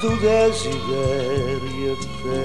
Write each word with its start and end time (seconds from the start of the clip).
stu 0.00 0.16
desiderio 0.16 1.94
te. 2.22 2.44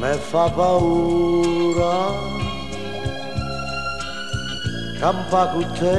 Me 0.00 0.14
fa 0.14 0.48
paura. 0.48 1.96
Campa 5.00 5.42
con 5.52 5.64
te 5.78 5.98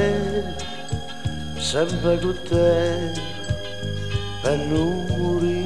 sempre 1.58 2.18
con 2.20 2.36
te 2.48 3.12
per 4.42 4.58
non 4.58 5.06
morire 5.18 5.61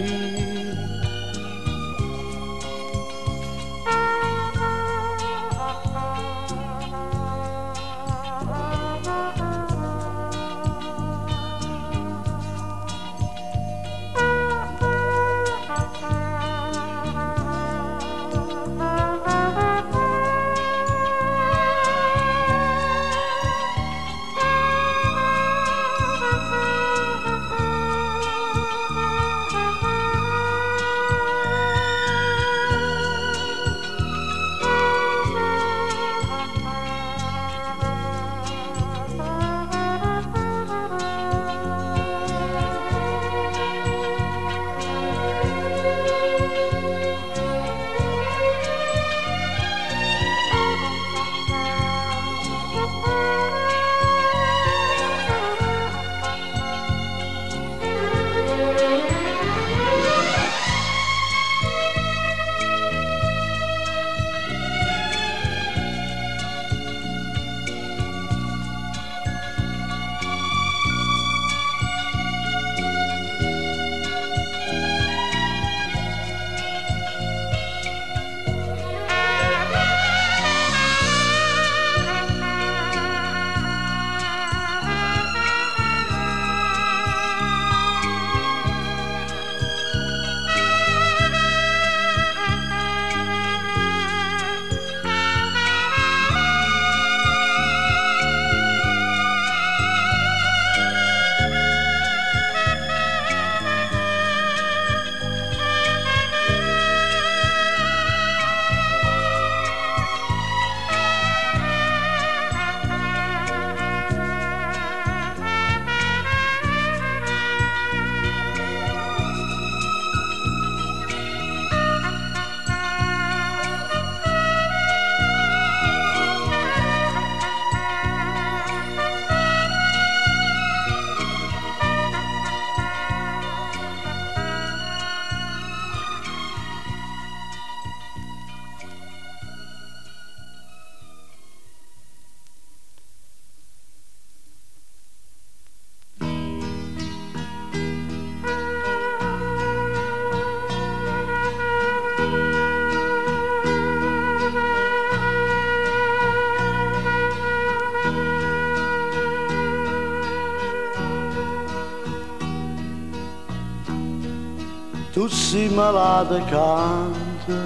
si 165.28 165.68
malata 165.68 166.38
canta, 166.44 167.58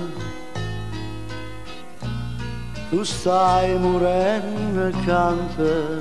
tu 2.91 3.03
stai 3.03 3.79
morendo 3.79 4.91
canta, 5.05 5.99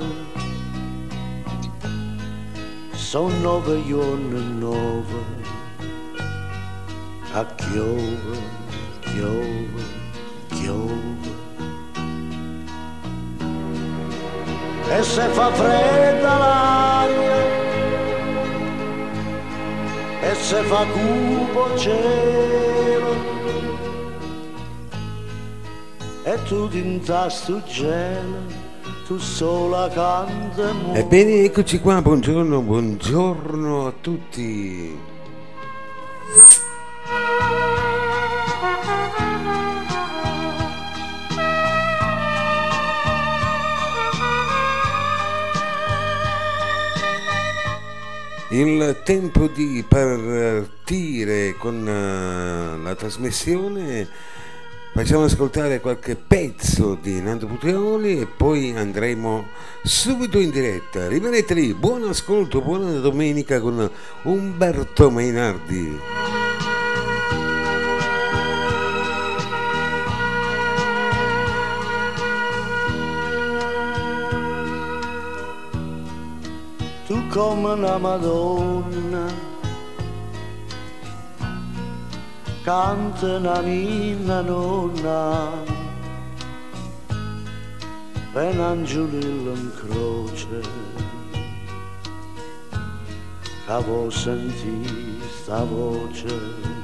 sono 2.92 3.34
nove 3.40 3.82
giorni 3.86 4.58
nove, 4.58 5.24
a 7.32 7.44
chiove, 7.56 8.38
chiove, 9.00 9.84
chiove. 10.48 11.38
E 14.88 15.02
se 15.02 15.28
fa 15.28 15.52
fredda 15.52 16.38
l'aria, 16.38 16.79
se 20.50 20.62
fa 20.64 20.84
cupo 20.84 21.78
cielo 21.78 23.14
e 26.24 26.42
tu 26.48 26.66
d'intasto 26.66 27.62
gelo 27.66 28.40
tu 29.06 29.16
sola 29.16 29.88
canta 29.90 30.72
Ebbene, 30.92 31.44
eccoci 31.44 31.78
qua, 31.78 32.02
buongiorno, 32.02 32.62
buongiorno 32.62 33.86
a 33.86 33.92
tutti. 34.00 34.98
Il 48.52 49.02
tempo 49.04 49.46
di 49.46 49.84
partire 49.86 51.54
con 51.56 51.86
eh, 51.86 52.82
la 52.82 52.96
trasmissione, 52.96 54.08
facciamo 54.92 55.22
ascoltare 55.22 55.78
qualche 55.78 56.16
pezzo 56.16 56.98
di 57.00 57.20
Nando 57.22 57.46
Putrioli 57.46 58.18
e 58.18 58.26
poi 58.26 58.76
andremo 58.76 59.46
subito 59.84 60.40
in 60.40 60.50
diretta. 60.50 61.06
Rimanete 61.06 61.54
lì, 61.54 61.74
buon 61.74 62.08
ascolto, 62.08 62.60
buona 62.60 62.90
domenica 62.94 63.60
con 63.60 63.88
Umberto 64.24 65.10
Mainardi. 65.10 66.39
Come 77.30 77.72
una 77.72 77.96
Madonna. 77.96 79.26
Canta 82.64 83.36
una 83.36 83.60
ninna 83.60 84.40
nonna. 84.40 85.48
Ben 88.32 88.60
angiolillo 88.60 89.52
in 89.52 89.70
croce. 89.76 90.60
Cavo 93.66 94.10
sentì 94.10 95.20
sta 95.42 95.62
voce. 95.62 96.78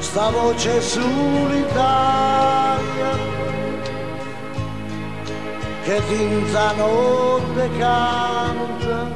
Sta 0.00 0.30
voce 0.30 0.80
solitaria 0.80 2.16
che 5.86 6.02
tinta 6.08 6.72
notte 6.72 7.70
canta 7.78 9.08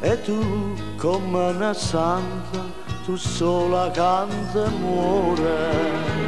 e 0.00 0.22
tu 0.22 0.74
come 0.96 1.50
una 1.50 1.74
santa, 1.74 2.64
tu 3.04 3.14
sola 3.14 3.90
canta 3.90 4.64
e 4.64 4.68
muore. 4.70 6.23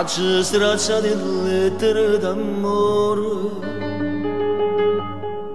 Acı 0.00 0.44
straccia 0.44 1.00
di 1.04 1.12
lettere 1.44 2.22
d'amore 2.22 3.36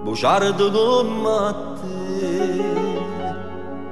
Bugiardo 0.04 0.66
come 0.76 1.54
te 1.80 2.62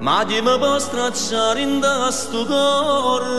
Ma 0.00 0.24
chi 0.28 0.40
mi 0.46 0.58
può 0.58 0.78
stracciare 0.78 1.60
in 1.60 1.82
sto 2.10 2.46
cuore 2.46 3.34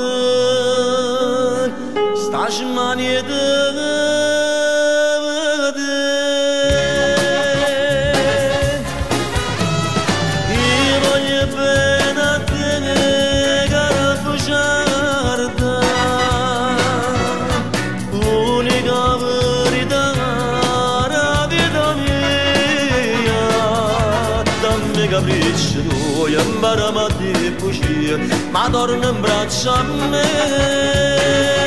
ma 28.51 28.67
torna 28.71 29.09
in 29.09 29.21
braccio 29.21 29.71
a 29.71 29.83
me 29.83 31.64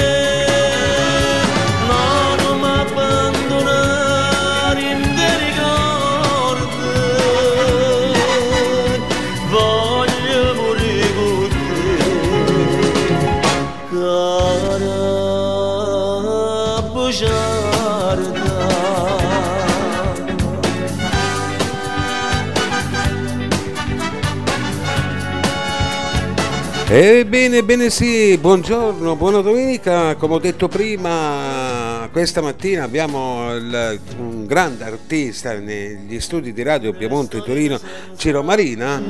Ebbene, 26.91 27.63
bene 27.65 27.91
sì, 27.91 28.39
buongiorno, 28.39 29.15
buona 29.15 29.43
domenica. 29.43 30.17
Come 30.17 30.37
ho 30.37 30.39
detto 30.39 30.69
prima, 30.69 32.09
questa 32.11 32.41
mattina 32.41 32.85
abbiamo 32.85 33.55
il, 33.55 34.01
un 34.17 34.47
grande 34.47 34.85
artista 34.85 35.53
negli 35.53 36.19
studi 36.19 36.55
di 36.55 36.63
Radio 36.63 36.95
Piemonte 36.95 37.43
Torino, 37.43 37.79
Ciro 38.17 38.43
Marina. 38.43 39.03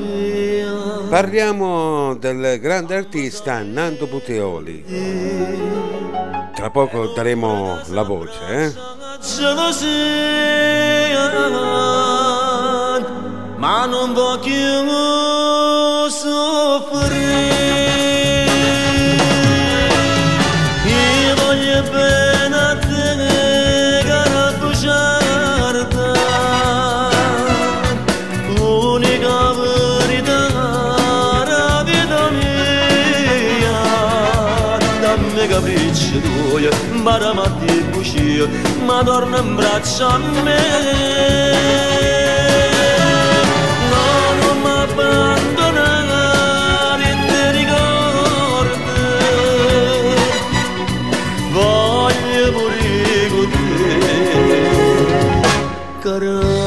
Parliamo 1.09 2.17
del 2.17 2.59
grande 2.59 2.97
artista 2.97 3.63
Nando 3.63 4.09
Puteoli. 4.09 4.85
Tra 6.57 6.71
poco 6.71 7.13
daremo 7.15 7.79
la 7.91 8.03
voce, 8.03 8.41
eh? 8.49 8.73
Ma 13.57 13.87
non 13.87 14.13
voglio 14.15 16.09
soffrire 16.11 17.58
capricci 36.19 36.21
tuoi 36.21 36.69
Baramatti 37.03 37.67
e 37.67 37.83
bugie 37.85 38.49
Ma 38.85 39.03
torna 39.03 39.39
in 39.39 39.55
braccio 39.55 40.07
a 40.07 40.19
me 40.19 40.57
non 43.91 44.59
mi 44.61 44.69
abbandonare 44.69 45.45
in 47.11 47.27
te 47.27 47.51
ricordi 47.53 48.77
voglio 51.53 52.53
morire 52.53 53.29
con 53.29 53.49
te 53.51 53.61
cara 56.01 56.58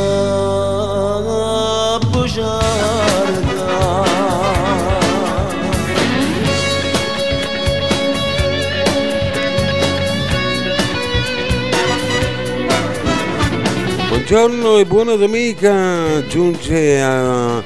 Buongiorno 14.32 14.78
e 14.78 14.86
buona 14.86 15.16
domenica. 15.16 16.26
Giunge 16.26 17.02
a 17.02 17.62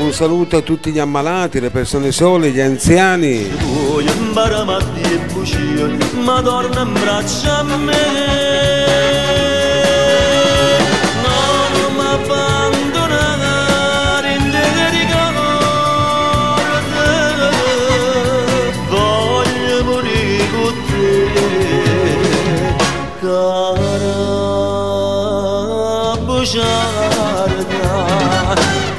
un 0.00 0.12
saluto 0.12 0.56
a 0.56 0.60
tutti 0.60 0.90
gli 0.90 0.98
ammalati, 0.98 1.60
le 1.60 1.70
persone 1.70 2.10
sole, 2.10 2.50
gli 2.50 2.58
anziani. 2.58 3.48
tuoi 3.58 4.06
imbaramati 4.06 5.20
bugie 5.32 5.98
ma 6.14 6.42
torna 6.42 6.80
in 6.80 6.92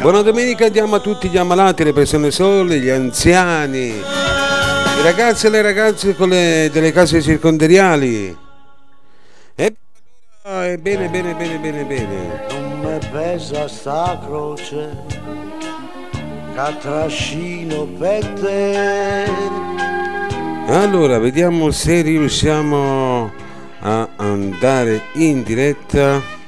Buona 0.01 0.23
domenica 0.23 0.67
diamo 0.67 0.95
a 0.95 0.99
tutti 0.99 1.29
gli 1.29 1.37
ammalati, 1.37 1.83
le 1.83 1.93
persone 1.93 2.31
sole, 2.31 2.79
gli 2.79 2.89
anziani, 2.89 3.89
i 3.89 5.03
ragazzi 5.03 5.45
e 5.45 5.49
le 5.51 5.61
ragazze 5.61 6.15
con 6.15 6.29
le- 6.29 6.71
delle 6.73 6.91
case 6.91 7.21
circondariali. 7.21 8.35
E 9.53 9.75
e 10.43 10.77
bene, 10.79 11.07
bene, 11.07 11.35
bene, 11.35 11.57
bene, 11.59 11.83
bene. 11.83 12.45
Non 12.49 12.79
mi 12.79 12.99
pesa 13.11 13.67
sta 13.67 14.19
croce 14.25 14.89
che 16.55 16.77
trascino 16.79 17.85
per 17.85 18.25
te 18.25 19.25
Allora, 20.67 21.19
vediamo 21.19 21.69
se 21.69 22.01
riusciamo 22.01 23.31
a 23.81 24.09
andare 24.15 25.01
in 25.13 25.43
diretta. 25.43 26.39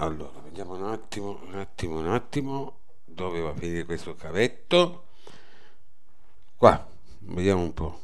Allora, 0.00 0.40
vediamo 0.40 0.76
un 0.76 0.84
attimo, 0.84 1.38
un 1.42 1.56
attimo, 1.56 1.98
un 1.98 2.08
attimo. 2.08 2.78
Dove 3.04 3.40
va 3.40 3.50
a 3.50 3.54
finire 3.54 3.84
questo 3.84 4.14
cavetto? 4.14 5.08
Qua, 6.56 6.88
vediamo 7.18 7.60
un 7.60 7.74
po'. 7.74 8.00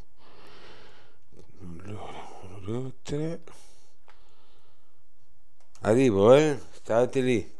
Allora, 1.85 2.13
uno, 2.43 2.59
due, 2.61 2.93
tre. 3.01 3.43
Arrivo, 5.81 6.35
eh? 6.35 6.61
State 6.73 7.21
lì. 7.23 7.56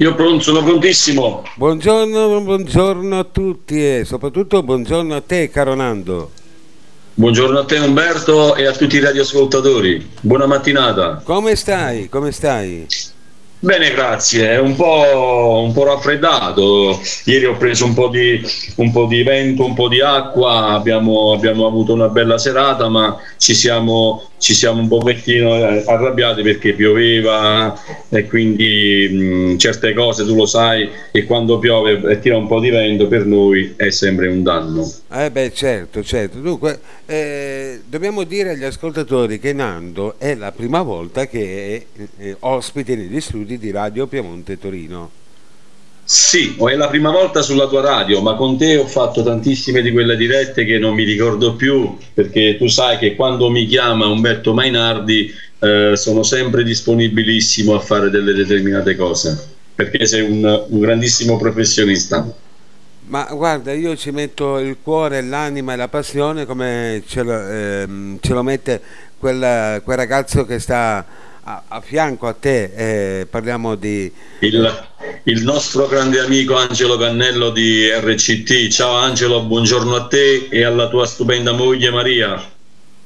Io 0.00 0.14
pronto, 0.14 0.44
sono 0.44 0.62
prontissimo. 0.62 1.42
Buongiorno, 1.56 2.40
buongiorno 2.40 3.18
a 3.18 3.24
tutti 3.24 3.84
e 3.84 4.04
soprattutto 4.04 4.62
buongiorno 4.62 5.12
a 5.12 5.20
te, 5.20 5.50
caro 5.50 5.74
Nando. 5.74 6.30
Buongiorno 7.14 7.58
a 7.58 7.64
te 7.64 7.80
Umberto 7.80 8.54
e 8.54 8.66
a 8.66 8.72
tutti 8.72 8.94
i 8.94 9.00
radioascoltatori. 9.00 10.08
Buona 10.20 10.46
mattinata. 10.46 11.20
Come 11.24 11.56
stai? 11.56 12.08
Come 12.08 12.30
stai? 12.30 12.86
Bene, 13.58 13.90
grazie. 13.90 14.50
È 14.52 14.58
un 14.60 14.76
po', 14.76 15.62
un 15.64 15.72
po', 15.72 15.82
raffreddato. 15.82 17.00
Ieri 17.24 17.46
ho 17.46 17.56
preso 17.56 17.84
un 17.84 17.94
po, 17.94 18.06
di, 18.06 18.40
un 18.76 18.92
po' 18.92 19.06
di 19.06 19.24
vento, 19.24 19.64
un 19.64 19.74
po' 19.74 19.88
di 19.88 20.00
acqua. 20.00 20.74
Abbiamo, 20.74 21.32
abbiamo 21.32 21.66
avuto 21.66 21.92
una 21.92 22.06
bella 22.06 22.38
serata, 22.38 22.88
ma 22.88 23.18
ci 23.36 23.52
siamo, 23.52 24.27
ci 24.38 24.54
siamo 24.54 24.80
un 24.80 24.88
pochettino 24.88 25.54
eh, 25.56 25.84
arrabbiati 25.86 26.42
perché 26.42 26.72
pioveva 26.72 27.76
e 28.08 28.26
quindi 28.26 29.08
mh, 29.10 29.58
certe 29.58 29.92
cose 29.92 30.24
tu 30.24 30.34
lo 30.34 30.46
sai 30.46 30.88
che 31.12 31.24
quando 31.24 31.58
piove 31.58 32.00
e 32.10 32.18
tira 32.20 32.36
un 32.36 32.46
po' 32.46 32.60
di 32.60 32.70
vento 32.70 33.06
per 33.08 33.26
noi 33.26 33.74
è 33.76 33.90
sempre 33.90 34.28
un 34.28 34.42
danno. 34.42 34.90
Eh 35.12 35.30
beh 35.30 35.52
certo, 35.52 36.02
certo. 36.02 36.38
Dunque 36.38 36.80
eh, 37.06 37.80
dobbiamo 37.86 38.24
dire 38.24 38.50
agli 38.50 38.64
ascoltatori 38.64 39.38
che 39.38 39.52
Nando 39.52 40.14
è 40.18 40.34
la 40.34 40.52
prima 40.52 40.82
volta 40.82 41.26
che 41.26 41.86
è 41.92 42.02
eh, 42.18 42.36
ospite 42.40 42.96
negli 42.96 43.20
studi 43.20 43.58
di 43.58 43.70
Radio 43.70 44.06
Piemonte 44.06 44.58
Torino. 44.58 45.10
Sì, 46.10 46.56
è 46.56 46.74
la 46.74 46.88
prima 46.88 47.10
volta 47.10 47.42
sulla 47.42 47.68
tua 47.68 47.82
radio, 47.82 48.22
ma 48.22 48.34
con 48.34 48.56
te 48.56 48.78
ho 48.78 48.86
fatto 48.86 49.22
tantissime 49.22 49.82
di 49.82 49.92
quelle 49.92 50.16
dirette 50.16 50.64
che 50.64 50.78
non 50.78 50.94
mi 50.94 51.04
ricordo 51.04 51.54
più, 51.54 51.98
perché 52.14 52.56
tu 52.56 52.66
sai 52.66 52.96
che 52.96 53.14
quando 53.14 53.50
mi 53.50 53.66
chiama 53.66 54.06
Umberto 54.06 54.54
Mainardi 54.54 55.30
eh, 55.58 55.92
sono 55.96 56.22
sempre 56.22 56.64
disponibilissimo 56.64 57.74
a 57.74 57.80
fare 57.80 58.08
delle 58.08 58.32
determinate 58.32 58.96
cose, 58.96 59.38
perché 59.74 60.06
sei 60.06 60.22
un, 60.22 60.64
un 60.70 60.80
grandissimo 60.80 61.36
professionista. 61.36 62.26
Ma 63.08 63.28
guarda, 63.30 63.74
io 63.74 63.94
ci 63.94 64.10
metto 64.10 64.56
il 64.60 64.78
cuore, 64.82 65.20
l'anima 65.20 65.74
e 65.74 65.76
la 65.76 65.88
passione 65.88 66.46
come 66.46 67.02
ce 67.06 67.22
lo, 67.22 67.38
ehm, 67.38 68.18
ce 68.22 68.32
lo 68.32 68.42
mette 68.42 68.80
quel, 69.18 69.82
quel 69.84 69.96
ragazzo 69.98 70.46
che 70.46 70.58
sta 70.58 71.04
a, 71.48 71.62
a 71.68 71.80
fianco 71.80 72.26
a 72.26 72.34
te, 72.34 73.20
eh, 73.20 73.26
parliamo 73.26 73.74
di... 73.74 74.12
Il, 74.40 74.88
il, 75.24 75.42
nostro 75.42 75.86
grande 75.86 76.20
amico 76.20 76.54
Angelo 76.56 76.98
Cannello 76.98 77.48
di 77.50 77.88
RCT. 77.90 78.68
Ciao 78.68 78.94
Angelo, 78.94 79.42
buongiorno 79.42 79.94
a 79.96 80.06
te 80.06 80.48
e 80.50 80.62
alla 80.62 80.88
tua 80.88 81.06
stupenda 81.06 81.52
moglie 81.52 81.90
Maria. 81.90 82.56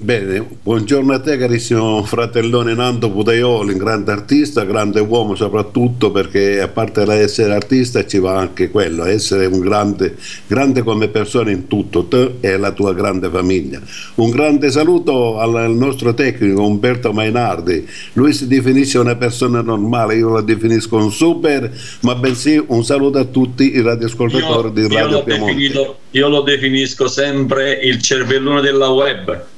Bene, 0.03 0.45
buongiorno 0.65 1.13
a 1.13 1.21
te 1.21 1.37
carissimo 1.37 2.03
fratellone 2.03 2.75
Nando 2.75 3.09
Putaioli, 3.09 3.77
grande 3.77 4.11
artista, 4.11 4.65
grande 4.65 4.99
uomo 4.99 5.37
soprattutto 5.37 6.11
perché 6.11 6.61
a 6.61 6.67
parte 6.67 7.07
l'essere 7.07 7.55
artista 7.55 8.05
ci 8.05 8.19
va 8.19 8.37
anche 8.37 8.69
quello, 8.69 9.05
essere 9.05 9.47
un 9.47 9.61
grande, 9.61 10.17
grande 10.49 10.83
come 10.83 11.07
persona 11.07 11.53
in 11.53 11.69
tutto, 11.69 12.07
te 12.07 12.35
e 12.41 12.57
la 12.57 12.73
tua 12.73 12.95
grande 12.95 13.31
famiglia. 13.31 13.81
Un 14.17 14.31
grande 14.31 14.73
saluto 14.73 15.39
al 15.39 15.73
nostro 15.73 16.13
tecnico 16.15 16.67
Umberto 16.67 17.13
Mainardi, 17.13 17.89
lui 18.15 18.33
si 18.33 18.49
definisce 18.49 18.99
una 18.99 19.15
persona 19.15 19.63
normale, 19.63 20.17
io 20.17 20.31
la 20.31 20.41
definisco 20.41 20.97
un 20.97 21.13
super, 21.13 21.71
ma 22.01 22.17
bensì 22.17 22.61
un 22.67 22.85
saluto 22.85 23.19
a 23.19 23.25
tutti 23.25 23.77
i 23.77 23.81
radioascoltatori 23.81 24.67
io, 24.67 24.89
di 24.89 24.93
Radio 24.93 25.19
io 25.19 25.23
Piemonte. 25.23 25.55
Definito, 25.55 25.97
io 26.11 26.29
lo 26.29 26.41
definisco 26.41 27.07
sempre 27.07 27.75
il 27.75 28.03
cervellone 28.03 28.61
della 28.63 28.89
web 28.89 29.51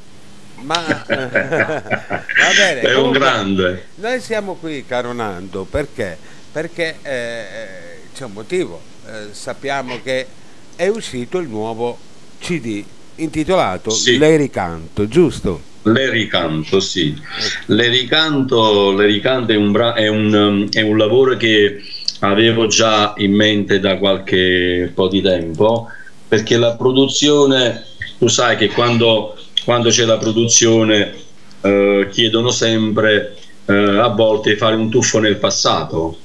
ma 0.65 1.05
va 1.07 1.29
bene, 2.57 2.81
è 2.81 2.97
un 2.97 3.13
grande. 3.13 3.87
Noi 3.97 4.21
siamo 4.21 4.55
qui, 4.55 4.85
caro 4.87 5.13
Nando, 5.13 5.65
perché? 5.65 6.17
Perché 6.51 6.97
eh, 7.03 7.67
c'è 8.15 8.25
un 8.25 8.33
motivo. 8.33 8.81
Eh, 9.07 9.29
sappiamo 9.33 10.01
che 10.03 10.27
è 10.77 10.89
uscito 10.89 11.39
il 11.39 11.49
nuovo 11.49 11.99
CD 12.41 12.83
intitolato 13.17 13.91
sì. 13.91 14.19
L'Ericanto, 14.19 15.07
giusto? 15.07 15.73
L'Ericanto, 15.83 16.81
sì. 16.81 17.15
L'Ericanto, 17.67 18.93
L'Ericanto 18.93 19.53
è, 19.53 19.57
un 19.57 19.71
bra- 19.71 19.95
è, 19.95 20.09
un, 20.09 20.67
è 20.73 20.81
un 20.81 20.97
lavoro 20.97 21.37
che 21.37 21.83
avevo 22.21 22.67
già 22.67 23.13
in 23.19 23.35
mente 23.35 23.81
da 23.81 23.99
qualche 23.99 24.91
po' 24.95 25.09
di 25.09 25.21
tempo, 25.21 25.89
perché 26.27 26.57
la 26.57 26.75
produzione, 26.75 27.85
tu 28.19 28.29
sai 28.29 28.57
che 28.57 28.69
quando 28.69 29.37
quando 29.65 29.89
c'è 29.89 30.05
la 30.05 30.19
produzione 30.19 31.13
eh, 31.61 32.09
chiedono 32.11 32.51
sempre 32.51 33.35
eh, 33.67 33.75
a 33.75 34.09
volte 34.09 34.57
fare 34.57 34.77
un 34.77 34.91
tuffo 34.91 35.19
nel 35.19 35.37
passato. 35.37 36.19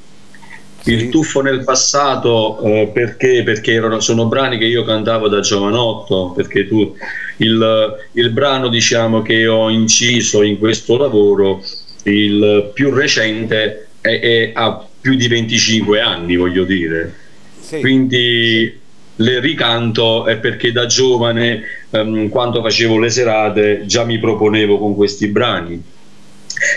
Sì. 0.81 0.93
Il 0.93 1.09
tuffo 1.09 1.41
nel 1.41 1.63
passato 1.63 2.59
eh, 2.61 2.89
perché? 2.93 3.43
Perché 3.43 3.73
erano, 3.73 3.99
sono 3.99 4.25
brani 4.27 4.57
che 4.57 4.65
io 4.65 4.83
cantavo 4.83 5.27
da 5.27 5.39
giovanotto, 5.41 6.31
perché 6.35 6.67
tu 6.67 6.95
il, 7.37 7.95
il 8.13 8.29
brano 8.29 8.69
diciamo 8.69 9.21
che 9.21 9.47
ho 9.47 9.69
inciso 9.69 10.41
in 10.41 10.57
questo 10.57 10.97
lavoro, 10.97 11.63
il 12.03 12.71
più 12.73 12.91
recente 12.91 13.87
è, 14.01 14.19
è, 14.19 14.51
ha 14.53 14.85
più 15.01 15.15
di 15.15 15.27
25 15.27 16.01
anni, 16.01 16.35
voglio 16.35 16.63
dire. 16.63 17.13
Sì. 17.59 17.79
Quindi 17.79 18.79
le 19.15 19.39
ricanto 19.39 20.25
è 20.25 20.37
perché 20.37 20.71
da 20.71 20.85
giovane, 20.85 21.61
um, 21.91 22.29
quando 22.29 22.61
facevo 22.61 22.97
le 22.99 23.09
serate, 23.09 23.83
già 23.85 24.03
mi 24.03 24.19
proponevo 24.19 24.77
con 24.77 24.95
questi 24.95 25.27
brani. 25.27 25.81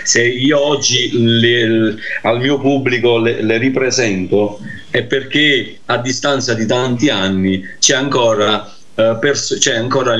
Se 0.03 0.25
io 0.25 0.65
oggi 0.65 1.09
le, 1.11 1.95
al 2.21 2.39
mio 2.39 2.57
pubblico 2.59 3.17
le, 3.17 3.41
le, 3.41 3.57
ripresento 3.57 4.59
è 4.89 5.03
perché 5.03 5.79
a 5.85 5.97
distanza 5.97 6.53
di 6.53 6.65
tanti 6.65 7.09
anni 7.09 7.65
c'è 7.79 7.95
ancora, 7.95 8.71
uh, 8.95 9.19
pers- 9.19 9.57
c'è 9.57 9.75
ancora 9.75 10.15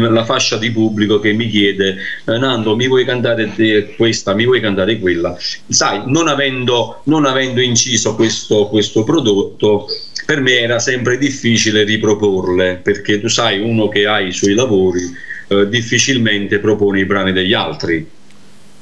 la 0.00 0.24
fascia 0.24 0.58
di 0.58 0.70
pubblico 0.70 1.20
che 1.20 1.32
mi 1.32 1.48
chiede 1.48 1.96
eh, 2.26 2.38
Nando 2.38 2.76
mi 2.76 2.86
vuoi 2.86 3.04
cantare 3.04 3.50
questa, 3.96 4.34
mi 4.34 4.44
vuoi 4.44 4.60
cantare 4.60 4.98
quella 4.98 5.36
sai, 5.68 6.02
non 6.06 6.28
avendo, 6.28 7.00
non 7.04 7.24
avendo 7.24 7.60
inciso 7.62 8.14
questo, 8.14 8.68
questo 8.68 9.04
prodotto 9.04 9.86
per 10.26 10.40
me 10.40 10.58
era 10.58 10.78
sempre 10.78 11.16
difficile 11.16 11.84
riproporle 11.84 12.80
perché 12.82 13.20
tu 13.20 13.28
sai 13.28 13.58
uno 13.60 13.88
che 13.88 14.06
ha 14.06 14.20
i 14.20 14.32
suoi 14.32 14.54
lavori 14.54 15.00
eh, 15.48 15.68
difficilmente 15.68 16.58
propone 16.58 17.00
i 17.00 17.06
brani 17.06 17.32
degli 17.32 17.54
altri 17.54 18.06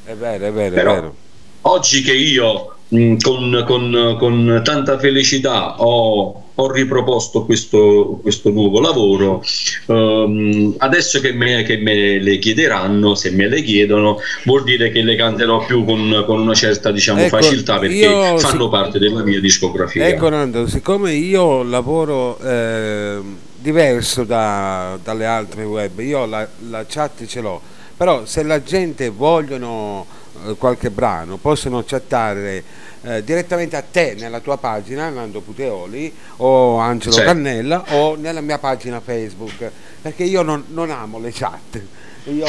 è 0.07 0.15
vero, 0.15 0.47
è 0.47 0.53
vero, 0.53 0.75
Però, 0.75 0.91
è 0.91 0.95
vero. 0.97 1.17
oggi 1.63 2.03
che 2.03 2.13
io 2.13 2.75
mh, 2.89 3.17
con, 3.19 3.63
con, 3.67 4.17
con 4.19 4.61
tanta 4.65 4.99
felicità 4.99 5.81
ho 5.81 6.44
ho 6.57 6.71
riproposto 6.71 7.45
questo, 7.45 8.19
questo 8.23 8.51
nuovo 8.51 8.81
lavoro. 8.81 9.43
Um, 9.87 10.75
adesso 10.79 11.21
che 11.21 11.33
me, 11.33 11.65
che 11.65 11.79
me, 11.79 12.21
le 12.21 12.39
chiederanno, 12.39 13.15
se 13.15 13.31
me 13.31 13.49
le 13.49 13.63
chiedono, 13.63 14.19
vuol 14.45 14.63
dire 14.63 14.91
che 14.91 15.03
le 15.03 15.17
canterò 15.17 15.65
più 15.65 15.85
con, 15.85 16.23
con 16.27 16.41
una 16.41 16.55
certa 16.55 16.93
diciamo, 16.93 17.23
ecco, 17.23 17.37
facilità 17.37 17.79
perché 17.79 18.07
fanno 18.39 18.65
si... 18.65 18.69
parte 18.69 18.99
della 18.99 19.23
mia 19.25 19.41
discografia. 19.41 20.07
Ecco 20.07 20.29
Nando, 20.29 20.69
siccome 20.69 21.13
io 21.13 21.65
lavoro 21.65 22.39
eh, 22.39 23.19
diverso 23.59 24.23
da, 24.23 24.97
dalle 25.03 25.27
altre 25.27 25.65
web, 25.65 25.99
io 25.99 26.25
la, 26.27 26.47
la 26.69 26.85
chat 26.87 27.27
ce 27.27 27.41
l'ho, 27.41 27.61
però 27.97 28.27
se 28.27 28.45
la 28.45 28.63
gente 28.63 29.09
vogliono 29.09 30.07
eh, 30.47 30.55
qualche 30.57 30.91
brano 30.91 31.37
possono 31.37 31.83
chattare 31.85 32.63
eh, 33.05 33.25
direttamente 33.25 33.77
a 33.77 33.83
te 33.83 34.15
nella 34.19 34.41
tua 34.41 34.57
pagina 34.57 35.09
Nando 35.09 35.41
Puteoli 35.41 36.13
o 36.37 36.79
Angelo 36.79 37.15
certo. 37.15 37.31
Cannella 37.31 37.85
o 37.91 38.17
nella 38.17 38.41
mia 38.41 38.59
pagina 38.59 39.01
Facebook 39.01 39.71
perché 40.01 40.25
io 40.25 40.43
non, 40.43 40.65
non 40.69 40.91
amo 40.91 41.19
le 41.19 41.31
chat 41.33 41.81
io, 42.25 42.47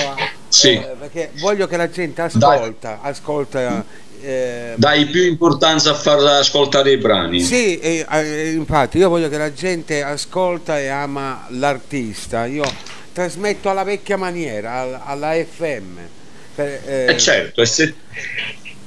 sì. 0.48 0.74
eh, 0.74 0.96
perché 0.98 1.32
voglio 1.40 1.68
che 1.68 1.76
la 1.76 1.90
gente 1.90 2.22
ascolta, 2.22 3.00
ascolta 3.02 3.84
eh, 4.22 4.74
dai 4.78 5.06
più 5.08 5.24
importanza 5.24 5.92
a 5.92 5.94
far 5.94 6.20
ascoltare 6.20 6.92
i 6.92 6.98
brani. 6.98 7.42
Sì, 7.42 7.78
eh, 7.78 8.06
eh, 8.10 8.52
infatti 8.52 8.98
io 8.98 9.10
voglio 9.10 9.30
che 9.30 9.38
la 9.38 9.54
gente 9.54 10.02
ascolta 10.02 10.80
e 10.80 10.88
ama 10.88 11.46
l'artista. 11.50 12.46
Io 12.46 12.64
trasmetto 13.14 13.70
alla 13.70 13.84
vecchia 13.84 14.18
maniera, 14.18 15.04
alla 15.06 15.34
FM. 15.34 15.98
Per, 16.56 16.82
eh, 16.86 17.06
eh... 17.10 17.18
certo, 17.18 17.62
e 17.62 17.66
se 17.66 17.94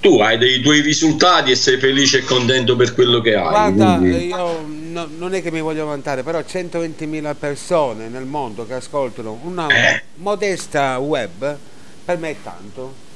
tu 0.00 0.20
hai 0.20 0.38
dei 0.38 0.60
tuoi 0.60 0.80
risultati 0.80 1.50
e 1.50 1.56
sei 1.56 1.78
felice 1.78 2.18
e 2.18 2.22
contento 2.22 2.76
per 2.76 2.94
quello 2.94 3.20
che 3.20 3.34
hai. 3.34 3.48
Guarda, 3.48 3.96
quindi... 3.96 4.26
io 4.26 4.64
no, 4.66 5.08
non 5.16 5.34
è 5.34 5.42
che 5.42 5.50
mi 5.50 5.60
voglio 5.60 5.86
vantare, 5.86 6.22
però 6.22 6.38
120.000 6.38 7.34
persone 7.38 8.08
nel 8.08 8.24
mondo 8.24 8.66
che 8.66 8.74
ascoltano 8.74 9.38
una 9.42 9.66
eh. 9.68 10.02
modesta 10.16 10.98
web, 10.98 11.56
per 12.04 12.18
me 12.18 12.30
è 12.30 12.36
tanto. 12.42 13.06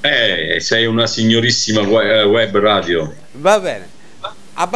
Eh, 0.00 0.58
sei 0.60 0.86
una 0.86 1.06
signorissima 1.06 1.80
eh, 1.80 2.24
web 2.24 2.58
radio. 2.58 3.12
Va 3.32 3.60
bene. 3.60 4.00
A, 4.54 4.66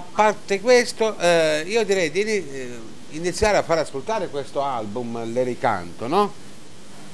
parte 0.00 0.60
questo, 0.60 1.18
eh, 1.18 1.64
io 1.66 1.84
direi 1.84 2.10
di 2.10 2.22
eh, 2.22 2.78
iniziare 3.10 3.56
a 3.56 3.62
far 3.62 3.78
ascoltare 3.78 4.28
questo 4.28 4.62
album, 4.62 5.32
Le 5.32 5.42
ricanto, 5.42 6.06
no? 6.06 6.32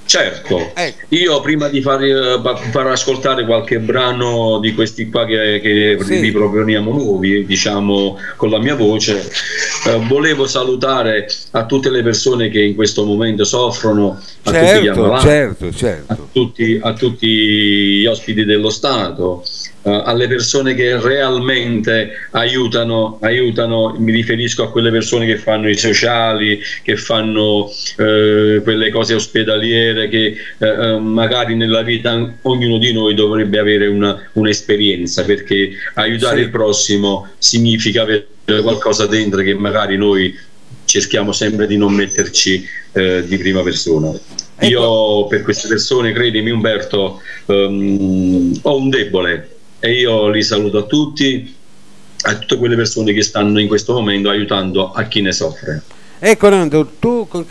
Certo, 0.08 0.70
ecco. 0.72 1.04
io 1.10 1.38
prima 1.42 1.68
di 1.68 1.82
far, 1.82 2.02
eh, 2.02 2.40
far, 2.70 2.86
ascoltare 2.86 3.44
qualche 3.44 3.78
brano 3.78 4.58
di 4.58 4.72
questi 4.72 5.10
qua 5.10 5.26
che, 5.26 5.60
che 5.62 5.98
sì. 6.02 6.20
riproponiamo 6.20 6.90
nuovi, 6.90 7.44
diciamo 7.44 8.16
con 8.36 8.48
la 8.48 8.58
mia 8.58 8.74
voce, 8.74 9.30
eh, 9.86 9.98
volevo 10.08 10.46
salutare 10.46 11.28
a 11.50 11.66
tutte 11.66 11.90
le 11.90 12.02
persone 12.02 12.48
che 12.48 12.62
in 12.62 12.74
questo 12.74 13.04
momento 13.04 13.44
soffrono, 13.44 14.18
a 14.44 14.50
certo, 14.50 14.72
tutti 14.72 14.82
gli 14.82 14.88
ammalati, 14.88 15.26
certo, 15.26 15.72
certo. 15.74 16.12
A, 16.14 16.18
tutti, 16.32 16.80
a 16.82 16.92
tutti 16.94 17.26
gli 17.26 18.06
ospiti 18.06 18.46
dello 18.46 18.70
Stato, 18.70 19.44
alle 19.90 20.28
persone 20.28 20.74
che 20.74 21.00
realmente 21.00 22.10
aiutano, 22.32 23.18
aiutano, 23.20 23.94
mi 23.98 24.12
riferisco 24.12 24.64
a 24.64 24.70
quelle 24.70 24.90
persone 24.90 25.26
che 25.26 25.36
fanno 25.36 25.68
i 25.68 25.76
sociali, 25.76 26.60
che 26.82 26.96
fanno 26.96 27.64
uh, 27.64 28.62
quelle 28.62 28.90
cose 28.90 29.14
ospedaliere, 29.14 30.08
che 30.08 30.36
uh, 30.58 30.98
magari 30.98 31.54
nella 31.54 31.82
vita 31.82 32.34
ognuno 32.42 32.78
di 32.78 32.92
noi 32.92 33.14
dovrebbe 33.14 33.58
avere 33.58 33.86
una, 33.86 34.28
un'esperienza, 34.32 35.24
perché 35.24 35.70
aiutare 35.94 36.38
sì. 36.38 36.42
il 36.42 36.50
prossimo 36.50 37.28
significa 37.38 38.02
avere 38.02 38.26
qualcosa 38.62 39.06
dentro 39.06 39.42
che 39.42 39.54
magari 39.54 39.96
noi 39.96 40.36
cerchiamo 40.84 41.32
sempre 41.32 41.66
di 41.66 41.76
non 41.76 41.92
metterci 41.92 42.66
eh, 42.92 43.22
di 43.26 43.36
prima 43.36 43.62
persona. 43.62 44.10
Ecco. 44.60 44.66
Io 44.66 45.26
per 45.26 45.42
queste 45.42 45.68
persone, 45.68 46.12
credimi 46.12 46.50
Umberto, 46.50 47.20
um, 47.46 48.58
ho 48.62 48.76
un 48.76 48.88
debole, 48.88 49.57
e 49.80 49.92
io 49.92 50.28
li 50.28 50.42
saluto 50.42 50.78
a 50.78 50.82
tutti, 50.82 51.54
a 52.22 52.36
tutte 52.36 52.56
quelle 52.56 52.76
persone 52.76 53.12
che 53.12 53.22
stanno 53.22 53.60
in 53.60 53.68
questo 53.68 53.92
momento 53.92 54.28
aiutando 54.28 54.92
a 54.92 55.04
chi 55.04 55.20
ne 55.20 55.32
soffre. 55.32 55.82
Ecco 56.18 56.48
Nando, 56.48 56.94
tu 56.98 57.28
con 57.28 57.46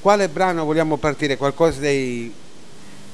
quale 0.00 0.28
brano 0.28 0.64
vogliamo 0.64 0.96
partire? 0.96 1.36
Qualcosa 1.36 1.80
dei... 1.80 2.32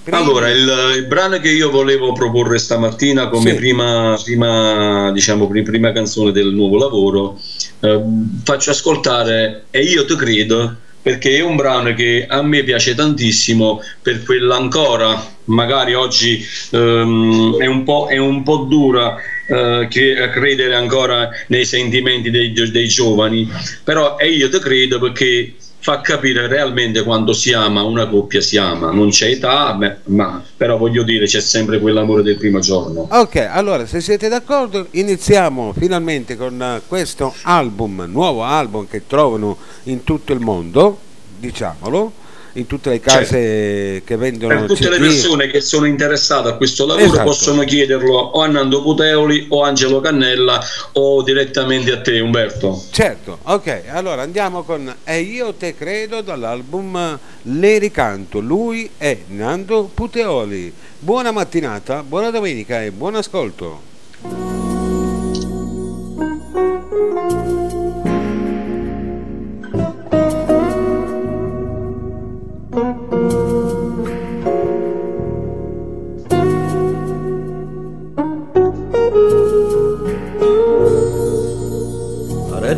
Primi? 0.03 0.23
Allora, 0.23 0.49
il, 0.49 0.97
il, 0.97 1.07
brano 1.07 1.39
che 1.39 1.51
io 1.51 1.71
volevo 1.71 2.13
proporre 2.13 2.59
stamattina 2.59 3.29
come 3.29 3.51
sì. 3.51 3.57
prima, 3.57 4.19
prima, 4.23 5.11
diciamo, 5.13 5.47
prima 5.47 5.93
canzone 5.93 6.33
del 6.33 6.55
nuovo 6.55 6.79
lavoro, 6.79 7.39
eh, 7.81 8.03
faccio 8.43 8.71
ascoltare 8.71 9.65
E 9.71 9.83
io 9.83 10.07
ti 10.07 10.17
credo 10.17 10.77
perché 11.09 11.39
è 11.39 11.41
un 11.41 11.57
brano 11.57 11.95
che 11.95 12.27
a 12.29 12.43
me 12.43 12.63
piace 12.63 12.95
tantissimo 12.95 13.81
per 14.03 14.23
quella 14.25 14.57
ancora 14.57 15.37
magari 15.45 15.95
oggi 15.95 16.47
ehm, 16.73 17.57
è, 17.57 17.65
un 17.65 17.83
è, 18.11 18.19
un 18.19 18.43
po', 18.43 18.67
dura 18.69 19.17
eh, 19.47 19.89
credere 19.89 20.75
ancora 20.75 21.31
nei 21.47 21.65
sentimenti 21.65 22.29
dei, 22.29 22.53
dei 22.53 22.89
giovani. 22.89 23.51
Però 23.83 24.19
io 24.21 24.51
te 24.51 24.59
credo 24.59 24.99
perché 24.99 25.55
fa 25.81 26.01
capire 26.01 26.47
realmente 26.49 27.03
quando 27.03 27.33
si 27.33 27.53
ama 27.53 27.83
una 27.83 28.09
coppia 28.09 28.41
si 28.41 28.57
ama. 28.57 28.91
Non 28.91 29.11
c'è 29.11 29.29
età 29.29 29.73
beh, 29.75 29.97
ma 30.07 30.43
però 30.57 30.77
voglio 30.77 31.03
dire 31.03 31.27
c'è 31.27 31.41
sempre 31.41 31.79
quell'amore 31.79 32.23
del 32.23 32.37
primo 32.37 32.59
giorno. 32.59 33.09
Ok 33.11 33.49
allora 33.51 33.87
se 33.87 34.01
siete 34.01 34.29
d'accordo 34.29 34.89
iniziamo 34.91 35.73
finalmente 35.73 36.37
con 36.37 36.81
questo 36.87 37.35
album 37.43 38.07
nuovo 38.09 38.43
album 38.43 38.87
che 38.89 39.07
trovano 39.07 39.57
in 39.85 40.05
tutto 40.05 40.33
il 40.33 40.41
mondo 40.41 40.99
diciamolo 41.39 42.13
in 42.55 42.67
tutte 42.67 42.91
le 42.91 43.01
case 43.01 43.27
certo. 43.27 44.05
che 44.07 44.17
vendono 44.17 44.59
per 44.59 44.67
tutte 44.69 44.87
CD. 44.87 44.91
le 44.91 44.99
persone 44.99 45.47
che 45.49 45.61
sono 45.61 45.87
interessate 45.87 46.49
a 46.49 46.53
questo 46.55 46.87
lavoro 46.87 47.05
esatto. 47.05 47.25
possono 47.25 47.63
chiederlo 47.65 48.17
o 48.17 48.43
a 48.43 48.47
Nando 48.47 48.83
Puteoli 48.83 49.47
o 49.51 49.63
Angelo 49.63 50.01
Cannella 50.01 50.61
o 50.93 51.23
direttamente 51.23 51.93
a 51.93 52.01
te 52.01 52.21
Umberto 52.21 52.83
certo 52.91 53.39
ok 53.43 53.83
allora 53.89 54.23
andiamo 54.23 54.63
con 54.63 54.95
E 55.05 55.21
io 55.21 55.55
te 55.55 55.75
credo 55.75 56.21
dall'album 56.21 57.19
Le 57.43 57.79
ricanto 57.79 58.41
lui 58.41 58.91
è 58.97 59.17
Nando 59.29 59.91
Puteoli 59.93 60.73
buona 60.99 61.31
mattinata 61.31 62.03
buona 62.03 62.31
domenica 62.31 62.83
e 62.83 62.91
buon 62.91 63.15
ascolto 63.15 64.58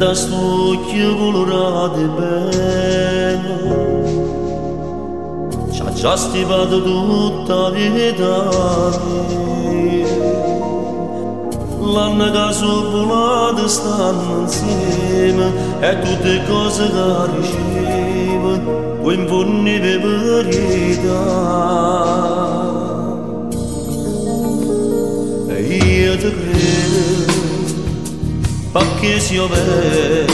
da 0.01 0.15
stucchio 0.15 1.15
colorate 1.15 2.05
belle 2.17 3.59
ci 5.71 5.83
ha 5.83 5.93
già 5.93 6.17
stivato 6.17 6.83
tutta 6.83 7.55
la 7.55 7.71
vita 7.71 8.49
l'anno 11.81 12.31
che 12.31 12.53
sono 12.55 12.91
volate 12.91 13.69
stanno 13.69 14.41
insieme 14.41 15.53
e 15.81 15.99
tutte 16.01 16.45
cose 16.49 16.91
che 16.91 17.90
ricevo 19.01 19.03
poi 19.03 19.15
in 19.15 19.27
fondo 19.27 19.71
di 19.71 19.79
verità 19.79 21.21
e 25.49 25.77
io 25.77 26.17
ti 26.17 26.33
credo 26.35 26.99
perché 28.73 29.21
si 29.21 29.39
ove 29.39 30.27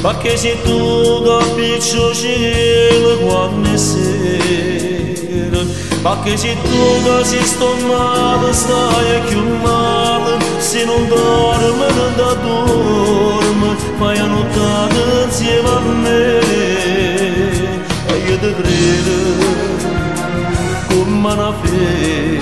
perché 0.00 0.36
se 0.36 0.56
tu 0.62 1.22
capisci 1.24 1.98
cielo 2.14 3.18
quando 3.18 3.76
sera 3.76 5.10
perché 6.02 6.36
se 6.36 6.56
tu 6.62 7.02
che 7.04 7.24
si 7.24 7.38
sto 7.44 7.74
male 7.86 8.52
stai 8.52 9.20
più 9.28 9.40
male 9.62 10.38
se 10.58 10.84
non 10.84 11.06
dorme 11.08 11.92
non 11.92 12.16
da 12.16 12.34
dorme 12.34 13.76
fai 13.98 14.18
a 14.18 14.26
nottata 14.26 15.24
insieme 15.24 15.68
a 15.68 15.80
me 15.80 16.71
eo 18.28 18.36
de 18.38 18.50
vrede 18.58 19.18
Cum 20.88 21.26
an 21.26 21.40
afere 21.40 22.40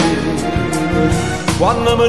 Quando 1.58 1.90
me 1.98 2.06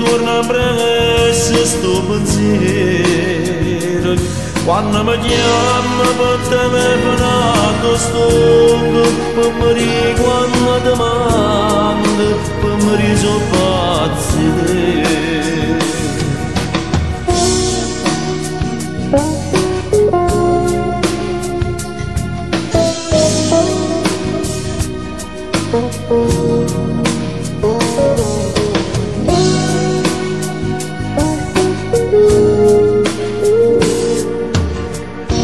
d'urna 0.00 0.36
dor 0.42 0.42
sto 0.42 0.48
brecha 0.48 1.56
Estou 1.62 2.00
a 2.14 2.16
dizer 2.18 4.16
Quando 4.64 4.98
me 5.04 5.14
chama 5.24 6.08
Bota 6.18 6.62
me 6.72 6.86
penado 7.02 7.88
Estou 7.94 9.04
a 9.42 9.44
morrer 9.58 10.10
Quando 10.22 10.72
demanda 10.84 12.28
Para 12.60 12.76
mari 12.84 13.12
só 13.16 13.34
pode 13.52 14.18
ser 14.22 15.85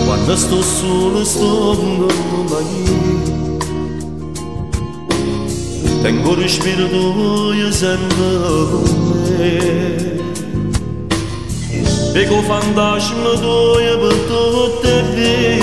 pazzi 0.07 0.37
sto 0.37 0.63
solo 0.63 1.25
sto 1.25 1.77
mai 2.49 2.91
Tengo 6.03 6.35
respiro 6.35 6.89
tuo 6.89 7.53
sempre 7.71 8.39
con 8.71 8.83
me 9.39 10.21
Pego 12.13 12.43
fantasma 12.43 13.31
tuo 13.41 13.75
per 13.77 14.17
tutte 14.29 15.03
via 15.15 15.62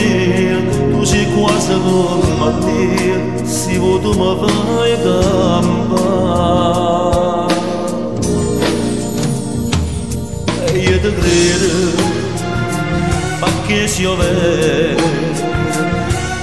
Tu 1.69 1.75
sei 1.75 1.81
quasi 1.81 2.31
come 2.39 2.51
dire 2.65 3.45
se 3.45 3.77
vuoi 3.77 4.01
tu 4.01 4.09
mi 4.17 4.37
fai 4.41 4.93
campare 5.03 6.33
e 10.65 10.77
io 10.79 10.99
ti 10.99 11.13
credo 11.13 11.69
perché 13.39 13.87
si 13.87 14.03
vede 14.03 14.95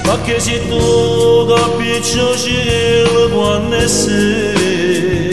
perché 0.01 0.39
se 0.39 0.65
tu 0.69 1.45
capisci 1.45 2.19
cielo 2.37 3.29
quando 3.29 3.75
è 3.75 3.87
sera 3.87 5.26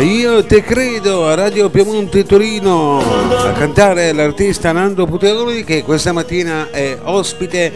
io 0.00 0.44
te 0.44 0.62
credo 0.62 1.26
a 1.26 1.34
Radio 1.34 1.68
Piemonte 1.68 2.24
Torino 2.24 2.98
a 2.98 3.52
cantare 3.52 4.12
l'artista 4.12 4.72
Nando 4.72 5.06
Puteroli 5.06 5.62
che 5.64 5.82
questa 5.82 6.12
mattina 6.12 6.70
è 6.70 6.98
ospite 7.02 7.72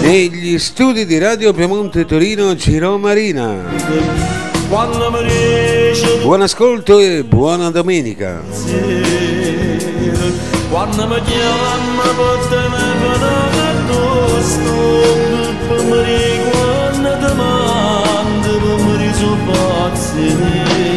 negli 0.00 0.58
studi 0.58 1.06
di 1.06 1.18
Radio 1.18 1.52
Piemonte 1.52 2.04
Torino 2.04 2.56
Ciro 2.56 2.98
Marina. 2.98 3.54
Buon 6.22 6.42
ascolto 6.42 6.98
e 6.98 7.22
buona 7.22 7.70
domenica. 7.70 8.42
quando 10.70 11.06
mi 11.06 11.22
chiama 11.22 12.02
per 12.02 12.38
telefonare 12.48 13.60
addosso 13.70 14.96
per 19.26 19.96
mi 20.38 20.95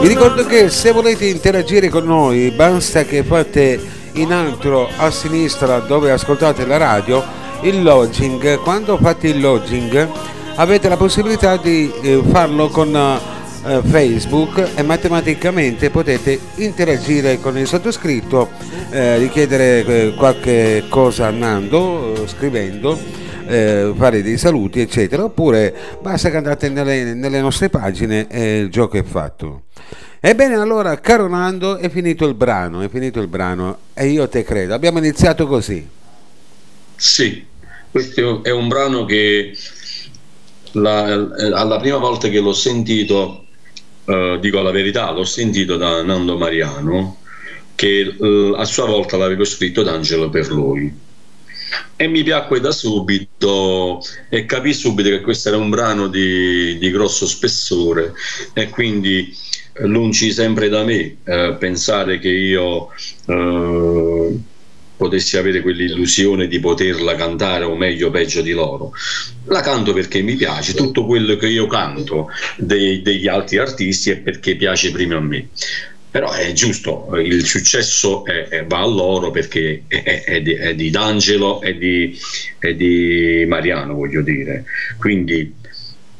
Vi 0.00 0.08
ricordo 0.08 0.44
che 0.44 0.68
se 0.70 0.92
volete 0.92 1.26
interagire 1.26 1.88
con 1.88 2.04
noi 2.04 2.50
basta 2.50 3.04
che 3.04 3.22
fate 3.22 3.80
in 4.14 4.32
alto 4.32 4.88
a 4.96 5.10
sinistra 5.10 5.78
dove 5.78 6.10
ascoltate 6.10 6.66
la 6.66 6.76
radio 6.76 7.22
il 7.62 7.82
lodging. 7.82 8.58
Quando 8.58 8.96
fate 8.98 9.28
il 9.28 9.40
lodging 9.40 10.08
avete 10.56 10.88
la 10.88 10.96
possibilità 10.96 11.56
di 11.56 11.92
eh, 12.02 12.22
farlo 12.30 12.68
con 12.68 12.94
eh, 12.94 13.80
Facebook 13.84 14.70
e 14.74 14.82
matematicamente 14.82 15.90
potete 15.90 16.38
interagire 16.56 17.40
con 17.40 17.56
il 17.58 17.66
sottoscritto, 17.66 18.48
eh, 18.90 19.18
richiedere 19.18 19.84
eh, 19.84 20.14
qualche 20.14 20.84
cosa 20.88 21.26
a 21.26 21.30
Nando 21.30 22.14
eh, 22.14 22.28
scrivendo 22.28 22.98
eh, 23.50 23.92
fare 23.96 24.22
dei 24.22 24.38
saluti 24.38 24.80
eccetera. 24.80 25.24
Oppure 25.24 25.74
basta 26.00 26.30
che 26.30 26.36
andate 26.36 26.68
nelle, 26.68 27.14
nelle 27.14 27.40
nostre 27.40 27.68
pagine 27.68 28.26
e 28.28 28.58
il 28.58 28.70
gioco 28.70 28.96
è 28.96 29.02
fatto. 29.02 29.62
Ebbene 30.20 30.54
allora 30.54 31.00
caro 31.00 31.28
Nando 31.28 31.78
è 31.78 31.88
finito 31.88 32.26
il 32.26 32.34
brano 32.34 32.82
è 32.82 32.88
finito 32.90 33.20
il 33.20 33.28
brano. 33.28 33.78
E 33.94 34.06
io 34.08 34.28
te 34.28 34.42
credo. 34.44 34.74
Abbiamo 34.74 34.98
iniziato 34.98 35.46
così. 35.46 35.86
Sì, 36.96 37.44
questo 37.90 38.44
è 38.44 38.50
un 38.50 38.68
brano 38.68 39.04
che 39.06 39.52
la- 40.72 41.28
alla 41.52 41.78
prima 41.80 41.96
volta 41.96 42.28
che 42.28 42.38
l'ho 42.40 42.52
sentito, 42.52 43.46
eh, 44.04 44.38
dico 44.40 44.60
la 44.60 44.70
verità, 44.70 45.10
l'ho 45.10 45.24
sentito 45.24 45.76
da 45.76 46.02
Nando 46.02 46.36
Mariano, 46.36 47.16
che 47.74 48.14
eh, 48.20 48.52
a 48.56 48.64
sua 48.64 48.86
volta 48.86 49.16
l'avevo 49.16 49.44
scritto 49.44 49.82
d'Angelo 49.82 50.28
per 50.28 50.48
lui. 50.50 50.92
E 51.96 52.06
mi 52.06 52.22
piacque 52.22 52.60
da 52.60 52.72
subito 52.72 54.00
e 54.28 54.44
capì 54.46 54.72
subito 54.72 55.08
che 55.10 55.20
questo 55.20 55.48
era 55.48 55.58
un 55.58 55.70
brano 55.70 56.08
di, 56.08 56.78
di 56.78 56.90
grosso 56.90 57.26
spessore 57.26 58.12
e 58.54 58.68
quindi 58.70 59.32
lungi 59.82 60.32
sempre 60.32 60.68
da 60.68 60.82
me 60.84 61.18
eh, 61.24 61.56
pensare 61.58 62.18
che 62.18 62.28
io 62.28 62.88
eh, 63.26 64.38
potessi 64.96 65.36
avere 65.38 65.62
quell'illusione 65.62 66.46
di 66.46 66.60
poterla 66.60 67.14
cantare 67.14 67.64
o 67.64 67.74
meglio 67.76 68.10
peggio 68.10 68.42
di 68.42 68.52
loro. 68.52 68.92
La 69.46 69.62
canto 69.62 69.92
perché 69.94 70.20
mi 70.20 70.36
piace, 70.36 70.74
tutto 70.74 71.06
quello 71.06 71.36
che 71.36 71.48
io 71.48 71.66
canto 71.66 72.28
dei- 72.56 73.00
degli 73.00 73.26
altri 73.26 73.56
artisti 73.58 74.10
è 74.10 74.18
perché 74.18 74.56
piace 74.56 74.90
prima 74.90 75.16
a 75.16 75.20
me. 75.20 75.48
Però 76.10 76.32
è 76.32 76.52
giusto, 76.52 77.08
il 77.22 77.44
successo 77.44 78.24
è- 78.24 78.48
è- 78.48 78.64
va 78.66 78.80
a 78.80 78.86
loro 78.86 79.30
perché 79.30 79.84
è, 79.86 80.24
è- 80.24 80.42
di, 80.42 80.54
è 80.54 80.74
di 80.74 80.90
D'Angelo 80.90 81.62
e 81.62 81.78
di, 81.78 82.18
di 82.74 83.44
Mariano, 83.46 83.94
voglio 83.94 84.20
dire. 84.22 84.64
Quindi 84.98 85.54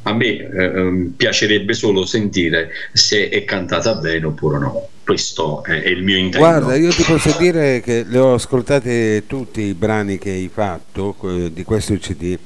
a 0.02 0.14
me 0.14 0.26
eh, 0.26 0.64
ehm, 0.64 1.14
piacerebbe 1.16 1.74
solo 1.74 2.06
sentire 2.06 2.70
se 2.92 3.28
è 3.28 3.44
cantata 3.44 3.94
bene 3.96 4.26
oppure 4.26 4.58
no. 4.58 4.88
Questo 5.04 5.64
è, 5.64 5.88
il 5.88 6.02
mio 6.04 6.16
intento. 6.16 6.38
guarda 6.38 6.76
io 6.76 6.90
ti 6.90 7.02
posso 7.02 7.34
dire 7.36 7.80
che 7.80 8.04
le 8.06 8.18
ho 8.18 8.34
ascoltate 8.34 9.24
tutti 9.26 9.60
i 9.62 9.74
brani 9.74 10.18
che 10.18 10.30
hai 10.30 10.48
fatto 10.52 11.16
di 11.52 11.64
questo 11.64 11.96
CD 11.96 12.38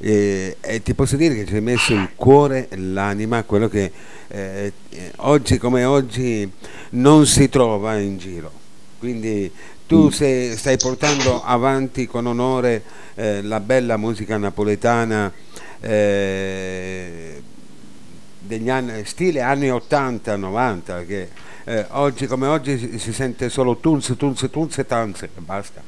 e, 0.00 0.56
e 0.60 0.82
ti 0.82 0.94
posso 0.94 1.14
dire 1.16 1.34
che 1.36 1.46
ci 1.46 1.54
hai 1.54 1.60
messo 1.60 1.94
il 1.94 2.08
cuore 2.16 2.66
e 2.68 2.76
l'anima 2.76 3.44
quello 3.44 3.68
che 3.68 3.90
eh, 4.32 4.72
eh, 4.90 5.12
oggi 5.16 5.58
come 5.58 5.84
oggi 5.84 6.50
non 6.90 7.26
si 7.26 7.48
trova 7.48 7.98
in 7.98 8.18
giro. 8.18 8.50
Quindi 8.98 9.50
tu 9.86 10.10
sei- 10.10 10.56
stai 10.56 10.76
portando 10.78 11.42
avanti 11.44 12.06
con 12.06 12.26
onore 12.26 12.82
eh, 13.14 13.42
la 13.42 13.60
bella 13.60 13.96
musica 13.96 14.36
napoletana 14.38 15.30
eh, 15.80 17.42
degli 18.38 18.70
anni, 18.70 19.04
stile 19.04 19.40
anni 19.42 19.70
80 19.70 20.36
90 20.36 21.04
che 21.04 21.28
eh, 21.64 21.86
oggi 21.90 22.26
come 22.26 22.46
oggi 22.46 22.78
si, 22.78 22.98
si 22.98 23.12
sente 23.12 23.48
solo 23.48 23.76
tunz 23.76 24.14
tunz 24.16 24.48
tunz 24.50 24.78
e 24.78 24.86
tanz 24.86 25.22
e 25.22 25.28
basta. 25.36 25.82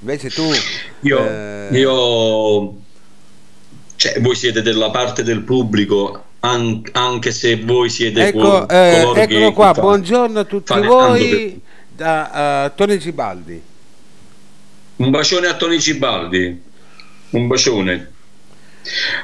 Invece 0.00 0.30
tu 0.30 0.50
Io, 1.00 1.18
eh, 1.28 1.68
io- 1.72 2.74
cioè, 3.96 4.18
voi 4.20 4.34
siete 4.34 4.62
della 4.62 4.90
parte 4.90 5.22
del 5.22 5.42
pubblico, 5.42 6.24
an- 6.40 6.82
anche 6.92 7.30
se 7.32 7.56
voi 7.56 7.90
siete 7.90 8.28
ecco 8.28 8.68
eh, 8.68 9.12
eccolo 9.14 9.52
qua 9.52 9.74
fa- 9.74 9.80
buongiorno 9.82 10.38
a 10.38 10.44
tutti 10.44 10.72
voi 10.80 11.28
tanto 11.28 11.60
da 11.96 12.64
eh, 12.66 12.72
Tony 12.76 12.96
Gibaldi 12.98 13.62
Un 14.96 15.10
bacione 15.10 15.46
a 15.46 15.54
Tony 15.54 15.80
Cibaldi, 15.80 16.60
un 17.30 17.46
bacione. 17.46 18.10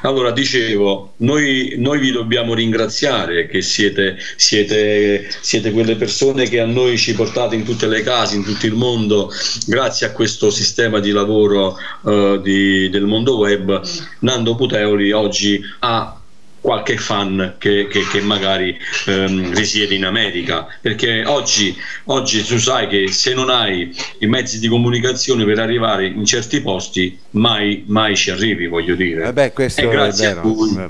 Allora, 0.03 0.31
dicevo, 0.31 1.13
noi, 1.19 1.75
noi 1.77 1.99
vi 1.99 2.11
dobbiamo 2.13 2.55
ringraziare 2.55 3.47
che 3.47 3.61
siete, 3.61 4.17
siete, 4.37 5.29
siete 5.43 5.71
quelle 5.73 5.97
persone 5.97 6.49
che 6.49 6.61
a 6.61 6.67
noi 6.67 6.97
ci 6.97 7.15
portate 7.15 7.57
in 7.57 7.65
tutte 7.65 7.87
le 7.89 8.03
case, 8.03 8.37
in 8.37 8.45
tutto 8.45 8.65
il 8.65 8.73
mondo, 8.75 9.31
grazie 9.67 10.07
a 10.07 10.13
questo 10.13 10.51
sistema 10.51 10.99
di 10.99 11.11
lavoro 11.11 11.77
eh, 12.07 12.41
di- 12.43 12.89
del 12.89 13.05
mondo 13.05 13.37
web. 13.37 13.81
Nando 14.21 14.55
Puteoli 14.55 15.13
oggi 15.13 15.61
ha 15.81 16.19
qualche 16.67 16.97
fan 16.97 17.55
che, 17.59 17.87
che- 17.89 18.09
che 18.09 18.21
magari 18.23 18.77
ehm, 19.07 19.55
risiede 19.55 19.95
in 19.95 20.05
America. 20.05 20.67
Perché 20.81 21.23
oggi, 21.25 21.73
oggi 22.07 22.43
tu 22.43 22.59
sai 22.59 22.89
che 22.89 23.07
se 23.13 23.35
non 23.35 23.51
hai 23.51 23.95
i 24.19 24.27
mezzi 24.27 24.59
di 24.59 24.67
comunicazione 24.67 25.45
per 25.45 25.61
arrivare 25.61 26.07
in 26.07 26.25
certi 26.25 26.61
posti 26.61 27.17
mai, 27.31 27.85
mai 27.87 28.17
ci 28.17 28.33
arrivi 28.33 28.67
voglio 28.67 28.97
dire. 28.97 29.23
Vabbè 29.23 29.53
questo 29.53 29.81
E 29.81 29.85
è 29.85 29.89
grazie 29.89 30.27
vero, 30.27 30.41
a 30.41 30.43
voi. 30.43 30.89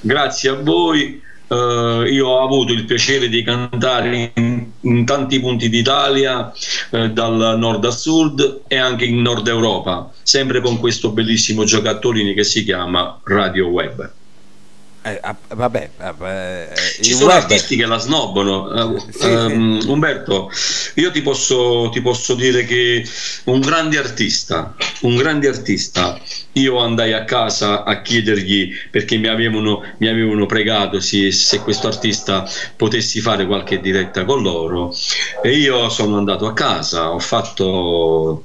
grazie 0.00 0.48
a 0.50 0.54
voi 0.54 1.20
eh, 1.50 2.04
io 2.10 2.26
ho 2.26 2.42
avuto 2.42 2.72
il 2.72 2.84
piacere 2.86 3.28
di 3.28 3.42
cantare 3.42 4.32
in, 4.36 4.64
in 4.80 5.04
tanti 5.04 5.38
punti 5.38 5.68
d'Italia, 5.68 6.50
eh, 6.92 7.10
dal 7.10 7.56
nord 7.58 7.84
al 7.84 7.94
sud 7.94 8.62
e 8.66 8.76
anche 8.78 9.04
in 9.04 9.20
Nord 9.20 9.46
Europa, 9.48 10.10
sempre 10.22 10.62
con 10.62 10.78
questo 10.78 11.10
bellissimo 11.10 11.64
giocattolino 11.64 12.32
che 12.32 12.44
si 12.44 12.64
chiama 12.64 13.20
Radio 13.24 13.66
Web. 13.68 14.12
Eh, 15.10 15.18
ah, 15.22 15.36
vabbè, 15.54 15.90
vabbè, 15.96 16.72
eh, 16.72 17.02
ci 17.02 17.14
sono 17.14 17.32
web... 17.32 17.42
artisti 17.42 17.76
che 17.76 17.86
la 17.86 17.98
snobbano. 17.98 18.64
Uh, 18.64 18.98
sì, 19.10 19.26
um, 19.26 19.80
sì. 19.80 19.88
Umberto, 19.88 20.50
io 20.94 21.10
ti 21.10 21.22
posso, 21.22 21.88
ti 21.90 22.02
posso, 22.02 22.34
dire 22.34 22.64
che 22.64 23.06
un 23.44 23.60
grande 23.60 23.96
artista, 23.98 24.74
un 25.02 25.16
grande 25.16 25.48
artista, 25.48 26.20
io 26.52 26.78
andai 26.78 27.14
a 27.14 27.24
casa 27.24 27.84
a 27.84 28.02
chiedergli 28.02 28.70
perché 28.90 29.16
mi 29.16 29.28
avevano, 29.28 29.82
mi 29.98 30.08
avevano 30.08 30.44
pregato 30.46 31.00
se, 31.00 31.32
se 31.32 31.60
questo 31.60 31.86
artista 31.86 32.48
potessi 32.76 33.20
fare 33.20 33.46
qualche 33.46 33.80
diretta 33.80 34.24
con 34.24 34.42
loro 34.42 34.94
e 35.42 35.56
io 35.56 35.88
sono 35.88 36.18
andato 36.18 36.46
a 36.46 36.52
casa, 36.52 37.12
ho 37.12 37.18
fatto, 37.18 38.44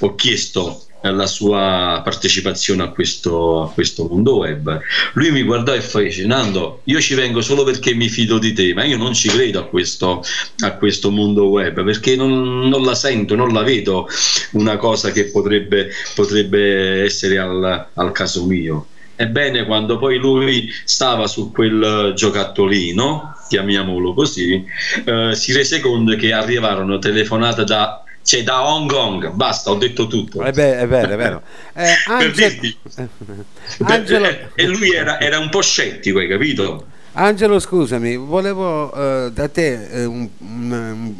ho 0.00 0.14
chiesto 0.14 0.87
la 1.02 1.26
sua 1.26 2.00
partecipazione 2.02 2.82
a 2.82 2.88
questo, 2.88 3.62
a 3.62 3.70
questo, 3.70 4.06
mondo 4.06 4.38
web. 4.38 4.80
Lui 5.14 5.30
mi 5.30 5.42
guardò 5.42 5.74
e 5.74 5.80
fece: 5.80 6.26
Nando, 6.26 6.80
io 6.84 7.00
ci 7.00 7.14
vengo 7.14 7.40
solo 7.40 7.62
perché 7.62 7.94
mi 7.94 8.08
fido 8.08 8.38
di 8.38 8.52
te, 8.52 8.74
ma 8.74 8.84
io 8.84 8.96
non 8.96 9.14
ci 9.14 9.28
credo 9.28 9.60
a 9.60 9.64
questo, 9.64 10.22
a 10.60 10.72
questo 10.72 11.10
mondo 11.10 11.48
web 11.48 11.84
perché 11.84 12.16
non, 12.16 12.68
non, 12.68 12.82
la 12.82 12.94
sento, 12.94 13.34
non 13.34 13.52
la 13.52 13.62
vedo 13.62 14.08
una 14.52 14.76
cosa 14.76 15.12
che 15.12 15.26
potrebbe, 15.26 15.90
potrebbe 16.14 17.02
essere 17.04 17.38
al, 17.38 17.88
al 17.94 18.12
caso 18.12 18.44
mio. 18.44 18.86
Ebbene, 19.20 19.64
quando 19.64 19.98
poi 19.98 20.16
lui 20.16 20.70
stava 20.84 21.26
su 21.26 21.50
quel 21.50 22.12
giocattolino, 22.14 23.34
chiamiamolo 23.48 24.14
così, 24.14 24.64
eh, 25.04 25.34
si 25.34 25.52
rese 25.52 25.80
conto 25.80 26.14
che 26.14 26.32
arrivarono 26.32 27.00
telefonate 27.00 27.64
da 27.64 28.04
cioè 28.28 28.42
da 28.42 28.62
Hong 28.62 28.92
Kong, 28.92 29.30
basta, 29.30 29.70
ho 29.70 29.76
detto 29.76 30.06
tutto. 30.06 30.42
È, 30.42 30.52
be- 30.52 30.80
è 30.80 30.86
vero, 30.86 31.12
è 31.12 31.16
vero. 31.16 31.42
Eh, 31.78 31.94
Angelo... 32.08 32.74
Angelo... 33.84 34.26
e 34.54 34.66
lui 34.66 34.90
era, 34.90 35.18
era, 35.18 35.38
un 35.38 35.48
po' 35.48 35.62
scettico, 35.62 36.18
hai 36.18 36.28
capito? 36.28 36.84
Angelo, 37.12 37.58
scusami, 37.58 38.16
volevo 38.16 38.94
uh, 38.94 39.30
da 39.30 39.48
te 39.48 39.88
uh, 39.92 40.10
un, 40.10 40.28
un, 40.40 41.14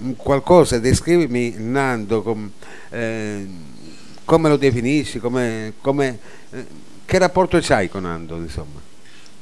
un, 0.00 0.16
qualcosa, 0.16 0.78
descrivimi 0.78 1.54
Nando, 1.58 2.22
com, 2.22 2.50
eh, 2.88 3.46
come 4.24 4.48
lo 4.48 4.56
definisci, 4.56 5.18
come, 5.18 5.74
come, 5.82 6.18
eh, 6.50 6.66
che 7.04 7.18
rapporto 7.18 7.58
c'hai 7.60 7.90
con 7.90 8.04
Nando, 8.04 8.36
insomma? 8.36 8.80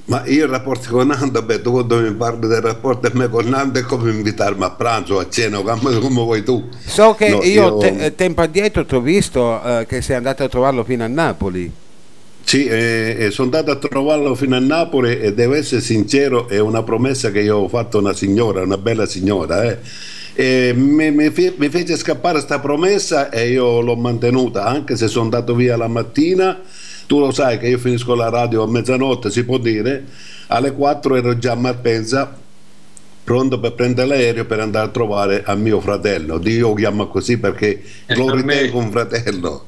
Ma 0.07 0.25
io 0.27 0.45
il 0.45 0.51
rapporto 0.51 0.91
con 0.91 1.07
Nando, 1.07 1.43
beh, 1.43 1.63
tu 1.63 1.71
quando 1.71 2.01
mi 2.01 2.13
parli 2.13 2.49
del 2.49 2.61
rapporto 2.61 3.07
a 3.07 3.11
me 3.15 3.29
con 3.29 3.47
Nando 3.47 3.79
è 3.79 3.83
come 3.83 4.11
invitarmi 4.11 4.65
a 4.65 4.71
pranzo, 4.71 5.19
a 5.19 5.29
cena, 5.29 5.61
come, 5.61 5.99
come 5.99 6.23
vuoi 6.23 6.43
tu. 6.43 6.69
So 6.85 7.15
che 7.15 7.29
no, 7.29 7.43
io, 7.43 7.63
io... 7.63 7.77
Te, 7.79 8.07
eh, 8.07 8.15
tempo 8.15 8.41
addietro 8.41 8.85
ti 8.85 8.95
ho 8.97 9.01
visto 9.01 9.63
eh, 9.63 9.87
che 9.87 10.03
sei 10.03 10.17
andato 10.17 10.43
a 10.43 10.49
trovarlo 10.49 10.83
fino 10.83 11.05
a 11.05 11.07
Napoli. 11.07 11.73
Sì, 12.43 12.67
eh, 12.67 13.17
eh, 13.17 13.31
sono 13.31 13.57
andato 13.57 13.71
a 13.71 13.89
trovarlo 13.89 14.35
fino 14.35 14.57
a 14.57 14.59
Napoli 14.59 15.21
e 15.21 15.33
devo 15.33 15.55
essere 15.55 15.81
sincero, 15.81 16.49
è 16.49 16.59
una 16.59 16.83
promessa 16.83 17.31
che 17.31 17.41
io 17.41 17.59
ho 17.59 17.69
fatto 17.69 17.99
a 17.99 18.01
una 18.01 18.13
signora, 18.13 18.63
una 18.63 18.79
bella 18.79 19.07
signora. 19.07 19.63
Eh. 19.63 19.79
E 20.35 20.73
mi, 20.75 21.13
mi, 21.13 21.33
mi 21.57 21.69
fece 21.69 21.97
scappare 21.97 22.35
questa 22.35 22.59
promessa 22.59 23.31
e 23.31 23.51
io 23.51 23.81
l'ho 23.81 23.95
mantenuta, 23.95 24.65
anche 24.65 24.97
se 24.97 25.07
sono 25.07 25.25
andato 25.25 25.55
via 25.55 25.77
la 25.77 25.87
mattina 25.87 26.61
tu 27.11 27.19
lo 27.19 27.33
sai 27.33 27.59
che 27.59 27.67
io 27.67 27.79
finisco 27.79 28.15
la 28.15 28.29
radio 28.29 28.63
a 28.63 28.69
mezzanotte, 28.69 29.33
si 29.33 29.45
può 29.45 29.59
dire, 29.59 30.05
alle 30.47 30.71
4 30.73 31.17
ero 31.17 31.37
già 31.39 31.51
a 31.51 31.57
Malpensa 31.57 32.39
pronto 33.25 33.59
per 33.59 33.73
prendere 33.73 34.07
l'aereo 34.07 34.45
per 34.45 34.61
andare 34.61 34.87
a 34.87 34.91
trovare 34.91 35.43
a 35.45 35.57
mio 35.57 35.81
fratello. 35.81 36.39
Dio 36.39 36.69
lo 36.69 36.75
chiamo 36.75 37.09
così 37.09 37.37
perché 37.39 37.83
e 38.07 38.15
lo 38.15 38.33
ritengo 38.33 38.79
me... 38.79 38.85
un 38.85 38.91
fratello. 38.93 39.67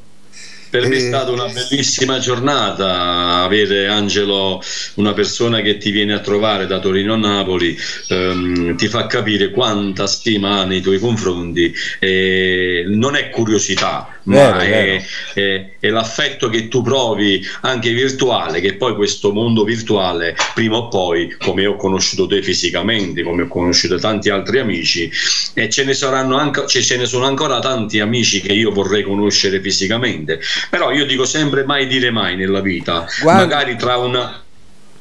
Per 0.72 0.88
me 0.88 0.96
è 0.96 1.00
stata 1.00 1.30
una 1.32 1.48
bellissima 1.48 2.18
giornata 2.18 3.42
avere 3.42 3.88
Angelo, 3.88 4.62
una 4.94 5.12
persona 5.12 5.60
che 5.60 5.76
ti 5.76 5.90
viene 5.90 6.14
a 6.14 6.20
trovare 6.20 6.66
da 6.66 6.78
Torino 6.78 7.12
a 7.12 7.18
Napoli, 7.18 7.76
ehm, 8.08 8.76
ti 8.76 8.86
fa 8.88 9.06
capire 9.06 9.50
quanta 9.50 10.06
stima 10.06 10.60
ha 10.60 10.64
nei 10.64 10.80
tuoi 10.80 10.98
confronti. 10.98 11.74
E 11.98 12.84
non 12.86 13.16
è 13.16 13.28
curiosità, 13.28 14.20
ma 14.24 14.34
vero, 14.34 14.58
è, 14.58 14.68
vero. 14.68 15.02
È, 15.34 15.70
è, 15.80 15.88
l'affetto 15.88 16.48
che 16.48 16.68
tu 16.68 16.82
provi 16.82 17.44
anche 17.62 17.92
virtuale, 17.92 18.60
che 18.60 18.74
poi 18.74 18.94
questo 18.94 19.32
mondo 19.32 19.64
virtuale, 19.64 20.36
prima 20.54 20.76
o 20.76 20.88
poi, 20.88 21.34
come 21.38 21.66
ho 21.66 21.76
conosciuto 21.76 22.26
te 22.26 22.42
fisicamente, 22.42 23.22
come 23.22 23.42
ho 23.42 23.48
conosciuto 23.48 23.98
tanti 23.98 24.30
altri 24.30 24.58
amici, 24.58 25.10
e 25.54 25.68
ce 25.68 25.84
ne, 25.84 25.94
saranno 25.94 26.36
anche, 26.36 26.66
cioè, 26.66 26.82
ce 26.82 26.96
ne 26.96 27.06
sono 27.06 27.26
ancora 27.26 27.58
tanti 27.58 28.00
amici 28.00 28.40
che 28.40 28.52
io 28.52 28.70
vorrei 28.70 29.02
conoscere 29.02 29.60
fisicamente 29.60 30.40
però 30.70 30.90
io 30.90 31.04
dico 31.06 31.24
sempre 31.24 31.64
mai 31.64 31.86
dire 31.86 32.10
mai 32.10 32.36
nella 32.36 32.60
vita, 32.60 33.06
Guarda. 33.20 33.40
magari 33.42 33.76
tra 33.76 33.96
una 33.96 34.42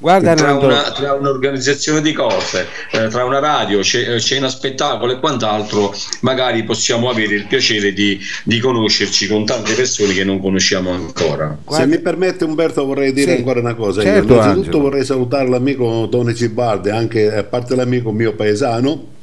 Guarda, 0.02 0.34
tra, 0.34 0.56
una, 0.56 0.82
tra, 0.94 1.14
un'organizzazione 1.14 2.02
di 2.02 2.12
cose, 2.12 2.66
eh, 2.92 3.08
tra 3.10 3.24
una 3.24 3.38
radio, 3.38 3.82
eh, 3.82 4.20
cena 4.20 4.50
spettacolo 4.50 5.12
e 5.12 5.20
quant'altro, 5.20 5.94
magari 6.22 6.64
possiamo 6.64 7.08
avere 7.08 7.36
il 7.36 7.46
piacere 7.46 7.94
di, 7.94 8.20
di, 8.44 8.60
conoscerci 8.60 9.28
con 9.28 9.46
tante 9.46 9.74
persone 9.74 10.14
che 10.14 10.24
non 10.24 10.40
conosciamo 10.40 10.90
ancora. 10.90 11.56
Guarda. 11.64 11.86
Se 11.86 11.88
mi 11.88 12.00
permette 12.00 12.46
Umberto 12.46 12.84
vorrei 12.84 13.14
dire 13.14 13.34
sì. 13.34 13.38
ancora 13.38 13.60
una 13.60 13.76
cosa. 13.76 14.02
Certo, 14.02 14.34
Innanzitutto 14.34 14.60
Angelo. 14.60 14.80
vorrei 14.80 15.06
salutare 15.06 15.48
l'amico 15.48 16.08
Tony 16.10 16.34
Cibaldi, 16.34 16.90
anche 16.90 17.32
a 17.32 17.44
parte 17.44 17.76
l'amico 17.76 18.12
mio 18.12 18.34
paesano 18.34 19.20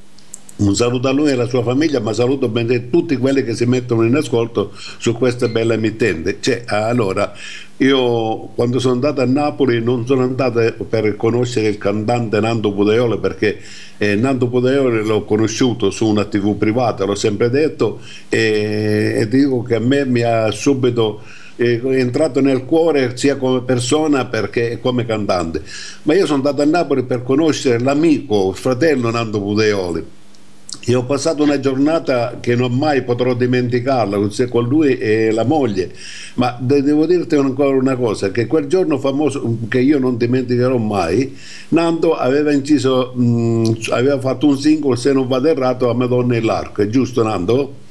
un 0.59 0.75
saluto 0.75 1.09
a 1.09 1.12
lui 1.12 1.29
e 1.29 1.33
alla 1.33 1.47
sua 1.47 1.62
famiglia, 1.62 2.01
ma 2.01 2.12
saluto 2.12 2.51
tutti 2.90 3.16
quelli 3.16 3.44
che 3.44 3.55
si 3.55 3.64
mettono 3.66 4.05
in 4.05 4.14
ascolto 4.14 4.73
su 4.99 5.12
questa 5.12 5.49
bella 5.49 5.75
emittente. 5.75 6.38
Cioè, 6.40 6.64
allora, 6.66 7.33
io 7.77 8.49
quando 8.55 8.81
sono 8.81 8.94
andato 8.94 9.21
a 9.21 9.25
Napoli 9.25 9.81
non 9.81 10.05
sono 10.05 10.23
andato 10.23 10.61
per 10.88 11.14
conoscere 11.16 11.68
il 11.68 11.79
cantante 11.79 12.40
Nando 12.40 12.73
Pudeole 12.73 13.18
perché 13.18 13.61
eh, 13.99 14.16
Nando 14.16 14.49
Pudeole 14.49 15.03
l'ho 15.05 15.23
conosciuto 15.25 15.90
su 15.90 16.07
una 16.07 16.25
tv 16.25 16.57
privata, 16.57 17.05
l'ho 17.05 17.14
sempre 17.14 17.51
detto 17.51 18.01
e, 18.29 19.14
e 19.18 19.29
dico 19.29 19.62
che 19.62 19.77
a 19.77 19.81
me 19.81 20.05
mi 20.05 20.23
ha 20.23 20.51
subito 20.51 21.23
è 21.55 21.81
entrato 21.83 22.40
nel 22.40 22.64
cuore 22.64 23.16
sia 23.16 23.37
come 23.37 23.62
persona 23.62 24.27
perché 24.27 24.79
come 24.81 25.05
cantante. 25.05 25.62
Ma 26.03 26.14
io 26.14 26.25
sono 26.25 26.37
andato 26.37 26.62
a 26.62 26.64
Napoli 26.64 27.03
per 27.03 27.25
conoscere 27.25 27.81
l'amico, 27.81 28.51
il 28.51 28.57
fratello 28.57 29.11
Nando 29.11 29.40
Pudeoli 29.40 30.16
e 30.85 30.94
ho 30.94 31.04
passato 31.04 31.42
una 31.42 31.61
giornata 31.61 32.38
che 32.40 32.54
non 32.54 32.72
mai 32.72 33.02
potrò 33.02 33.35
dimenticarla 33.35 34.18
con 34.48 34.66
lui 34.66 34.96
e 34.96 35.31
la 35.33 35.44
moglie, 35.44 35.92
ma 36.35 36.57
devo 36.59 37.04
dirti 37.04 37.35
ancora 37.35 37.76
una 37.76 37.96
cosa, 37.96 38.31
che 38.31 38.46
quel 38.46 38.66
giorno 38.66 38.98
famoso 38.98 39.59
che 39.68 39.81
io 39.81 39.98
non 39.98 40.16
dimenticherò 40.16 40.76
mai, 40.78 41.37
Nando 41.68 42.14
aveva 42.14 42.52
inciso, 42.52 43.12
mh, 43.14 43.88
aveva 43.90 44.18
fatto 44.18 44.46
un 44.46 44.59
singolo, 44.59 44.96
se 44.96 45.12
non 45.12 45.28
vado 45.28 45.48
errato, 45.48 45.90
a 45.90 45.94
Madonna 45.94 46.37
e 46.37 46.40
l'arco, 46.40 46.83
è 46.83 46.88
giusto 46.88 47.22
Nando? 47.22 47.87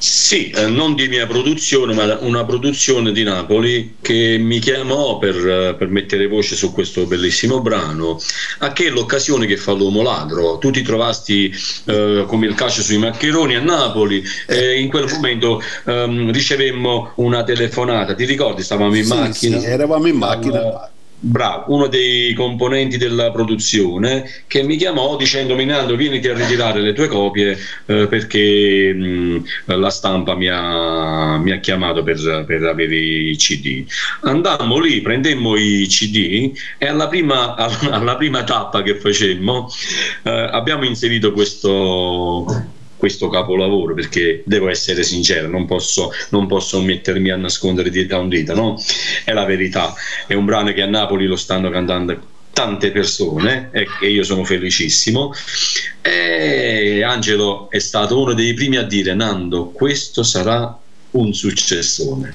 Sì, 0.00 0.48
eh, 0.48 0.66
non 0.68 0.94
di 0.94 1.08
mia 1.08 1.26
produzione, 1.26 1.92
ma 1.92 2.16
una 2.20 2.46
produzione 2.46 3.12
di 3.12 3.22
Napoli 3.22 3.96
che 4.00 4.38
mi 4.40 4.58
chiamò 4.58 5.18
per, 5.18 5.36
eh, 5.36 5.74
per, 5.74 5.88
mettere 5.88 6.26
voce 6.26 6.56
su 6.56 6.72
questo 6.72 7.04
bellissimo 7.04 7.60
brano. 7.60 8.18
A 8.60 8.72
che 8.72 8.88
l'occasione 8.88 9.44
che 9.44 9.58
fa 9.58 9.72
l'uomo 9.72 10.00
ladro? 10.00 10.56
Tu 10.56 10.70
ti 10.70 10.80
trovasti 10.80 11.54
eh, 11.84 12.24
come 12.26 12.46
il 12.46 12.54
calcio 12.54 12.80
sui 12.80 12.96
maccheroni 12.96 13.56
a 13.56 13.60
Napoli 13.60 14.24
e 14.46 14.80
in 14.80 14.88
quel 14.88 15.06
momento 15.12 15.62
ehm, 15.84 16.32
ricevemmo 16.32 17.12
una 17.16 17.44
telefonata. 17.44 18.14
Ti 18.14 18.24
ricordi? 18.24 18.62
Stavamo 18.62 18.96
in 18.96 19.04
sì, 19.04 19.14
macchina. 19.14 19.58
Sì, 19.58 19.66
eravamo 19.66 20.06
in 20.06 20.16
macchina. 20.16 20.90
Bravo, 21.22 21.74
uno 21.74 21.86
dei 21.86 22.32
componenti 22.32 22.96
della 22.96 23.30
produzione 23.30 24.24
che 24.46 24.62
mi 24.62 24.76
chiamò 24.76 25.18
dicendomi 25.18 25.66
Nando 25.66 25.94
vieniti 25.94 26.28
a 26.28 26.34
ritirare 26.34 26.80
le 26.80 26.94
tue 26.94 27.08
copie 27.08 27.58
eh, 27.84 28.06
perché 28.06 28.94
mh, 28.94 29.44
la 29.66 29.90
stampa 29.90 30.34
mi 30.34 30.48
ha, 30.48 31.36
mi 31.36 31.50
ha 31.52 31.60
chiamato 31.60 32.02
per, 32.02 32.44
per, 32.46 32.64
avere 32.64 32.96
i 32.96 33.36
cd 33.36 33.84
andammo 34.22 34.78
lì, 34.78 35.02
prendemmo 35.02 35.56
i 35.56 35.86
cd 35.88 36.52
e 36.78 36.86
alla 36.86 37.06
prima, 37.08 37.54
alla 37.54 38.16
prima 38.16 38.42
tappa 38.42 38.80
che 38.80 38.94
facemmo 38.94 39.68
eh, 40.22 40.30
abbiamo 40.30 40.86
inserito 40.86 41.32
questo 41.32 42.78
questo 43.00 43.30
capolavoro 43.30 43.94
perché 43.94 44.42
devo 44.44 44.68
essere 44.68 45.02
sincero, 45.02 45.48
non 45.48 45.64
posso, 45.64 46.12
non 46.28 46.46
posso 46.46 46.82
mettermi 46.82 47.30
a 47.30 47.36
nascondere 47.36 47.88
da 48.06 48.18
un 48.18 48.28
dito, 48.28 48.54
no? 48.54 48.78
È 49.24 49.32
la 49.32 49.46
verità, 49.46 49.94
è 50.26 50.34
un 50.34 50.44
brano 50.44 50.70
che 50.74 50.82
a 50.82 50.86
Napoli 50.86 51.24
lo 51.24 51.36
stanno 51.36 51.70
cantando 51.70 52.28
tante 52.52 52.90
persone 52.90 53.70
e 53.72 53.86
io 54.10 54.22
sono 54.22 54.44
felicissimo. 54.44 55.32
E 56.02 57.02
Angelo 57.02 57.70
è 57.70 57.78
stato 57.78 58.20
uno 58.20 58.34
dei 58.34 58.52
primi 58.52 58.76
a 58.76 58.82
dire 58.82 59.14
Nando 59.14 59.70
questo 59.70 60.22
sarà 60.22 60.78
un 61.12 61.32
successone 61.32 62.34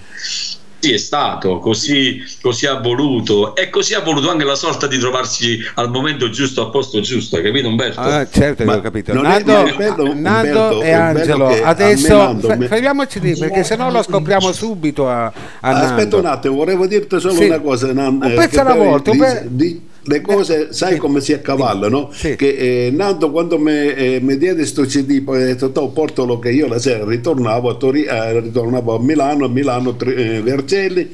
è 0.93 0.97
stato, 0.97 1.59
così, 1.59 2.21
così, 2.41 2.65
ha 2.65 2.79
voluto 2.79 3.55
e 3.55 3.69
così 3.69 3.93
ha 3.93 4.01
voluto 4.01 4.29
anche 4.29 4.43
la 4.43 4.55
sorta 4.55 4.87
di 4.87 4.97
trovarsi 4.97 5.59
al 5.75 5.89
momento 5.89 6.29
giusto, 6.29 6.65
al 6.65 6.71
posto 6.71 6.99
giusto, 7.01 7.41
capito 7.41 7.67
Umberto? 7.67 7.99
Ah, 7.99 8.27
certo 8.29 8.63
che 8.63 8.69
ho 8.71 8.81
capito. 8.81 9.13
Nando, 9.13 9.65
è, 9.65 9.73
bello, 9.75 10.13
Nando 10.13 10.61
Umberto, 10.61 10.81
e 10.81 10.91
Angelo, 10.91 11.47
adesso 11.47 12.17
Nando, 12.17 12.49
fermiamoci 12.67 13.19
lì 13.19 13.37
perché 13.37 13.63
sennò 13.63 13.89
lo 13.91 14.03
scopriamo 14.03 14.51
subito 14.53 15.09
a, 15.09 15.25
a 15.25 15.31
Aspetta 15.59 15.95
Nando. 15.95 16.17
un 16.17 16.25
attimo, 16.25 16.55
volevo 16.55 16.87
dirti 16.87 17.19
solo 17.19 17.33
sì. 17.33 17.45
una 17.45 17.59
cosa. 17.59 17.91
Nando, 17.91 18.25
un 18.25 18.33
pezzo 18.33 18.59
alla 18.61 18.75
volta. 18.75 19.11
Di, 19.11 19.19
di, 19.47 19.81
le 20.07 20.21
cose, 20.21 20.71
sai 20.71 20.97
come 20.97 21.19
si 21.19 21.33
accavallano? 21.33 22.09
Sì. 22.11 22.35
Che 22.35 22.87
eh, 22.87 22.91
Nando 22.91 23.31
quando 23.31 23.57
mi, 23.57 23.71
eh, 23.71 24.19
mi 24.21 24.37
diede 24.37 24.57
questo 24.57 24.83
CD, 24.83 25.21
poi 25.21 25.41
ha 25.41 25.45
detto, 25.45 25.87
portalo 25.89 26.37
che 26.37 26.51
io 26.51 26.67
la 26.67 26.79
sera 26.79 27.05
ritornavo 27.05 27.69
a, 27.69 27.75
Tori- 27.75 28.03
eh, 28.03 28.39
ritornavo 28.39 28.95
a 28.95 28.99
Milano, 28.99 29.45
a 29.45 29.49
Milano 29.49 29.97
eh, 29.99 30.41
Vercelli. 30.41 31.11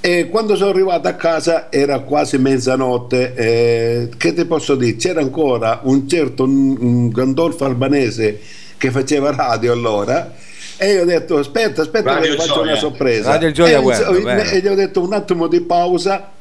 E 0.00 0.28
quando 0.28 0.56
sono 0.56 0.70
arrivato 0.70 1.08
a 1.08 1.14
casa 1.14 1.70
era 1.70 2.00
quasi 2.00 2.38
mezzanotte. 2.38 3.34
Eh, 3.34 4.08
che 4.16 4.34
ti 4.34 4.44
posso 4.44 4.74
dire? 4.74 4.96
C'era 4.96 5.20
ancora 5.20 5.80
un 5.84 6.08
certo 6.08 6.44
un 6.44 7.08
Gandolfo 7.08 7.64
albanese 7.64 8.40
che 8.76 8.90
faceva 8.90 9.32
radio 9.34 9.72
allora. 9.72 10.34
E 10.76 10.92
io 10.92 11.02
ho 11.02 11.04
detto 11.06 11.38
aspetta, 11.38 11.82
aspetta 11.82 12.14
Radio 12.14 12.32
che 12.32 12.36
faccio 12.36 12.54
Gioia. 12.54 12.70
una 12.72 12.76
sorpresa. 12.76 13.30
Radio 13.30 13.50
Gioia 13.50 13.78
e, 13.78 13.80
Web, 13.80 14.46
e 14.52 14.60
gli 14.60 14.66
ho 14.66 14.74
detto 14.74 15.00
un 15.00 15.12
attimo 15.12 15.46
di 15.46 15.60
pausa 15.62 16.34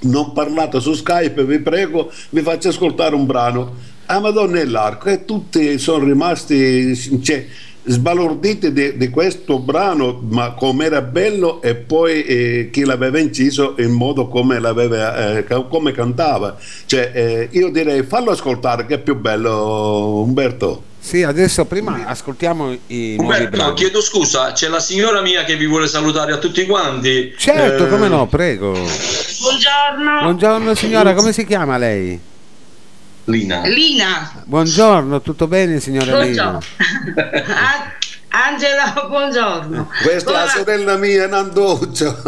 non 0.00 0.32
parlate 0.32 0.80
su 0.80 0.92
Skype, 0.92 1.44
vi 1.44 1.58
prego, 1.60 2.10
vi 2.30 2.42
faccio 2.42 2.68
ascoltare 2.68 3.14
un 3.14 3.26
brano. 3.26 3.94
A 4.06 4.20
Madonna 4.20 4.60
e 4.60 4.66
l'arco 4.66 5.08
e 5.08 5.24
tutti 5.24 5.78
sono 5.78 6.04
rimasti 6.04 6.94
cioè, 7.22 7.44
sbalorditi 7.82 8.72
di, 8.72 8.96
di, 8.96 9.10
questo 9.10 9.58
brano, 9.58 10.20
ma 10.28 10.52
come 10.52 10.84
era 10.86 11.02
bello 11.02 11.60
e 11.60 11.74
poi 11.74 12.22
eh, 12.22 12.68
chi 12.70 12.84
l'aveva 12.84 13.18
inciso 13.18 13.74
in 13.78 13.90
modo 13.90 14.28
come, 14.28 14.58
eh, 14.58 15.44
come 15.68 15.92
cantava. 15.92 16.56
Cioè, 16.84 17.10
eh, 17.14 17.48
io 17.50 17.70
direi 17.70 18.02
fallo 18.04 18.30
ascoltare 18.30 18.86
che 18.86 18.94
è 18.94 18.98
più 18.98 19.16
bello 19.16 20.20
Umberto. 20.20 20.94
Sì, 21.06 21.22
adesso 21.22 21.64
prima 21.66 22.04
ascoltiamo 22.04 22.76
i 22.88 23.14
Umberto, 23.16 23.56
no, 23.58 23.74
chiedo 23.74 24.00
scusa, 24.00 24.50
c'è 24.50 24.66
la 24.66 24.80
signora 24.80 25.20
mia 25.20 25.44
che 25.44 25.54
vi 25.54 25.64
vuole 25.64 25.86
salutare 25.86 26.32
a 26.32 26.38
tutti 26.38 26.66
quanti. 26.66 27.32
Certo, 27.38 27.86
come 27.86 28.08
no, 28.08 28.26
prego. 28.26 28.72
Buongiorno. 28.72 30.22
Buongiorno 30.22 30.74
signora, 30.74 31.14
come 31.14 31.32
si 31.32 31.46
chiama 31.46 31.78
lei? 31.78 32.18
Lina. 33.26 33.64
Lina. 33.66 34.32
Buongiorno, 34.46 35.20
tutto 35.20 35.46
bene 35.46 35.78
signora 35.78 36.10
Buongiorno. 36.10 36.58
Lina? 37.14 37.94
Angela, 38.30 39.06
buongiorno. 39.08 39.88
Questa 40.02 40.30
Buona... 40.30 40.42
è 40.42 40.46
la 40.46 40.50
sorella 40.50 40.96
mia, 40.96 41.28
Nanduccio. 41.28 42.18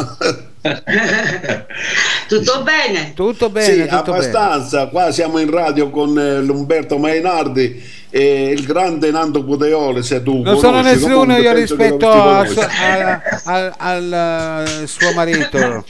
tutto 2.28 2.62
bene? 2.62 3.12
Tutto 3.14 3.50
bene, 3.50 3.74
sì, 3.74 3.80
tutto 3.88 4.12
abbastanza. 4.12 4.78
Bene. 4.86 4.90
Qua 4.90 5.10
siamo 5.10 5.40
in 5.40 5.50
radio 5.50 5.90
con 5.90 6.16
eh, 6.16 6.40
Lumberto 6.42 6.96
Mainardi 6.96 7.96
e 8.10 8.50
il 8.50 8.64
grande 8.64 9.10
Nando 9.10 9.44
Puteoli 9.44 10.02
se 10.02 10.22
tu 10.22 10.40
non 10.42 10.58
sono 10.58 10.80
nessuno 10.80 11.36
io 11.36 11.52
rispetto 11.52 12.08
a, 12.10 12.40
a, 12.40 13.22
al, 13.44 13.74
al, 13.76 14.78
uh, 14.82 14.86
suo 14.86 15.12
marito. 15.12 15.84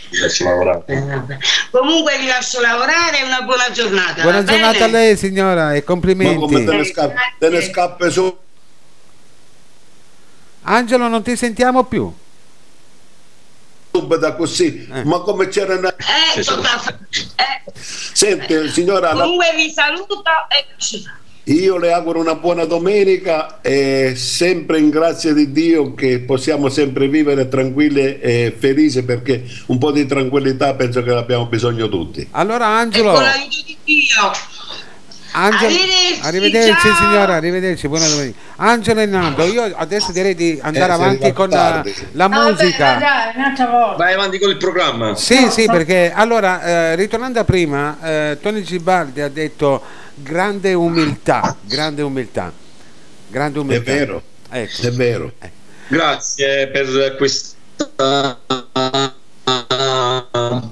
Comunque 1.70 2.18
vi 2.18 2.26
lascio 2.26 2.60
lavorare 2.60 3.20
e 3.20 3.24
una 3.24 3.42
buona 3.42 3.70
giornata 3.70 4.22
buona 4.22 4.42
giornata 4.42 4.72
bene? 4.72 4.84
a 4.84 4.88
lei 4.88 5.16
signora 5.16 5.74
e 5.74 5.84
complimenti. 5.84 6.34
Ma 6.34 6.40
come 6.40 6.64
te 6.64 6.76
ne, 6.76 6.84
scappe, 6.84 7.14
te 7.38 7.48
ne 7.48 7.60
scappe 7.62 8.10
su? 8.10 8.36
Angelo 10.62 11.08
non 11.08 11.22
ti 11.22 11.36
sentiamo 11.36 11.84
più. 11.84 12.12
Da 14.18 14.34
così. 14.34 14.88
Eh. 14.92 15.04
ma 15.04 15.20
come 15.20 15.48
c'era 15.48 15.74
una... 15.74 15.94
eh, 15.96 16.38
eh. 16.38 16.44
senti 17.74 18.68
signora 18.68 19.10
comunque 19.10 19.46
la... 19.46 19.54
vi 19.54 19.72
saluto 19.72 20.22
e 20.48 20.66
io 21.48 21.78
le 21.78 21.92
auguro 21.92 22.20
una 22.20 22.34
buona 22.34 22.64
domenica 22.64 23.60
e 23.62 24.12
sempre 24.16 24.78
in 24.78 24.90
grazia 24.90 25.32
di 25.32 25.50
Dio 25.50 25.94
che 25.94 26.20
possiamo 26.20 26.68
sempre 26.68 27.08
vivere 27.08 27.48
tranquilli 27.48 28.18
e 28.20 28.54
felici 28.56 29.02
perché 29.02 29.44
un 29.66 29.78
po' 29.78 29.90
di 29.90 30.04
tranquillità 30.04 30.74
penso 30.74 31.02
che 31.02 31.10
l'abbiamo 31.10 31.46
bisogno 31.46 31.88
tutti. 31.88 32.26
Allora 32.32 32.66
Angelo... 32.66 33.12
Con 33.12 33.22
l'aiuto 33.22 33.56
di 33.64 33.76
Dio. 33.84 34.56
Angelo, 35.30 35.66
arrivederci, 35.66 36.26
arrivederci 36.26 36.88
signora, 36.94 37.34
arrivederci, 37.34 37.86
buona 37.86 38.08
domenica. 38.08 38.38
Angelo 38.56 39.00
e 39.00 39.06
Nando, 39.06 39.44
io 39.44 39.62
adesso 39.76 40.10
direi 40.10 40.34
di 40.34 40.58
andare 40.60 40.90
eh, 40.90 40.94
avanti 40.94 41.32
con 41.32 41.48
la, 41.50 41.84
la 42.12 42.28
musica. 42.28 42.98
Vabbè, 43.34 43.96
Vai 43.96 44.14
avanti 44.14 44.38
con 44.38 44.50
il 44.50 44.56
programma. 44.56 45.14
Sì, 45.16 45.44
no, 45.44 45.50
sì, 45.50 45.66
no. 45.66 45.72
perché 45.72 46.12
allora, 46.14 46.62
eh, 46.62 46.96
ritornando 46.96 47.40
a 47.40 47.44
prima, 47.44 47.98
eh, 48.02 48.38
Tony 48.40 48.62
Gibaldi 48.62 49.20
ha 49.20 49.28
detto 49.28 49.82
grande 50.22 50.74
umiltà, 50.74 51.56
grande 51.64 52.02
umiltà, 52.02 52.52
grande 53.28 53.58
umiltà. 53.58 53.92
È 53.92 53.96
vero, 53.96 54.22
ecco. 54.50 54.86
è 54.86 54.90
vero. 54.90 55.32
Eh. 55.40 55.50
Grazie 55.88 56.68
per 56.68 57.16
questa 57.16 57.56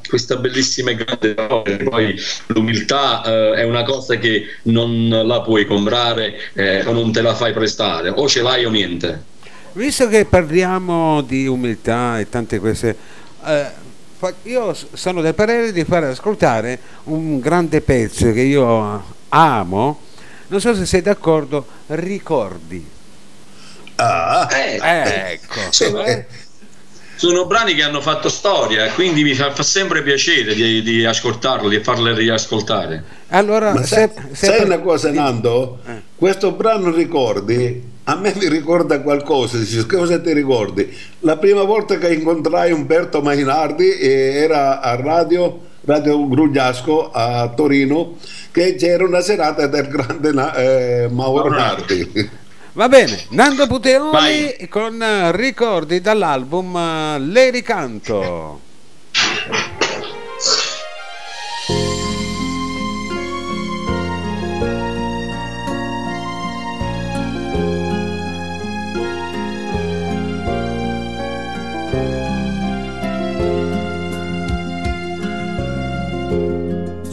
questa 0.08 0.36
bellissima 0.36 0.90
e 0.90 0.96
grande 0.96 1.34
parola. 1.34 1.76
Poi 1.84 2.20
l'umiltà 2.46 3.22
eh, 3.24 3.52
è 3.54 3.62
una 3.62 3.82
cosa 3.84 4.16
che 4.16 4.46
non 4.62 5.08
la 5.08 5.40
puoi 5.42 5.66
comprare 5.66 6.34
eh, 6.54 6.84
o 6.84 6.92
non 6.92 7.12
te 7.12 7.22
la 7.22 7.34
fai 7.34 7.52
prestare, 7.52 8.10
o 8.10 8.28
ce 8.28 8.42
l'hai 8.42 8.64
o 8.64 8.70
niente. 8.70 9.34
Visto 9.72 10.08
che 10.08 10.24
parliamo 10.24 11.20
di 11.22 11.46
umiltà 11.46 12.18
e 12.18 12.28
tante 12.28 12.58
queste, 12.58 12.96
eh, 13.44 13.84
io 14.44 14.74
sono 14.92 15.20
del 15.20 15.34
parere 15.34 15.72
di 15.72 15.84
fare 15.84 16.06
ascoltare 16.06 16.78
un 17.04 17.38
grande 17.40 17.82
pezzo 17.82 18.32
che 18.32 18.40
io 18.40 19.14
amo, 19.36 20.00
non 20.46 20.60
so 20.60 20.74
se 20.74 20.86
sei 20.86 21.02
d'accordo, 21.02 21.66
ricordi. 21.88 22.94
Ah, 23.96 24.48
eh, 24.50 24.78
ecco. 25.32 25.60
Sono, 25.70 26.02
eh. 26.04 26.26
sono, 27.16 27.46
brani 27.46 27.74
che 27.74 27.82
hanno 27.82 28.00
fatto 28.00 28.28
storia, 28.28 28.90
quindi 28.92 29.22
mi 29.22 29.34
fa, 29.34 29.52
fa 29.52 29.62
sempre 29.62 30.02
piacere 30.02 30.54
di, 30.54 30.82
di, 30.82 31.04
ascoltarli 31.04 31.76
e 31.76 31.82
farli 31.82 32.14
riascoltare. 32.14 33.04
Allora, 33.28 33.74
Ma 33.74 33.84
se, 33.84 34.10
se 34.32 34.46
sai 34.46 34.58
per... 34.58 34.66
una 34.66 34.78
cosa, 34.80 35.10
Nando? 35.10 35.80
Eh. 35.86 36.02
Questo 36.14 36.52
brano 36.52 36.90
ricordi? 36.90 37.94
A 38.04 38.14
me 38.14 38.32
mi 38.36 38.48
ricorda 38.48 39.00
qualcosa, 39.00 39.58
dici, 39.58 39.84
cosa 39.84 40.20
ti 40.20 40.32
ricordi? 40.32 40.96
La 41.20 41.36
prima 41.38 41.64
volta 41.64 41.98
che 41.98 42.12
incontrai 42.12 42.70
Umberto 42.70 43.20
Mainardi 43.20 43.98
era 44.00 44.80
a 44.80 44.94
radio, 44.94 45.60
Radio 45.86 46.28
Grugliasco 46.28 47.12
a 47.12 47.48
Torino 47.50 48.16
che 48.50 48.74
c'era 48.74 49.04
una 49.04 49.20
serata 49.20 49.68
del 49.68 49.86
grande 49.86 50.30
eh, 50.56 51.08
Mauro 51.08 51.48
Nardi. 51.48 52.30
Va 52.74 52.88
bene, 52.88 53.24
Nando 53.30 53.68
Puteoli 53.68 54.10
Vai. 54.10 54.68
con 54.68 55.30
ricordi 55.30 56.00
dall'album 56.00 57.30
Le 57.30 57.50
ricanto. 57.50 58.65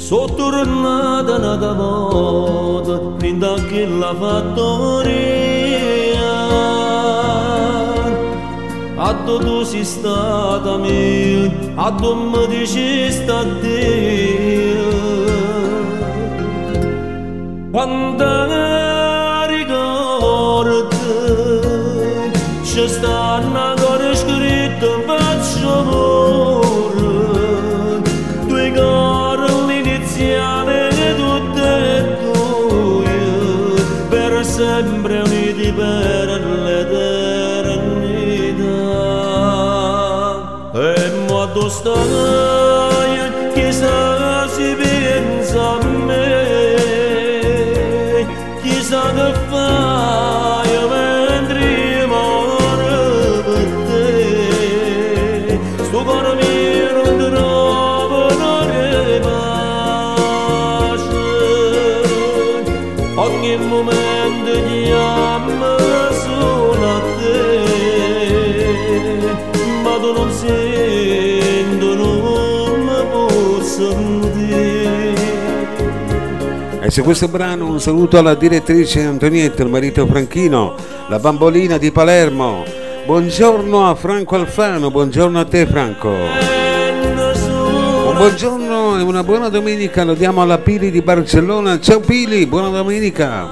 Sono 0.03 0.25
tornata 0.33 1.35
un'altra 1.35 1.71
volta 1.71 2.97
Prima 3.19 3.53
che 3.69 3.85
la 3.85 4.13
fattoria 4.13 5.21
A 8.97 9.13
tu 9.23 9.63
sei 9.63 9.85
stata 9.85 10.75
mia 10.75 11.49
A 11.75 11.89
tu 11.93 12.15
mi 12.15 12.47
dici 12.47 13.09
sta 13.11 13.45
Dio 13.61 14.91
Quando 17.71 18.25
ricordi 19.47 20.97
C'è 22.61 22.87
stanno 22.89 23.57
ancora 23.57 24.13
scritto 24.13 25.22
E 76.93 76.97
se 76.97 77.01
questo 77.01 77.27
brano 77.27 77.65
un 77.65 77.79
saluto 77.79 78.19
alla 78.19 78.35
direttrice 78.35 79.01
Antonietta, 79.01 79.63
il 79.63 79.69
marito 79.69 80.05
Franchino, 80.05 80.75
la 81.07 81.17
bambolina 81.17 81.79
di 81.79 81.91
Palermo. 81.91 82.63
Buongiorno 83.07 83.89
a 83.89 83.95
Franco 83.95 84.35
Alfano, 84.35 84.91
buongiorno 84.91 85.39
a 85.39 85.43
te 85.43 85.65
Franco. 85.65 86.09
Un 86.09 88.13
buongiorno 88.15 88.99
e 88.99 89.01
una 89.01 89.23
buona 89.23 89.49
domenica 89.49 90.03
lo 90.03 90.13
diamo 90.13 90.43
alla 90.43 90.59
Pili 90.59 90.91
di 90.91 91.01
Barcellona. 91.01 91.79
Ciao 91.79 91.99
Pili, 91.99 92.45
buona 92.45 92.69
domenica. 92.69 93.49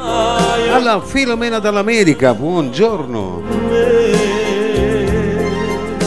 Alla 0.72 1.02
Filomena 1.02 1.58
dall'America, 1.58 2.36
buongiorno. 2.36 3.42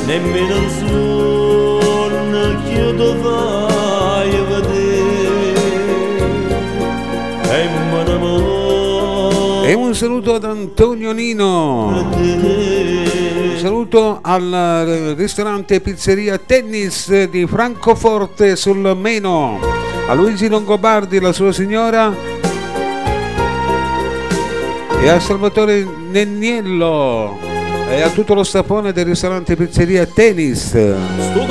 nemmeno 0.06 0.54
il 0.54 0.70
sonno 0.70 2.62
chiudo 2.64 3.63
un 9.94 10.00
saluto 10.00 10.34
ad 10.34 10.42
Antonio 10.42 11.12
Nino. 11.12 12.08
Un 12.16 13.56
saluto 13.58 14.18
al 14.22 15.14
ristorante 15.16 15.80
pizzeria 15.80 16.36
Tennis 16.36 17.26
di 17.26 17.46
Francoforte 17.46 18.56
sul 18.56 18.96
Meno. 18.96 19.60
A 20.08 20.14
Luigi 20.14 20.48
Longobardi, 20.48 21.20
la 21.20 21.32
sua 21.32 21.52
signora. 21.52 22.12
E 25.00 25.08
a 25.08 25.20
Salvatore 25.20 25.86
Nenniello. 26.10 27.38
E 27.88 28.02
a 28.02 28.08
tutto 28.08 28.34
lo 28.34 28.42
staffone 28.42 28.92
del 28.92 29.04
ristorante 29.04 29.54
pizzeria 29.54 30.04
Tennis. 30.06 30.70
sto 30.70 31.46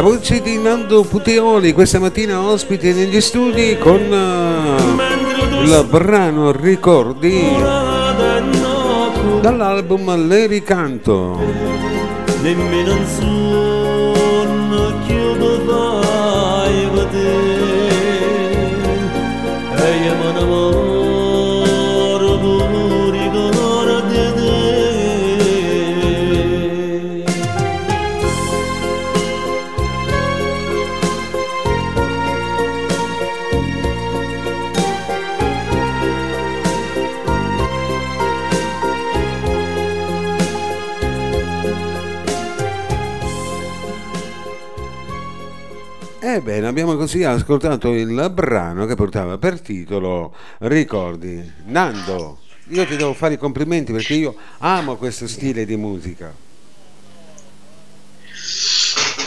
La 0.00 0.06
voce 0.06 0.40
di 0.40 0.56
Nando 0.56 1.02
Puteoli 1.02 1.74
questa 1.74 1.98
mattina 1.98 2.40
ospite 2.40 2.94
negli 2.94 3.20
studi 3.20 3.76
con 3.76 4.00
eh, 4.00 5.62
il 5.62 5.86
brano 5.90 6.52
Ricordi 6.52 7.42
dall'album 9.42 10.26
Le 10.26 10.46
Ricanto. 10.46 11.38
nemmeno 12.40 12.94
un 12.94 13.06
sonno 13.06 14.94
chiudo 15.04 15.60
fai 15.66 16.88
vedere 16.94 17.49
abbiamo 46.70 46.96
così 46.96 47.24
ascoltato 47.24 47.92
il 47.92 48.30
brano 48.32 48.86
che 48.86 48.94
portava 48.94 49.38
per 49.38 49.60
titolo 49.60 50.34
Ricordi. 50.58 51.52
Nando, 51.66 52.38
io 52.68 52.86
ti 52.86 52.96
devo 52.96 53.12
fare 53.12 53.34
i 53.34 53.38
complimenti 53.38 53.92
perché 53.92 54.14
io 54.14 54.34
amo 54.58 54.96
questo 54.96 55.26
stile 55.26 55.66
di 55.66 55.76
musica. 55.76 56.32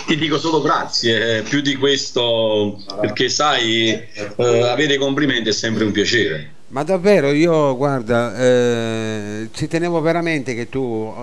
Ti 0.06 0.18
dico 0.18 0.38
solo 0.38 0.62
grazie, 0.62 1.38
eh, 1.38 1.42
più 1.44 1.62
di 1.62 1.76
questo, 1.76 2.82
perché 3.00 3.30
sai, 3.30 3.90
eh, 3.90 4.68
avere 4.68 4.98
complimenti 4.98 5.50
è 5.50 5.54
sempre 5.54 5.84
un 5.84 5.92
piacere. 5.92 6.52
Ma 6.70 6.84
davvero, 6.84 7.32
io 7.32 7.76
guarda, 7.78 8.36
eh, 8.38 9.50
ci 9.54 9.68
tenevo 9.68 10.02
veramente 10.02 10.56
che 10.56 10.68
tu 10.70 11.14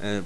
eh, 0.00 0.22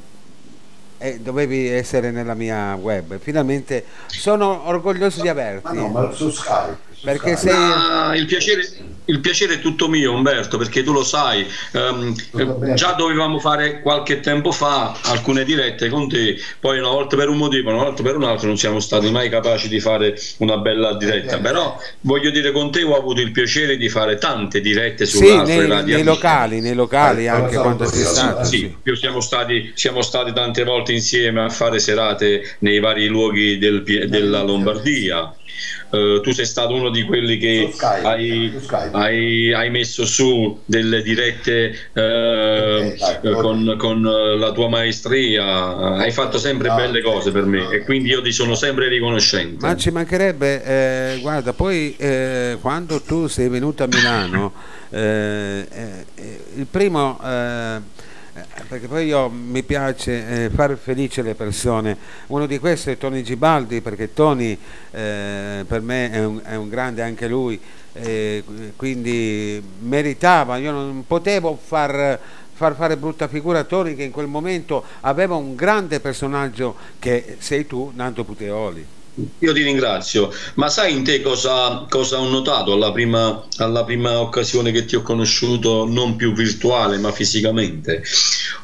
eh, 0.98 1.18
dovevi 1.20 1.68
essere 1.68 2.10
nella 2.10 2.34
mia 2.34 2.74
web. 2.74 3.18
Finalmente 3.18 3.84
sono 4.06 4.66
orgoglioso 4.66 5.22
di 5.22 5.28
averti. 5.28 5.74
Ma 5.74 5.80
no, 5.80 5.88
ma 5.88 6.12
su 6.12 6.30
Skype. 6.30 6.87
Perché 7.00 7.36
sei- 7.36 7.52
Ah, 7.54 8.14
il, 8.16 8.26
piacere, 8.26 8.66
il 9.06 9.20
piacere 9.20 9.54
è 9.54 9.60
tutto 9.60 9.88
mio, 9.88 10.12
Umberto, 10.12 10.58
perché 10.58 10.82
tu 10.82 10.92
lo 10.92 11.04
sai. 11.04 11.46
bene. 11.72 12.74
già 12.74 12.92
dovevamo 12.92 13.38
fare 13.38 13.80
qualche 13.80 14.20
tempo 14.20 14.50
fa 14.52 14.96
alcune 15.04 15.44
dirette 15.44 15.88
con 15.88 16.08
te, 16.08 16.36
poi 16.60 16.78
una 16.78 16.88
volta 16.88 17.16
per 17.16 17.28
un 17.28 17.36
motivo, 17.36 17.70
una 17.70 17.84
volta 17.84 18.02
per 18.02 18.16
un 18.16 18.24
altro, 18.24 18.48
non 18.48 18.58
siamo 18.58 18.80
stati 18.80 19.10
mai 19.10 19.28
capaci 19.30 19.68
di 19.68 19.80
fare 19.80 20.18
una 20.38 20.56
bella 20.58 20.94
diretta. 20.94 21.36
Eh, 21.36 21.40
Però 21.40 21.80
voglio 22.00 22.30
dire, 22.30 22.50
con 22.52 22.70
te 22.70 22.82
ho 22.82 22.96
avuto 22.96 23.20
il 23.20 23.30
piacere 23.30 23.76
di 23.76 23.88
fare 23.88 24.18
tante 24.18 24.60
dirette 24.60 25.06
su 25.06 25.18
Sì, 25.18 25.30
altre 25.30 25.56
nei, 25.56 25.68
radio 25.68 25.94
nei 25.94 26.04
locali, 26.04 26.60
nei 26.60 26.74
locali 26.74 27.24
Eh, 27.24 27.28
anche 27.28 27.54
so, 27.54 27.62
quando 27.62 27.84
lo 27.84 27.90
sei 27.90 28.04
stato. 28.04 28.44
sì. 28.44 28.56
Sì, 28.58 28.76
più 28.82 28.96
siamo 28.96 29.20
stati, 29.20 29.70
siamo 29.74 30.02
stati 30.02 30.32
tante 30.32 30.64
volte 30.64 30.92
insieme 30.92 31.42
a 31.44 31.48
fare 31.48 31.78
serate 31.78 32.56
nei 32.60 32.80
vari 32.80 33.06
luoghi 33.06 33.58
del 33.58 33.82
della 34.08 34.42
Lombardia. 34.42 35.32
Eh, 35.90 36.20
tu 36.22 36.30
sei 36.32 36.44
stato 36.46 36.74
uno 36.74 36.90
di 36.90 37.02
quelli 37.04 37.38
che 37.38 37.70
Skype, 37.72 38.06
hai, 38.06 38.60
hai- 38.92 39.52
hai 39.54 39.70
messo 39.70 40.04
su 40.04 40.60
delle 40.64 41.02
dirette 41.02 41.90
eh, 41.92 42.92
Ok, 42.94 42.98
dai, 42.98 43.18
eh, 43.22 43.34
con, 43.34 43.74
con, 43.78 44.06
eh, 44.06 44.36
la 44.38 44.52
tua 44.52 44.68
maestria. 44.68 45.76
Hai 45.96 46.10
fatto 46.12 46.38
sempre 46.38 46.68
No, 46.68 46.74
belle 46.76 47.02
cose 47.02 47.30
per 47.30 47.44
me 47.44 47.62
no. 47.62 47.70
e 47.70 47.84
quindi 47.84 48.10
io 48.10 48.22
ti 48.22 48.32
sono 48.32 48.54
sempre 48.54 48.88
riconoscente. 48.88 49.64
Ma 49.64 49.76
ci 49.76 49.90
mancherebbe, 49.90 50.64
eh, 50.64 51.18
guarda, 51.20 51.52
poi 51.52 51.94
eh, 51.96 52.58
quando 52.60 53.00
tu 53.00 53.26
sei 53.26 53.48
venuto 53.48 53.82
a 53.82 53.86
Milano, 53.86 54.52
eh, 54.90 55.66
eh, 55.70 56.04
il 56.56 56.66
primo, 56.70 57.18
eh, 57.24 57.80
perché 58.68 58.86
poi 58.86 59.06
io 59.06 59.28
mi 59.28 59.62
piace 59.62 60.44
eh, 60.44 60.50
far 60.50 60.76
felice 60.76 61.22
le 61.22 61.34
persone, 61.34 61.96
uno 62.28 62.46
di 62.46 62.58
questi 62.58 62.90
è 62.90 62.98
Tony 62.98 63.22
Gibaldi, 63.22 63.80
perché 63.80 64.12
Tony 64.12 64.58
eh, 64.90 65.64
per 65.66 65.80
me 65.80 66.10
è 66.10 66.24
un, 66.24 66.40
è 66.42 66.54
un 66.54 66.68
grande 66.68 67.02
anche 67.02 67.28
lui, 67.28 67.60
eh, 67.92 68.44
quindi 68.76 69.62
meritava, 69.80 70.56
io 70.56 70.72
non 70.72 71.04
potevo 71.06 71.58
far 71.60 72.18
far 72.58 72.74
fare 72.74 72.96
brutta 72.96 73.28
figura 73.28 73.60
a 73.60 73.64
Tony 73.64 73.94
che 73.94 74.02
in 74.02 74.10
quel 74.10 74.26
momento 74.26 74.82
aveva 75.02 75.36
un 75.36 75.54
grande 75.54 76.00
personaggio 76.00 76.74
che 76.98 77.36
sei 77.38 77.68
tu, 77.68 77.92
Nando 77.94 78.24
Puteoli. 78.24 78.97
Io 79.40 79.52
ti 79.52 79.62
ringrazio, 79.62 80.32
ma 80.54 80.68
sai 80.68 80.92
in 80.92 81.02
te 81.02 81.20
cosa, 81.20 81.86
cosa 81.88 82.20
ho 82.20 82.28
notato 82.28 82.72
alla 82.72 82.92
prima, 82.92 83.48
alla 83.56 83.84
prima 83.84 84.20
occasione 84.20 84.70
che 84.70 84.84
ti 84.84 84.94
ho 84.94 85.02
conosciuto, 85.02 85.86
non 85.88 86.14
più 86.14 86.32
virtuale 86.32 86.98
ma 86.98 87.10
fisicamente? 87.10 88.04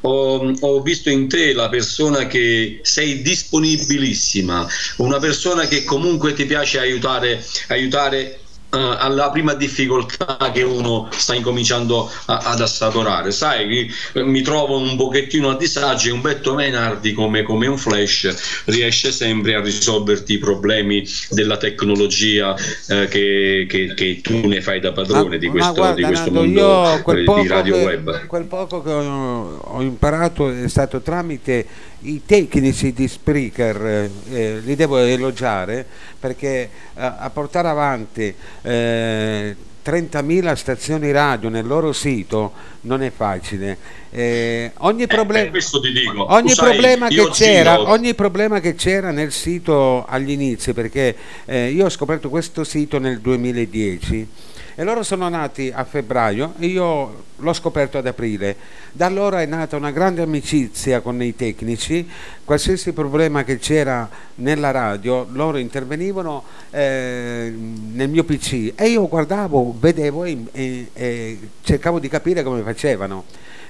Ho, 0.02 0.54
ho 0.60 0.82
visto 0.82 1.10
in 1.10 1.28
te 1.28 1.52
la 1.54 1.68
persona 1.68 2.28
che 2.28 2.80
sei 2.82 3.22
disponibilissima, 3.22 4.68
una 4.98 5.18
persona 5.18 5.66
che 5.66 5.82
comunque 5.82 6.34
ti 6.34 6.44
piace 6.44 6.78
aiutare, 6.78 7.44
aiutare 7.68 8.43
alla 8.74 9.30
prima 9.30 9.54
difficoltà 9.54 10.36
che 10.52 10.62
uno 10.62 11.08
sta 11.12 11.34
incominciando 11.34 12.10
a- 12.26 12.38
ad 12.44 12.60
assaporare. 12.60 13.30
Sai, 13.30 13.90
eh, 14.14 14.22
mi 14.22 14.42
trovo 14.42 14.78
un 14.78 14.96
pochettino 14.96 15.50
a 15.50 15.56
disagio 15.56 16.08
e 16.08 16.12
Umberto 16.12 16.54
Menardi 16.54 17.12
come, 17.12 17.42
come 17.42 17.66
un 17.66 17.78
flash 17.78 18.62
riesce 18.66 19.12
sempre 19.12 19.54
a 19.54 19.60
risolverti 19.60 20.34
i 20.34 20.38
problemi 20.38 21.04
della 21.30 21.56
tecnologia 21.56 22.54
eh, 22.88 23.06
che, 23.08 23.66
che- 23.68 23.94
che 23.94 24.20
tu 24.22 24.46
ne 24.46 24.60
fai 24.60 24.80
da 24.80 24.92
padrone 24.92 25.38
di 25.38 25.46
questo, 25.48 25.72
guarda, 25.74 25.94
di 25.94 26.02
questo 26.02 26.30
Nando, 26.30 26.62
mondo 26.62 27.12
eh, 27.38 27.42
di 27.42 27.48
radio 27.48 27.74
che, 27.74 27.84
web. 27.84 28.26
quel 28.26 28.44
poco 28.44 28.82
che 28.82 28.90
ho, 28.90 29.58
ho 29.58 29.82
imparato 29.82 30.48
è 30.50 30.68
stato 30.68 31.00
tramite 31.00 31.66
i 32.04 32.22
tecnici 32.24 32.92
di 32.92 33.08
Spreaker, 33.08 33.86
eh, 33.86 34.10
eh, 34.30 34.58
li 34.60 34.74
devo 34.74 34.98
elogiare 34.98 35.86
perché 36.18 36.46
eh, 36.48 36.68
a 36.94 37.30
portare 37.32 37.68
avanti 37.68 38.34
eh, 38.62 39.56
30.000 39.84 40.54
stazioni 40.54 41.12
radio 41.12 41.48
nel 41.48 41.66
loro 41.66 41.92
sito 41.92 42.52
non 42.82 43.02
è 43.02 43.10
facile. 43.14 43.76
Eh, 44.10 44.70
ogni, 44.78 45.06
problem- 45.06 45.54
eh, 45.54 45.60
ti 45.60 45.92
dico. 45.92 46.32
ogni, 46.32 46.50
sai, 46.50 46.70
problema 46.70 47.08
che 47.08 47.14
io 47.14 47.28
c'era, 47.28 47.76
giro- 47.76 47.90
ogni 47.90 48.14
problema 48.14 48.60
che 48.60 48.74
c'era 48.74 49.10
nel 49.10 49.32
sito 49.32 50.04
agli 50.06 50.30
inizi, 50.30 50.72
perché 50.72 51.14
io 51.46 51.84
ho 51.84 51.90
scoperto 51.90 52.28
questo 52.28 52.64
sito 52.64 52.98
nel 52.98 53.20
2010 53.20 54.28
e 54.74 54.82
loro 54.82 55.02
sono 55.02 55.28
nati 55.28 55.70
a 55.74 55.84
febbraio 55.84 56.54
e 56.58 56.66
io 56.66 57.24
l'ho 57.36 57.52
scoperto 57.52 57.98
ad 57.98 58.06
aprile. 58.06 58.56
Da 58.92 59.06
allora 59.06 59.42
è 59.42 59.46
nata 59.46 59.76
una 59.76 59.90
grande 59.90 60.22
amicizia 60.22 61.00
con 61.00 61.22
i 61.22 61.34
tecnici, 61.36 62.08
qualsiasi 62.44 62.92
problema 62.92 63.44
che 63.44 63.58
c'era 63.58 64.08
nella 64.36 64.70
radio 64.70 65.26
loro 65.30 65.58
intervenivano 65.58 66.42
eh, 66.70 67.52
nel 67.92 68.08
mio 68.08 68.24
PC 68.24 68.72
e 68.74 68.88
io 68.88 69.06
guardavo, 69.08 69.74
vedevo 69.78 70.24
e, 70.24 70.38
e- 70.52 70.90
e 70.92 71.38
cercavo 71.62 71.98
di 71.98 72.08
capire 72.08 72.42
come 72.42 72.62
facevano. 72.62 73.24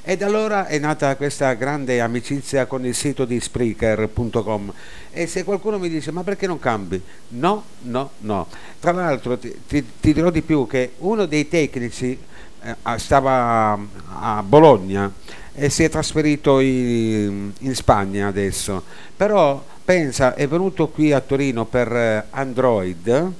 E 0.06 0.18
da 0.18 0.26
allora 0.26 0.66
è 0.66 0.78
nata 0.78 1.16
questa 1.16 1.54
grande 1.54 1.98
amicizia 2.02 2.66
con 2.66 2.84
il 2.84 2.94
sito 2.94 3.24
di 3.24 3.40
Spreaker.com 3.40 4.70
e 5.10 5.26
se 5.26 5.44
qualcuno 5.44 5.78
mi 5.78 5.88
dice 5.88 6.10
ma 6.10 6.22
perché 6.22 6.46
non 6.46 6.58
cambi? 6.58 7.00
No, 7.28 7.64
no, 7.84 8.10
no. 8.18 8.46
Tra 8.78 8.92
l'altro 8.92 9.38
ti, 9.38 9.50
ti- 9.66 9.82
ti 10.00 10.12
dirò 10.12 10.28
di 10.28 10.42
più 10.42 10.66
che 10.66 10.92
uno 10.98 11.24
dei 11.24 11.48
tecnici 11.48 12.18
eh, 12.62 12.76
stava 12.96 13.78
a 14.20 14.42
Bologna 14.42 15.10
e 15.54 15.70
si 15.70 15.84
è 15.84 15.88
trasferito 15.88 16.60
in, 16.60 17.50
in 17.60 17.74
Spagna 17.74 18.26
adesso, 18.26 18.82
però 19.16 19.64
pensa 19.82 20.34
è 20.34 20.46
venuto 20.46 20.88
qui 20.88 21.12
a 21.12 21.20
Torino 21.20 21.64
per 21.64 21.90
eh, 21.90 22.26
Android 22.28 23.32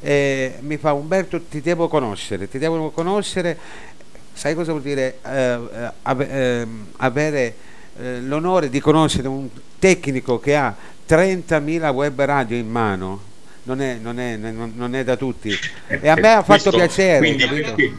e 0.00 0.54
mi 0.60 0.78
fa 0.78 0.92
Umberto 0.94 1.42
ti 1.42 1.60
devo 1.60 1.86
conoscere, 1.86 2.48
ti 2.48 2.58
devo 2.58 2.90
conoscere 2.90 3.86
sai 4.38 4.54
cosa 4.54 4.70
vuol 4.70 4.82
dire 4.84 5.18
eh, 5.26 5.58
eh, 6.04 6.26
ehm, 6.30 6.86
avere 6.98 7.54
eh, 8.00 8.20
l'onore 8.20 8.70
di 8.70 8.78
conoscere 8.78 9.26
un 9.26 9.48
tecnico 9.80 10.38
che 10.38 10.54
ha 10.54 10.72
30.000 11.08 11.92
web 11.92 12.22
radio 12.22 12.56
in 12.56 12.68
mano? 12.70 13.20
Non 13.64 13.80
è, 13.82 13.98
non 14.00 14.20
è- 14.20 14.36
non- 14.36 14.94
è 14.94 15.02
da 15.02 15.16
tutti. 15.16 15.52
E 15.88 16.08
a 16.08 16.14
me 16.14 16.28
ha 16.34 16.42
fatto 16.42 16.70
Questo- 16.70 16.70
piacere, 16.70 17.18
quindi 17.18 17.94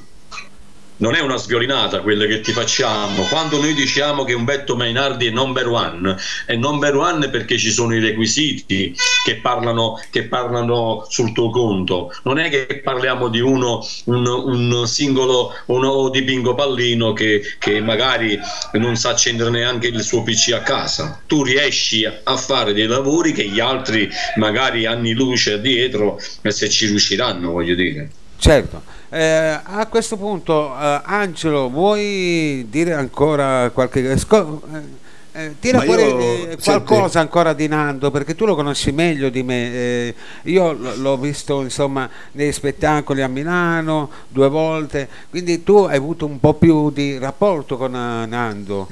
non 1.00 1.16
è 1.16 1.20
una 1.20 1.38
sviolinata 1.38 2.02
quella 2.02 2.26
che 2.26 2.42
ti 2.42 2.52
facciamo. 2.52 3.24
Quando 3.24 3.60
noi 3.60 3.74
diciamo 3.74 4.24
che 4.24 4.34
Umberto 4.34 4.76
Mainardi 4.76 5.28
è 5.28 5.30
number 5.30 5.68
one 5.68 6.18
è 6.46 6.56
number 6.56 6.96
one 6.96 7.30
perché 7.30 7.58
ci 7.58 7.72
sono 7.72 7.96
i 7.96 8.00
requisiti 8.00 8.96
che 9.24 9.36
parlano, 9.38 10.02
che 10.10 10.24
parlano 10.24 11.06
sul 11.10 11.32
tuo 11.34 11.50
conto. 11.50 12.14
Non 12.24 12.38
è 12.38 12.50
che 12.50 12.82
parliamo 12.84 13.28
di 13.30 13.40
uno 13.40 13.86
un, 14.06 14.26
un 14.26 14.88
singolo 14.88 15.54
uno 15.68 16.10
di 16.10 16.24
Pingo 16.24 16.56
Pallino 16.56 17.14
che, 17.14 17.42
che 17.58 17.82
magari 17.82 18.40
non 18.74 18.96
sa 18.96 19.10
accendere 19.10 19.50
neanche 19.50 19.88
il 19.88 20.02
suo 20.02 20.24
PC 20.24 20.52
a 20.54 20.62
casa. 20.62 21.22
Tu 21.26 21.44
riesci 21.44 22.06
a 22.06 22.38
fare 22.38 22.74
dei 22.74 22.88
lavori 22.88 23.32
che 23.32 23.48
gli 23.48 23.60
altri 23.60 24.10
magari 24.36 24.86
anni 24.86 25.14
luce 25.14 25.62
dietro 25.62 26.20
e 26.42 26.52
se 26.52 26.70
ci 26.70 26.88
riusciranno 26.88 27.52
voglio 27.52 27.76
dire. 27.76 28.10
Certo. 28.38 28.99
Eh, 29.12 29.60
a 29.64 29.88
questo 29.88 30.18
punto, 30.18 30.72
eh, 30.80 31.02
Angelo, 31.04 31.70
vuoi 31.70 32.68
dire 32.70 32.94
ancora 32.94 33.70
qualche... 33.72 34.16
sco- 34.18 34.62
eh, 34.74 35.08
eh, 35.32 35.56
tira 35.60 35.80
fuori 35.82 36.04
io- 36.04 36.20
eh, 36.20 36.58
senti- 36.60 36.64
qualcosa 36.64 37.20
ancora 37.20 37.54
di 37.54 37.68
Nando 37.68 38.10
perché 38.12 38.36
tu 38.36 38.46
lo 38.46 38.56
conosci 38.56 38.92
meglio 38.92 39.30
di 39.30 39.42
me. 39.44 39.74
Eh, 39.74 40.16
io 40.44 40.72
l- 40.74 41.00
l'ho 41.02 41.18
visto 41.18 41.62
insomma 41.62 42.10
nei 42.34 42.52
spettacoli 42.52 43.22
a 43.22 43.28
Milano 43.28 44.10
due 44.28 44.50
volte 44.50 45.08
quindi 45.30 45.64
tu 45.64 45.78
hai 45.84 45.98
avuto 45.98 46.26
un 46.26 46.40
po' 46.40 46.56
più 46.56 46.90
di 46.92 47.18
rapporto 47.20 47.78
con 47.78 47.92
Nando 47.92 48.88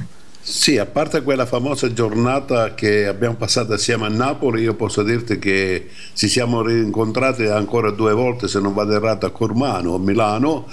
Sì, 0.49 0.77
a 0.77 0.85
parte 0.85 1.23
quella 1.23 1.45
famosa 1.45 1.91
giornata 1.91 2.73
che 2.73 3.05
abbiamo 3.05 3.35
passato 3.35 3.73
assieme 3.73 4.05
a 4.05 4.09
Napoli, 4.09 4.61
io 4.61 4.75
posso 4.75 5.03
dirti 5.03 5.39
che 5.39 5.87
ci 6.13 6.29
siamo 6.29 6.61
rincontrati 6.61 7.43
ancora 7.43 7.91
due 7.91 8.13
volte, 8.13 8.47
se 8.47 8.61
non 8.61 8.73
vado 8.73 8.93
errato, 8.93 9.25
a 9.25 9.31
Cormano, 9.31 9.95
a 9.95 9.99
Milano, 9.99 10.65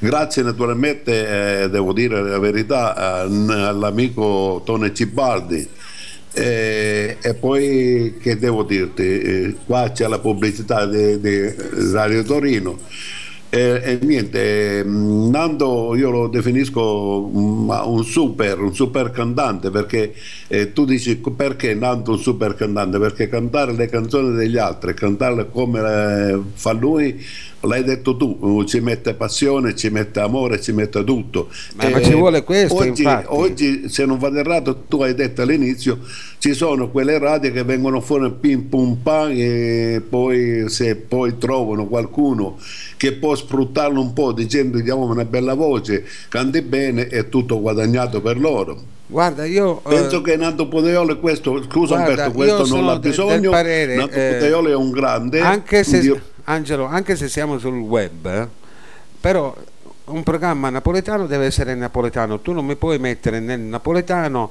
grazie 0.00 0.42
naturalmente, 0.42 1.62
eh, 1.62 1.70
devo 1.70 1.92
dire 1.92 2.20
la 2.22 2.40
verità, 2.40 2.96
a- 2.96 3.20
all'amico 3.20 4.62
Tone 4.64 4.92
Cibaldi. 4.92 5.68
Eh, 6.32 7.16
e 7.20 7.34
poi 7.34 8.16
che 8.20 8.36
devo 8.38 8.62
dirti, 8.64 9.02
Eh, 9.02 9.54
qua 9.64 9.90
c'è 9.92 10.06
la 10.08 10.18
pubblicità 10.20 10.86
di 10.86 11.18
di 11.20 11.54
Radio 11.92 12.22
Torino. 12.24 12.78
E, 13.52 13.80
e 13.84 13.98
niente, 14.06 14.84
mm, 14.84 15.28
Nando 15.30 15.96
io 15.96 16.10
lo 16.10 16.28
definisco 16.28 17.28
un 17.32 18.04
super, 18.04 18.60
un 18.60 18.72
super 18.72 19.10
cantante 19.10 19.70
perché 19.70 20.14
eh, 20.46 20.72
tu 20.72 20.84
dici 20.84 21.16
perché 21.18 21.74
Nando 21.74 22.12
un 22.12 22.18
super 22.18 22.54
cantante? 22.54 22.98
Perché 23.00 23.28
cantare 23.28 23.72
le 23.72 23.88
canzoni 23.88 24.36
degli 24.36 24.56
altri, 24.56 24.94
cantarle 24.94 25.48
come 25.50 25.80
eh, 25.80 26.40
fa 26.52 26.70
lui, 26.72 27.20
l'hai 27.62 27.84
detto 27.84 28.16
tu, 28.16 28.36
uh, 28.40 28.64
ci 28.64 28.80
mette 28.80 29.14
passione, 29.14 29.74
ci 29.74 29.90
mette 29.90 30.20
amore, 30.20 30.60
ci 30.60 30.72
mette 30.72 31.04
tutto. 31.04 31.48
Ma- 31.74 31.88
ma 31.88 32.02
ci 32.02 32.14
vuole 32.14 32.42
questo, 32.42 32.76
oggi, 32.76 33.04
oggi, 33.26 33.88
se 33.88 34.04
non 34.04 34.18
vado 34.18 34.38
errato, 34.38 34.84
tu 34.88 35.02
hai 35.02 35.14
detto 35.14 35.42
all'inizio, 35.42 35.98
ci 36.38 36.54
sono 36.54 36.90
quelle 36.90 37.18
radio 37.18 37.52
che 37.52 37.62
vengono 37.64 38.00
fuori 38.00 38.30
pim 38.32 38.62
pum 38.62 38.96
pam 39.02 39.30
e 39.32 40.02
poi 40.08 40.68
se 40.68 40.96
poi 40.96 41.36
trovano 41.36 41.86
qualcuno 41.86 42.56
che 42.96 43.12
può 43.12 43.34
sfruttarlo 43.34 44.00
un 44.00 44.12
po' 44.12 44.32
dicendo 44.32 44.80
diamo 44.80 45.04
una 45.04 45.24
bella 45.24 45.54
voce, 45.54 46.04
canti 46.28 46.62
bene, 46.62 47.08
è 47.08 47.28
tutto 47.28 47.60
guadagnato 47.60 48.20
per 48.20 48.38
loro. 48.38 48.78
guarda 49.06 49.44
io 49.44 49.78
eh, 49.86 49.88
Penso 49.88 50.22
che 50.22 50.36
Nando 50.36 50.68
Puteoli 50.68 51.18
questo, 51.18 51.62
scusa 51.62 51.96
guarda, 51.96 52.10
Umberto, 52.10 52.32
questo 52.32 52.62
io 52.62 52.74
non 52.74 52.86
l'ha 52.86 52.98
del 52.98 53.10
bisogno, 53.10 53.50
parere, 53.50 53.96
Nando 53.96 54.12
eh, 54.12 54.32
Puteoli 54.34 54.70
è 54.70 54.74
un 54.74 54.90
grande, 54.90 55.40
anche 55.40 55.84
se, 55.84 56.00
Dio- 56.00 56.20
Angelo, 56.44 56.86
anche 56.86 57.16
se 57.16 57.28
siamo 57.28 57.58
sul 57.58 57.78
web, 57.78 58.48
però 59.20 59.54
un 60.06 60.22
programma 60.22 60.70
napoletano 60.70 61.26
deve 61.26 61.46
essere 61.46 61.74
napoletano. 61.74 62.40
Tu 62.40 62.52
non 62.52 62.66
mi 62.66 62.76
puoi 62.76 62.98
mettere 62.98 63.40
nel 63.40 63.60
napoletano 63.60 64.50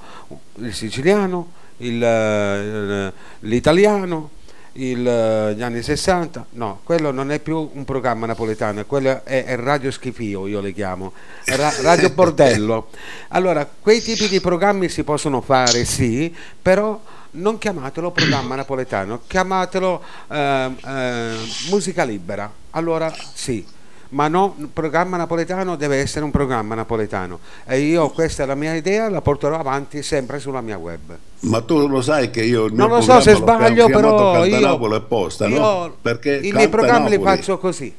il 0.55 0.73
siciliano, 0.73 1.51
il, 1.77 2.01
eh, 2.01 3.13
l'italiano, 3.39 4.29
il, 4.73 5.05
eh, 5.05 5.53
gli 5.55 5.61
anni 5.61 5.81
60. 5.81 6.45
No, 6.51 6.81
quello 6.83 7.11
non 7.11 7.31
è 7.31 7.39
più 7.39 7.69
un 7.73 7.85
programma 7.85 8.25
napoletano, 8.25 8.85
quello 8.85 9.23
è, 9.23 9.45
è 9.45 9.55
radio 9.55 9.91
schifio, 9.91 10.47
io 10.47 10.61
le 10.61 10.73
chiamo, 10.73 11.13
ra- 11.45 11.81
radio 11.81 12.09
bordello. 12.09 12.87
Allora, 13.31 13.67
quei 13.79 14.01
tipi 14.01 14.27
di 14.27 14.39
programmi 14.39 14.89
si 14.89 15.03
possono 15.03 15.41
fare, 15.41 15.85
sì, 15.85 16.33
però 16.59 16.99
non 17.31 17.57
chiamatelo 17.57 18.11
programma 18.11 18.55
napoletano, 18.55 19.21
chiamatelo 19.27 20.01
ehm, 20.29 20.77
ehm, 20.85 21.37
musica 21.69 22.03
libera. 22.03 22.51
Allora 22.71 23.13
sì, 23.33 23.65
ma 24.09 24.27
no, 24.27 24.55
programma 24.73 25.17
napoletano 25.17 25.75
deve 25.75 25.97
essere 25.97 26.25
un 26.25 26.31
programma 26.31 26.75
napoletano. 26.75 27.39
E 27.65 27.79
io 27.79 28.09
questa 28.09 28.43
è 28.43 28.45
la 28.45 28.55
mia 28.55 28.73
idea, 28.73 29.09
la 29.09 29.21
porterò 29.21 29.59
avanti 29.59 30.01
sempre 30.01 30.39
sulla 30.39 30.61
mia 30.61 30.77
web. 30.77 31.17
Ma 31.41 31.61
tu 31.61 31.87
lo 31.87 32.01
sai 32.01 32.29
che 32.31 32.43
io 32.43 32.67
Non 32.69 32.89
lo 32.89 33.01
so 33.01 33.19
se 33.21 33.35
sbaglio, 33.35 33.87
però 33.87 34.43
io, 34.45 34.59
Napoli 34.59 34.95
apposta, 34.95 35.47
no? 35.47 35.55
io 35.55 35.97
Perché 36.01 36.37
i 36.37 36.51
miei 36.51 36.69
programmi 36.69 37.09
li 37.09 37.19
faccio 37.19 37.57
così, 37.59 37.93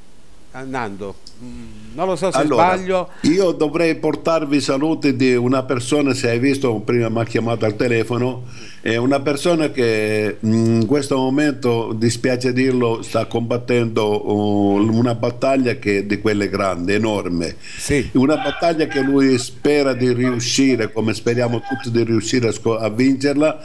andando. 0.53 1.15
Mm, 1.43 1.80
Non 1.93 2.07
lo 2.07 2.15
so 2.15 2.31
se 2.31 2.43
Allora, 2.43 2.77
sbaglio. 2.77 3.09
io 3.23 3.51
dovrei 3.51 3.97
portarvi 3.97 4.61
saluti 4.61 5.17
di 5.17 5.35
una 5.35 5.65
persona, 5.65 6.15
se 6.15 6.31
hai 6.31 6.39
visto, 6.39 6.73
prima 6.81 7.09
mi 7.09 7.19
ha 7.19 7.25
chiamato 7.25 7.65
al 7.65 7.75
telefono, 7.75 8.45
è 8.81 8.95
una 8.97 9.21
persona 9.21 9.71
che 9.73 10.37
mh, 10.39 10.53
in 10.83 10.87
questo 10.87 11.17
momento, 11.17 11.93
dispiace 11.93 12.53
dirlo, 12.53 13.03
sta 13.03 13.27
combattendo 13.27 14.31
uh, 14.31 14.97
una 14.97 15.17
battaglia 15.17 15.75
che 15.79 15.99
è 15.99 16.05
di 16.05 16.21
quelle 16.21 16.49
grandi, 16.49 16.93
enorme. 16.93 17.57
Sì. 17.59 18.09
Una 18.13 18.37
battaglia 18.37 18.87
che 18.87 19.01
lui 19.01 19.37
spera 19.39 19.93
di 19.93 20.13
riuscire, 20.13 20.93
come 20.93 21.13
speriamo 21.13 21.61
tutti 21.69 21.91
di 21.91 22.05
riuscire 22.05 22.49
a, 22.49 22.77
a 22.79 22.89
vincerla. 22.89 23.61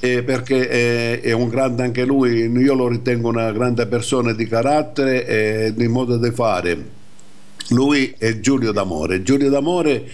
eh, 0.00 0.22
perché 0.22 0.68
è, 0.68 1.20
è 1.20 1.32
un 1.32 1.48
grande 1.48 1.82
anche 1.82 2.04
lui, 2.04 2.46
io 2.46 2.74
lo 2.74 2.86
ritengo 2.88 3.28
una 3.28 3.50
grande 3.50 3.86
persona 3.86 4.32
di 4.32 4.46
carattere 4.46 5.26
e 5.26 5.72
di 5.74 5.88
modo 5.88 6.16
di 6.16 6.30
fare. 6.30 6.98
Lui 7.70 8.14
è 8.18 8.40
Giulio 8.40 8.72
D'Amore. 8.72 9.22
Giulio 9.22 9.48
D'Amore 9.48 10.08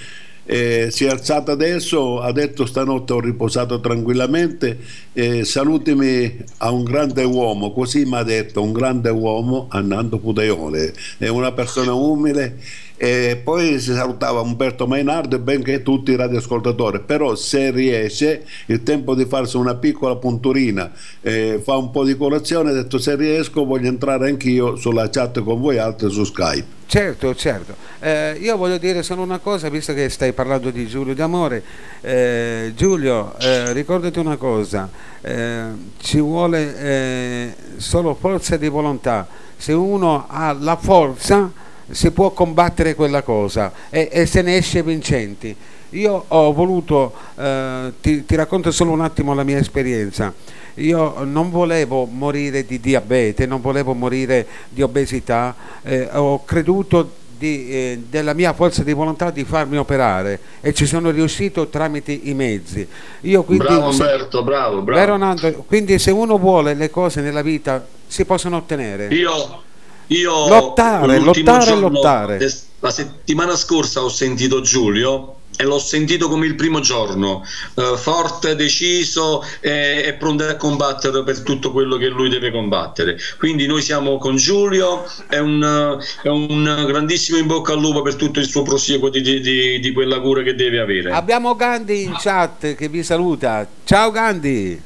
eh, 0.46 0.88
si 0.90 1.04
è 1.04 1.08
alzato 1.08 1.50
adesso, 1.50 2.20
ha 2.20 2.32
detto 2.32 2.66
stanotte 2.66 3.12
ho 3.12 3.20
riposato 3.20 3.80
tranquillamente, 3.80 4.78
eh, 5.12 5.44
salutimi 5.44 6.44
a 6.58 6.70
un 6.70 6.84
grande 6.84 7.24
uomo, 7.24 7.72
così 7.72 8.04
mi 8.04 8.16
ha 8.16 8.22
detto, 8.22 8.62
un 8.62 8.72
grande 8.72 9.10
uomo, 9.10 9.66
a 9.70 9.80
Nando 9.80 10.18
Puteole, 10.18 10.94
è 11.18 11.28
una 11.28 11.52
persona 11.52 11.92
umile. 11.92 12.58
E 12.98 13.40
poi 13.42 13.78
si 13.78 13.92
salutava 13.92 14.40
Umberto 14.40 14.86
Mainardo, 14.86 15.38
benché 15.38 15.82
tutti 15.82 16.12
i 16.12 16.16
radioascoltatori, 16.16 17.00
però 17.00 17.34
se 17.34 17.70
riesce 17.70 18.46
il 18.66 18.82
tempo 18.82 19.14
di 19.14 19.26
farsi 19.26 19.56
una 19.58 19.74
piccola 19.74 20.16
punturina, 20.16 20.90
eh, 21.20 21.60
fa 21.62 21.76
un 21.76 21.90
po' 21.90 22.04
di 22.04 22.16
colazione, 22.16 22.70
ha 22.70 22.72
detto 22.72 22.98
se 22.98 23.14
riesco 23.14 23.66
voglio 23.66 23.88
entrare 23.88 24.28
anch'io 24.28 24.76
sulla 24.76 25.10
chat 25.10 25.42
con 25.42 25.60
voi 25.60 25.76
altri 25.76 26.10
su 26.10 26.24
Skype. 26.24 26.74
Certo, 26.86 27.34
certo. 27.34 27.74
Eh, 27.98 28.38
io 28.40 28.56
voglio 28.56 28.78
dire 28.78 29.02
solo 29.02 29.22
una 29.22 29.40
cosa, 29.40 29.68
visto 29.68 29.92
che 29.92 30.08
stai 30.08 30.32
parlando 30.32 30.70
di 30.70 30.86
Giulio 30.86 31.14
D'Amore. 31.14 31.62
Eh, 32.00 32.72
Giulio, 32.76 33.36
eh, 33.38 33.72
ricordati 33.72 34.18
una 34.20 34.36
cosa, 34.36 34.88
eh, 35.20 35.64
ci 35.98 36.20
vuole 36.20 36.78
eh, 36.78 37.54
solo 37.76 38.14
forza 38.14 38.56
di 38.56 38.68
volontà. 38.68 39.26
Se 39.56 39.72
uno 39.72 40.26
ha 40.28 40.56
la 40.58 40.76
forza 40.76 41.64
si 41.90 42.10
può 42.10 42.30
combattere 42.30 42.94
quella 42.94 43.22
cosa 43.22 43.72
e, 43.90 44.08
e 44.10 44.26
se 44.26 44.42
ne 44.42 44.56
esce 44.56 44.82
vincenti. 44.82 45.54
Io 45.90 46.24
ho 46.28 46.52
voluto, 46.52 47.12
eh, 47.36 47.92
ti, 48.00 48.24
ti 48.24 48.34
racconto 48.34 48.70
solo 48.70 48.90
un 48.90 49.00
attimo 49.00 49.34
la 49.34 49.44
mia 49.44 49.58
esperienza. 49.58 50.32
Io 50.74 51.24
non 51.24 51.50
volevo 51.50 52.04
morire 52.04 52.66
di 52.66 52.80
diabete, 52.80 53.46
non 53.46 53.60
volevo 53.60 53.94
morire 53.94 54.46
di 54.68 54.82
obesità, 54.82 55.54
eh, 55.82 56.08
ho 56.12 56.44
creduto 56.44 57.24
di, 57.38 57.70
eh, 57.70 58.02
della 58.08 58.34
mia 58.34 58.52
forza 58.52 58.82
di 58.82 58.92
volontà 58.92 59.30
di 59.30 59.44
farmi 59.44 59.76
operare 59.76 60.38
e 60.60 60.72
ci 60.72 60.86
sono 60.86 61.10
riuscito 61.10 61.68
tramite 61.68 62.12
i 62.12 62.34
mezzi. 62.34 62.86
Io 63.22 63.42
quindi, 63.42 63.64
bravo 63.64 63.90
Umberto, 63.90 64.42
bravo, 64.42 64.82
bravo. 64.82 65.16
Nando? 65.16 65.64
Quindi 65.66 65.98
se 65.98 66.10
uno 66.10 66.38
vuole 66.38 66.74
le 66.74 66.90
cose 66.90 67.20
nella 67.20 67.42
vita 67.42 67.86
si 68.06 68.24
possono 68.24 68.56
ottenere. 68.56 69.08
Io, 69.08 69.62
io 70.08 70.48
Lottare, 70.48 71.18
lottare, 71.18 71.64
giorno- 71.64 71.88
lottare. 71.88 72.50
La 72.80 72.90
settimana 72.90 73.56
scorsa 73.56 74.02
ho 74.02 74.08
sentito 74.08 74.60
Giulio 74.60 75.34
e 75.58 75.64
l'ho 75.64 75.78
sentito 75.78 76.28
come 76.28 76.44
il 76.44 76.54
primo 76.54 76.80
giorno, 76.80 77.42
eh, 77.76 77.94
forte, 77.96 78.54
deciso 78.54 79.42
e, 79.60 80.02
e 80.04 80.12
pronto 80.12 80.44
a 80.44 80.54
combattere 80.56 81.24
per 81.24 81.40
tutto 81.40 81.72
quello 81.72 81.96
che 81.96 82.08
lui 82.08 82.28
deve 82.28 82.50
combattere. 82.50 83.16
Quindi 83.38 83.66
noi 83.66 83.80
siamo 83.80 84.18
con 84.18 84.36
Giulio, 84.36 85.04
è 85.28 85.38
un, 85.38 85.98
è 86.22 86.28
un 86.28 86.84
grandissimo 86.86 87.38
in 87.38 87.46
bocca 87.46 87.72
al 87.72 87.80
lupo 87.80 88.02
per 88.02 88.16
tutto 88.16 88.38
il 88.38 88.46
suo 88.46 88.62
prosieguo 88.62 89.08
di, 89.08 89.22
di- 89.22 89.80
di- 89.80 89.92
quella 89.92 90.20
cura 90.20 90.42
che 90.42 90.54
deve 90.54 90.78
avere. 90.78 91.10
Abbiamo 91.10 91.56
Gandhi 91.56 92.02
in 92.02 92.14
chat 92.18 92.74
che 92.74 92.88
vi 92.88 93.02
saluta. 93.02 93.66
Ciao 93.84 94.10
Gandhi. 94.10 94.80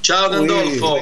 Ciao 0.00 0.28
Gandolfo! 0.28 0.98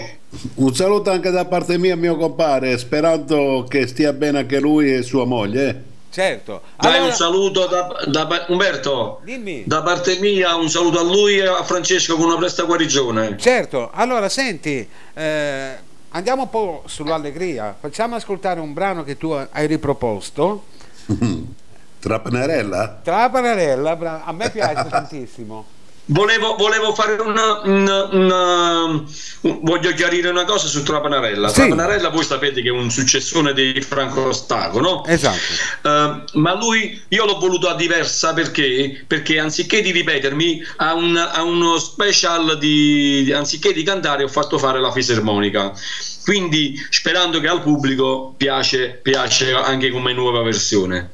Un 0.55 0.75
saluto 0.75 1.11
anche 1.11 1.31
da 1.31 1.45
parte 1.45 1.79
mia, 1.79 1.97
mio 1.97 2.17
compare, 2.17 2.77
sperando 2.79 3.65
che 3.69 3.87
stia 3.87 4.13
bene 4.13 4.39
anche 4.41 4.61
lui 4.61 4.93
e 4.95 5.03
sua 5.03 5.25
moglie. 5.25 5.69
eh. 5.69 5.93
Certo. 6.15 6.61
Dai 6.77 6.93
Allora, 6.93 7.07
un 7.09 7.13
saluto 7.13 7.67
da, 7.67 7.89
da- 8.07 8.45
Umberto, 8.49 9.21
dimmi. 9.25 9.65
da 9.67 9.83
parte 9.83 10.19
mia 10.21 10.55
un 10.55 10.69
saluto 10.71 11.01
a 11.01 11.03
lui 11.03 11.39
e 11.39 11.47
a 11.47 11.65
Francesco 11.65 12.17
con 12.17 12.27
una 12.27 12.37
presta 12.37 12.63
guarigione. 12.63 13.37
Certo, 13.37 13.91
allora 13.93 14.29
senti, 14.29 14.89
eh, 15.15 15.71
andiamo 16.11 16.43
un 16.43 16.51
po' 16.51 16.83
sull'allegria, 16.87 17.75
facciamo 17.81 18.15
ascoltare 18.15 18.61
un 18.61 18.73
brano 18.73 19.03
che 19.03 19.17
tu 19.19 19.31
hai 19.31 19.67
riproposto, 19.67 20.65
Trapnerella? 21.99 23.01
tra 23.03 23.17
la 23.23 23.31
parallella, 23.31 23.97
bra- 23.97 24.25
a 24.25 24.33
me 24.33 24.51
piace 24.51 24.87
tantissimo. 24.91 25.65
Volevo, 26.07 26.55
volevo 26.57 26.95
fare 26.95 27.15
una, 27.15 27.61
una- 27.65 28.05
una- 28.13 28.83
un- 28.85 29.59
voglio 29.63 29.91
chiarire 29.95 30.29
una 30.29 30.45
cosa 30.45 30.67
su 30.67 30.83
Trapanarella. 30.83 31.49
Sì. 31.49 31.55
Trapanarella 31.55 32.11
voi 32.11 32.25
sapete 32.25 32.61
che 32.61 32.69
è 32.69 32.73
un 32.73 32.91
successone 32.91 33.55
di 33.55 33.81
Franco 33.81 34.31
Staco, 34.35 34.81
no? 34.81 35.03
Esatto. 35.07 35.39
Eh, 35.83 36.23
ma 36.35 36.55
lui 36.57 37.01
io 37.09 37.25
l'ho 37.25 37.39
voluto 37.39 37.69
a 37.71 37.75
diversa 37.75 38.35
perché, 38.35 39.03
perché 39.07 39.39
anziché 39.39 39.81
di 39.81 39.93
ripetermi 39.93 40.63
a, 40.77 40.93
un- 40.95 41.17
a 41.17 41.43
uno 41.43 41.79
special 41.79 42.59
di 42.59 43.33
anziché 43.35 43.73
di 43.73 43.83
cantare 43.83 44.25
ho 44.25 44.29
fatto 44.29 44.59
fare 44.59 44.81
la 44.81 44.93
fisarmonica 44.93 45.73
quindi 46.25 46.75
sperando 46.91 47.41
che 47.41 47.49
al 47.49 47.63
pubblico 47.63 48.35
piace, 48.37 48.99
piace 49.03 49.53
anche 49.53 49.91
come 49.91 50.13
nuova 50.13 50.43
versione 50.43 51.11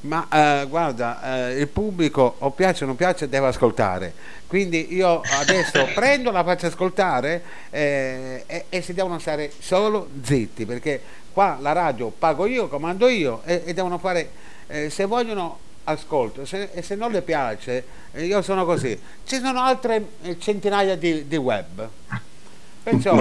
Ma 0.00 0.28
eh, 0.30 0.66
guarda, 0.68 1.48
eh, 1.48 1.58
il 1.58 1.66
pubblico 1.66 2.36
o 2.38 2.50
piace 2.52 2.84
o 2.84 2.86
non 2.86 2.94
piace 2.94 3.28
deve 3.28 3.48
ascoltare. 3.48 4.12
Quindi 4.46 4.94
io 4.94 5.20
adesso 5.40 5.88
prendo, 5.94 6.30
la 6.30 6.44
faccio 6.44 6.66
ascoltare 6.66 7.42
eh, 7.70 8.44
e, 8.46 8.64
e 8.68 8.82
si 8.82 8.94
devono 8.94 9.18
stare 9.18 9.50
solo 9.58 10.08
zitti 10.22 10.64
perché 10.66 11.00
qua 11.32 11.58
la 11.60 11.72
radio 11.72 12.10
pago 12.16 12.46
io, 12.46 12.68
comando 12.68 13.08
io 13.08 13.42
e, 13.44 13.62
e 13.64 13.74
devono 13.74 13.98
fare, 13.98 14.30
eh, 14.68 14.88
se 14.88 15.04
vogliono 15.04 15.58
ascolto 15.84 16.44
se- 16.44 16.70
e 16.72 16.82
se 16.82 16.94
non 16.94 17.10
le 17.10 17.22
piace, 17.22 17.84
eh, 18.12 18.24
io 18.24 18.40
sono 18.42 18.64
così. 18.64 18.98
Ci 19.24 19.40
sono 19.40 19.60
altre 19.60 20.04
eh, 20.22 20.38
centinaia 20.38 20.96
di, 20.96 21.26
di 21.26 21.36
web. 21.36 21.88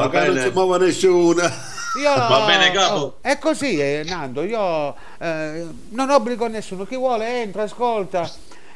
Che 0.09 0.19
non 0.19 0.33
bene. 0.33 0.41
si 0.41 0.49
muove 0.51 0.77
nessuna. 0.79 1.43
io, 2.01 2.13
Va 2.15 2.45
bene, 2.45 2.71
capo. 2.71 2.95
oh, 2.95 3.17
È 3.21 3.37
così, 3.37 3.79
eh, 3.79 4.03
Nando. 4.07 4.43
Io 4.43 4.95
eh, 5.19 5.65
non 5.89 6.09
obbligo 6.09 6.47
nessuno. 6.47 6.85
Chi 6.85 6.95
vuole 6.95 7.41
entra, 7.41 7.63
ascolta. 7.63 8.29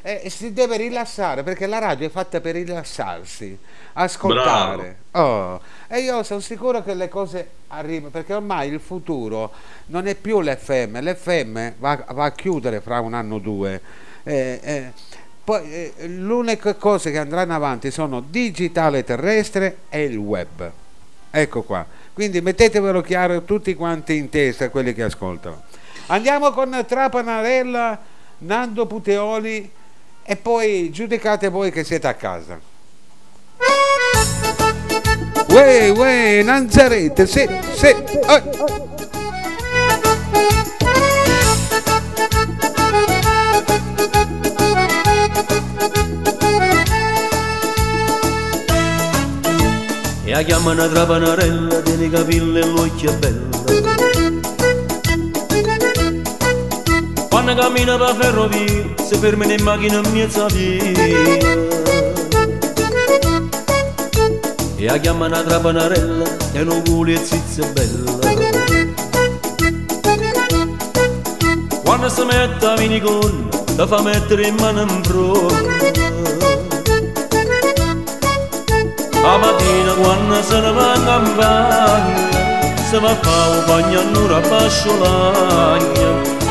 eh, 0.03 0.29
si 0.29 0.51
deve 0.53 0.77
rilassare 0.77 1.43
perché 1.43 1.67
la 1.67 1.77
radio 1.79 2.07
è 2.07 2.09
fatta 2.09 2.41
per 2.41 2.55
rilassarsi, 2.55 3.57
ascoltare. 3.93 4.97
Oh, 5.11 5.61
e 5.87 5.99
io 5.99 6.23
sono 6.23 6.39
sicuro 6.39 6.81
che 6.83 6.93
le 6.93 7.07
cose 7.09 7.49
arrivano 7.67 8.09
perché 8.09 8.33
ormai 8.33 8.69
il 8.71 8.79
futuro 8.79 9.51
non 9.87 10.07
è 10.07 10.15
più 10.15 10.41
l'FM, 10.41 10.99
l'FM 11.01 11.73
va, 11.77 12.03
va 12.11 12.23
a 12.25 12.31
chiudere 12.31 12.81
fra 12.81 12.99
un 12.99 13.13
anno 13.13 13.35
o 13.35 13.39
due. 13.39 13.81
Eh, 14.23 14.59
eh, 14.63 14.91
poi 15.43 15.71
eh, 15.71 16.07
l'unica 16.07 16.73
cosa 16.75 17.09
che 17.09 17.17
andranno 17.17 17.53
avanti 17.55 17.91
sono 17.91 18.21
digitale 18.21 19.03
terrestre 19.03 19.77
e 19.89 20.03
il 20.03 20.17
web. 20.17 20.71
Ecco 21.31 21.63
qua. 21.63 21.85
Quindi 22.13 22.41
mettetevelo 22.41 23.01
chiaro 23.01 23.43
tutti 23.43 23.73
quanti 23.73 24.17
in 24.17 24.29
testa 24.29 24.69
quelli 24.69 24.93
che 24.93 25.03
ascoltano. 25.03 25.63
Andiamo 26.07 26.51
con 26.51 26.85
Trapanarella, 26.85 27.99
Nando 28.39 28.85
Puteoli 28.85 29.71
e 30.23 30.35
poi 30.35 30.91
giudicate 30.91 31.47
voi 31.47 31.71
che 31.71 31.83
siete 31.85 32.07
a 32.07 32.13
casa. 32.13 32.59
Uè, 35.47 35.89
uè, 35.89 36.43
Nanzarete, 36.43 37.25
sì, 37.25 37.47
sì. 37.75 37.87
eh. 37.87 38.89
E 50.31 50.33
la 50.33 50.43
chiamano 50.43 50.87
trapanarella, 50.87 51.81
tiene 51.81 52.05
i 52.05 52.09
capelli 52.09 52.59
e 52.59 52.65
l'occhio 52.65 53.11
è 53.11 53.15
bella. 53.17 53.49
Quando 57.27 57.53
cammina 57.53 57.97
per 57.97 58.15
ferrovia, 58.17 58.93
si 59.05 59.15
ferma 59.17 59.43
in 59.43 59.61
macchina 59.61 59.99
in 60.01 60.13
mezzo 60.13 60.45
a 60.45 60.47
via. 60.47 60.83
E 64.77 64.85
la 64.85 64.97
chiamano 64.99 65.43
trapanarella, 65.43 66.37
e 66.53 66.63
non 66.63 66.81
culo 66.83 67.11
e 67.11 67.17
zizza 67.17 67.67
bella. 67.73 68.19
Quando 71.83 72.07
si 72.07 72.23
mette 72.23 72.65
a 72.65 72.75
vinicon, 72.77 73.49
la 73.75 73.85
fa 73.85 74.01
mettere 74.01 74.47
in 74.47 74.55
mano 74.55 74.83
in 74.83 75.01
brocca. 75.01 76.50
Ama 79.23 79.51
dina 79.59 79.93
guanna 79.93 80.41
sarva 80.41 80.97
gambagna 81.05 82.29
Se 82.89 82.99
va 82.99 83.15
fa 83.21 83.49
un 83.49 83.65
bagnanura 83.67 84.39
nura 84.39 85.77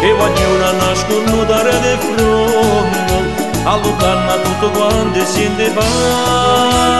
E 0.00 0.12
va 0.18 0.26
giù 0.34 0.48
una 0.54 0.70
nascu 0.80 1.16
nudare 1.30 1.80
de 1.80 1.96
frondo 1.98 3.16
A 3.64 3.76
lucanna 3.76 4.34
tutto 4.44 4.70
quando 4.70 5.24
si 5.24 5.48
ne 5.56 5.70
va 5.70 6.90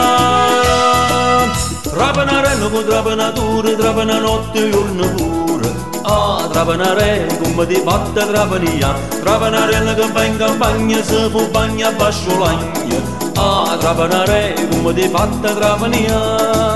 Drapana 1.91 2.41
reno, 2.41 2.67
drapana 2.81 3.31
dure, 3.31 3.75
drapana 3.75 4.17
notte, 4.19 4.65
e 4.65 4.69
giorno 4.69 5.07
pure. 5.13 5.90
Ah, 6.03 6.47
trapanare 6.51 7.27
come 7.41 7.67
ti 7.67 7.75
fatta 7.75 8.25
trapania 8.25 8.93
Trapanarella 9.21 9.93
che 9.93 10.11
va 10.11 10.23
in 10.23 10.37
campagna 10.37 11.01
se 11.03 11.29
fu 11.29 11.47
bagno 11.49 11.87
a 11.87 11.91
bascio 11.91 12.37
l'agna 12.37 12.99
Ah, 13.35 13.77
trapanare 13.79 14.55
come 14.69 14.93
ti 14.93 15.07
fatta 15.07 15.53
trapania 15.53 16.71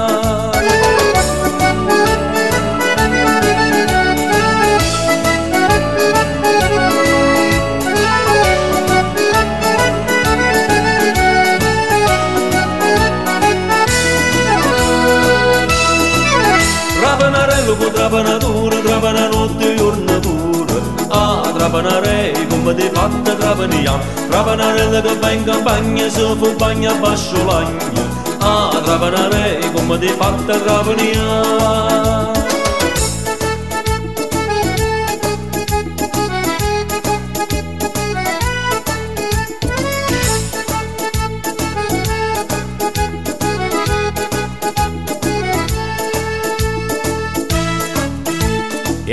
pure 21.08 21.16
Ah, 21.18 21.52
trapanare 21.54 22.34
come 22.50 22.74
ti 22.74 22.90
fatta 22.92 23.36
trapania 23.36 24.00
Trapanarella 24.30 25.02
che 25.02 25.16
va 25.18 25.32
in 25.32 25.44
campagna 25.44 26.10
se 26.10 26.22
fu 26.38 26.56
bagno 26.56 26.92
a 26.92 26.96
bascio 26.96 27.44
l'agna 27.46 28.04
Ah, 28.40 28.82
trapanare 28.84 29.60
come 29.74 29.98
ti 30.00 30.08
fatta 30.08 30.58
trapania 30.58 32.35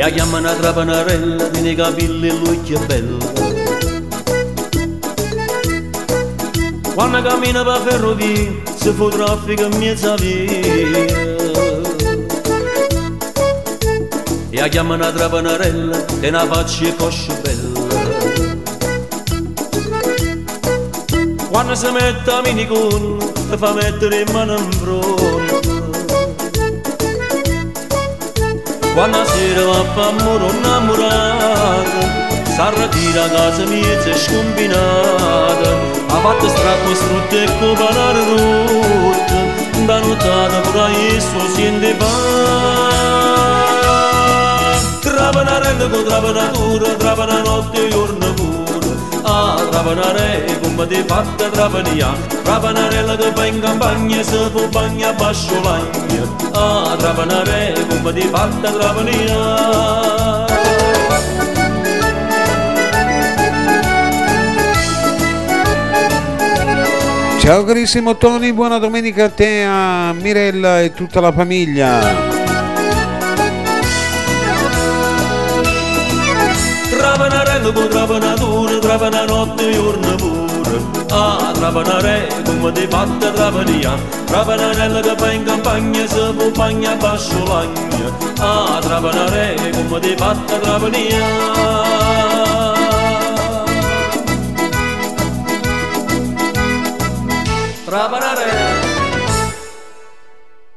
E 0.03 0.05
a 0.05 0.11
chiamano 0.11 0.48
una 0.48 0.57
trapanarella, 0.57 1.44
tiene 1.50 1.70
i 1.70 1.74
capelli 1.76 2.26
e 2.26 2.32
l'occhio 2.32 2.76
è 2.76 2.86
bello. 2.86 3.18
Quando 6.92 7.22
cammina 7.22 7.62
per 7.62 7.82
ferrovia, 7.86 8.50
se 8.74 8.90
fu 8.90 9.09
traffico 9.11 9.62
in 9.62 9.78
mezza 9.78 10.16
via. 10.16 10.50
E 14.50 14.61
a 14.61 14.66
chiamano 14.66 15.05
una 15.05 15.12
trapanarella, 15.12 16.05
e 16.18 16.28
una 16.30 16.46
faccia 16.46 16.84
e 16.84 16.96
coscia 16.96 17.34
bella. 17.34 17.80
Quando 21.48 21.76
si 21.76 21.90
mette 21.92 22.28
a 22.28 22.40
minicon, 22.40 23.18
ti 23.50 23.57
fa 23.57 23.72
mettere 23.72 24.22
in 24.22 24.32
mano 24.32 24.59
in 24.59 24.72
fronte. 24.72 25.72
Quando 28.95 29.24
sera 29.24 29.64
va 29.64 29.78
a 29.78 29.84
fa 29.95 30.09
amore 30.09 30.49
innamorata 30.55 32.01
Si 32.45 32.61
ritira 32.76 33.24
a 33.24 33.28
casa 33.30 33.64
mia 33.64 33.99
e 34.05 34.14
scombinata 34.14 35.70
Ha 36.09 36.20
fatto 36.20 36.49
strappo 36.49 36.95
strutto 36.95 37.34
e 37.34 37.47
copanare 37.59 38.24
rotte 38.28 39.84
Da 39.86 39.99
notata 39.99 40.61
pure 40.61 41.16
esso 41.16 41.40
siente 41.55 41.95
fa 41.95 42.11
Trapanarella 45.01 45.88
con 45.88 46.05
trapanatura 46.05 46.95
Trapana 46.95 47.40
notte 47.40 47.86
e 47.86 47.88
giorno 47.88 48.34
pure 48.34 48.82
Trapanare 49.70 50.59
come 50.61 50.87
ti 50.87 51.03
fatta 51.07 51.49
trapania 51.49 52.12
Trapanarella 52.43 53.16
che 53.16 53.33
va 53.33 53.47
in 53.47 53.61
campagna 53.61 54.22
Se 54.22 54.51
può 54.51 54.66
bagna 54.68 55.09
a 55.09 55.12
basciolagna 55.12 56.22
Ah, 56.53 56.95
trapanare 56.97 57.74
come 57.89 58.12
ti 58.12 58.28
fatta 58.28 58.70
trapania 58.70 60.03
Ciao 67.43 67.64
carissimo 67.64 68.16
Tony, 68.16 68.53
buona 68.53 68.78
domenica 68.78 69.24
a 69.24 69.28
te, 69.28 69.64
a 69.64 70.12
Mirella 70.12 70.80
e 70.80 70.93
tutta 70.93 71.20
la 71.20 71.33
famiglia. 71.33 71.99
Trapanarello 76.89 77.72
con 77.72 77.89
trapanatura, 77.89 78.51
trapana 78.93 79.24
notte 79.24 79.70
e 79.70 79.72
giorno 79.72 80.14
pure. 80.16 80.80
Ah, 81.11 81.51
trapanare 81.55 82.28
come 82.45 82.72
ti 82.72 82.86
fatta 82.86 83.30
trapania. 83.30 83.95
Trapanarello 84.26 85.01
che 85.01 85.14
va 85.14 85.32
in 85.32 85.45
campagna 85.45 86.07
se 86.07 86.32
può 86.34 86.51
bagna 86.51 86.93
a 86.93 86.97
basciolagna. 86.97 88.16
Ah, 88.38 88.78
trapanare 88.80 89.55
come 89.72 90.01
ti 90.01 90.14
fatta 90.16 90.59
trapania. 90.59 91.20
Trapanare. 97.84 98.90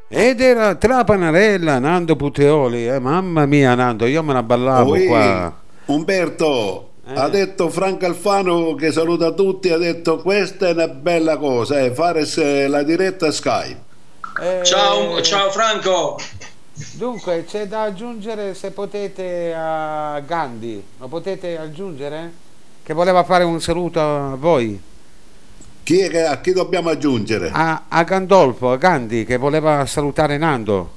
Ed 0.08 0.40
era 0.40 0.76
Trapanarella, 0.76 1.80
Nando 1.80 2.16
Puteoli, 2.16 2.88
eh, 2.88 3.00
mamma 3.00 3.46
mia 3.46 3.76
Nando, 3.76 4.06
io 4.06 4.24
me 4.24 4.32
la 4.32 4.44
ballavo 4.44 4.92
Oi, 4.92 5.08
qua. 5.08 5.54
Umberto, 5.88 6.95
Eh. 7.08 7.14
ha 7.14 7.30
detto 7.30 7.70
Franco 7.70 8.08
Alfano 8.08 8.74
che 8.74 8.92
saluta 8.92 9.32
tutti, 9.32 9.70
ha 9.70 9.78
detto 9.78 10.18
questa 10.18 10.70
è 10.70 10.72
una 10.72 10.88
bella 10.88 11.38
cosa, 11.38 11.80
eh, 11.80 11.94
fare 11.94 12.26
la 12.68 12.82
diretta 12.82 13.30
Skype. 13.30 13.80
Eh, 14.42 14.64
Ciao, 14.64 15.22
ciao 15.22 15.52
Franco. 15.52 16.20
Dunque, 16.94 17.46
c'è 17.48 17.68
da 17.68 17.84
aggiungere 17.84 18.54
se 18.56 18.72
potete 18.72 19.54
a 19.56 20.20
Gandhi, 20.26 20.84
lo 20.98 21.08
potete 21.08 21.58
aggiungere? 21.58 22.32
Che 22.84 22.94
voleva 22.94 23.24
fare 23.24 23.44
un 23.44 23.62
saluto 23.62 24.00
a 24.02 24.36
voi. 24.36 24.82
Chi 25.84 26.00
è 26.00 26.10
che, 26.10 26.26
a 26.26 26.42
chi 26.42 26.52
dobbiamo 26.54 26.90
aggiungere? 26.90 27.52
A, 27.54 27.84
a 27.88 28.04
Gandolfo, 28.04 28.72
a 28.72 28.78
Gandhi, 28.78 29.24
che 29.24 29.38
voleva 29.38 29.86
salutare 29.86 30.38
Nando. 30.38 30.95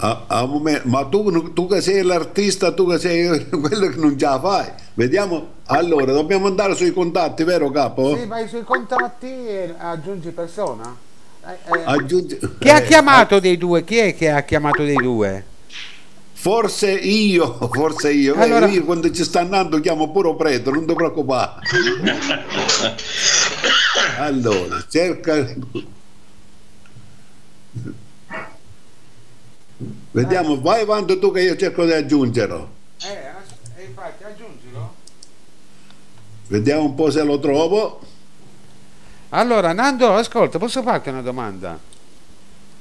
A- 0.00 0.24
a 0.28 0.42
un 0.44 0.50
momento, 0.50 0.86
ma 0.88 1.04
tu, 1.06 1.52
tu 1.52 1.66
che 1.66 1.80
sei 1.80 2.02
l'artista, 2.02 2.72
tu 2.72 2.88
che 2.88 2.98
sei 2.98 3.48
quello 3.50 3.88
che 3.88 3.96
non 3.96 4.16
già 4.16 4.38
fai. 4.38 4.70
Vediamo. 4.94 5.56
Allora, 5.66 6.12
dobbiamo 6.12 6.46
andare 6.46 6.74
sui 6.76 6.92
contatti, 6.92 7.42
vero 7.44 7.70
capo? 7.70 8.16
Sì, 8.16 8.26
vai 8.26 8.46
sui 8.48 8.62
contatti 8.62 9.26
e 9.26 9.74
aggiungi 9.76 10.30
persona. 10.30 10.94
Eh, 11.44 11.52
eh, 11.78 11.82
Aggiungi- 11.84 12.38
Chi 12.58 12.68
ha 12.68 12.78
eh, 12.78 12.84
chiamato 12.86 13.40
dei 13.40 13.56
due? 13.58 13.82
Chi 13.84 13.96
è 13.98 14.14
che 14.16 14.30
ha 14.30 14.42
chiamato 14.42 14.84
dei 14.84 14.96
due? 14.96 15.44
Forse 16.32 16.92
io, 16.92 17.58
forse 17.72 18.12
io. 18.12 18.34
Eh, 18.36 18.42
Allora- 18.42 18.66
io 18.66 18.84
quando 18.84 19.10
ci 19.10 19.24
sta 19.24 19.40
andando 19.40 19.80
chiamo 19.80 20.10
pure 20.12 20.34
Preto, 20.36 20.70
non 20.70 20.86
ti 20.86 20.94
preoccupare. 20.94 21.60
allora, 24.18 24.84
cerca. 24.88 25.54
Vediamo, 30.10 30.60
vai 30.60 30.82
avanti 30.82 31.18
tu 31.18 31.30
che 31.30 31.42
io 31.42 31.56
cerco 31.56 31.84
di 31.84 31.92
aggiungerlo. 31.92 32.68
Eh, 33.04 33.84
infatti 33.86 34.24
aggiungilo. 34.24 34.94
Vediamo 36.48 36.84
un 36.84 36.94
po' 36.94 37.10
se 37.10 37.22
lo 37.22 37.38
trovo. 37.38 38.00
Allora, 39.30 39.72
Nando, 39.72 40.14
ascolta, 40.14 40.58
posso 40.58 40.82
farti 40.82 41.10
una 41.10 41.20
domanda? 41.22 41.78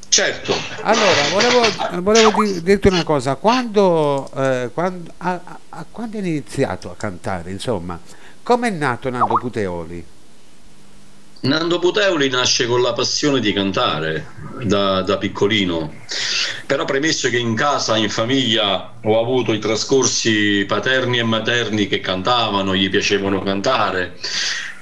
Certo. 0.09 0.53
Allora, 0.81 1.27
volevo, 1.29 2.01
volevo 2.01 2.43
di- 2.43 2.63
dirti 2.63 2.87
una 2.87 3.03
cosa, 3.03 3.35
quando, 3.35 4.31
eh, 4.35 4.69
quando, 4.73 5.11
a, 5.17 5.31
a- 5.43 5.59
a- 5.69 5.85
quando 5.91 6.17
hai 6.17 6.25
iniziato 6.25 6.89
a 6.89 6.95
cantare, 6.95 7.51
insomma, 7.51 7.99
come 8.41 8.69
è 8.69 8.71
nato 8.71 9.09
Nando 9.09 9.35
Puteoli? 9.35 10.03
Nando 11.39 11.79
Puteoli 11.79 12.29
nasce 12.29 12.65
con 12.65 12.81
la 12.81 12.93
passione 12.93 13.39
di 13.39 13.53
cantare 13.53 14.27
da, 14.63 15.01
da 15.01 15.17
piccolino, 15.17 15.93
però 16.65 16.83
premesso 16.83 17.29
che 17.29 17.38
in 17.38 17.55
casa, 17.55 17.95
in 17.95 18.09
famiglia, 18.09 18.95
ho 19.03 19.19
avuto 19.19 19.53
i 19.53 19.59
trascorsi 19.59 20.65
paterni 20.67 21.19
e 21.19 21.23
materni 21.23 21.88
che 21.88 21.99
cantavano, 21.99 22.75
gli 22.75 22.89
piacevano 22.89 23.41
cantare 23.43 24.17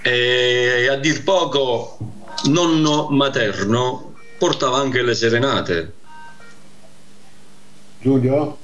e 0.01 0.87
a 0.87 0.95
dir 0.97 1.23
poco 1.23 1.97
nonno 2.45 3.09
materno 3.09 4.13
portava 4.37 4.77
anche 4.77 5.01
le 5.01 5.15
serenate. 5.15 5.93
Giulio? 7.99 8.57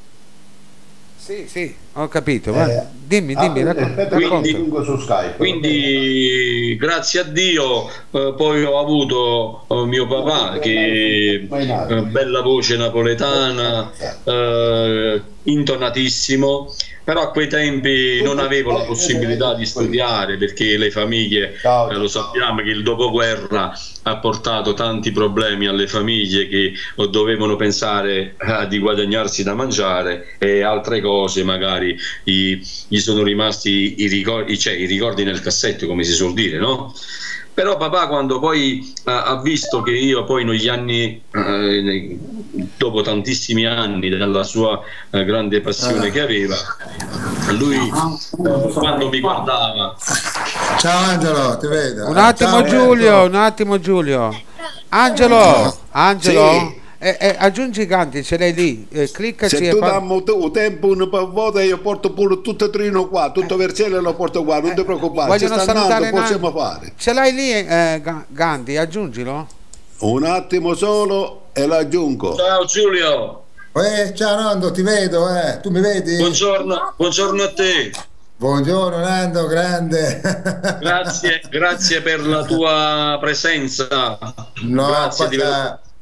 Sì, 1.17 1.47
sì, 1.47 1.75
ho 1.93 2.07
capito, 2.07 2.53
va. 2.53 2.71
Eh, 2.71 2.83
dimmi, 3.05 3.35
dimmi, 3.35 3.61
ah, 3.61 3.73
racconta. 3.73 4.83
su 4.83 4.97
Skype. 4.97 5.35
Quindi 5.35 6.77
grazie 6.79 7.19
a 7.19 7.23
Dio 7.23 7.87
eh, 8.11 8.33
poi 8.37 8.63
ho 8.63 8.79
avuto 8.79 9.65
eh, 9.67 9.85
mio 9.85 10.07
papà 10.07 10.59
che 10.59 11.47
eh, 11.49 12.01
bella 12.03 12.41
voce 12.41 12.77
napoletana, 12.77 13.91
eh, 14.23 15.21
intonatissimo, 15.43 16.73
però 17.03 17.21
a 17.21 17.31
quei 17.31 17.47
tempi 17.47 18.21
non 18.21 18.39
avevo 18.39 18.71
la 18.71 18.83
possibilità 18.83 19.53
di 19.53 19.65
studiare 19.65 20.37
perché 20.37 20.77
le 20.77 20.91
famiglie, 20.91 21.53
eh, 21.53 21.93
lo 21.95 22.07
sappiamo 22.07 22.61
che 22.61 22.69
il 22.69 22.83
dopoguerra 22.83 23.73
ha 24.03 24.17
portato 24.17 24.73
tanti 24.73 25.11
problemi 25.11 25.67
alle 25.67 25.87
famiglie 25.87 26.47
che 26.47 26.73
eh, 26.95 27.09
dovevano 27.09 27.55
pensare 27.55 28.35
eh, 28.37 28.67
di 28.67 28.79
guadagnarsi 28.79 29.43
da 29.43 29.53
mangiare 29.53 30.35
e 30.37 30.61
altre 30.61 31.01
cose 31.01 31.43
magari 31.43 31.97
gli, 32.23 32.59
gli 32.87 32.99
sono 32.99 33.23
rimasti 33.23 34.01
i 34.01 34.07
ricordi, 34.07 34.57
cioè, 34.57 34.73
i 34.73 34.85
ricordi 34.85 35.23
nel 35.23 35.41
cassetto 35.41 35.87
come 35.87 36.03
si 36.03 36.13
suol 36.13 36.33
dire, 36.33 36.57
no? 36.57 36.93
Però 37.53 37.75
papà 37.77 38.07
quando 38.07 38.39
poi 38.39 38.93
eh, 39.05 39.11
ha 39.11 39.39
visto 39.41 39.81
che 39.81 39.91
io 39.91 40.23
poi 40.23 40.45
negli 40.45 40.67
anni, 40.69 41.21
eh, 41.31 42.17
dopo 42.77 43.01
tantissimi 43.01 43.65
anni 43.65 44.09
della 44.09 44.43
sua 44.43 44.79
eh, 45.09 45.25
grande 45.25 45.59
passione 45.61 46.09
che 46.11 46.21
aveva, 46.21 46.55
lui 47.57 47.75
eh, 47.75 48.71
quando 48.73 49.09
mi 49.09 49.19
guardava 49.19 49.95
Ciao 50.79 51.09
Angelo, 51.09 51.57
ti 51.57 51.67
vedo. 51.67 52.07
Un 52.07 52.17
attimo 52.17 52.61
Ciao, 52.61 52.63
Giulio, 52.67 53.15
Angelo. 53.15 53.25
un 53.25 53.35
attimo 53.35 53.79
Giulio. 53.79 54.41
Angelo, 54.89 55.77
Angelo, 55.91 56.49
Sì. 56.51 56.80
Eh, 57.03 57.17
eh, 57.19 57.35
aggiungi 57.39 57.81
i 57.81 57.85
canti, 57.87 58.23
ce 58.23 58.37
l'hai 58.37 58.53
lì, 58.53 58.87
eh, 58.91 59.09
cliccaci 59.11 59.55
Se 59.57 59.69
tu 59.71 59.79
fa- 59.79 59.89
dammi 59.89 60.23
tu- 60.23 60.51
tempo 60.51 60.87
una 60.87 61.05
volta 61.05 61.61
io 61.63 61.79
porto 61.79 62.11
pure 62.13 62.41
tutto 62.41 62.65
il 62.65 62.69
trino 62.71 63.07
qua, 63.07 63.31
tutto 63.31 63.55
Vercelli 63.55 63.99
lo 63.99 64.13
porto 64.13 64.43
qua, 64.43 64.59
non 64.59 64.75
ti 64.75 64.83
preoccupare, 64.83 65.37
ci 65.39 65.45
Vogliono 65.47 65.61
sta 65.61 65.71
andando, 65.71 65.89
salutare 66.03 66.21
possiamo 66.21 66.51
fare. 66.51 66.93
Ce 66.97 67.11
l'hai 67.13 67.33
lì 67.33 67.51
eh, 67.51 67.99
Ga- 68.03 68.23
Gandhi, 68.27 68.77
aggiungilo. 68.77 69.47
Un 70.01 70.23
attimo 70.25 70.75
solo 70.75 71.45
e 71.53 71.65
l'aggiungo. 71.65 72.35
Ciao 72.35 72.65
Giulio, 72.65 73.43
Eh, 73.73 74.13
ciao 74.15 74.35
Nando, 74.35 74.69
ti 74.71 74.81
vedo, 74.83 75.27
eh. 75.35 75.59
Tu 75.61 75.69
mi 75.71 75.79
vedi? 75.81 76.17
buongiorno, 76.17 76.93
buongiorno 76.97 77.41
a 77.43 77.51
te. 77.53 77.91
Buongiorno 78.35 78.97
Nando, 78.99 79.45
grande. 79.47 80.21
Grazie, 80.79 81.41
grazie 81.49 82.01
per 82.01 82.25
la 82.25 82.43
tua 82.43 83.17
presenza. 83.19 84.17
No, 84.63 84.87
grazie 84.87 85.27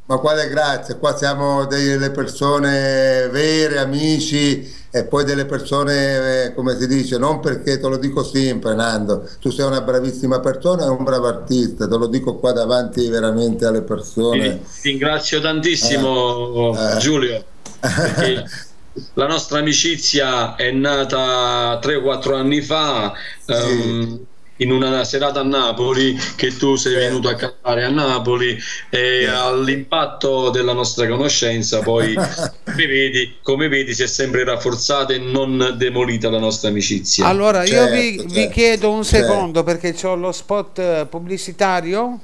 ma 0.10 0.18
quale 0.18 0.48
grazie? 0.50 0.98
Qua 0.98 1.16
siamo 1.16 1.66
delle 1.68 2.10
persone 2.10 3.30
vere, 3.32 3.78
amici 3.78 4.78
e 4.90 5.04
poi 5.04 5.24
delle 5.24 5.46
persone, 5.46 6.46
eh, 6.46 6.54
come 6.56 6.76
si 6.80 6.88
dice, 6.88 7.20
non 7.20 7.40
perché 7.40 7.80
te 7.80 7.88
lo 7.88 7.98
dico 7.98 8.24
sempre, 8.24 8.74
Nando, 8.74 9.30
tu 9.40 9.52
sei 9.52 9.68
una 9.68 9.82
bravissima 9.82 10.40
persona 10.40 10.86
e 10.86 10.90
un 10.90 11.04
bravo 11.04 11.28
artista, 11.28 11.88
te 11.88 11.96
lo 11.96 12.08
dico 12.08 12.38
qua 12.38 12.52
davanti 12.54 13.08
veramente 13.08 13.68
alle 13.68 13.84
persone. 13.84 14.62
Ti 14.82 14.90
ringrazio 14.90 15.42
tantissimo 15.42 16.76
Eh. 16.76 16.98
Giulio. 16.98 17.44
perché 17.80 18.46
la 19.14 19.28
nostra 19.28 19.60
amicizia 19.60 20.56
è 20.56 20.72
nata 20.72 21.80
3-4 21.80 22.34
anni 22.34 22.62
fa 22.62 23.14
ehm, 23.46 24.26
in 24.62 24.72
una 24.72 25.04
serata 25.04 25.42
a 25.42 25.44
Napoli 25.44 26.18
che 26.36 26.56
tu 26.56 26.76
sei 26.76 26.96
venuto 26.96 27.30
a 27.30 27.36
cantare 27.36 27.84
a 27.84 27.90
Napoli 27.90 28.58
e 28.90 29.26
all'impatto 29.26 30.50
della 30.50 30.74
nostra 30.74 31.08
conoscenza 31.08 31.80
poi 31.80 32.14
come 32.64 32.86
vedi, 32.88 33.36
come 33.42 33.68
vedi 33.68 33.94
si 33.94 34.04
è 34.04 34.08
sempre 34.08 34.44
rafforzata 34.44 35.14
e 35.14 35.20
non 35.20 35.76
demolita 35.78 36.30
la 36.30 36.40
nostra 36.40 36.70
amicizia. 36.70 37.26
Allora, 37.26 37.64
io 37.64 37.70
Certo, 37.70 37.94
vi, 37.96 38.18
certo. 38.18 38.34
vi 38.34 38.50
chiedo 38.50 38.92
un 38.92 39.04
Certo. 39.04 39.28
secondo 39.28 39.64
perché 39.64 39.96
ho 40.04 40.16
lo 40.16 40.32
spot 40.32 40.80
eh, 40.80 41.08
pubblicitario. 41.10 42.20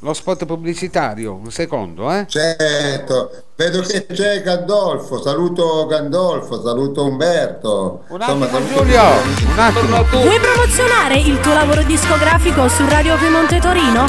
Lo 0.00 0.14
spot 0.14 0.46
pubblicitario, 0.46 1.34
un 1.34 1.50
secondo, 1.50 2.12
eh? 2.12 2.24
Certo, 2.28 3.32
vedo 3.56 3.80
che 3.80 4.06
c'è 4.06 4.42
Gandolfo, 4.42 5.20
saluto 5.20 5.86
Gandolfo, 5.86 6.62
saluto 6.62 7.04
Umberto. 7.04 8.04
Un 8.06 8.20
Insomma, 8.20 8.44
attimo 8.44 8.60
saluto 8.60 8.82
Giulio, 8.84 9.02
un 9.02 9.58
attimo. 9.58 10.04
Vuoi 10.22 10.38
promozionare 10.38 11.18
il 11.18 11.40
tuo 11.40 11.52
lavoro 11.52 11.82
discografico 11.82 12.68
su 12.68 12.86
Radio 12.88 13.16
Piemonte 13.16 13.58
Torino? 13.58 14.06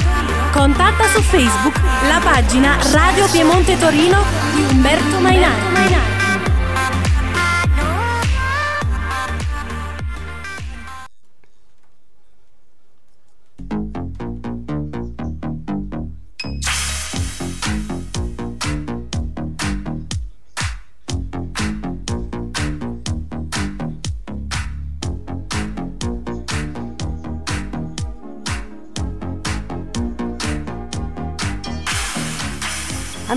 Contatta 0.51 1.07
su 1.07 1.21
Facebook 1.21 1.79
la 2.07 2.19
pagina 2.23 2.77
Radio 2.91 3.27
Piemonte 3.31 3.75
Torino 3.79 4.23
di 4.53 4.61
Umberto 4.69 5.19
Mainardi. 5.19 6.18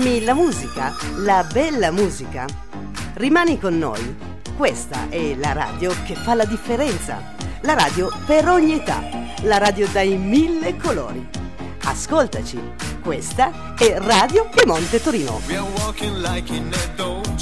Ami 0.03 0.21
la 0.25 0.33
musica? 0.33 0.93
La 1.19 1.47
bella 1.49 1.89
musica? 1.89 2.45
Rimani 3.13 3.57
con 3.57 3.77
noi. 3.77 4.17
Questa 4.57 5.07
è 5.07 5.33
la 5.35 5.53
radio 5.53 5.93
che 6.03 6.13
fa 6.13 6.33
la 6.33 6.43
differenza. 6.43 7.33
La 7.61 7.73
radio 7.73 8.11
per 8.25 8.49
ogni 8.49 8.73
età. 8.73 9.01
La 9.43 9.59
radio 9.59 9.87
dai 9.87 10.17
mille 10.17 10.75
colori. 10.75 11.25
Ascoltaci. 11.85 12.59
Questa 13.01 13.75
è 13.77 13.97
Radio 13.99 14.49
Piemonte 14.53 15.01
Torino. 15.01 15.39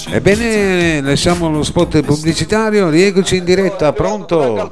Ebbene, 0.10 1.02
lasciamo 1.02 1.50
lo 1.50 1.64
spot 1.64 2.02
pubblicitario, 2.02 2.90
rieccoci 2.90 3.38
in 3.38 3.44
diretta, 3.44 3.92
pronto? 3.92 4.72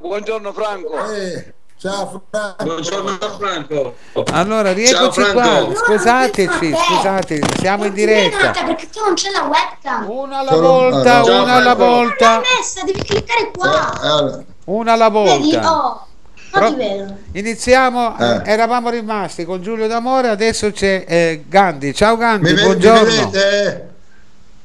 Buongiorno 0.00 0.54
Franco. 0.54 1.12
Eh, 1.12 1.52
ciao 1.78 2.22
Franco. 2.30 2.64
Buongiorno 2.64 3.18
Franco. 3.38 3.94
Allora, 4.32 4.72
rieccoci 4.72 5.20
Ciao, 5.20 5.32
qua, 5.32 5.42
Franco. 5.42 5.74
scusateci, 5.76 6.74
scusate, 6.74 7.40
siamo 7.58 7.84
in 7.84 7.92
diretta. 7.92 8.50
perché 8.50 8.88
tu 8.90 9.00
non 9.04 9.14
c'è 9.14 9.30
la 9.30 9.42
webcam. 9.42 10.08
Una 10.10 10.38
alla 10.38 10.50
Solo- 10.52 10.68
volta, 10.68 11.22
Ciao, 11.24 11.42
una 11.42 11.52
alla 11.54 11.74
Franco. 11.76 11.84
volta, 11.84 12.40
messa, 12.56 12.82
devi 12.84 13.02
cliccare 13.02 13.50
qua. 13.56 13.92
Eh, 14.02 14.06
allora, 14.06 14.44
una 14.64 14.92
alla 14.92 15.08
Vedi? 15.10 15.52
volta. 15.52 15.72
Oh, 15.72 16.06
Pro- 16.50 16.74
vedo. 16.74 17.16
Iniziamo, 17.32 18.16
Eh. 18.18 18.40
eravamo 18.44 18.88
rimasti 18.88 19.44
con 19.44 19.60
Giulio 19.62 19.86
D'Amore, 19.88 20.28
adesso 20.28 20.70
c'è 20.72 21.04
eh, 21.06 21.44
Gandhi. 21.46 21.92
Ciao 21.92 22.16
Gandhi, 22.16 22.50
mi, 22.50 22.54
ve- 22.54 22.60
mi 22.60 22.66
buongiorno. 22.66 23.04
vedete? 23.30 23.90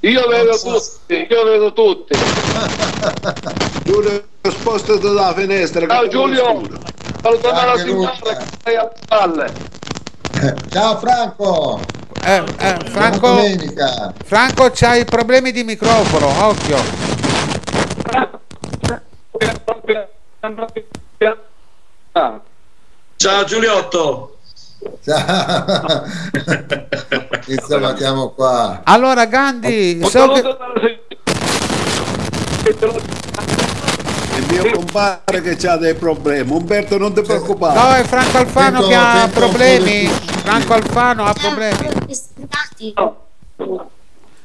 Io 0.03 0.27
vedo 0.27 0.57
tutti, 0.57 1.27
io 1.29 1.43
vedo 1.43 1.73
tutti. 1.73 2.17
Giulio, 3.83 4.23
spostati 4.49 4.99
dalla 4.99 5.33
finestra. 5.35 5.85
Ciao 5.87 6.07
Giulio. 6.07 6.61
Salutami 7.21 7.65
la 7.65 7.77
signora 7.77 8.11
che 8.11 8.45
stai 8.59 8.75
a 8.75 8.91
spalle. 8.95 9.53
Ciao 10.69 10.97
Franco. 10.97 11.79
Eh, 12.23 12.43
eh, 12.57 12.77
Franco. 12.89 13.37
Franco 14.25 14.71
c'hai 14.73 15.05
problemi 15.05 15.51
di 15.51 15.63
microfono, 15.63 16.47
occhio. 16.47 16.77
Ciao 23.15 23.43
Giuliotto. 23.43 24.37
Ciao. 25.03 26.03
Insomma, 27.45 27.95
siamo 27.95 28.29
qua. 28.29 28.81
Allora 28.83 29.25
Gandhi, 29.25 29.99
un 30.01 30.09
so 30.09 30.27
che... 30.29 30.41
saluto 30.41 30.57
dalla 30.57 30.79
signora. 30.79 30.99
Il 34.37 34.40
mio 34.51 34.71
compare 34.71 35.41
che 35.41 35.67
ha 35.67 35.77
dei 35.77 35.95
problemi. 35.95 36.51
Umberto, 36.51 36.97
non 36.97 37.13
ti 37.13 37.21
preoccupare. 37.21 37.79
No, 37.79 37.93
è 37.93 38.03
Franco 38.03 38.37
Alfano 38.37 38.81
Sento- 38.81 38.87
che 38.87 38.95
ha 38.95 39.29
problemi. 39.31 40.07
Franco 40.07 40.73
Alfano 40.73 41.23
ha 41.25 41.33
problemi. 41.33 41.89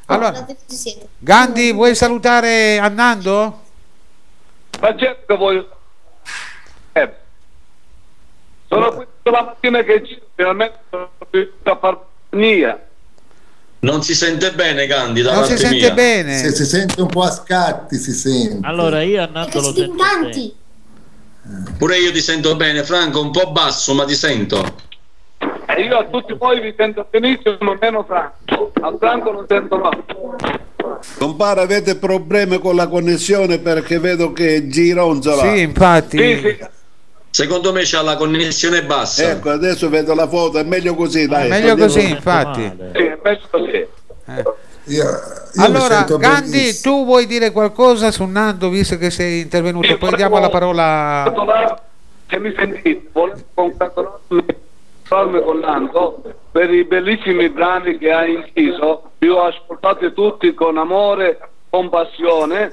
Allora, 0.07 0.47
Gandhi, 1.19 1.73
vuoi 1.73 1.95
salutare 1.95 2.79
Annando? 2.79 3.61
Ma 4.81 4.97
certo 4.97 5.25
che 5.27 5.37
voglio... 5.37 5.69
Eh, 6.93 7.13
sono 8.69 8.93
qui 8.93 9.05
tutta 9.05 9.31
la 9.37 9.43
mattina 9.43 9.83
che 9.83 10.03
giro, 10.03 10.27
finalmente 10.35 10.79
sono 10.91 11.11
riuscito 11.31 11.71
a 11.71 11.79
far 11.79 11.99
compagnia. 12.37 12.86
Non 13.87 14.03
si 14.03 14.17
sente 14.17 14.51
bene 14.53 14.87
Gandhi 14.89 15.23
da 15.23 15.33
Non 15.35 15.45
si 15.45 15.51
parte 15.51 15.63
sente 15.65 15.85
mia. 15.85 15.95
bene. 15.95 16.37
Se 16.39 16.51
si 16.53 16.65
sente 16.65 17.01
un 17.01 17.07
po' 17.07 17.23
a 17.23 17.31
scatti, 17.31 17.97
si 17.99 18.13
sente. 18.13 18.67
Allora 18.67 19.01
io 19.03 19.23
a 19.23 19.29
Nando 19.33 19.61
lo 19.61 19.73
sento 19.73 19.95
bene. 19.95 20.23
tanti. 20.23 20.55
Pure 21.79 21.97
io 21.99 22.11
ti 22.11 22.21
sento 22.21 22.57
bene 22.57 22.83
Franco, 22.83 23.21
un 23.21 23.31
po' 23.31 23.53
basso 23.53 23.95
ma 23.95 24.05
ti 24.05 24.17
sento. 24.17 24.65
E 25.69 25.83
io 25.83 25.99
a 25.99 26.05
tutti 26.05 26.33
voi 26.35 26.61
vi 26.61 26.75
sento 26.77 27.07
benissimo, 27.09 27.57
ma 27.61 27.77
meno 27.81 28.05
Franco. 28.05 28.73
Al 28.81 28.97
Franco 28.99 29.31
non 29.31 29.45
sento 29.49 29.77
no. 29.77 29.91
Compare, 31.19 31.61
avete 31.61 31.95
problemi 31.97 32.59
con 32.59 32.75
la 32.75 32.89
connessione 32.89 33.59
perché 33.61 34.01
vedo 34.01 34.33
che 34.33 34.67
gironzola. 34.67 35.53
Sì, 35.55 35.61
infatti. 35.61 36.19
Sì, 36.19 36.39
sì. 36.43 36.67
Secondo 37.37 37.71
me 37.71 37.83
c'ha 37.85 38.01
la 38.01 38.17
connessione 38.17 38.83
bassa. 38.85 39.33
Ecco, 39.33 39.51
adesso 39.51 39.91
vedo 39.91 40.15
la 40.15 40.27
foto, 40.27 40.57
è 40.57 40.63
meglio 40.63 40.95
così, 40.95 41.27
dai. 41.27 41.51
Meglio 41.51 41.73
Andiamo- 41.73 41.93
così, 41.93 42.09
infatti. 42.09 42.63
Sì, 42.95 43.03
è 43.03 43.19
meglio 43.23 43.47
così. 43.51 43.73
Eh. 43.73 44.45
Io, 44.85 45.05
io 45.05 45.63
Allora, 45.63 46.05
Gandhi, 46.05 46.51
benissimo. 46.51 46.95
tu 46.97 47.05
vuoi 47.05 47.27
dire 47.27 47.51
qualcosa 47.51 48.11
su 48.11 48.25
Nando 48.25 48.71
visto 48.71 48.97
che 48.97 49.11
sei 49.11 49.43
intervenuto? 49.43 49.87
Sì, 49.87 49.97
Poi 49.99 50.15
diamo 50.15 50.39
la 50.39 50.49
parola. 50.49 51.31
Se 52.27 52.39
mi 52.39 52.55
sentite, 52.57 53.07
volevo 53.13 53.39
congratularmi 53.53 55.43
con 55.45 55.59
Nando 55.59 56.23
per 56.51 56.73
i 56.73 56.85
bellissimi 56.85 57.51
brani 57.51 57.99
che 57.99 58.13
ha 58.13 58.25
inciso. 58.25 59.11
Vi 59.19 59.29
ho 59.29 59.43
ascoltati 59.45 60.11
tutti 60.15 60.55
con 60.55 60.79
amore, 60.79 61.39
con 61.69 61.91
passione 61.91 62.73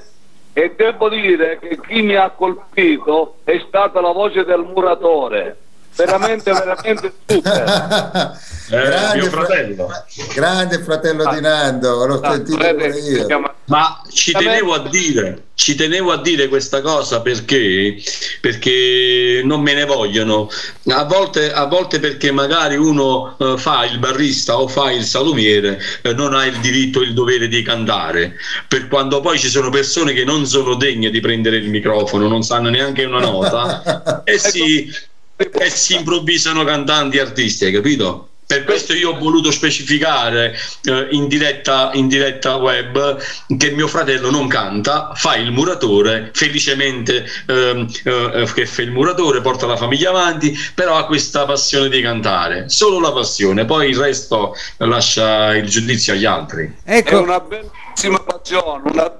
e 0.54 0.72
devo 0.76 1.08
dire 1.08 1.58
che 1.58 1.80
chi 1.80 2.00
mi 2.02 2.14
ha 2.14 2.30
colpito 2.30 3.38
è 3.42 3.60
stata 3.66 4.00
la 4.00 4.12
voce 4.12 4.44
del 4.44 4.62
muratore. 4.62 5.56
Veramente, 5.96 6.50
veramente 6.52 7.12
super. 7.26 8.32
Eh, 8.70 9.14
mio 9.16 9.26
fratello. 9.26 9.88
grande 10.34 10.82
fratello 10.82 11.32
di 11.34 11.40
Nando, 11.40 12.06
l'ho 12.06 12.20
Ah, 12.20 12.32
sentito 12.32 12.56
pure 12.56 12.98
io. 12.98 13.26
chiama- 13.26 13.54
Ma 13.66 14.02
ci 14.10 14.32
tenevo 14.32 14.72
a 14.74 14.88
dire, 14.88 15.44
ci 15.54 15.74
tenevo 15.74 16.10
a 16.12 16.20
dire 16.20 16.48
questa 16.48 16.80
cosa 16.80 17.20
perché, 17.20 17.96
perché 18.40 19.42
non 19.44 19.60
me 19.60 19.74
ne 19.74 19.84
vogliono. 19.84 20.48
A 20.88 21.04
volte, 21.04 21.52
a 21.52 21.66
volte 21.66 22.00
perché 22.00 22.30
magari 22.32 22.76
uno 22.76 23.36
eh, 23.38 23.54
fa 23.58 23.84
il 23.84 23.98
barrista 23.98 24.58
o 24.58 24.66
fa 24.66 24.90
il 24.90 25.04
salumiere, 25.04 25.78
eh, 26.02 26.12
non 26.14 26.34
ha 26.34 26.44
il 26.44 26.56
diritto 26.58 27.00
e 27.00 27.04
il 27.04 27.14
dovere 27.14 27.48
di 27.48 27.62
cantare. 27.62 28.34
Per 28.66 28.88
quando 28.88 29.20
poi 29.20 29.38
ci 29.38 29.48
sono 29.48 29.70
persone 29.70 30.12
che 30.14 30.24
non 30.24 30.46
sono 30.46 30.74
degne 30.74 31.10
di 31.10 31.20
prendere 31.20 31.56
il 31.58 31.68
microfono, 31.68 32.28
non 32.28 32.42
sanno 32.42 32.68
neanche 32.70 33.04
una 33.04 33.20
nota 33.20 34.22
e 34.24 34.38
si, 34.38 34.90
e 35.36 35.70
si 35.70 35.96
improvvisano 35.96 36.64
cantanti 36.64 37.18
artisti, 37.18 37.64
hai 37.64 37.72
capito? 37.72 38.28
Per 38.46 38.64
questo 38.64 38.92
io 38.92 39.12
ho 39.12 39.18
voluto 39.18 39.50
specificare 39.50 40.54
eh, 40.84 41.08
in, 41.12 41.28
diretta, 41.28 41.90
in 41.94 42.08
diretta 42.08 42.56
web 42.56 43.18
che 43.56 43.70
mio 43.70 43.88
fratello 43.88 44.30
non 44.30 44.48
canta, 44.48 45.12
fa 45.14 45.34
il 45.36 45.50
muratore, 45.50 46.30
felicemente 46.34 47.24
ehm, 47.46 47.88
eh, 48.04 48.46
che 48.54 48.66
fa 48.66 48.82
il 48.82 48.90
muratore, 48.90 49.40
porta 49.40 49.64
la 49.66 49.76
famiglia 49.76 50.10
avanti, 50.10 50.54
però 50.74 50.98
ha 50.98 51.06
questa 51.06 51.46
passione 51.46 51.88
di 51.88 52.02
cantare, 52.02 52.68
solo 52.68 53.00
la 53.00 53.12
passione, 53.12 53.64
poi 53.64 53.88
il 53.88 53.96
resto 53.96 54.54
lascia 54.76 55.56
il 55.56 55.66
giudizio 55.66 56.12
agli 56.12 56.26
altri. 56.26 56.70
È 56.84 56.96
Ecco, 56.96 57.22
una 57.22 57.40
bellissima 57.40 58.20
passione, 58.20 58.82
una 58.92 59.10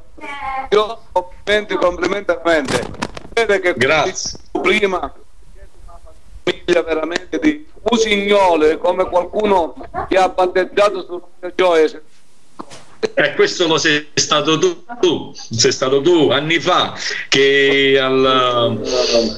io 0.70 1.00
complimenti, 1.12 1.74
complimenti 1.76 2.30
a 2.30 2.40
mente. 2.44 2.86
Vede 3.32 3.60
che 3.60 3.74
Grazie. 3.74 4.38
prima 4.60 5.12
famiglia 6.45 6.82
veramente 6.82 7.38
di 7.38 7.66
usignole 7.90 8.78
come 8.78 9.09
qualcuno 9.09 9.74
che 10.09 10.16
ha 10.16 10.28
batteggiato 10.28 11.05
su 11.05 11.22
Gioia 11.55 12.01
Eh, 13.14 13.34
questo 13.34 13.66
lo 13.66 13.76
sei 13.76 14.09
stato 14.14 14.59
tu, 14.59 14.84
tu, 15.01 15.32
sei 15.34 15.72
stato 15.72 16.01
tu 16.01 16.30
anni 16.30 16.59
fa 16.59 16.95
che 17.28 17.99
al, 18.01 18.80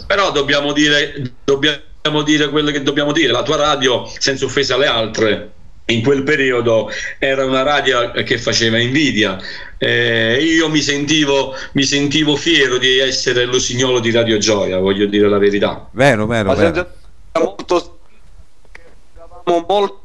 però 0.07 0.31
dobbiamo 0.31 0.73
dire, 0.73 1.33
dobbiamo 1.43 2.23
dire 2.23 2.49
quello 2.49 2.71
che 2.71 2.83
dobbiamo 2.83 3.11
dire. 3.13 3.33
La 3.33 3.43
tua 3.43 3.57
radio, 3.57 4.07
senza 4.19 4.45
offesa 4.45 4.75
alle 4.77 4.87
altre, 4.87 5.51
in 5.87 6.03
quel 6.03 6.23
periodo 6.23 6.91
era 7.19 7.45
una 7.45 7.63
radio 7.63 8.11
che 8.13 8.39
faceva 8.39 8.79
invidia. 8.79 9.39
Eh, 9.79 10.43
io 10.43 10.69
mi 10.69 10.81
sentivo, 10.81 11.55
mi 11.73 11.85
sentivo 11.85 12.35
fiero 12.37 12.79
di 12.79 12.99
essere 12.99 13.45
l'usignolo 13.45 14.01
di 14.01 14.11
Radio 14.11 14.39
Gioia, 14.39 14.79
voglio 14.79 15.07
dire 15.07 15.29
la 15.29 15.39
verità. 15.39 15.89
Vero, 15.93 16.27
vero, 16.27 16.49
ma 16.49 16.55
vero. 16.55 16.89
molto 17.33 17.99
eravamo 19.47 19.65
molto. 19.69 20.05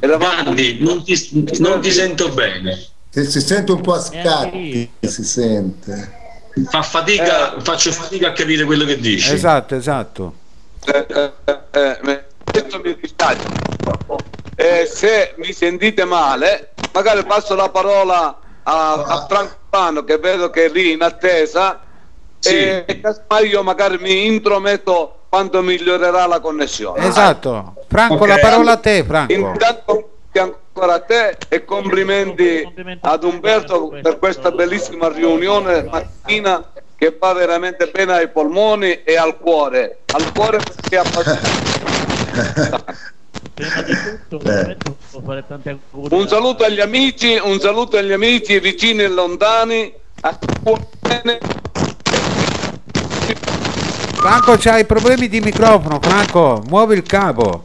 Eravamo 0.00 0.42
Gandhi, 0.44 0.78
non 0.80 1.02
ti, 1.02 1.56
non 1.58 1.80
ti 1.80 1.90
sento 1.90 2.28
bene. 2.30 2.78
Si, 3.10 3.24
si 3.24 3.40
sente 3.40 3.72
un 3.72 3.80
po' 3.80 3.94
a 3.94 4.00
scatti, 4.00 4.90
si 5.00 5.24
sente. 5.24 6.16
Fa 6.68 6.82
fatica, 6.82 7.58
faccio 7.60 7.92
fatica 7.92 8.28
a 8.28 8.32
capire 8.32 8.64
quello 8.64 8.84
che 8.84 8.98
dici. 8.98 9.32
Esatto, 9.32 9.74
esatto. 9.74 10.34
eh, 10.84 11.06
eh, 11.08 11.32
eh, 11.44 11.98
eh, 12.10 12.24
questo 12.60 12.80
mi 12.82 12.96
dispiace. 13.00 13.46
Eh, 14.56 14.86
se 14.86 15.34
mi 15.36 15.52
sentite 15.52 16.04
male, 16.04 16.70
magari 16.92 17.24
passo 17.24 17.54
la 17.54 17.68
parola 17.68 18.36
a, 18.64 18.92
a 18.92 19.26
Franco 19.28 19.56
Pano 19.70 20.02
che 20.04 20.18
vedo 20.18 20.50
che 20.50 20.64
è 20.64 20.68
lì 20.68 20.92
in 20.92 21.02
attesa 21.02 21.80
Sì. 22.40 22.54
e 22.56 23.00
casomai 23.00 23.48
io 23.48 23.62
magari 23.62 23.98
mi 23.98 24.26
intrometto 24.26 25.14
quando 25.28 25.62
migliorerà 25.62 26.26
la 26.26 26.40
connessione. 26.40 27.06
Esatto. 27.06 27.74
Franco, 27.88 28.14
Ok. 28.14 28.26
la 28.26 28.38
parola 28.38 28.72
a 28.72 28.76
te, 28.78 29.04
Franco. 29.04 29.32
Intanto 29.32 30.10
ancora 30.38 30.94
a 30.94 31.00
te 31.00 31.36
e 31.48 31.64
complimenti 31.64 32.62
ad 33.00 33.24
Umberto 33.24 33.88
per 34.00 34.18
questa 34.18 34.52
bellissima 34.52 35.08
riunione 35.08 35.82
mattina 35.82 36.64
che 36.96 37.16
fa 37.18 37.32
veramente 37.32 37.88
bene 37.88 38.12
ai 38.12 38.28
polmoni 38.28 39.02
e 39.02 39.16
al 39.16 39.38
cuore. 39.38 40.00
Al 40.14 40.32
cuore 40.32 40.58
perché 40.58 40.96
è 40.96 40.98
appassionato. 40.98 41.87
Prima 43.54 43.82
di 43.82 43.92
tutto, 44.28 44.50
Eh. 44.50 44.76
Fare 45.24 45.44
tanti 45.46 45.68
auguri. 45.68 46.14
Un 46.14 46.28
saluto 46.28 46.64
agli 46.64 46.80
amici, 46.80 47.38
un 47.42 47.58
saluto 47.60 47.96
agli 47.96 48.12
amici 48.12 48.58
vicini 48.60 49.02
e 49.02 49.08
lontani. 49.08 49.92
A 50.20 50.38
bene. 51.00 51.38
Franco, 54.14 54.56
c'hai 54.58 54.84
problemi 54.84 55.28
di 55.28 55.40
microfono, 55.40 55.98
Franco, 56.00 56.62
muovi 56.66 56.96
il 56.96 57.02
cavo. 57.02 57.62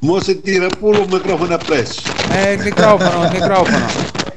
Mo 0.00 0.20
si 0.20 0.40
tira 0.40 0.68
pure 0.68 0.98
un 0.98 1.08
microfono 1.10 1.54
appresso. 1.54 2.02
Eh, 2.30 2.52
il 2.52 2.62
microfono, 2.62 3.24
il 3.24 3.30
microfono. 3.32 3.86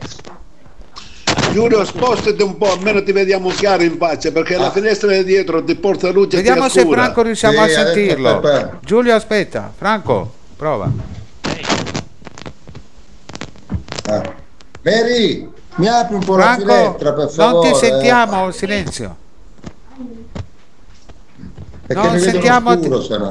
Giulio, 1.51 1.83
spostati 1.83 2.41
un 2.41 2.57
po', 2.57 2.71
almeno 2.71 3.03
ti 3.03 3.11
vediamo 3.11 3.49
chiaro 3.49 3.83
in 3.83 3.97
faccia, 3.97 4.31
perché 4.31 4.55
la 4.57 4.71
finestra 4.71 5.11
di 5.11 5.23
dietro 5.23 5.63
ti 5.63 5.75
porta 5.75 6.09
luce 6.09 6.37
e 6.37 6.41
Vediamo 6.41 6.67
ti 6.67 6.79
se. 6.79 6.85
Franco 6.87 7.21
riusciamo 7.23 7.53
Sì, 7.53 7.59
a 7.59 7.63
adesso, 7.63 7.85
sentirlo. 7.85 8.29
aspetta. 8.37 8.79
Giulio, 8.83 9.15
aspetta. 9.15 9.73
Franco, 9.75 10.31
prova. 10.55 10.89
Ah. 14.09 14.21
Mary, 14.83 15.49
mi 15.75 15.87
apri 15.87 16.15
un 16.15 16.23
po' 16.23 16.35
la 16.37 16.43
Franco, 16.55 16.73
finestra 16.73 17.13
per 17.13 17.29
favore. 17.29 17.53
non 17.53 17.61
ti 17.63 17.69
eh? 17.85 17.89
sentiamo, 17.89 18.51
silenzio. 18.51 19.15
Perché 21.85 22.07
non 22.07 22.19
sentiamo- 22.19 22.81
scuro, 22.81 23.01
se 23.01 23.17
no. 23.17 23.29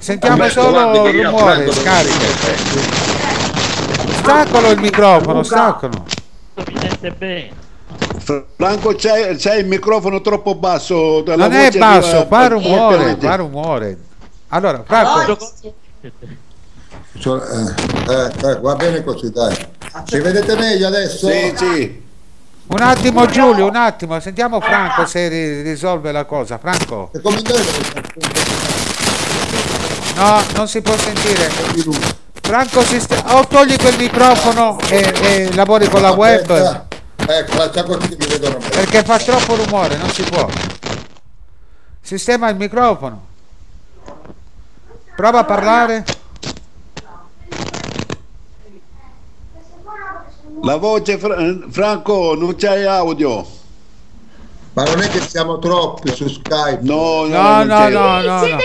Sentiamo 0.00 0.34
Umberto, 0.34 0.60
solo 0.62 1.10
rumore, 1.12 1.70
scarica. 1.72 2.24
Staccalo 4.16 4.70
il 4.70 4.80
microfono, 4.80 5.42
staccalo. 5.44 6.04
Sente 6.54 7.10
bene. 7.12 7.50
Franco, 8.56 8.94
c'hai, 8.96 9.36
c'hai 9.36 9.60
il 9.60 9.66
microfono 9.66 10.20
troppo 10.20 10.54
basso. 10.54 11.22
Non 11.26 11.52
è 11.52 11.70
basso, 11.72 12.16
arriva- 12.20 12.26
fa 12.26 12.46
rumore, 12.48 13.16
fa 13.18 13.34
rumore. 13.36 13.98
Allora, 14.48 14.82
Franco, 14.86 15.38
So- 17.18 17.42
eh, 17.42 17.74
eh, 18.08 18.32
eh, 18.50 18.58
va 18.60 18.74
bene 18.74 19.04
così, 19.04 19.30
dai. 19.30 19.54
Ci 20.06 20.18
vedete 20.18 20.56
meglio 20.56 20.86
adesso? 20.88 21.28
Sì, 21.28 21.52
sì. 21.56 22.02
un 22.68 22.80
attimo 22.80 23.26
Giulio, 23.26 23.66
un 23.68 23.76
attimo, 23.76 24.18
sentiamo 24.18 24.60
Franco 24.60 25.04
se 25.06 25.28
ri- 25.28 25.60
risolve 25.62 26.10
la 26.10 26.24
cosa. 26.24 26.56
Franco, 26.58 27.10
no, 30.16 30.42
non 30.54 30.68
si 30.68 30.80
può 30.80 30.96
sentire. 30.96 31.50
Franco, 32.52 32.82
si 32.84 33.00
sta- 33.00 33.38
o 33.38 33.46
togli 33.46 33.74
quel 33.78 33.96
microfono 33.96 34.78
e, 34.90 35.14
e 35.22 35.54
lavori 35.54 35.88
con 35.88 36.02
la 36.02 36.10
web. 36.10 36.84
Ecco, 37.16 37.52
faccia 37.52 37.82
così 37.82 38.08
che 38.08 38.16
mi 38.18 38.26
vedono 38.26 38.58
bene. 38.58 38.68
perché 38.68 39.02
fa 39.04 39.16
troppo 39.18 39.54
rumore, 39.54 39.96
non 39.96 40.10
si 40.10 40.22
può. 40.22 40.46
Sistema 42.02 42.50
il 42.50 42.56
microfono. 42.56 43.24
Prova 45.16 45.38
a 45.38 45.44
parlare. 45.44 46.04
La 50.62 50.76
voce, 50.76 51.16
Fra- 51.16 51.36
Franco, 51.70 52.34
non 52.34 52.54
c'hai 52.56 52.84
audio. 52.84 53.46
Ma 54.74 54.84
non 54.84 55.02
è 55.02 55.08
che 55.08 55.20
siamo 55.20 55.58
troppi 55.58 56.10
su 56.14 56.26
Skype. 56.28 56.78
No, 56.82 57.26
no, 57.26 57.62
No, 57.62 57.64
no, 57.64 57.88
no, 57.88 58.20
no, 58.22 58.46
no. 58.46 58.56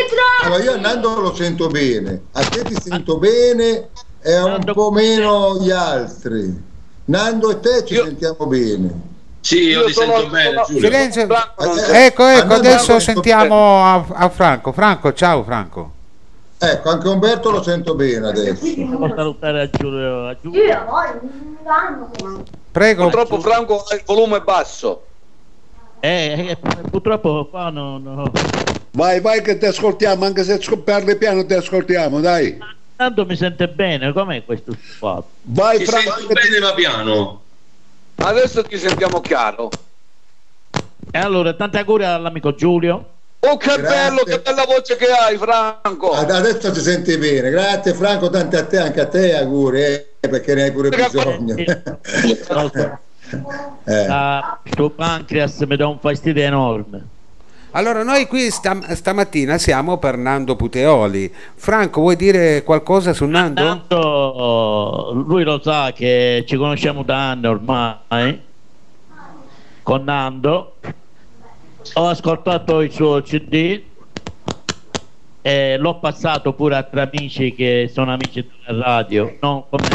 Allora 0.43 0.63
io 0.63 0.73
a 0.73 0.77
Nando 0.77 1.19
lo 1.19 1.35
sento 1.35 1.67
bene, 1.67 2.21
a 2.31 2.43
te 2.45 2.61
ti 2.63 2.75
sento 2.79 3.17
bene 3.17 3.89
e 4.21 4.33
a 4.33 4.45
un 4.45 4.51
Nando- 4.51 4.73
po' 4.73 4.91
meno 4.91 5.57
gli 5.59 5.69
altri. 5.71 6.63
Nando 7.05 7.49
e 7.51 7.59
te 7.59 7.83
ci 7.85 7.95
Io- 7.95 8.05
sentiamo 8.05 8.45
bene. 8.45 9.15
Sì, 9.41 9.63
io, 9.63 9.79
Io 9.81 9.85
ti 9.87 9.93
sono- 9.93 10.13
sento 10.17 10.29
bene, 10.29 10.49
sono- 10.51 10.65
Giulio. 10.65 10.81
Silenzio. 10.81 11.21
Eh. 11.23 12.05
Ecco, 12.05 12.23
A 12.23 12.33
ecco, 12.37 12.53
adesso 12.53 12.99
sentiamo 12.99 13.83
a, 13.83 14.05
a 14.13 14.29
Franco. 14.29 14.71
Franco, 14.71 15.13
ciao 15.13 15.43
Franco. 15.43 15.91
Ecco, 16.59 16.89
anche 16.89 17.07
Umberto 17.07 17.49
lo 17.51 17.61
sento 17.61 17.95
bene 17.95 18.27
adesso. 18.29 18.63
Devo 18.63 19.11
salutare 19.13 19.61
a 19.61 19.69
Giulio. 19.69 20.27
A 20.27 20.35
Giulio. 20.41 20.85
Prego. 22.71 23.03
Purtroppo 23.03 23.39
Franco 23.41 23.83
ha 23.87 23.95
il 23.95 24.01
volume 24.05 24.41
basso. 24.41 25.03
Eh, 25.99 26.49
eh, 26.49 26.57
purtroppo 26.89 27.47
qua 27.49 27.69
non... 27.69 28.01
no. 28.03 28.31
Vai, 28.91 29.19
vai 29.21 29.41
che 29.41 29.57
ti 29.57 29.65
ascoltiamo, 29.65 30.25
anche 30.25 30.43
se 30.43 30.59
parli 30.83 31.17
piano 31.17 31.45
ti 31.45 31.53
ascoltiamo, 31.53 32.19
dai. 32.19 32.57
Tanto 32.95 33.25
mi 33.25 33.35
sente 33.35 33.67
bene, 33.67 34.11
com'è 34.11 34.43
questo 34.43 34.73
fatto? 34.73 35.33
Vai 35.41 35.77
Ti 35.77 35.85
Franco. 35.85 36.11
sento 36.11 36.33
che 36.33 36.41
ti- 36.41 36.49
bene 36.49 36.59
ma 36.65 36.73
piano. 36.73 37.43
Adesso 38.15 38.65
ti 38.65 38.77
sentiamo 38.77 39.21
chiaro. 39.21 39.83
E 41.11 41.19
allora, 41.19 41.53
tanti 41.53 41.77
auguri 41.77 42.05
all'amico 42.05 42.55
Giulio. 42.55 43.13
Oh 43.39 43.57
che 43.57 43.75
Grazie. 43.77 43.83
bello, 43.83 44.23
che 44.23 44.39
bella 44.39 44.65
voce 44.65 44.95
che 44.95 45.05
hai 45.11 45.37
Franco. 45.37 46.11
Ad- 46.11 46.31
Adesso 46.31 46.71
ti 46.71 46.79
senti 46.79 47.17
bene. 47.17 47.51
Grazie 47.51 47.93
Franco, 47.93 48.29
tanti 48.31 48.55
a 48.55 48.65
te, 48.65 48.77
anche 48.79 49.01
a 49.01 49.07
te 49.07 49.35
auguri, 49.35 49.79
eh, 49.81 50.17
perché 50.21 50.55
ne 50.55 50.63
hai 50.63 50.71
pure 50.71 50.89
bisogno. 50.89 51.55
Eh. 53.85 54.05
Ah, 54.09 54.59
Sto 54.63 54.89
pancreas 54.89 55.59
mi 55.61 55.75
dà 55.75 55.87
un 55.87 55.99
fastidio 55.99 56.43
enorme. 56.43 57.15
Allora, 57.71 58.01
noi 58.03 58.25
qui 58.27 58.49
stam- 58.49 58.89
stamattina 58.91 59.57
siamo 59.57 59.97
per 59.97 60.17
Nando 60.17 60.55
Puteoli. 60.55 61.31
Franco, 61.55 62.01
vuoi 62.01 62.15
dire 62.15 62.63
qualcosa 62.63 63.13
su 63.13 63.25
Nando? 63.25 63.61
Tanto 63.61 65.11
lui 65.27 65.43
lo 65.43 65.61
sa 65.61 65.91
che 65.91 66.43
ci 66.47 66.55
conosciamo 66.55 67.03
da 67.03 67.31
anni 67.31 67.45
ormai 67.47 68.41
con 69.83 70.03
Nando. 70.03 70.75
Ho 71.93 72.07
ascoltato 72.07 72.81
il 72.81 72.91
suo 72.91 73.21
CD 73.21 73.81
e 75.41 75.77
l'ho 75.77 75.99
passato 75.99 76.53
pure 76.53 76.75
a 76.77 76.83
tre 76.83 77.09
amici 77.13 77.53
che 77.53 77.89
sono 77.93 78.11
amici 78.11 78.49
della 78.65 78.85
radio, 78.85 79.37
non 79.39 79.63
come 79.69 79.87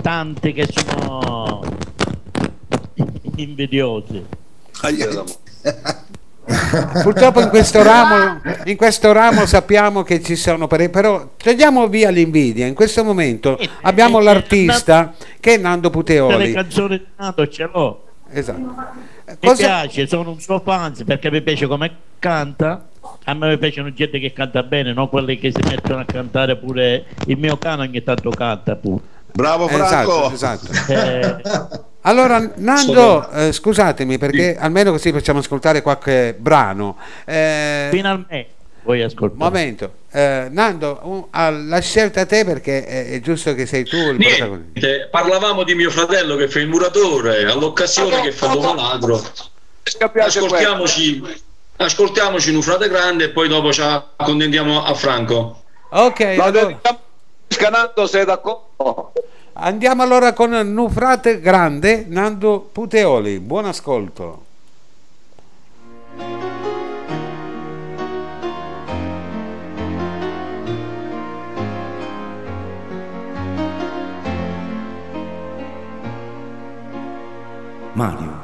tanti 0.00 0.52
che 0.52 0.66
sono 0.68 1.60
invidiosi. 3.36 4.24
Purtroppo 7.02 7.40
in 7.40 7.48
questo, 7.48 7.82
ramo, 7.82 8.40
in 8.64 8.76
questo 8.76 9.12
ramo 9.12 9.46
sappiamo 9.46 10.02
che 10.02 10.20
ci 10.22 10.36
sono 10.36 10.66
pare- 10.66 10.90
però 10.90 11.30
togliamo 11.36 11.88
via 11.88 12.10
l'invidia. 12.10 12.66
In 12.66 12.74
questo 12.74 13.02
momento 13.02 13.58
abbiamo 13.82 14.18
l'artista 14.20 15.14
che 15.40 15.54
è 15.54 15.56
Nando 15.56 15.88
Tutte 15.90 16.12
le 16.14 16.20
Puteoli. 16.20 16.52
canzoni 16.52 16.98
di 16.98 17.06
Nando 17.16 17.48
ce 17.48 17.70
l'ho. 17.72 18.04
Esatto. 18.30 18.58
Mi 18.60 19.36
Cosa- 19.40 19.64
piace, 19.64 20.06
sono 20.06 20.30
un 20.32 20.40
suo 20.40 20.60
fan 20.60 20.92
perché 21.06 21.30
mi 21.30 21.40
piace 21.40 21.66
come 21.66 21.90
canta. 22.18 22.88
A 23.24 23.34
me 23.34 23.56
piacciono 23.56 23.92
gente 23.94 24.18
che 24.18 24.32
canta 24.34 24.62
bene, 24.62 24.92
non 24.92 25.08
quelli 25.08 25.38
che 25.38 25.50
si 25.50 25.62
mettono 25.66 26.00
a 26.00 26.04
cantare 26.04 26.56
pure. 26.56 27.06
Il 27.26 27.38
mio 27.38 27.56
cane 27.56 27.82
ogni 27.82 28.02
tanto 28.02 28.28
canta 28.30 28.76
pure. 28.76 29.02
Bravo 29.32 29.68
Esatto, 29.68 30.30
esatto. 30.30 30.68
Eh, 30.92 31.36
Allora, 32.06 32.50
Nando, 32.56 33.30
eh, 33.30 33.52
scusatemi 33.52 34.18
perché 34.18 34.56
almeno 34.58 34.90
così 34.90 35.10
facciamo 35.10 35.38
ascoltare 35.38 35.80
qualche 35.80 36.34
brano. 36.38 36.98
Eh, 37.24 37.88
finalmente 37.90 38.48
vuoi 38.82 39.02
ascoltare. 39.02 39.38
momento, 39.42 39.92
Eh, 40.10 40.46
Nando, 40.50 41.00
un- 41.04 41.24
ah, 41.30 41.50
la 41.50 41.80
scelta 41.80 42.20
a 42.20 42.26
te 42.26 42.44
perché 42.44 42.84
è, 42.86 43.10
è 43.12 43.20
giusto 43.20 43.54
che 43.54 43.64
sei 43.66 43.84
tu 43.84 43.96
il 43.96 44.16
protagonista. 44.18 44.78
Niente, 44.80 45.08
parlavamo 45.10 45.62
di 45.64 45.74
mio 45.74 45.90
fratello 45.90 46.36
che 46.36 46.46
fa 46.46 46.58
il 46.60 46.68
muratore, 46.68 47.50
all'occasione 47.50 48.20
che 48.20 48.30
fa 48.32 48.48
dopo 48.48 48.74
ladro. 48.74 49.20
Ascoltiamoci, 50.18 51.22
ascoltiamoci 51.76 52.54
un 52.54 52.62
frate 52.62 52.88
grande 52.88 53.24
e 53.24 53.28
poi 53.30 53.48
dopo 53.48 53.72
ci 53.72 53.80
accontentiamo 53.80 54.84
a 54.84 54.92
Franco. 54.94 55.62
Ok, 55.90 56.20
allora, 56.38 56.78
Scanando 57.48 58.06
sei 58.06 58.24
d'accordo? 58.24 59.12
Andiamo 59.54 60.02
allora 60.02 60.32
con 60.32 60.50
Nufrate 60.50 61.40
Grande, 61.40 62.06
Nando 62.08 62.68
Puteoli. 62.72 63.40
Buon 63.40 63.66
ascolto. 63.66 64.42
Mario, 77.92 78.42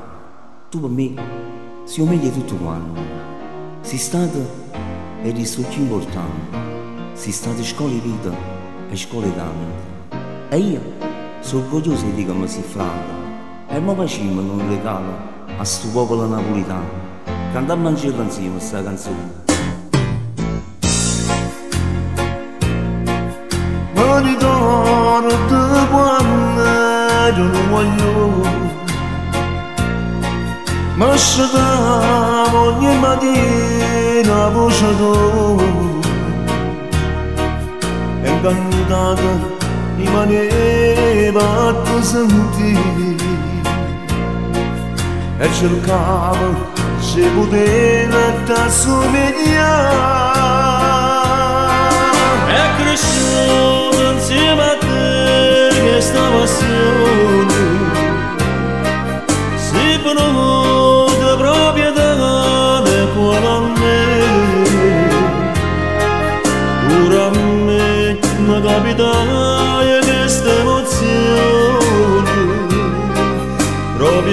tu 0.70 0.80
per 0.80 0.90
me 0.90 1.14
sei 1.84 2.04
meglio 2.04 2.30
tutto 2.30 2.54
quanto. 2.54 3.00
Sei 3.80 3.98
stato 3.98 4.68
suo 5.44 5.64
più 5.64 5.82
importante. 5.82 6.56
Sei 7.14 7.32
stato 7.32 7.62
scuola 7.64 7.92
di 7.92 7.98
vita 7.98 8.30
e 8.88 8.96
scuola 8.96 9.26
di 9.26 9.34
canto. 9.34 9.89
E 10.53 10.59
io 10.59 10.80
sono 11.38 11.62
orgoglioso 11.62 12.07
di 12.07 12.26
come 12.26 12.48
si 12.48 12.61
frata. 12.61 13.68
E 13.68 13.78
mi 13.78 13.94
facciamo 13.94 14.40
un 14.40 14.68
regalo 14.68 15.12
a 15.57 15.62
sto 15.62 15.86
popolo 15.90 16.26
napolitano. 16.26 16.88
Cantiamo 17.53 17.86
ancora 17.86 18.22
insieme 18.24 18.51
questa 18.57 18.82
canzone. 18.82 19.44
Ma 23.94 24.18
ricordo 24.18 25.36
quando 25.88 26.64
ero 26.64 27.42
un 27.42 27.68
guaglione 27.68 28.70
Ma 30.96 31.12
asciugavo 31.12 32.59
ogni 32.74 32.98
mattina 32.98 34.48
voce 34.48 34.96
tua 34.96 35.62
E 38.22 38.40
cantata 38.40 39.59
rimaneva 40.01 41.42
a 41.68 41.72
te 41.84 42.03
sentire 42.03 43.28
E 45.38 45.48
cercavo 45.53 46.48
se 47.01 47.22
poteva 47.34 48.22
t'assomigliare 48.46 50.09
è 52.46 52.64
cresciuto 52.78 54.11
insieme 54.12 54.62
a 54.62 54.76
te 54.78 55.80
questa 55.80 56.22
passione 56.34 57.59
si 59.57 59.76
è 59.76 60.03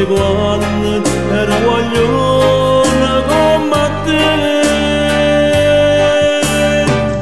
quando 0.07 1.03
ero 1.31 1.55
guaglione 1.65 3.11
come 3.27 3.83
te 4.05 4.27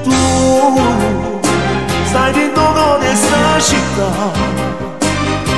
tu 0.04 0.22
stai 2.06 2.32
dentro 2.32 2.98
questa 3.00 3.60
città 3.60 4.12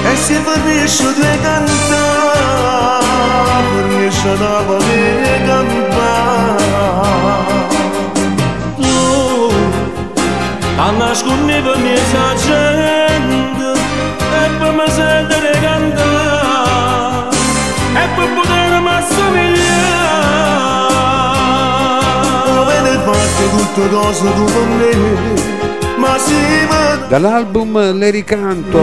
e 0.09 0.15
si 0.15 0.35
finisce 0.35 1.13
di 1.15 1.39
cantare 1.41 3.05
finisce 3.75 4.31
da 4.37 4.63
poter 4.65 5.45
cantare 5.45 6.65
tu 8.77 9.51
a 10.77 10.91
nascondere 10.91 11.61
per 11.61 11.77
tutte 23.77 23.89
cose 23.89 24.33
tu 24.33 24.43
per 24.45 24.65
me 24.65 25.35
ma 25.97 26.17
si 26.17 26.33
vede 26.33 27.07
Dall'album 27.07 27.93
Le 27.97 28.09
ricanto. 28.11 28.79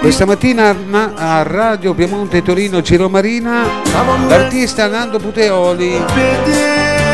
Questa 0.00 0.24
mattina 0.24 0.72
na- 0.88 1.12
a 1.16 1.42
Radio 1.42 1.92
Piemonte 1.94 2.42
Torino 2.42 2.80
Ciro 2.80 3.08
Marina, 3.10 3.64
l'artista 4.28 4.86
Nando 4.86 5.18
Puteoli. 5.18 6.00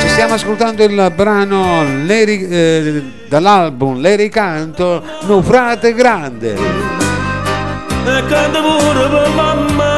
Ci 0.01 0.09
stiamo 0.09 0.35
ascoltando 0.35 0.85
il 0.85 1.13
brano 1.15 1.85
Le 2.05 2.25
ri- 2.25 2.47
eh, 2.49 3.03
dall'album 3.29 3.99
Le 4.01 4.15
ricanto, 4.17 5.03
Nufrate 5.23 5.93
Grande. 5.95 6.53
e 6.55 8.27
canta 8.29 8.61
pure 8.61 9.09
per 9.09 9.29
mamma 9.35 9.96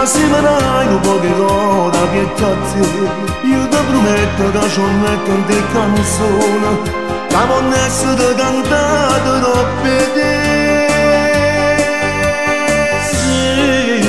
un 0.00 1.00
po' 1.00 1.18
che 1.18 1.32
cosa 1.36 2.06
piettate 2.12 2.78
io 3.42 3.68
ti 3.68 3.76
prometto 3.88 4.50
che 4.52 4.68
ci 4.68 4.80
metto 4.80 5.30
in 5.30 5.44
te 5.46 5.62
canzone. 5.72 7.06
Che 7.28 7.44
non 7.46 7.72
essere 7.72 8.34
cantata 8.34 9.40
troppe 9.40 10.12
te. 10.14 10.46
Sì 13.10 14.00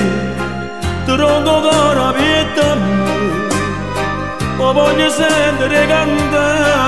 ti 1.05 1.15
rogo 1.15 1.61
cara 1.67 2.13
pietà 2.13 2.75
ma 4.57 4.71
voglio 4.71 5.09
sentire 5.09 5.87
cantare 5.87 6.78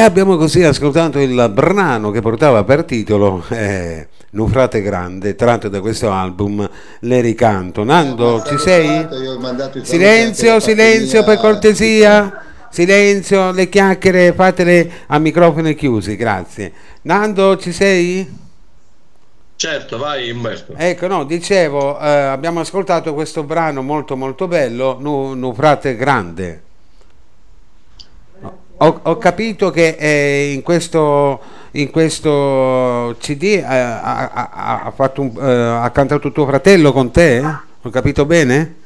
abbiamo 0.00 0.36
così 0.36 0.62
ascoltato 0.62 1.18
il 1.18 1.50
brano 1.52 2.10
che 2.10 2.20
portava 2.20 2.64
per 2.64 2.84
titolo 2.84 3.44
eh, 3.48 4.08
Nufrate 4.30 4.80
Grande, 4.82 5.34
tratto 5.34 5.68
da 5.68 5.80
questo 5.80 6.10
album 6.10 6.68
Le 7.00 7.20
Ricanto. 7.20 7.84
Nando, 7.84 8.42
ci 8.46 8.56
sei? 8.58 9.06
Silenzio, 9.82 10.60
silenzio 10.60 11.24
per 11.24 11.38
cortesia. 11.38 12.44
Silenzio, 12.70 13.50
le 13.50 13.68
chiacchiere 13.68 14.32
fatele 14.32 14.90
a 15.08 15.18
microfoni 15.18 15.74
chiusi, 15.74 16.14
grazie. 16.14 16.72
Nando, 17.02 17.56
ci 17.56 17.72
sei? 17.72 18.38
Certo, 19.56 19.98
vai 19.98 20.30
Umberto. 20.30 20.74
Ecco, 20.76 21.08
no, 21.08 21.24
dicevo, 21.24 21.98
eh, 22.00 22.08
abbiamo 22.08 22.60
ascoltato 22.60 23.12
questo 23.12 23.42
brano 23.42 23.82
molto 23.82 24.16
molto 24.16 24.46
bello, 24.46 24.96
Nu, 25.00 25.34
Nufrate 25.34 25.96
Grande. 25.96 26.62
Ho, 28.82 29.00
ho 29.02 29.18
capito 29.18 29.70
che 29.70 29.96
eh, 29.98 30.52
in, 30.52 30.62
questo, 30.62 31.38
in 31.72 31.90
questo 31.90 33.14
CD 33.20 33.42
eh, 33.42 33.62
ha, 33.62 34.30
ha- 34.84 34.92
fatto 34.96 35.20
un- 35.20 35.36
eh, 35.38 35.52
ha 35.84 35.90
cantato 35.90 36.32
tuo 36.32 36.46
fratello 36.46 36.90
con 36.92 37.10
te? 37.10 37.42
Ho 37.82 37.90
capito 37.90 38.24
bene? 38.24 38.76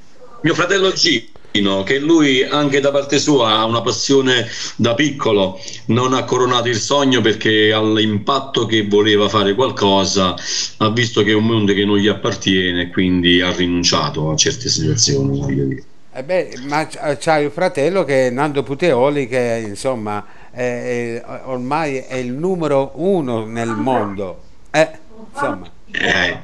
Mio 0.43 0.55
fratello 0.55 0.93
Gino, 0.93 1.85
che 1.85 2.01
lui 2.01 2.43
anche 2.43 2.81
da 2.81 2.91
parte 2.91 3.21
sua 3.21 3.59
ha 3.59 3.65
una 3.67 3.83
passione 3.83 4.49
da 4.75 4.95
piccolo, 4.95 5.61
non 5.87 6.13
ha 6.13 6.25
coronato 6.25 6.69
il 6.69 6.77
sogno 6.77 7.21
perché 7.21 7.73
all'impatto 7.73 8.67
che 8.67 8.87
voleva 8.89 9.29
fare 9.29 9.55
qualcosa 9.55 10.35
ha 10.79 10.91
visto 10.91 11.23
che 11.23 11.31
è 11.31 11.35
un 11.35 11.47
mondo 11.47 11.73
che 11.73 11.85
non 11.85 11.99
gli 11.99 12.09
appartiene 12.09 12.91
quindi 12.91 13.41
ha 13.41 13.53
rinunciato 13.53 14.31
a 14.31 14.37
certe 14.37 14.69
situazioni. 14.69 15.39
voglio 15.39 15.65
dire. 15.65 15.85
Eh 16.17 16.23
beh, 16.23 16.59
ma 16.69 16.87
c- 16.87 17.17
c'ha 17.19 17.39
il 17.39 17.51
fratello 17.51 18.05
che 18.05 18.29
è 18.29 18.31
Nando 18.31 18.63
Puteoli 18.63 19.27
che 19.27 19.65
insomma 19.67 20.25
è- 20.53 21.21
è- 21.21 21.25
ormai 21.47 21.97
è 21.97 22.15
il 22.15 22.33
numero 22.33 22.93
uno 22.95 23.45
nel 23.47 23.71
mondo. 23.75 24.43
Eh, 24.71 24.89
insomma. 25.33 25.69
Eh, 25.91 26.39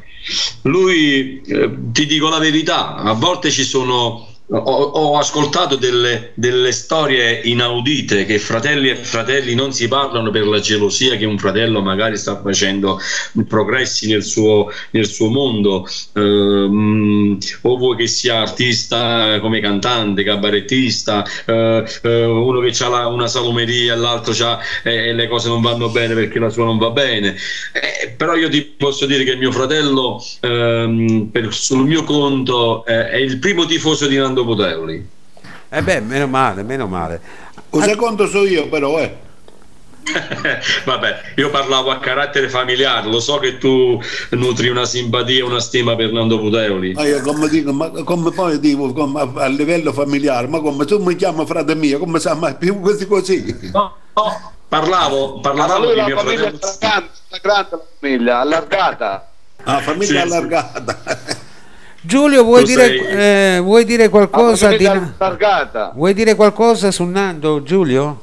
lui, 0.63 1.41
eh, 1.43 1.71
ti 1.93 2.07
dico 2.07 2.29
la 2.29 2.39
verità, 2.39 2.97
a 2.97 3.13
volte 3.13 3.51
ci 3.51 3.63
sono. 3.63 4.27
Ho, 4.53 4.59
ho 4.59 5.17
ascoltato 5.17 5.77
delle, 5.77 6.33
delle 6.35 6.73
storie 6.73 7.41
inaudite 7.45 8.25
che 8.25 8.39
fratelli 8.41 8.91
e 8.91 8.97
fratelli 8.97 9.55
non 9.55 9.73
si 9.73 9.87
parlano 9.87 10.31
per 10.31 10.47
la 10.47 10.59
gelosia 10.59 11.17
che 11.17 11.25
un 11.25 11.39
fratello 11.39 11.81
magari 11.83 12.17
sta 12.17 12.41
facendo 12.41 12.99
progressi 13.47 14.09
nel 14.09 14.25
suo, 14.25 14.69
nel 14.91 15.07
suo 15.07 15.31
mondo, 15.31 15.87
Ehm, 16.15 17.39
o 17.63 17.77
vuoi 17.77 17.97
che 17.97 18.07
sia 18.07 18.41
artista 18.41 19.39
come 19.41 19.61
cantante, 19.61 20.23
cabarettista, 20.25 21.25
eh, 21.47 21.85
eh, 22.03 22.25
uno 22.25 22.61
che 22.61 22.73
ha 22.83 23.09
una 23.09 23.27
salumeria 23.29 23.95
e 23.95 23.97
l'altro 23.97 24.33
c'ha, 24.35 24.59
eh, 24.83 25.09
e 25.09 25.13
le 25.13 25.29
cose 25.29 25.49
non 25.49 25.61
vanno 25.61 25.89
bene 25.91 26.15
perché 26.15 26.39
la 26.39 26.51
sua 26.51 26.65
non 26.65 26.79
va 26.79 26.91
bene. 26.91 27.37
Eh, 27.73 28.11
però 28.17 28.35
io 28.35 28.49
ti 28.49 28.63
posso 28.63 29.07
dire 29.07 29.25
che 29.25 29.37
mio 29.37 29.53
fratello, 29.53 30.23
ehm, 30.41 31.29
per- 31.31 31.53
sul 31.55 31.87
mio 31.87 32.05
conto, 32.05 32.85
eh, 32.85 33.09
è 33.11 33.17
il 33.17 33.39
primo 33.39 33.67
tifoso 33.67 34.07
di 34.07 34.17
Nando 34.17 34.40
Poteoli. 34.45 35.09
Eh 35.69 35.83
beh, 35.83 36.01
meno 36.01 36.27
male, 36.27 36.63
meno 36.63 36.87
male. 36.87 37.21
Un 37.71 37.83
secondo 37.83 38.27
so 38.27 38.45
io 38.45 38.69
però, 38.69 38.99
eh. 38.99 39.29
Vabbè, 40.85 41.21
io 41.37 41.51
parlavo 41.51 41.91
a 41.91 41.99
carattere 41.99 42.49
familiare, 42.49 43.09
lo 43.09 43.21
so 43.21 43.39
che 43.39 43.59
tu 43.59 44.01
nutri 44.31 44.69
una 44.69 44.85
simpatia, 44.85 45.45
una 45.45 45.61
stima 45.61 45.95
per 45.95 46.13
Nando 46.13 46.39
Puteoli. 46.39 46.95
Ma 46.95 47.07
io 47.07 47.21
come 47.21 47.49
dico, 47.49 47.73
ma 47.73 47.91
come 47.91 48.31
poi 48.31 48.59
dico 48.59 48.93
come 48.93 49.21
a, 49.21 49.31
a 49.35 49.47
livello 49.47 49.93
familiare, 49.93 50.49
ma 50.49 50.61
come 50.61 50.85
tu 50.85 51.03
mi 51.03 51.15
chiami 51.15 51.47
frate 51.47 51.75
mio, 51.75 51.99
come 51.99 52.19
sa 52.19 52.35
mai 52.35 52.57
più 52.57 52.81
così 52.81 53.07
così? 53.07 53.71
No, 53.73 53.95
no, 54.15 54.53
parlavo, 54.69 55.41
lui 55.43 55.91
di 55.91 55.97
la 55.97 56.07
mio 56.07 56.17
famiglia 56.17 56.49
è 56.49 56.53
fratello. 56.59 56.79
grande, 56.81 57.11
la 57.29 57.39
grande 57.39 57.71
la 57.71 57.83
famiglia, 57.99 58.41
allargata. 58.41 59.31
Ah, 59.65 59.81
famiglia 59.81 60.23
Sì, 60.23 60.29
sì. 60.29 61.40
Giulio, 62.03 62.45
vuoi 62.45 62.65
dire, 62.65 62.83
sei- 62.87 62.99
eh, 63.07 63.61
vuoi 63.61 63.85
dire 63.85 64.09
qualcosa 64.09 64.71
La 64.71 64.77
di. 64.77 64.85
Vuoi 65.95 66.15
dire 66.15 66.35
qualcosa 66.35 66.91
su 66.91 67.05
Nando, 67.05 67.63
Giulio? 67.63 68.23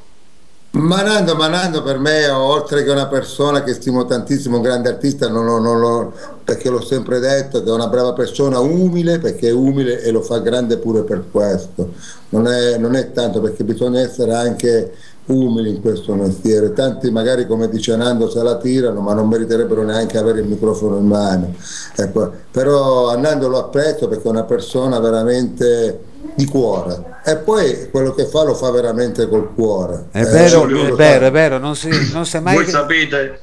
Manando, 0.70 1.34
Manando 1.34 1.82
per 1.82 1.98
me, 1.98 2.28
oltre 2.28 2.84
che 2.84 2.90
una 2.90 3.06
persona 3.06 3.62
che 3.62 3.72
stimo 3.72 4.04
tantissimo, 4.04 4.56
un 4.56 4.62
grande 4.62 4.88
artista, 4.90 5.28
non 5.28 5.44
lo- 5.46 5.58
non 5.58 5.80
lo- 5.80 6.12
perché 6.44 6.68
l'ho 6.68 6.82
sempre 6.82 7.20
detto, 7.20 7.62
che 7.62 7.68
è 7.68 7.72
una 7.72 7.86
brava 7.88 8.12
persona, 8.12 8.58
umile, 8.58 9.18
perché 9.18 9.48
è 9.48 9.52
umile 9.52 10.02
e 10.02 10.10
lo 10.10 10.20
fa 10.22 10.38
grande 10.38 10.76
pure 10.78 11.02
per 11.02 11.24
questo. 11.30 11.92
Non 12.30 12.46
è, 12.46 12.76
non 12.78 12.94
è 12.96 13.12
tanto 13.12 13.40
perché 13.40 13.64
bisogna 13.64 14.00
essere 14.00 14.34
anche 14.34 14.92
umili 15.28 15.70
in 15.70 15.80
questo 15.80 16.14
mestiere. 16.14 16.72
Tanti 16.72 17.10
magari, 17.10 17.46
come 17.46 17.68
dice 17.68 17.96
Nando, 17.96 18.28
se 18.28 18.42
la 18.42 18.56
tirano, 18.56 19.00
ma 19.00 19.14
non 19.14 19.28
meriterebbero 19.28 19.82
neanche 19.82 20.18
avere 20.18 20.40
il 20.40 20.46
microfono 20.46 20.96
in 20.98 21.06
mano. 21.06 21.54
Ecco, 21.96 22.32
Però 22.50 23.08
a 23.08 23.16
Nando 23.16 23.48
lo 23.48 23.58
apprezzo 23.58 24.08
perché 24.08 24.26
è 24.26 24.30
una 24.30 24.44
persona 24.44 24.98
veramente 24.98 26.00
di 26.34 26.46
cuore 26.46 27.20
e 27.24 27.36
poi 27.36 27.88
quello 27.90 28.12
che 28.12 28.26
fa 28.26 28.42
lo 28.44 28.54
fa 28.54 28.70
veramente 28.70 29.28
col 29.28 29.52
cuore. 29.54 30.06
È 30.10 30.20
Eh, 30.20 30.24
vero, 30.24 30.60
Giulio 30.66 30.92
è 30.92 30.96
vero, 30.96 31.26
è 31.26 31.30
vero, 31.30 31.58
non 31.58 31.74
si, 31.76 31.88
non 32.12 32.24
si 32.26 32.36
è 32.36 32.40
mai... 32.40 32.54
Voi 32.54 32.66
sapete, 32.66 33.40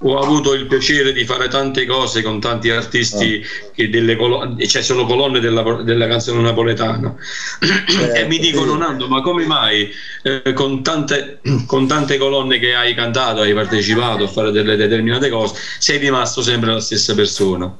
ho 0.00 0.18
avuto 0.18 0.54
il 0.54 0.66
piacere 0.66 1.12
di 1.12 1.24
fare 1.24 1.48
tante 1.48 1.84
cose 1.84 2.22
con 2.22 2.40
tanti 2.40 2.70
artisti 2.70 3.42
che 3.74 3.88
delle 3.88 4.16
colo- 4.16 4.56
cioè 4.66 4.82
sono 4.82 5.04
colonne 5.04 5.40
della, 5.40 5.82
della 5.82 6.06
canzone 6.06 6.40
napoletana. 6.40 7.14
E 8.14 8.26
mi 8.26 8.38
dicono 8.38 8.76
Nando 8.76 9.08
ma 9.08 9.20
come 9.20 9.44
mai 9.46 9.90
eh, 10.22 10.52
con, 10.52 10.82
tante, 10.82 11.40
con 11.66 11.86
tante 11.86 12.16
colonne 12.16 12.58
che 12.58 12.74
hai 12.74 12.94
cantato 12.94 13.40
hai 13.40 13.52
partecipato 13.52 14.24
a 14.24 14.28
fare 14.28 14.50
delle 14.50 14.76
determinate 14.76 15.28
cose 15.28 15.54
sei 15.78 15.98
rimasto 15.98 16.42
sempre 16.42 16.72
la 16.72 16.80
stessa 16.80 17.14
persona 17.14 17.74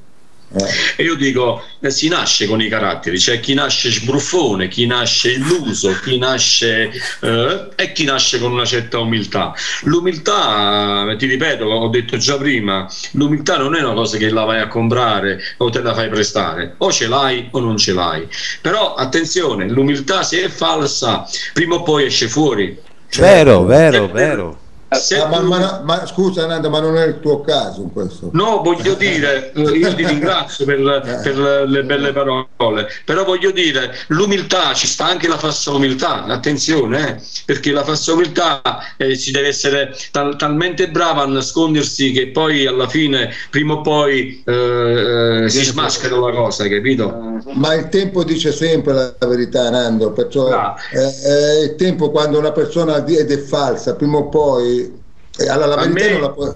e 0.97 1.03
io 1.03 1.15
dico, 1.15 1.63
eh, 1.81 1.91
si 1.91 2.09
nasce 2.09 2.47
con 2.47 2.63
i 2.63 2.69
caratteri, 2.69 3.19
c'è 3.19 3.39
chi 3.39 3.53
nasce 3.53 3.91
sbruffone, 3.91 4.69
chi 4.69 4.87
nasce 4.87 5.33
illuso, 5.33 5.95
chi 6.03 6.17
nasce 6.17 6.91
eh, 7.21 7.69
e 7.77 7.93
chi 7.93 8.05
nasce 8.05 8.39
con 8.39 8.53
una 8.53 8.65
certa 8.65 8.99
umiltà. 8.99 9.55
L'umiltà, 9.83 11.11
eh, 11.11 11.17
ti 11.17 11.27
ripeto, 11.27 11.65
ho 11.65 11.89
detto 11.89 12.17
già 12.17 12.39
prima, 12.39 12.91
l'umiltà 13.13 13.59
non 13.59 13.75
è 13.75 13.83
una 13.83 13.93
cosa 13.95 14.17
che 14.17 14.31
la 14.31 14.45
vai 14.45 14.61
a 14.61 14.69
comprare 14.69 15.39
o 15.59 15.69
te 15.69 15.83
la 15.83 15.95
fai 15.95 16.09
prestare, 16.09 16.75
o 16.79 16.91
ce 16.91 17.09
l'hai 17.09 17.49
o 17.51 17.61
non 17.61 17.77
ce 17.77 17.93
l'hai. 17.93 18.27
Però 18.63 18.95
attenzione, 18.95 19.69
l'umiltà 19.69 20.23
se 20.23 20.45
è 20.45 20.49
falsa, 20.49 21.29
prima 21.53 21.75
o 21.75 21.83
poi 21.83 22.07
esce 22.07 22.27
fuori. 22.29 22.77
Vero, 23.17 23.65
vero, 23.65 24.09
vero. 24.09 24.67
Ah, 24.91 25.29
ma, 25.29 25.41
ma- 25.43 25.83
ma 25.85 26.07
scusa 26.07 26.47
Nando, 26.47 26.71
ma 26.71 26.81
non 26.81 26.97
è 26.97 27.05
il 27.07 27.21
tuo 27.21 27.43
caso 27.43 27.83
in 27.83 27.93
questo. 27.93 28.31
No, 28.33 28.63
voglio 28.63 28.95
dire, 28.95 29.53
eh, 29.53 29.61
io 29.61 29.95
ti 29.95 30.05
ringrazio 30.07 30.65
per, 30.65 31.21
per 31.23 31.69
le 31.69 31.85
belle 31.85 32.13
parole, 32.13 32.89
però 33.05 33.25
voglio 33.25 33.51
dire, 33.51 33.95
l'umiltà, 34.09 34.73
ci 34.73 34.87
sta 34.87 35.05
anche 35.05 35.29
la 35.29 35.37
falsa 35.37 35.73
umiltà, 35.73 36.25
attenzione, 36.25 37.17
eh, 37.17 37.23
perché 37.45 37.71
la 37.71 37.85
falsa 37.85 38.15
umiltà 38.15 38.63
eh, 38.97 39.15
si 39.15 39.31
deve 39.31 39.49
essere 39.49 39.95
tal- 40.11 40.37
talmente 40.37 40.89
brava 40.89 41.23
a 41.23 41.27
nascondersi 41.27 42.11
che 42.13 42.29
poi 42.29 42.65
alla 42.67 42.89
fine, 42.89 43.31
prima 43.51 43.75
o 43.75 43.81
poi, 43.83 44.43
eh, 44.47 45.45
eh, 45.45 45.49
si 45.51 45.65
smaschera 45.65 46.17
la 46.17 46.33
cosa, 46.33 46.67
capito? 46.67 47.37
Ma 47.53 47.75
il 47.75 47.89
tempo 47.91 48.25
dice 48.25 48.53
sempre 48.53 49.15
la 49.19 49.27
verità, 49.27 49.69
Nando, 49.69 50.13
perciò 50.13 50.49
eh, 50.93 51.21
è 51.21 51.63
il 51.65 51.75
tempo 51.77 52.11
quando 52.11 52.39
una 52.39 52.53
persona 52.53 53.05
è 53.05 53.39
falsa, 53.39 53.95
prima 53.95 54.19
o 54.19 54.29
poi 54.29 54.78
eh, 55.39 55.49
alla- 55.49 55.67
la 55.67 55.75
A 55.75 55.87
verità 55.87 56.05
me- 56.07 56.13
non 56.13 56.21
la 56.21 56.31
può. 56.33 56.55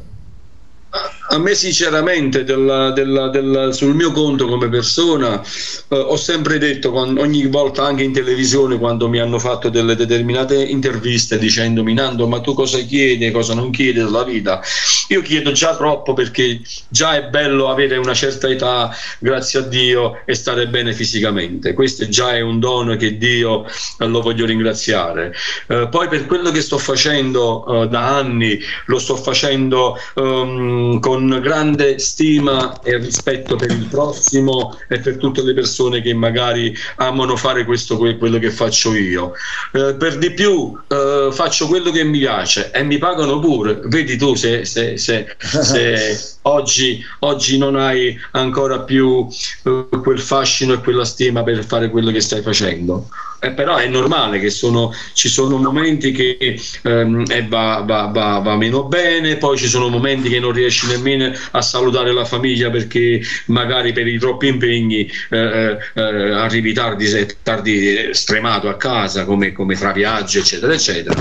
A 1.32 1.38
me 1.38 1.54
sinceramente 1.54 2.44
della- 2.44 2.90
della- 2.90 3.28
della- 3.30 3.72
sul 3.72 3.94
mio 3.94 4.12
conto 4.12 4.46
come 4.46 4.68
persona 4.68 5.40
eh, 5.40 5.96
ho 5.96 6.16
sempre 6.16 6.58
detto 6.58 6.90
quando- 6.90 7.22
ogni 7.22 7.46
volta 7.46 7.84
anche 7.84 8.02
in 8.02 8.12
televisione 8.12 8.76
quando 8.76 9.08
mi 9.08 9.18
hanno 9.18 9.38
fatto 9.38 9.70
delle 9.70 9.96
determinate 9.96 10.62
interviste 10.62 11.38
dicendomi 11.38 11.94
Nando 11.94 12.28
ma 12.28 12.40
tu 12.42 12.52
cosa 12.52 12.78
chiedi 12.80 13.30
cosa 13.30 13.54
non 13.54 13.70
chiedi 13.70 14.00
dalla 14.00 14.24
vita? 14.24 14.60
Io 15.08 15.22
chiedo 15.22 15.52
già 15.52 15.74
troppo 15.74 16.12
perché 16.12 16.60
già 16.88 17.14
è 17.14 17.28
bello 17.30 17.70
avere 17.70 17.96
una 17.96 18.12
certa 18.14 18.48
età 18.48 18.94
grazie 19.18 19.60
a 19.60 19.62
Dio 19.62 20.20
e 20.26 20.34
stare 20.34 20.68
bene 20.68 20.92
fisicamente. 20.92 21.72
Questo 21.72 22.06
già 22.08 22.34
è 22.34 22.40
un 22.40 22.60
dono 22.60 22.96
che 22.96 23.16
Dio 23.16 23.64
eh, 23.64 24.06
lo 24.06 24.20
voglio 24.20 24.44
ringraziare. 24.46 25.34
Eh, 25.68 25.88
poi 25.90 26.08
per 26.08 26.26
quello 26.26 26.50
che 26.50 26.60
sto 26.60 26.76
facendo 26.78 27.82
eh, 27.84 27.88
da 27.88 28.16
anni 28.16 28.58
lo 28.86 28.98
sto 28.98 29.16
facendo 29.16 29.96
ehm, 30.14 30.98
con 31.00 31.21
grande 31.40 31.98
stima 31.98 32.80
e 32.82 32.96
rispetto 32.98 33.56
per 33.56 33.70
il 33.70 33.86
prossimo 33.88 34.76
e 34.88 35.00
per 35.00 35.16
tutte 35.18 35.42
le 35.42 35.54
persone 35.54 36.00
che 36.00 36.12
magari 36.14 36.74
amano 36.96 37.36
fare 37.36 37.64
questo 37.64 37.96
que- 37.96 38.16
quello 38.16 38.38
che 38.38 38.50
faccio 38.50 38.94
io. 38.94 39.32
Eh, 39.72 39.94
per 39.94 40.18
di 40.18 40.32
più 40.32 40.72
eh, 40.88 41.28
faccio 41.32 41.66
quello 41.66 41.90
che 41.90 42.04
mi 42.04 42.18
piace 42.18 42.70
e 42.70 42.82
mi 42.82 42.98
pagano 42.98 43.38
pure. 43.38 43.80
Vedi 43.84 44.16
tu 44.16 44.34
se, 44.34 44.64
se- 44.64 44.96
se- 44.96 45.36
se 45.38 46.18
oggi, 46.42 47.02
oggi 47.20 47.58
non 47.58 47.76
hai 47.76 48.16
ancora 48.32 48.80
più 48.80 49.26
eh, 49.64 49.88
quel 50.02 50.20
fascino 50.20 50.74
e 50.74 50.78
quella 50.80 51.04
stima 51.04 51.42
per 51.42 51.64
fare 51.64 51.90
quello 51.90 52.10
che 52.10 52.20
stai 52.20 52.42
facendo. 52.42 53.08
Eh, 53.42 53.50
però 53.50 53.76
è 53.76 53.88
normale 53.88 54.38
che 54.38 54.50
sono, 54.50 54.94
ci 55.14 55.28
sono 55.28 55.56
momenti 55.56 56.12
che 56.12 56.60
ehm, 56.82 57.24
eh, 57.28 57.44
va, 57.48 57.82
va, 57.84 58.06
va, 58.06 58.38
va, 58.38 58.56
meno 58.56 58.84
bene, 58.84 59.36
poi 59.36 59.58
ci 59.58 59.66
sono 59.66 59.88
momenti 59.88 60.28
che 60.28 60.38
non 60.38 60.52
riesci 60.52 60.86
nemmeno 60.86 61.32
a 61.50 61.60
salutare 61.60 62.12
la 62.12 62.24
famiglia 62.24 62.70
perché 62.70 63.20
magari 63.46 63.92
per 63.92 64.06
i 64.06 64.16
troppi 64.16 64.46
impegni 64.46 65.10
eh, 65.30 65.38
eh, 65.38 65.78
eh 65.94 66.30
arrivi 66.32 66.72
tardi, 66.72 67.08
tardi 67.42 68.10
stremato 68.12 68.68
a 68.68 68.76
casa 68.76 69.24
come, 69.24 69.50
come 69.50 69.74
fra 69.74 69.90
viaggi 69.90 70.38
eccetera 70.38 70.72
eccetera. 70.72 71.20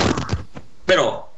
Però 0.86 1.31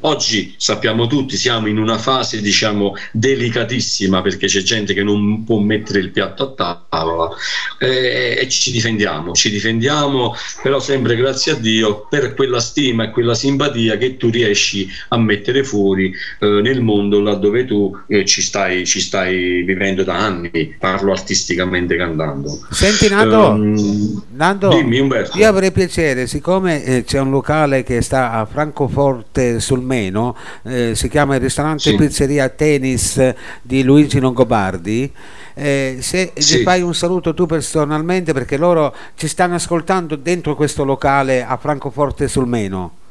Oggi 0.00 0.54
sappiamo 0.56 1.06
tutti, 1.06 1.36
siamo 1.36 1.68
in 1.68 1.78
una 1.78 1.98
fase 1.98 2.40
diciamo 2.40 2.94
delicatissima 3.12 4.22
perché 4.22 4.46
c'è 4.46 4.62
gente 4.62 4.94
che 4.94 5.02
non 5.02 5.44
può 5.44 5.58
mettere 5.58 6.00
il 6.00 6.10
piatto 6.10 6.54
a 6.56 6.84
tavola 6.88 7.30
eh, 7.78 8.36
e 8.38 8.48
ci 8.48 8.70
difendiamo, 8.70 9.32
ci 9.32 9.50
difendiamo, 9.50 10.34
però 10.62 10.80
sempre 10.80 11.16
grazie 11.16 11.52
a 11.52 11.54
Dio 11.54 12.06
per 12.08 12.34
quella 12.34 12.60
stima 12.60 13.04
e 13.04 13.10
quella 13.10 13.34
simpatia 13.34 13.96
che 13.96 14.16
tu 14.16 14.28
riesci 14.28 14.88
a 15.08 15.18
mettere 15.18 15.64
fuori 15.64 16.12
eh, 16.40 16.60
nel 16.60 16.82
mondo 16.82 17.20
laddove 17.20 17.64
tu 17.64 17.96
eh, 18.08 18.24
ci, 18.24 18.42
stai, 18.42 18.84
ci 18.84 19.00
stai 19.00 19.62
vivendo 19.62 20.04
da 20.04 20.16
anni, 20.18 20.74
parlo 20.78 21.12
artisticamente 21.12 21.96
cantando. 21.96 22.66
Senti 22.70 23.08
Nando, 23.08 23.48
um, 23.48 24.22
Nando 24.34 24.68
dimmi 24.68 24.96
io 24.96 25.48
avrei 25.48 25.72
piacere, 25.72 26.26
siccome 26.26 26.84
eh, 26.84 27.04
c'è 27.04 27.18
un 27.20 27.30
locale 27.30 27.82
che 27.82 28.02
sta 28.02 28.32
a 28.32 28.44
Francoforte 28.44 29.60
sul 29.60 29.80
Meno, 29.86 30.36
eh, 30.64 30.94
si 30.94 31.08
chiama 31.08 31.36
il 31.36 31.40
ristorante 31.40 31.90
sì. 31.90 31.94
Pizzeria 31.94 32.48
Tennis 32.48 33.34
di 33.62 33.82
Luigi 33.82 34.18
Longobardi. 34.18 35.10
Eh, 35.54 35.98
se 36.00 36.32
sì. 36.36 36.58
gli 36.58 36.62
fai 36.62 36.82
un 36.82 36.94
saluto 36.94 37.32
tu 37.32 37.46
personalmente 37.46 38.34
perché 38.34 38.58
loro 38.58 38.94
ci 39.14 39.26
stanno 39.28 39.54
ascoltando 39.54 40.16
dentro 40.16 40.54
questo 40.54 40.84
locale 40.84 41.42
a 41.42 41.56
Francoforte 41.56 42.28
sul 42.28 42.46
Meno. 42.46 43.04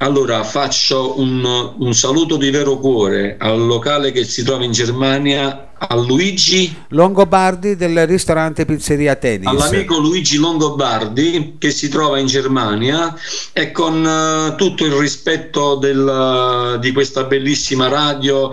Allora 0.00 0.44
faccio 0.44 1.18
un, 1.18 1.74
un, 1.76 1.92
saluto 1.92 2.36
di 2.36 2.50
vero 2.50 2.78
cuore 2.78 3.34
al 3.36 3.66
locale 3.66 4.12
che 4.12 4.22
si 4.22 4.44
trova 4.44 4.62
in 4.62 4.70
Germania, 4.70 5.67
a 5.78 5.94
Luigi 5.94 6.74
Longobardi 6.88 7.76
del 7.76 8.06
ristorante 8.06 8.64
Pizzeria 8.64 9.14
Tennis. 9.16 9.46
All'amico 9.46 9.98
Luigi 9.98 10.36
Longobardi 10.36 11.56
che 11.58 11.70
si 11.70 11.88
trova 11.88 12.18
in 12.18 12.26
Germania 12.26 13.14
e 13.52 13.72
con 13.72 14.04
uh, 14.04 14.56
tutto 14.56 14.84
il 14.84 14.92
rispetto 14.92 15.76
del, 15.76 16.74
uh, 16.76 16.78
di 16.78 16.92
questa 16.92 17.24
bellissima 17.24 17.88
radio 17.88 18.50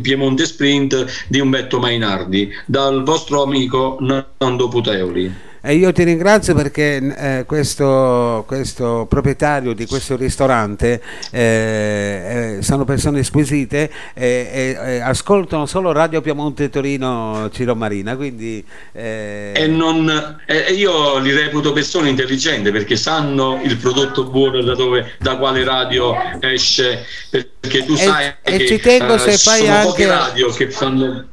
Piemonte 0.00 0.46
Sprint 0.46 1.26
di 1.28 1.40
Umberto 1.40 1.78
Mainardi, 1.78 2.50
dal 2.66 3.02
vostro 3.04 3.42
amico 3.42 3.98
Nando 4.00 4.68
Puteoli. 4.68 5.48
E 5.62 5.74
io 5.74 5.92
ti 5.92 6.04
ringrazio 6.04 6.54
perché 6.54 6.96
eh, 6.96 7.44
questo, 7.44 8.44
questo, 8.46 9.06
proprietario 9.06 9.74
di 9.74 9.84
questo 9.86 10.16
ristorante 10.16 11.02
eh, 11.30 12.56
eh, 12.58 12.62
sono 12.62 12.84
persone 12.86 13.22
squisite 13.22 13.90
e 14.14 15.00
ascoltano 15.04 15.66
solo 15.66 15.92
Radio 15.92 16.22
Piemonte 16.22 16.70
Torino 16.70 17.50
Ciro 17.52 17.74
Marina. 17.74 18.16
Quindi, 18.16 18.64
eh, 18.92 19.52
e 19.54 19.66
non, 19.66 20.38
io 20.74 21.18
li 21.18 21.32
reputo 21.32 21.74
persone 21.74 22.08
intelligenti 22.08 22.70
perché 22.70 22.96
sanno 22.96 23.60
il 23.62 23.76
prodotto 23.76 24.24
buono 24.24 24.62
da, 24.62 24.74
dove, 24.74 25.12
da 25.18 25.36
quale 25.36 25.62
radio 25.62 26.14
esce. 26.40 27.04
Perché 27.28 27.84
tu 27.84 27.96
sai 27.96 28.32
e, 28.42 28.56
che 28.56 28.66
ci 28.66 28.80
tengo 28.80 29.18
se 29.18 29.36
fai 29.36 29.60
sono 29.60 29.72
anche... 29.72 29.86
poche 29.88 30.06
radio 30.06 30.50
che 30.52 30.70
fanno 30.70 31.28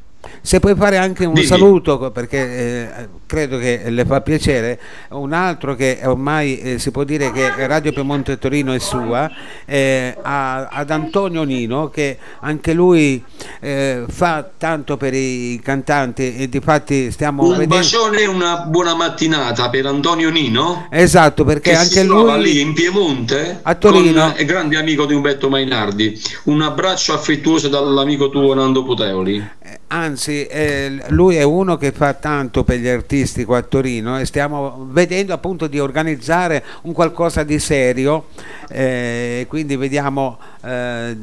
se 0.48 0.62
puoi 0.62 0.76
fare 0.76 0.96
anche 0.96 1.26
un 1.26 1.34
Dimmi. 1.34 1.46
saluto 1.46 2.10
perché 2.10 2.38
eh, 2.38 3.08
credo 3.26 3.58
che 3.58 3.82
le 3.90 4.06
fa 4.06 4.22
piacere 4.22 4.80
un 5.10 5.34
altro 5.34 5.76
che 5.76 6.00
ormai 6.06 6.62
eh, 6.62 6.80
si 6.80 6.90
può 6.92 7.04
dire 7.04 7.34
che 7.34 7.68
Radio 7.68 7.92
Piemonte 7.92 8.38
Torino 8.38 8.72
è 8.72 8.80
sua 8.80 9.30
eh, 9.66 10.16
a, 10.22 10.68
ad 10.70 10.90
Antonio 10.90 11.44
Nino 11.44 11.90
che 11.90 12.18
anche 12.40 12.72
lui 12.72 13.22
eh, 13.60 14.06
fa 14.08 14.50
tanto 14.58 14.96
per 14.96 15.14
i 15.14 15.60
cantanti 15.62 16.38
e 16.38 16.48
difatti 16.48 17.12
stiamo 17.12 17.44
un 17.44 17.50
vedendo 17.50 17.76
bacione 17.76 18.22
e 18.22 18.28
una 18.28 18.60
buona 18.60 18.96
mattinata 18.96 19.70
per 19.70 19.86
Antonio 19.86 20.30
Nino? 20.30 20.88
Esatto 20.90 21.44
perché 21.44 21.72
che 21.72 21.76
anche 21.76 22.04
lui 22.04 22.42
lì 22.42 22.62
in 22.62 22.72
Piemonte? 22.72 23.60
A 23.64 23.76
Torino. 23.76 24.34
È 24.34 24.46
grande 24.46 24.78
amico 24.78 25.06
di 25.06 25.14
Umberto 25.14 25.50
Mainardi. 25.50 26.18
Un 26.46 26.62
abbraccio 26.62 27.14
affettuoso 27.14 27.68
dall'amico 27.68 28.30
tuo 28.30 28.54
Nando 28.54 28.84
Puteoli 28.84 29.56
anzi 29.88 30.46
eh, 30.46 31.02
lui 31.10 31.36
è 31.38 31.44
uno 31.44 31.78
che 31.78 31.92
fa 31.92 32.14
tanto 32.14 32.64
per 32.64 32.80
gli 32.80 32.88
artisti 32.88 33.46
qua 33.46 33.60
a 33.60 33.62
Torino 33.62 34.20
e 34.20 34.26
stiamo 34.26 34.88
vedendo 34.90 35.34
appunto 35.34 35.68
di 35.68 35.80
organizzare 35.80 36.64
un 36.84 36.92
qualcosa 36.92 37.44
di 37.44 37.58
serio 37.60 38.28
eh, 38.70 39.46
quindi 39.48 39.78
vediamo 39.78 40.40
eh, 40.64 41.16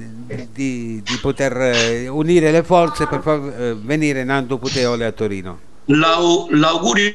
di, 0.52 1.02
di, 1.02 1.18
poter 1.20 1.56
eh, 1.56 2.08
unire 2.08 2.50
le 2.50 2.62
forze 2.62 3.06
per 3.06 3.20
far 3.20 3.40
eh, 3.40 3.74
venire 3.74 4.24
Nando 4.24 4.56
Puteole 4.56 5.04
a 5.04 5.12
Torino. 5.12 5.58
L'augurio 5.86 7.14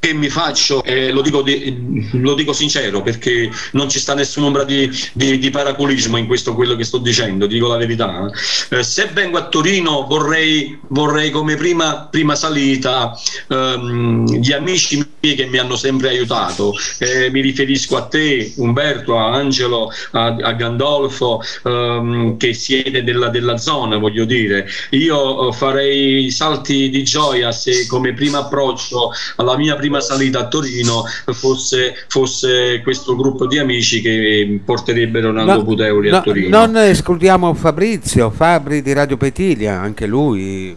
che 0.00 0.14
mi 0.14 0.30
faccio, 0.30 0.82
eh, 0.82 1.12
lo, 1.12 1.20
dico 1.20 1.42
di, 1.42 2.08
lo, 2.12 2.32
dico 2.32 2.54
sincero 2.54 3.02
perché 3.02 3.50
non 3.72 3.90
ci 3.90 3.98
sta 3.98 4.14
nessun'ombra 4.14 4.64
di, 4.64 4.90
di, 5.12 5.38
di, 5.38 5.50
paraculismo 5.50 6.16
in 6.16 6.26
questo 6.26 6.54
quello 6.54 6.74
che 6.74 6.84
sto 6.84 6.96
dicendo, 6.96 7.46
dico 7.46 7.68
la 7.68 7.76
verità. 7.76 8.30
Eh, 8.70 8.82
se 8.82 9.10
vengo 9.12 9.36
a 9.36 9.48
Torino 9.48 10.06
vorrei, 10.06 10.78
vorrei 10.88 11.30
come 11.30 11.56
prima, 11.56 12.08
prima 12.10 12.34
salita 12.34 13.12
ehm, 13.48 14.26
gli 14.38 14.52
amici 14.52 15.06
miei 15.20 15.36
che 15.36 15.46
mi 15.46 15.58
hanno 15.58 15.76
sempre 15.76 16.08
aiutato, 16.08 16.72
eh, 16.98 17.30
mi 17.30 17.42
riferisco 17.42 17.98
a 17.98 18.06
te, 18.06 18.54
Umberto, 18.56 19.18
a 19.18 19.34
Angelo, 19.34 19.92
a, 20.12 20.34
a 20.34 20.52
Gandolfo, 20.52 21.42
ehm, 21.64 22.38
che 22.38 22.54
siete 22.54 23.04
della, 23.04 23.28
della, 23.28 23.58
zona, 23.58 23.98
voglio 23.98 24.24
dire. 24.24 24.66
Io 24.90 25.52
farei 25.52 26.30
salti 26.30 26.88
di 26.88 27.04
gioia 27.04 27.52
se 27.52 27.86
come 27.86 28.14
primo 28.14 28.38
approccio 28.38 29.12
alla 29.36 29.58
mia 29.58 29.76
prima 29.76 29.89
prima 29.90 30.00
salita 30.00 30.38
a 30.38 30.48
Torino 30.48 31.04
fosse, 31.32 31.94
fosse 32.06 32.80
questo 32.82 33.16
gruppo 33.16 33.46
di 33.46 33.58
amici 33.58 34.00
che 34.00 34.60
porterebbero 34.64 35.32
Nando 35.32 35.56
no, 35.56 35.64
Puteoli 35.64 36.10
no, 36.10 36.16
a 36.16 36.20
Torino. 36.22 36.64
Non 36.64 36.76
escludiamo 36.76 37.52
Fabrizio, 37.54 38.30
Fabri 38.30 38.80
di 38.80 38.92
Radio 38.92 39.16
Petilia, 39.16 39.80
anche 39.80 40.06
lui. 40.06 40.76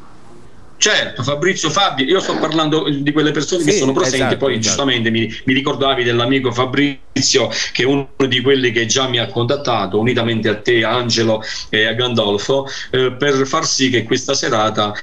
Certo, 0.75 1.23
Fabrizio 1.23 1.69
Fabio, 1.69 2.03
io 2.03 2.19
sto 2.19 2.37
parlando 2.37 2.89
di 2.89 3.11
quelle 3.13 3.31
persone 3.31 3.61
sì, 3.61 3.69
che 3.69 3.77
sono 3.77 3.93
presenti, 3.93 4.17
esatto, 4.17 4.37
poi 4.37 4.53
esatto. 4.53 4.67
giustamente 4.67 5.11
mi, 5.11 5.33
mi, 5.45 5.53
ricordavi 5.53 6.03
dell'amico 6.03 6.51
Fabrizio 6.51 7.49
che 7.71 7.83
è 7.83 7.85
uno 7.85 8.09
di 8.27 8.41
quelli 8.41 8.71
che 8.73 8.85
già 8.85 9.07
mi 9.07 9.17
ha 9.17 9.27
contattato, 9.27 9.97
unitamente 9.97 10.49
a 10.49 10.57
te, 10.57 10.83
Angelo 10.83 11.41
e 11.69 11.85
a 11.85 11.93
Gandolfo, 11.93 12.67
eh, 12.89 13.13
per 13.13 13.45
far 13.45 13.65
sì 13.65 13.89
che 13.89 14.03
questa 14.03 14.33
serata... 14.33 14.93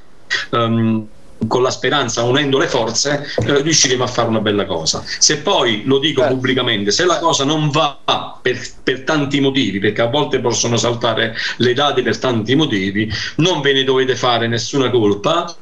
Um, 0.50 1.08
con 1.46 1.62
la 1.62 1.70
speranza, 1.70 2.22
unendo 2.22 2.58
le 2.58 2.68
forze, 2.68 3.26
eh, 3.38 3.62
riusciremo 3.62 4.04
a 4.04 4.06
fare 4.06 4.28
una 4.28 4.40
bella 4.40 4.66
cosa. 4.66 5.02
Se 5.04 5.38
poi 5.38 5.82
lo 5.84 5.98
dico 5.98 6.24
eh. 6.24 6.28
pubblicamente, 6.28 6.90
se 6.90 7.04
la 7.04 7.18
cosa 7.18 7.44
non 7.44 7.70
va 7.70 7.98
per, 8.42 8.58
per, 8.82 9.02
tanti 9.02 9.40
motivi, 9.40 9.78
perché 9.78 10.02
a 10.02 10.06
volte 10.06 10.40
possono 10.40 10.76
saltare 10.76 11.34
le 11.56 11.74
date 11.74 12.02
per 12.02 12.18
tanti 12.18 12.54
motivi, 12.54 13.10
non 13.36 13.60
ve 13.60 13.72
ne 13.72 13.84
dovete 13.84 14.16
fare 14.16 14.48
nessuna 14.48 14.90
colpa. 14.90 15.54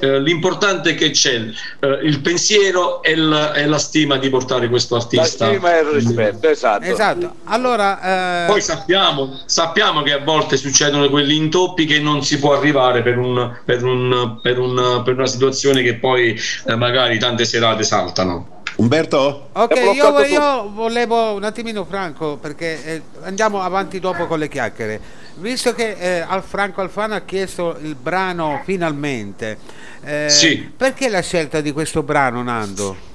Eh, 0.00 0.20
l'importante 0.20 0.90
è 0.90 0.94
che 0.94 1.10
c'è 1.10 1.36
eh, 1.80 1.86
il 2.02 2.20
pensiero 2.20 3.02
e 3.02 3.16
la, 3.16 3.54
e 3.54 3.64
la, 3.66 3.78
stima 3.78 4.18
di 4.18 4.28
portare 4.28 4.68
questo 4.68 4.96
artista. 4.96 5.46
La 5.46 5.52
stima 5.52 5.78
e 5.78 5.80
il 5.80 5.86
rispetto, 5.86 6.48
esatto. 6.48 6.84
esatto. 6.84 7.34
Allora, 7.44 8.44
eh, 8.44 8.46
Poi 8.46 8.60
sappiamo, 8.60 9.40
sappiamo, 9.46 10.02
che 10.02 10.12
a 10.12 10.18
volte 10.18 10.58
succedono 10.58 11.08
quegli 11.08 11.32
intoppi 11.32 11.86
che 11.86 11.98
non 11.98 12.22
si 12.22 12.38
può 12.38 12.52
arrivare 12.54 13.02
per, 13.02 13.16
un, 13.16 13.56
per, 13.64 13.82
un, 13.82 14.38
per, 14.42 14.58
un, 14.58 15.02
per 15.02 15.14
una 15.14 15.26
situazione 15.26 15.82
che 15.82 15.94
poi 15.94 16.38
eh, 16.66 16.76
magari 16.76 17.18
tante 17.18 17.46
serate 17.46 17.84
saltano. 17.84 18.62
Umberto? 18.76 19.50
Ok, 19.52 19.76
io, 19.94 20.20
io, 20.24 20.70
volevo 20.74 21.34
un 21.34 21.44
attimino 21.44 21.84
Franco 21.84 22.36
perché 22.36 22.84
eh, 22.84 23.02
andiamo 23.22 23.62
avanti 23.62 24.00
dopo 24.00 24.26
con 24.26 24.38
le 24.38 24.48
chiacchiere. 24.48 25.22
Visto 25.36 25.74
che 25.74 25.96
eh, 25.98 26.20
Al 26.20 26.42
Franco 26.42 26.80
Alfano 26.80 27.14
ha 27.14 27.22
chiesto 27.22 27.76
il 27.82 27.96
brano 27.96 28.62
finalmente, 28.64 29.58
eh, 30.04 30.28
sì. 30.28 30.70
perché 30.76 31.08
la 31.08 31.22
scelta 31.22 31.60
di 31.60 31.72
questo 31.72 32.02
brano, 32.02 32.42
Nando? 32.42 33.12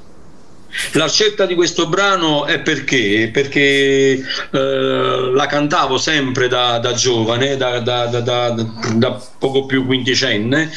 La 0.93 1.09
scelta 1.09 1.47
di 1.47 1.55
questo 1.55 1.87
brano 1.87 2.45
è 2.45 2.59
perché? 2.59 3.31
Perché 3.33 4.23
eh, 4.51 5.31
la 5.33 5.45
cantavo 5.47 5.97
sempre 5.97 6.47
da, 6.47 6.77
da 6.77 6.93
giovane, 6.93 7.57
da, 7.57 7.79
da, 7.79 8.05
da, 8.05 9.21
poco 9.39 9.65
più 9.65 9.85
quindicenne, 9.85 10.69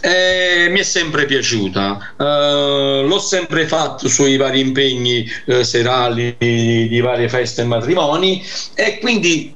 e 0.00 0.68
mi 0.70 0.78
è 0.78 0.82
sempre 0.82 1.26
piaciuta. 1.26 2.14
Eh, 2.18 3.04
l'ho 3.06 3.18
sempre 3.18 3.66
fatto 3.66 4.08
sui 4.08 4.38
vari 4.38 4.60
impegni 4.60 5.30
eh, 5.44 5.62
serali 5.62 6.36
di 6.38 7.00
varie 7.00 7.28
feste 7.28 7.62
e 7.62 7.64
matrimoni 7.66 8.42
e 8.74 8.98
quindi 8.98 9.54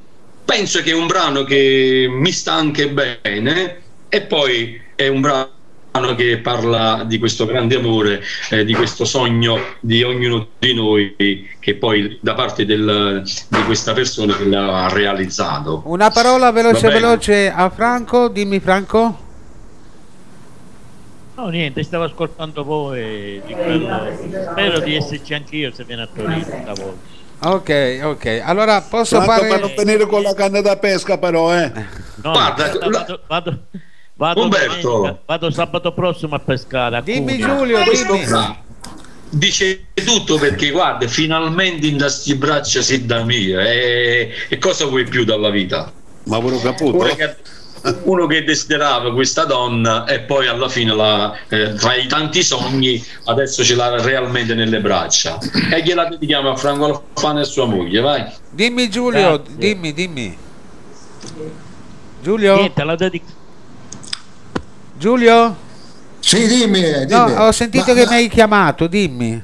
penso 0.48 0.80
che 0.80 0.92
è 0.92 0.94
un 0.94 1.06
brano 1.06 1.44
che 1.44 2.08
mi 2.10 2.32
sta 2.32 2.54
anche 2.54 2.88
bene 2.88 3.76
e 4.08 4.22
poi 4.22 4.80
è 4.94 5.06
un 5.06 5.20
brano 5.20 6.14
che 6.16 6.38
parla 6.38 7.04
di 7.06 7.18
questo 7.18 7.44
grande 7.44 7.76
amore, 7.76 8.22
eh, 8.48 8.64
di 8.64 8.72
questo 8.72 9.04
sogno 9.04 9.58
di 9.80 10.02
ognuno 10.02 10.46
di 10.58 10.72
noi 10.72 11.14
che 11.60 11.74
poi 11.74 12.18
da 12.22 12.32
parte 12.32 12.64
del, 12.64 13.22
di 13.48 13.62
questa 13.64 13.92
persona 13.92 14.34
che 14.38 14.46
l'ha 14.46 14.88
realizzato. 14.88 15.82
Una 15.84 16.08
parola 16.08 16.50
veloce 16.50 16.88
veloce 16.88 17.52
a 17.54 17.68
Franco, 17.68 18.28
dimmi 18.28 18.58
Franco. 18.58 19.26
No, 21.34 21.48
niente, 21.48 21.82
stavo 21.82 22.04
ascoltando 22.04 22.64
voi. 22.64 23.42
Di 23.46 23.52
quello. 23.52 24.16
Spero 24.50 24.80
di 24.80 24.96
esserci 24.96 25.34
anch'io 25.34 25.72
se 25.72 25.84
viene 25.84 26.02
a 26.02 26.08
Torino 26.12 26.40
stavolta. 26.40 27.17
Ok, 27.40 28.00
ok. 28.02 28.40
Allora 28.44 28.80
posso 28.80 29.20
Franco, 29.20 29.32
fare 29.32 29.48
per 29.48 29.60
non 29.60 29.72
venire 29.76 30.06
con 30.06 30.22
la 30.22 30.34
canna 30.34 30.60
da 30.60 30.76
pesca 30.76 31.18
però, 31.18 31.54
eh. 31.56 31.70
No, 32.22 32.32
Guarda, 32.32 32.72
vado, 32.90 33.20
vado, 33.28 33.58
vado 34.14 34.42
Umberto. 34.42 34.88
domenica- 34.90 35.18
vado 35.24 35.50
sabato 35.50 35.92
prossimo 35.92 36.34
a 36.34 36.40
pescare. 36.40 36.96
A 36.96 37.00
Dimmi 37.00 37.38
Cuneo. 37.38 37.56
Giulio, 37.56 37.82
Questo 37.84 38.12
dimmi. 38.12 38.26
qua 38.26 38.56
dice 39.30 39.84
tutto 39.92 40.38
perché 40.38 40.70
guarda, 40.70 41.06
finalmente 41.06 41.86
in 41.86 41.98
queste 41.98 42.34
braccia 42.36 42.80
si 42.80 43.04
da 43.04 43.22
mia 43.24 43.60
e, 43.60 44.30
e 44.48 44.58
cosa 44.58 44.86
vuoi 44.86 45.04
più 45.04 45.24
dalla 45.24 45.50
vita? 45.50 45.92
Ma 46.24 46.40
ve 46.40 46.50
lo 46.50 46.58
caputo? 46.58 47.06
Uno 48.04 48.26
che 48.26 48.44
desiderava 48.44 49.12
questa 49.12 49.44
donna 49.44 50.04
e 50.06 50.20
poi 50.20 50.46
alla 50.46 50.68
fine 50.68 50.94
la, 50.94 51.34
eh, 51.48 51.74
tra 51.74 51.94
i 51.94 52.06
tanti 52.06 52.42
sogni 52.42 53.02
adesso 53.24 53.62
ce 53.64 53.74
l'ha 53.74 54.00
realmente 54.02 54.54
nelle 54.54 54.80
braccia 54.80 55.38
e 55.70 55.82
gliela 55.82 56.06
dedichiamo 56.06 56.50
a 56.50 56.56
Franco 56.56 56.84
Alfano 57.14 57.40
e 57.40 57.44
sua 57.44 57.66
moglie, 57.66 58.00
vai. 58.00 58.24
Dimmi 58.50 58.88
Giulio, 58.90 59.36
Grazie. 59.36 59.56
dimmi, 59.56 59.92
dimmi. 59.92 60.38
Giulio? 62.20 62.54
Niente, 62.56 62.84
la 62.84 62.96
dedico. 62.96 63.26
Giulio? 64.96 65.56
Sì, 66.20 66.46
dimmi, 66.46 66.80
dimmi. 67.06 67.32
No, 67.32 67.46
ho 67.46 67.52
sentito 67.52 67.92
Ma- 67.92 67.94
che 67.94 68.04
ma- 68.04 68.10
mi 68.10 68.16
hai 68.16 68.28
chiamato, 68.28 68.86
dimmi. 68.86 69.42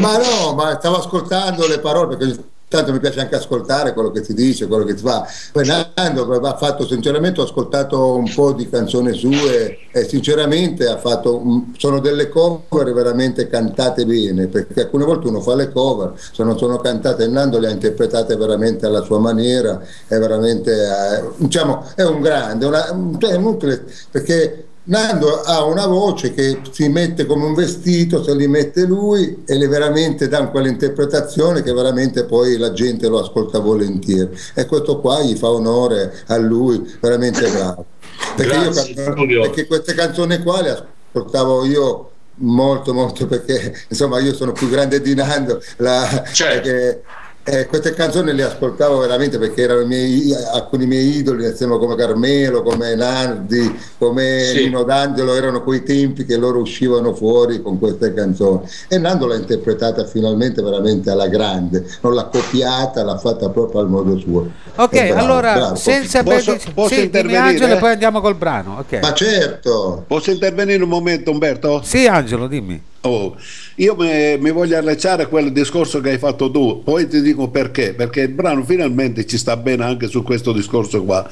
Ma 0.00 0.16
no, 0.18 0.54
ma 0.54 0.76
stavo 0.78 0.98
ascoltando 0.98 1.66
le 1.66 1.78
parole 1.78 2.16
perché 2.16 2.44
tanto 2.76 2.92
mi 2.92 2.98
piace 3.00 3.20
anche 3.20 3.36
ascoltare 3.36 3.92
quello 3.92 4.10
che 4.10 4.22
ti 4.22 4.34
dice, 4.34 4.66
quello 4.66 4.84
che 4.84 4.94
ti 4.94 5.02
fa. 5.02 5.26
Poi 5.52 5.66
Nando 5.66 6.22
ha 6.40 6.56
fatto 6.56 6.86
sinceramente, 6.86 7.40
ho 7.40 7.44
ascoltato 7.44 8.14
un 8.16 8.32
po' 8.34 8.52
di 8.52 8.68
canzoni 8.68 9.12
sue 9.12 9.78
e 9.92 10.04
sinceramente 10.08 10.86
ha 10.86 10.98
fatto, 10.98 11.36
un- 11.36 11.72
sono 11.76 12.00
delle 12.00 12.28
cover 12.28 12.92
veramente 12.92 13.46
cantate 13.48 14.04
bene, 14.06 14.46
perché 14.46 14.82
alcune 14.82 15.04
volte 15.04 15.28
uno 15.28 15.40
fa 15.40 15.54
le 15.54 15.70
cover, 15.70 16.12
se 16.32 16.42
non 16.42 16.56
sono 16.58 16.78
cantate, 16.78 17.28
Nando 17.28 17.58
le 17.58 17.68
ha 17.68 17.70
interpretate 17.70 18.36
veramente 18.36 18.86
alla 18.86 19.02
sua 19.02 19.18
maniera, 19.18 19.80
è 20.08 20.18
veramente, 20.18 20.72
eh, 20.72 21.30
diciamo, 21.36 21.84
è 21.94 22.02
un 22.02 22.20
grande, 22.20 22.66
una- 22.66 22.90
un- 22.92 23.16
è 23.20 23.34
inutile, 23.34 23.84
perché 24.10 24.66
Nando 24.84 25.42
ha 25.42 25.62
una 25.64 25.86
voce 25.86 26.34
che 26.34 26.60
si 26.72 26.88
mette 26.88 27.24
come 27.24 27.44
un 27.44 27.54
vestito, 27.54 28.22
se 28.24 28.34
li 28.34 28.48
mette 28.48 28.84
lui 28.84 29.44
e 29.46 29.54
le 29.56 29.68
veramente 29.68 30.26
dà 30.26 30.48
quell'interpretazione 30.48 31.62
che 31.62 31.72
veramente 31.72 32.24
poi 32.24 32.56
la 32.56 32.72
gente 32.72 33.06
lo 33.06 33.20
ascolta 33.20 33.60
volentieri. 33.60 34.28
E 34.54 34.66
questo 34.66 34.98
qua 35.00 35.20
gli 35.22 35.36
fa 35.36 35.50
onore 35.50 36.12
a 36.26 36.36
lui, 36.36 36.82
veramente 37.00 37.48
bravo. 37.48 37.86
Perché, 38.34 38.56
io 38.56 38.70
Grazie, 38.70 38.94
can- 38.94 39.14
Giulio. 39.14 39.42
perché 39.42 39.66
queste 39.66 39.94
canzoni 39.94 40.38
qua 40.42 40.60
le 40.62 40.84
ascoltavo 41.14 41.64
io 41.64 42.10
molto 42.36 42.94
molto 42.94 43.26
perché 43.26 43.76
insomma 43.88 44.18
io 44.18 44.32
sono 44.34 44.52
più 44.52 44.68
grande 44.70 45.00
di 45.00 45.14
Nando 45.14 45.62
la- 45.76 46.24
Certo. 46.32 46.60
perché, 46.68 47.02
eh, 47.44 47.66
queste 47.66 47.92
canzoni 47.92 48.32
le 48.32 48.44
ascoltavo 48.44 48.98
veramente 48.98 49.36
perché 49.38 49.62
erano 49.62 49.80
i 49.80 49.86
miei, 49.86 50.32
alcuni 50.52 50.86
miei 50.86 51.16
idoli 51.16 51.44
insieme 51.44 51.76
come 51.78 51.96
Carmelo, 51.96 52.62
come 52.62 52.94
Nardi, 52.94 53.76
come 53.98 54.44
Sì. 54.44 54.64
Nino 54.64 54.84
D'Angelo, 54.84 55.34
erano 55.34 55.62
quei 55.64 55.82
tempi 55.82 56.24
che 56.24 56.36
loro 56.36 56.60
uscivano 56.60 57.12
fuori 57.14 57.60
con 57.60 57.78
queste 57.80 58.14
canzoni 58.14 58.60
e 58.88 58.98
Nando 58.98 59.26
l'ha 59.26 59.34
interpretata 59.34 60.04
finalmente 60.06 60.62
veramente 60.62 61.10
alla 61.10 61.26
grande, 61.26 61.84
non 62.02 62.14
l'ha 62.14 62.26
copiata, 62.26 63.02
l'ha 63.02 63.18
fatta 63.18 63.48
proprio 63.48 63.80
al 63.80 63.88
modo 63.88 64.16
suo. 64.18 64.48
Ok, 64.76 65.06
bravo, 65.08 65.20
allora 65.20 65.52
bravo. 65.54 65.74
senza 65.74 66.22
Posso- 66.22 66.52
perdi- 66.52 66.72
posso 66.72 66.94
sì? 66.94 67.10
Angelo 67.34 67.74
e 67.74 67.78
poi 67.78 67.90
andiamo 67.90 68.20
col 68.20 68.36
brano. 68.36 68.76
ok. 68.78 69.00
Ma 69.00 69.12
certo, 69.14 70.04
Posso 70.06 70.30
intervenire 70.30 70.82
un 70.82 70.88
momento 70.88 71.30
Umberto? 71.30 71.80
Sì, 71.82 72.06
Angelo, 72.06 72.46
dimmi. 72.46 72.90
Oh, 73.04 73.36
io 73.76 73.96
mi, 73.96 74.50
voglio 74.52 74.78
allacciare 74.78 75.24
a 75.24 75.26
quel 75.26 75.50
discorso 75.50 76.00
che 76.00 76.10
hai 76.10 76.18
fatto 76.18 76.52
tu, 76.52 76.82
poi 76.84 77.08
ti 77.08 77.20
dico 77.20 77.48
perché, 77.48 77.94
perché 77.94 78.20
il 78.20 78.28
brano 78.28 78.62
finalmente 78.62 79.26
ci 79.26 79.38
sta 79.38 79.56
bene 79.56 79.82
anche 79.82 80.06
su 80.06 80.22
questo 80.22 80.52
discorso 80.52 81.02
qua. 81.02 81.28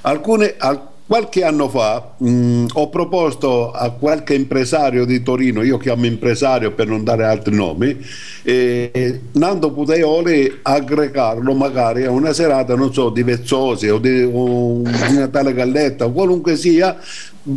Alcune, 0.00 0.54
al- 0.58 0.94
qualche 1.06 1.44
anno 1.44 1.68
fa 1.68 2.14
mh, 2.16 2.66
ho 2.72 2.88
proposto 2.88 3.70
a 3.70 3.90
qualche 3.90 4.34
impresario 4.34 5.04
di 5.04 5.22
Torino, 5.22 5.62
io 5.62 5.78
chiamo 5.78 6.04
impresario 6.04 6.72
per 6.72 6.88
non 6.88 7.04
dare 7.04 7.24
altri 7.24 7.54
nomi, 7.54 7.96
eh, 8.42 9.20
Nando 9.32 9.70
Putaioli 9.70 10.58
aggregarlo 10.62 11.54
magari 11.54 12.04
a 12.04 12.10
una 12.10 12.32
serata, 12.32 12.74
non 12.74 12.92
so, 12.92 13.10
di 13.10 13.22
Vezzosi 13.22 13.88
o 13.88 13.98
di, 13.98 14.28
o 14.30 14.82
di 14.82 15.16
Natale 15.16 15.54
Galletta 15.54 16.08
qualunque 16.08 16.56
sia 16.56 16.98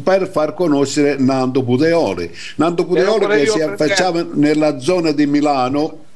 per 0.03 0.29
far 0.29 0.53
conoscere 0.53 1.15
Nando 1.17 1.63
Puteoli. 1.63 2.29
Nando 2.55 2.85
Puteoli 2.85 3.25
che 3.25 3.47
si 3.47 3.61
affacciava 3.61 4.27
nella 4.33 4.79
zona 4.79 5.11
di 5.11 5.25
Milano 5.25 6.07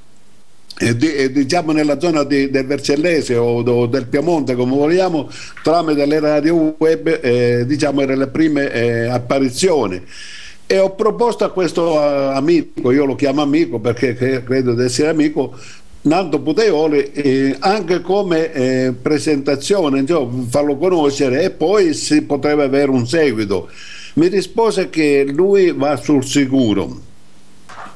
e 0.88 0.96
di- 0.98 1.14
e 1.14 1.32
diciamo 1.32 1.72
nella 1.72 2.00
zona 2.00 2.24
di- 2.24 2.50
del 2.50 2.66
Vercellese 2.66 3.36
o, 3.36 3.62
do- 3.62 3.86
del 3.86 4.08
Piemonte 4.08 4.56
come 4.56 4.76
vogliamo 4.76 5.30
tramite 5.64 6.06
le 6.06 6.20
radio 6.20 6.76
web 6.78 7.20
eh, 7.22 7.64
diciamo 7.66 8.02
erano 8.02 8.20
le 8.20 8.28
prime 8.28 8.72
eh, 8.72 9.06
apparizioni. 9.08 10.02
E 10.66 10.80
ho 10.80 10.92
proposto 10.96 11.44
a 11.44 11.52
questo 11.52 11.94
eh, 12.02 12.34
amico 12.36 12.92
io 12.92 13.06
lo 13.06 13.16
chiamo 13.16 13.42
amico 13.42 13.80
perché 13.80 14.14
cre- 14.16 14.44
credo 14.44 14.74
di 14.74 14.84
essere 14.84 15.10
amico 15.10 15.54
Nando 16.06 16.40
Puteoli 16.42 17.12
eh, 17.14 17.56
anche 17.60 18.02
come 18.02 18.52
eh, 18.52 18.94
presentazione 19.00 20.00
insomma, 20.00 20.44
farlo 20.50 20.76
conoscere 20.78 21.44
e 21.44 21.50
poi 21.52 21.94
si 21.94 22.24
potrebbe 22.24 22.64
avere 22.64 22.92
un 22.92 23.08
seguito. 23.08 23.70
Mi 24.16 24.28
rispose 24.28 24.90
che 24.90 25.26
lui 25.28 25.72
va 25.72 25.96
sul 25.96 26.24
sicuro 26.26 27.12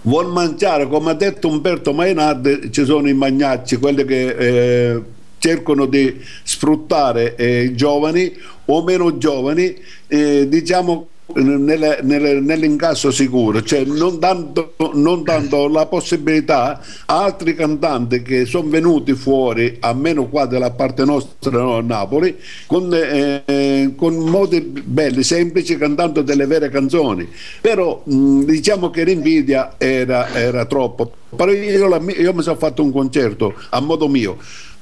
vuol 0.07 0.31
mangiare, 0.31 0.87
come 0.87 1.11
ha 1.11 1.13
detto 1.13 1.49
Umberto 1.49 1.93
Mainardi, 1.93 2.71
ci 2.71 2.85
sono 2.85 3.07
i 3.07 3.13
magnacci, 3.13 3.75
quelli 3.75 4.05
che 4.05 4.27
eh, 4.29 5.01
cercano 5.37 5.85
di 5.85 6.19
sfruttare 6.43 7.35
eh, 7.35 7.63
i 7.63 7.75
giovani 7.75 8.33
o 8.65 8.83
meno 8.83 9.17
giovani, 9.17 9.75
eh, 10.07 10.47
diciamo 10.47 11.07
nell'incasso 11.33 13.11
sicuro, 13.11 13.61
cioè 13.61 13.83
non 13.83 14.17
dando, 14.17 14.73
non 14.93 15.23
dando 15.23 15.67
la 15.67 15.85
possibilità 15.85 16.79
a 17.05 17.23
altri 17.23 17.53
cantanti 17.53 18.21
che 18.21 18.45
sono 18.45 18.69
venuti 18.69 19.13
fuori, 19.13 19.77
almeno 19.81 20.27
qua 20.27 20.45
della 20.45 20.71
parte 20.71 21.03
nostra 21.03 21.51
no, 21.51 21.77
a 21.77 21.81
Napoli, 21.81 22.35
con, 22.65 22.89
eh, 22.93 23.93
con 23.95 24.15
modi 24.15 24.61
belli, 24.61 25.23
semplici, 25.23 25.77
cantando 25.77 26.21
delle 26.21 26.45
vere 26.45 26.69
canzoni. 26.69 27.27
Però 27.59 28.01
mh, 28.05 28.43
diciamo 28.43 28.89
che 28.89 29.03
l'invidia 29.03 29.75
era, 29.77 30.33
era 30.33 30.65
troppo. 30.65 31.11
Però 31.35 31.51
io, 31.51 31.99
io 32.17 32.33
mi 32.33 32.41
sono 32.41 32.55
fatto 32.55 32.81
un 32.81 32.91
concerto 32.91 33.53
a 33.69 33.81
modo 33.81 34.07
mio 34.07 34.37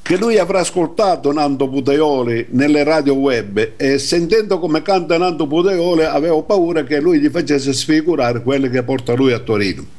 che 0.05 0.17
lui 0.17 0.37
avrà 0.37 0.59
ascoltato 0.59 1.31
Nando 1.31 1.67
Puteoli 1.67 2.45
nelle 2.51 2.83
radio 2.83 3.15
web 3.15 3.71
e 3.75 3.97
sentendo 3.97 4.59
come 4.59 4.83
canta 4.83 5.17
Nando 5.17 5.47
Puteoli 5.47 6.03
avevo 6.03 6.43
paura 6.43 6.83
che 6.83 7.01
lui 7.01 7.19
gli 7.19 7.29
facesse 7.29 7.73
sfigurare 7.73 8.43
quelle 8.43 8.69
che 8.69 8.83
porta 8.83 9.13
lui 9.13 9.31
a 9.31 9.39
Torino. 9.39 9.94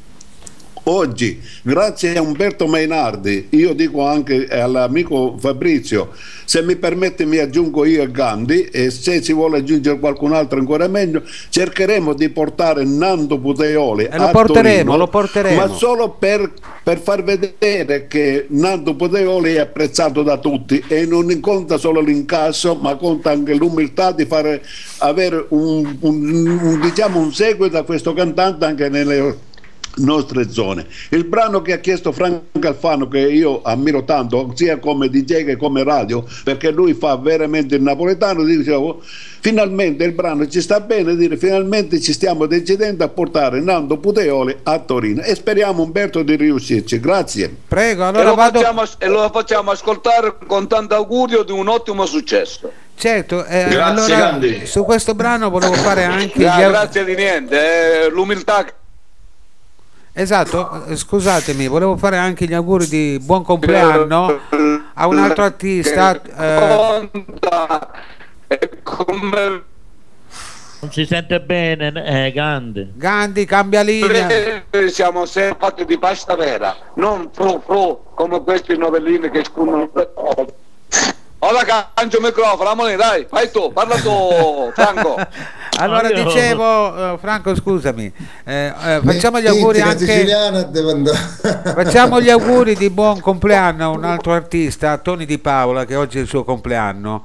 Oggi, 0.96 1.40
grazie 1.62 2.16
a 2.16 2.22
Umberto 2.22 2.68
Mainardi, 2.68 3.48
io 3.50 3.74
dico 3.74 4.06
anche 4.06 4.46
all'amico 4.46 5.34
Fabrizio, 5.36 6.10
se 6.44 6.62
mi 6.62 6.76
permette 6.76 7.24
mi 7.24 7.38
aggiungo 7.38 7.84
io 7.84 8.02
e 8.04 8.10
Gandhi 8.12 8.66
e 8.66 8.92
se 8.92 9.20
si 9.20 9.32
vuole 9.32 9.58
aggiungere 9.58 9.98
qualcun 9.98 10.32
altro 10.32 10.60
ancora 10.60 10.86
meglio, 10.86 11.24
cercheremo 11.48 12.12
di 12.12 12.28
portare 12.28 12.84
Nando 12.84 13.36
Puteoli 13.40 14.04
E 14.04 14.16
lo 14.16 14.26
a 14.26 14.30
porteremo, 14.30 14.74
Torino, 14.76 14.96
lo 14.96 15.08
porteremo. 15.08 15.56
ma 15.56 15.66
solo 15.74 16.10
per, 16.10 16.52
per 16.84 17.00
far 17.00 17.24
vedere 17.24 18.06
che 18.06 18.46
Nando 18.50 18.94
Puteoli 18.94 19.54
è 19.54 19.58
apprezzato 19.58 20.22
da 20.22 20.38
tutti 20.38 20.80
e 20.86 21.04
non 21.04 21.40
conta 21.40 21.78
solo 21.78 21.98
l'incasso, 22.00 22.76
ma 22.76 22.94
conta 22.94 23.32
anche 23.32 23.54
l'umiltà 23.54 24.12
di 24.12 24.24
fare 24.24 24.62
avere 24.98 25.46
un, 25.48 25.96
un- 25.98 26.58
un- 26.62 26.80
diciamo 26.80 27.18
un 27.18 27.32
seguito 27.34 27.76
a 27.76 27.82
questo 27.82 28.12
cantante 28.12 28.64
anche 28.66 28.88
nelle 28.88 29.38
nostre 29.96 30.50
zone. 30.50 30.86
Il 31.10 31.24
brano 31.24 31.62
che 31.62 31.72
ha 31.72 31.78
chiesto 31.78 32.12
Franco 32.12 32.44
Alfano, 32.60 33.08
che 33.08 33.20
io 33.20 33.62
ammiro 33.62 34.04
tanto, 34.04 34.52
sia 34.54 34.78
come 34.78 35.08
DJ 35.08 35.44
che 35.44 35.56
come 35.56 35.84
radio, 35.84 36.24
perché 36.44 36.70
lui 36.70 36.94
fa 36.94 37.16
veramente 37.16 37.76
il 37.76 37.82
napoletano, 37.82 38.42
dicevo, 38.42 39.02
finalmente 39.40 40.04
il 40.04 40.12
brano 40.12 40.46
ci 40.48 40.60
sta 40.60 40.80
bene, 40.80 41.14
dire 41.16 41.36
finalmente 41.36 42.00
ci 42.00 42.12
stiamo 42.12 42.46
decidendo 42.46 43.04
a 43.04 43.08
portare 43.08 43.60
Nando 43.60 43.98
Puteoli 43.98 44.56
a 44.64 44.78
Torino 44.80 45.22
e 45.22 45.34
speriamo 45.34 45.82
Umberto 45.82 46.22
di 46.22 46.36
riuscirci. 46.36 46.98
Grazie. 47.00 47.54
Prego, 47.68 48.02
e, 48.02 48.06
allora 48.06 48.24
lo 48.24 48.34
vado. 48.34 48.58
facciamo, 48.58 48.82
e 48.98 49.08
lo 49.08 49.30
facciamo 49.32 49.70
ascoltare 49.70 50.36
con 50.46 50.66
tanto 50.66 50.94
augurio 50.94 51.42
di 51.42 51.52
un 51.52 51.68
ottimo 51.68 52.06
successo. 52.06 52.70
Certo, 52.98 53.44
eh, 53.44 53.66
Grazie, 53.68 54.14
allora, 54.14 54.64
su 54.64 54.82
questo 54.84 55.14
brano 55.14 55.50
volevo 55.50 55.74
fare 55.74 56.04
anche 56.04 56.38
gli 56.38 56.44
grazie 56.44 57.04
di 57.04 57.14
niente, 57.14 58.04
eh, 58.06 58.10
l'umiltà 58.10 58.64
Esatto, 60.18 60.86
eh, 60.86 60.96
scusatemi, 60.96 61.66
volevo 61.66 61.98
fare 61.98 62.16
anche 62.16 62.46
gli 62.46 62.54
auguri 62.54 62.88
di 62.88 63.18
buon 63.20 63.42
compleanno 63.42 64.40
a 64.94 65.06
un 65.06 65.18
altro 65.18 65.44
artista. 65.44 66.18
eh, 66.22 67.10
Non 70.80 70.90
si 70.90 71.04
sente 71.04 71.38
bene, 71.42 71.92
eh, 72.26 72.32
Gandhi. 72.32 72.92
Gandhi, 72.94 73.44
cambia 73.44 73.82
linea. 73.82 74.62
Siamo 74.86 75.26
sempre 75.26 75.58
fatti 75.58 75.84
di 75.84 75.98
pasta 75.98 76.34
vera, 76.34 76.74
non 76.94 77.28
fru 77.30 77.60
fru 77.62 78.00
come 78.14 78.42
questi 78.42 78.74
novellini 78.78 79.28
che 79.28 79.44
scrivono. 79.44 79.90
Ora 81.48 81.64
cancio 81.64 82.16
il 82.16 82.24
microfono, 82.24 82.70
Amoni, 82.70 82.96
dai, 82.96 83.24
fai 83.28 83.52
tu, 83.52 83.72
parla 83.72 83.94
tu, 83.96 84.70
Franco. 84.74 85.14
Allora 85.78 86.08
Oddio. 86.08 86.24
dicevo, 86.24 87.14
eh, 87.14 87.18
Franco, 87.18 87.54
scusami, 87.54 88.10
eh, 88.44 88.72
eh, 88.82 89.00
facciamo 89.04 89.38
gli 89.40 89.46
auguri 89.46 89.82
anche. 89.82 90.26
Facciamo 91.62 92.18
gli 92.18 92.30
auguri 92.30 92.74
di 92.74 92.88
buon 92.88 93.20
compleanno 93.22 93.84
a 93.84 93.88
un 93.88 94.04
altro 94.04 94.32
artista, 94.32 94.96
Tony 94.96 95.26
Di 95.26 95.38
Paola, 95.38 95.84
che 95.84 95.94
oggi 95.94 96.16
è 96.16 96.22
il 96.22 96.28
suo 96.28 96.44
compleanno. 96.44 97.24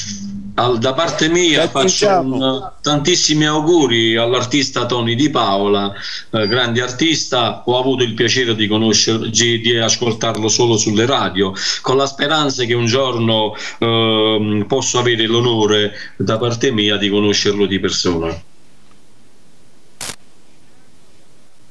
Eh, 0.00 0.28
Al- 0.54 0.78
da 0.78 0.92
parte 0.92 1.28
mia 1.28 1.68
faccio 1.68 2.08
un- 2.08 2.72
tantissimi 2.82 3.46
auguri 3.46 4.16
all'artista 4.16 4.84
Tony 4.84 5.14
Di 5.14 5.30
Paola, 5.30 5.92
eh, 6.30 6.46
grande 6.48 6.82
artista. 6.82 7.62
Ho 7.64 7.78
avuto 7.78 8.02
il 8.02 8.12
piacere 8.14 8.54
di 8.54 8.66
conoscerlo, 8.66 9.26
di, 9.26 9.76
ascoltarlo 9.78 10.48
solo 10.48 10.76
sulle 10.76 11.06
radio, 11.06 11.52
con 11.80 11.96
la 11.96 12.06
speranza 12.06 12.64
che 12.64 12.74
un 12.74 12.84
giorno 12.86 13.54
ehm, 13.78 14.64
posso 14.66 14.98
avere 14.98 15.26
l'onore 15.26 15.92
da 16.16 16.36
parte 16.36 16.70
mia 16.72 16.96
di 16.96 17.08
conoscerlo 17.08 17.64
di 17.64 17.78
persona. 17.80 18.42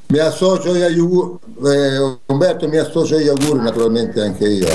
Mi 0.08 0.18
associo 0.18 0.72
agli 0.72 0.82
auguri, 1.00 1.38
eh, 1.66 2.18
Umberto 2.26 2.68
mi 2.68 2.78
associo 2.78 3.18
agli 3.18 3.28
auguri 3.28 3.60
naturalmente 3.60 4.20
anche 4.22 4.48
io. 4.48 4.68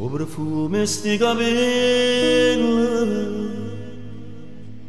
O 0.00 0.08
profumo 0.08 0.86
sti 0.86 1.18
capelli 1.18 2.56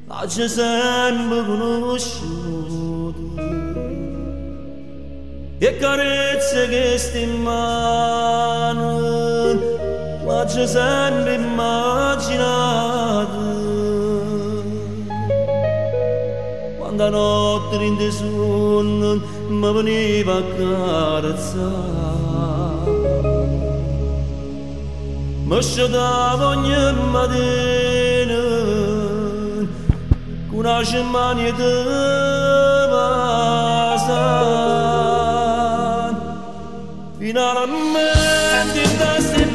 L'hai 0.06 0.30
sempre 0.30 1.46
conosciuto 1.46 3.18
E 5.58 5.78
carezze 5.78 6.68
che 6.70 6.96
sti 7.00 7.22
in 7.24 7.42
mano 7.42 9.00
L'hai 10.28 10.68
sempre 10.68 11.34
immaginato 11.34 12.38
Quando 16.78 17.04
a 17.04 17.10
notte 17.10 17.84
in 17.84 17.98
te 17.98 18.12
sonno 18.12 19.20
Mi 19.48 19.74
veniva 19.74 20.36
a 20.36 20.44
carezzare 20.56 22.19
mi 25.50 25.64
sciatava 25.64 26.50
ogni 26.50 26.76
mattina 27.12 28.42
con 30.48 30.60
una 30.60 30.84
cemania 30.84 31.52
di 31.52 31.84
vasa 32.92 34.22
finalmente 37.18 38.82
in 38.84 38.98
queste 38.98 39.46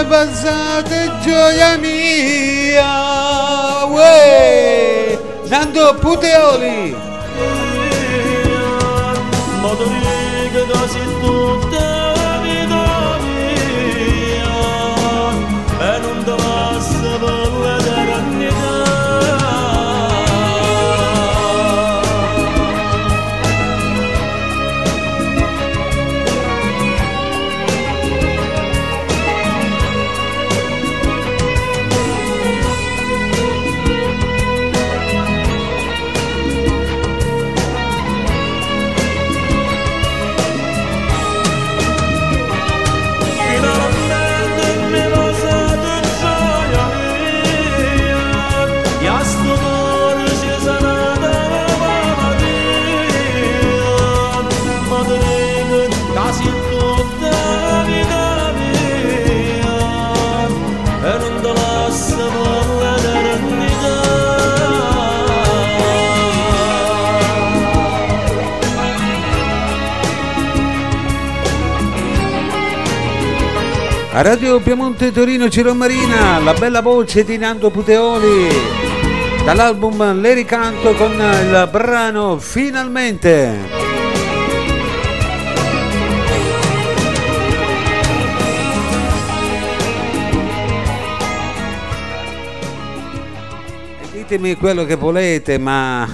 Mi 0.00 0.06
passate 0.06 1.12
gioia 1.20 1.76
mia, 1.76 2.84
uè, 3.84 5.18
Nando 5.48 5.94
Puteoli. 5.96 7.09
A 74.20 74.22
Radio 74.22 74.60
Piemonte 74.60 75.12
Torino 75.12 75.48
Ciro 75.48 75.74
Marina, 75.74 76.38
la 76.40 76.52
bella 76.52 76.82
voce 76.82 77.24
di 77.24 77.38
Nando 77.38 77.70
Puteoli. 77.70 78.48
Dall'album 79.46 80.20
Le 80.20 80.34
ricanto 80.34 80.92
con 80.92 81.12
il 81.12 81.68
brano 81.72 82.38
Finalmente. 82.38 83.56
Ditemi 94.12 94.54
quello 94.56 94.84
che 94.84 94.96
volete, 94.96 95.56
ma 95.56 96.06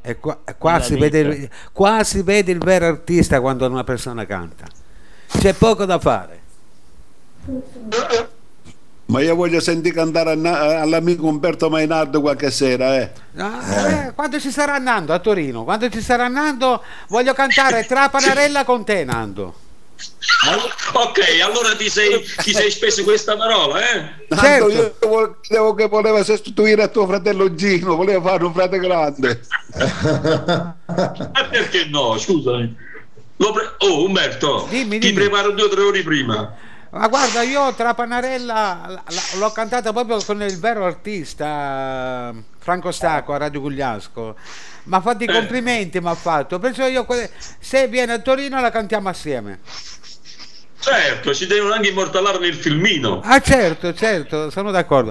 è 0.00 0.18
qua, 0.18 0.40
è 0.42 0.56
qua 0.56 0.80
si 0.80 0.96
vede, 0.96 1.18
il- 1.20 1.48
qua 1.70 2.02
si 2.02 2.22
vede 2.22 2.50
il 2.50 2.58
vero 2.58 2.86
artista 2.86 3.40
quando 3.40 3.64
una 3.68 3.84
persona 3.84 4.26
canta. 4.26 4.64
C'è 5.38 5.52
poco 5.52 5.84
da 5.84 6.00
fare. 6.00 6.37
Ma 9.06 9.22
io 9.22 9.34
voglio 9.34 9.58
sentire 9.60 9.94
cantare 9.94 10.32
all'amico 10.32 11.26
Umberto 11.26 11.70
Mainardo 11.70 12.20
qualche 12.20 12.50
sera, 12.50 13.00
eh. 13.00 13.10
Ah, 13.36 13.88
eh, 13.88 14.12
quando 14.14 14.38
ci 14.38 14.50
sarà 14.50 14.76
Nando 14.76 15.14
a 15.14 15.18
Torino? 15.18 15.64
Quando 15.64 15.88
ci 15.88 16.02
sarà 16.02 16.28
Nando 16.28 16.82
voglio 17.08 17.32
cantare 17.32 17.86
Tra 17.86 18.10
Panarella 18.10 18.64
con 18.64 18.84
te 18.84 19.04
Nando. 19.04 19.54
Ok, 20.92 21.18
allora 21.42 21.74
ti 21.74 21.88
sei, 21.88 22.22
ti 22.42 22.52
sei 22.52 22.70
speso 22.70 23.02
questa 23.02 23.36
parola, 23.36 23.80
eh? 23.80 24.26
Certo. 24.36 24.68
io 24.68 24.94
volevo 25.00 25.74
che 25.74 25.88
voleva 25.88 26.22
sostituire 26.22 26.82
a 26.82 26.88
tuo 26.88 27.06
fratello 27.06 27.54
Gino, 27.54 27.96
voleva 27.96 28.20
fare 28.20 28.44
un 28.44 28.52
frate 28.52 28.78
grande. 28.78 29.40
Ma 29.74 30.76
perché 31.50 31.86
no? 31.86 32.16
Scusami. 32.18 32.76
Pre- 33.36 33.74
oh, 33.78 34.04
Umberto, 34.04 34.66
Dimmi, 34.68 34.98
ti 34.98 35.08
dimmi. 35.08 35.14
preparo 35.14 35.52
due 35.52 35.64
o 35.64 35.68
tre 35.68 35.80
ore 35.80 36.02
prima. 36.02 36.54
Ma 36.90 37.06
guarda, 37.08 37.42
io 37.42 37.74
tra 37.74 37.92
Panarella 37.94 38.86
l- 38.88 38.92
l- 39.14 39.38
l'ho 39.38 39.50
cantata 39.52 39.92
proprio 39.92 40.22
con 40.24 40.40
il 40.42 40.58
vero 40.58 40.86
artista 40.86 42.32
Franco 42.58 42.90
Stacco 42.92 43.34
a 43.34 43.36
Radio 43.36 43.60
Gugliasco. 43.60 44.34
Mi 44.84 44.94
ha 44.94 45.00
fatto 45.00 45.22
i 45.22 45.26
Eh. 45.26 45.32
complimenti, 45.32 46.00
mi 46.00 46.08
ha 46.08 46.14
fatto. 46.14 46.58
Perciò 46.58 46.86
io 46.86 47.06
se 47.58 47.88
viene 47.88 48.14
a 48.14 48.18
Torino 48.20 48.58
la 48.60 48.70
cantiamo 48.70 49.10
assieme. 49.10 49.60
Certo, 50.80 51.34
ci 51.34 51.46
devono 51.46 51.72
anche 51.74 51.88
immortalare 51.88 52.38
nel 52.38 52.54
filmino. 52.54 53.20
Ah 53.24 53.40
certo, 53.40 53.92
certo, 53.92 54.48
sono 54.50 54.70
d'accordo. 54.70 55.10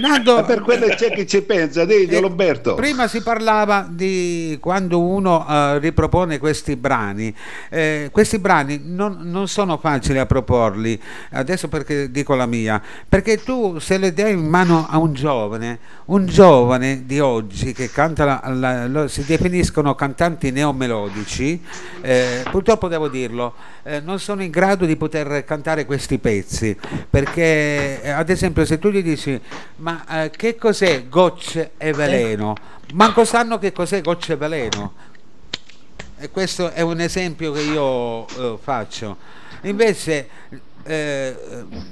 Nando, 0.00 0.36
Ma 0.36 0.44
per 0.44 0.60
quello 0.60 0.86
c'è 0.86 1.10
chi 1.12 1.26
ci 1.26 1.42
pensa, 1.42 1.84
diglielo 1.84 2.28
Umberto. 2.28 2.74
Prima 2.76 3.08
si 3.08 3.20
parlava 3.20 3.86
di 3.90 4.56
quando 4.60 5.00
uno 5.00 5.44
eh, 5.48 5.78
ripropone 5.80 6.38
questi 6.38 6.76
brani. 6.76 7.34
Eh, 7.68 8.10
questi 8.12 8.38
brani 8.38 8.80
non, 8.84 9.18
non 9.22 9.48
sono 9.48 9.76
facili 9.78 10.18
a 10.20 10.26
proporli, 10.26 11.00
adesso 11.32 11.66
perché 11.66 12.12
dico 12.12 12.36
la 12.36 12.46
mia, 12.46 12.80
perché 13.08 13.42
tu 13.42 13.78
se 13.80 13.98
le 13.98 14.12
dai 14.12 14.32
in 14.34 14.46
mano 14.46 14.86
a 14.88 14.98
un 14.98 15.14
giovane, 15.14 15.78
un 16.06 16.26
giovane 16.26 17.02
di 17.06 17.18
oggi 17.18 17.72
che 17.72 17.90
canta, 17.90 18.24
la- 18.24 18.42
la- 18.54 18.86
lo- 18.86 19.08
si 19.08 19.24
definiscono 19.24 19.96
cantanti 19.96 20.52
neomelodici, 20.52 21.60
eh, 22.02 22.44
purtroppo 22.50 22.86
devo 22.86 23.08
dirlo, 23.08 23.54
eh, 23.88 24.00
non 24.00 24.20
sono 24.20 24.42
in 24.42 24.50
grado 24.50 24.84
di 24.84 24.96
poter 24.96 25.44
cantare 25.44 25.86
questi 25.86 26.18
pezzi, 26.18 26.76
perché 27.08 28.02
eh, 28.02 28.10
ad 28.10 28.28
esempio 28.28 28.66
se 28.66 28.78
tu 28.78 28.90
gli 28.90 29.02
dici 29.02 29.40
ma 29.76 30.24
eh, 30.24 30.30
che 30.30 30.56
cos'è 30.56 31.08
gocce 31.08 31.70
e 31.78 31.92
veleno? 31.92 32.54
Manco 32.92 33.24
sanno 33.24 33.58
che 33.58 33.72
cos'è 33.72 34.02
gocce 34.02 34.34
e 34.34 34.36
veleno. 34.36 34.92
E 36.18 36.30
questo 36.30 36.70
è 36.70 36.82
un 36.82 37.00
esempio 37.00 37.52
che 37.52 37.60
io 37.62 38.26
eh, 38.28 38.58
faccio. 38.60 39.16
Invece, 39.62 40.28
eh, 40.88 41.36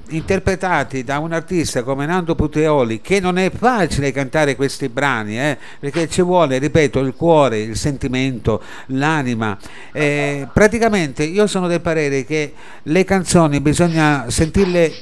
interpretati 0.09 1.05
da 1.05 1.18
un 1.18 1.32
artista 1.32 1.82
come 1.82 2.06
Nando 2.06 2.35
Puteoli, 2.35 3.01
che 3.01 3.20
non 3.20 3.36
è 3.36 3.51
facile 3.51 4.10
cantare 4.10 4.56
questi 4.56 4.89
brani, 4.89 5.39
eh, 5.39 5.59
perché 5.78 6.09
ci 6.09 6.23
vuole, 6.23 6.59
ripeto, 6.59 7.01
il 7.01 7.14
cuore, 7.14 7.59
il 7.60 7.77
sentimento, 7.77 8.62
l'anima. 8.86 9.59
Eh, 9.93 10.48
praticamente 10.52 11.24
io 11.24 11.47
sono 11.47 11.68
del 11.68 11.81
parere 11.81 12.24
che 12.24 12.55
le 12.82 13.05
canzoni 13.05 13.60
bisogna 13.60 14.31
sentirle 14.31 14.93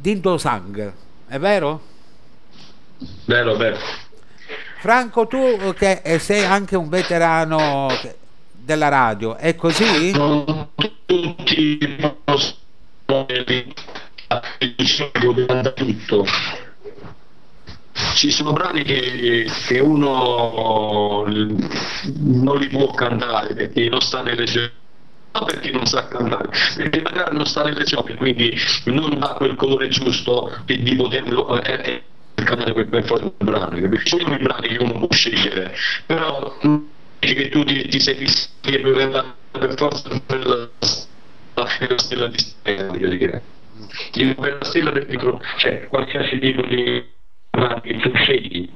d'indo 0.00 0.36
sang, 0.36 0.92
è 1.26 1.38
vero? 1.38 1.80
Vero, 3.24 3.56
vero. 3.56 3.76
Franco, 4.80 5.26
tu 5.26 5.38
eh, 5.38 5.74
che 5.74 6.18
sei 6.18 6.44
anche 6.44 6.76
un 6.76 6.88
veterano 6.88 7.88
che- 8.00 8.16
della 8.52 8.88
radio, 8.88 9.36
è 9.36 9.54
così? 9.54 10.12
Tutti 10.12 11.78
tutto. 15.74 16.24
Ci 18.14 18.30
sono 18.30 18.52
brani 18.52 18.82
che, 18.82 19.50
che 19.66 19.78
uno 19.80 21.24
non 21.26 22.56
li 22.58 22.68
può 22.68 22.90
cantare 22.92 23.54
perché 23.54 23.88
non 23.88 24.00
sta 24.00 24.22
nelle 24.22 24.44
gioie 24.44 24.72
non 25.32 25.44
perché 25.44 25.70
non 25.70 25.86
sa 25.86 26.08
cantare, 26.08 26.48
perché 26.76 27.02
magari 27.02 27.36
non 27.36 27.46
sta 27.46 27.62
nelle 27.62 27.84
gioie, 27.84 28.16
quindi 28.16 28.52
non 28.86 29.16
ha 29.22 29.34
quel 29.34 29.54
colore 29.54 29.88
giusto 29.88 30.52
di 30.64 30.96
poterlo 30.96 31.62
eh, 31.62 32.02
eh, 32.34 32.44
cantare 32.44 32.72
quel 32.72 33.04
forza 33.04 33.26
il 33.26 33.32
brano, 33.38 33.80
capisci? 33.80 34.16
Ci 34.16 34.22
sono 34.22 34.34
i 34.34 34.42
brani 34.42 34.68
che 34.68 34.82
uno 34.82 34.98
può 34.98 35.08
scegliere, 35.10 35.74
però 36.06 36.56
che 37.18 37.48
tu 37.48 37.64
ti, 37.64 37.88
ti 37.88 38.00
sei 38.00 38.16
che 38.60 38.80
per 38.80 39.74
forza 39.76 40.20
per 40.26 40.46
la 40.46 40.68
stella 41.96 42.26
di 42.28 42.38
stella, 42.38 42.86
voglio 42.86 43.08
dire. 43.08 43.42
Io 44.14 44.34
per 44.34 44.58
la 44.58 44.64
stella 44.64 44.90
del 44.90 45.06
micro, 45.08 45.40
cioè 45.56 45.86
qualsiasi 45.88 46.38
tipo 46.38 46.62
di 46.62 47.04
che 47.82 47.96
tu 47.98 48.10
scegli. 48.14 48.70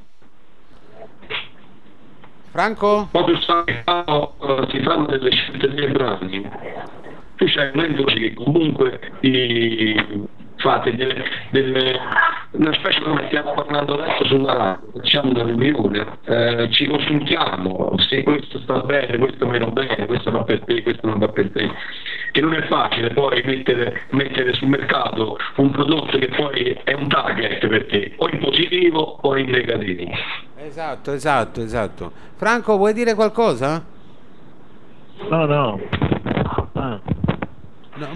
Franco? 2.50 3.08
Proprio 3.10 3.40
sai, 3.40 3.64
eh, 3.66 4.66
si 4.70 4.80
fanno 4.82 5.06
delle 5.06 5.30
scelte 5.30 5.68
dei 5.74 5.88
brani. 5.88 6.48
Tu 7.36 7.46
c'hai 7.46 7.70
un 7.74 7.80
ente 7.80 8.04
che 8.04 8.34
comunque 8.34 9.12
ti 9.20 9.96
fate 10.64 10.96
delle, 10.96 11.22
delle 11.50 12.00
una 12.52 12.72
specie 12.72 13.02
come 13.02 13.24
stiamo 13.26 13.52
parlando 13.52 14.00
adesso 14.00 14.24
sulla 14.24 14.54
radio, 14.54 14.90
facciamo 14.94 15.30
una 15.30 15.42
riunione, 15.42 16.18
eh, 16.24 16.68
ci 16.70 16.86
consultiamo, 16.86 17.94
se 17.98 18.22
questo 18.22 18.60
sta 18.60 18.80
bene, 18.80 19.18
questo 19.18 19.46
meno 19.46 19.70
bene, 19.70 20.06
questo 20.06 20.30
va 20.30 20.42
per 20.44 20.64
te, 20.64 20.82
questo 20.82 21.06
non 21.06 21.18
va 21.18 21.28
per 21.28 21.50
te. 21.50 21.70
Che 22.32 22.40
non 22.40 22.54
è 22.54 22.62
facile 22.66 23.10
poi 23.10 23.42
mettere, 23.44 24.02
mettere 24.10 24.54
sul 24.54 24.68
mercato 24.68 25.36
un 25.56 25.70
prodotto 25.70 26.16
che 26.16 26.28
poi 26.28 26.78
è 26.82 26.94
un 26.94 27.08
target 27.08 27.66
per 27.66 27.86
te, 27.86 28.14
o 28.16 28.28
in 28.28 28.38
positivo 28.38 29.18
o 29.20 29.36
in 29.36 29.50
negativo. 29.50 30.10
Esatto, 30.56 31.12
esatto, 31.12 31.60
esatto. 31.60 32.12
Franco, 32.36 32.76
vuoi 32.76 32.94
dire 32.94 33.14
qualcosa? 33.14 33.84
No, 35.28 35.44
no. 35.44 35.80
Ah. 36.72 37.00
No, 37.96 38.08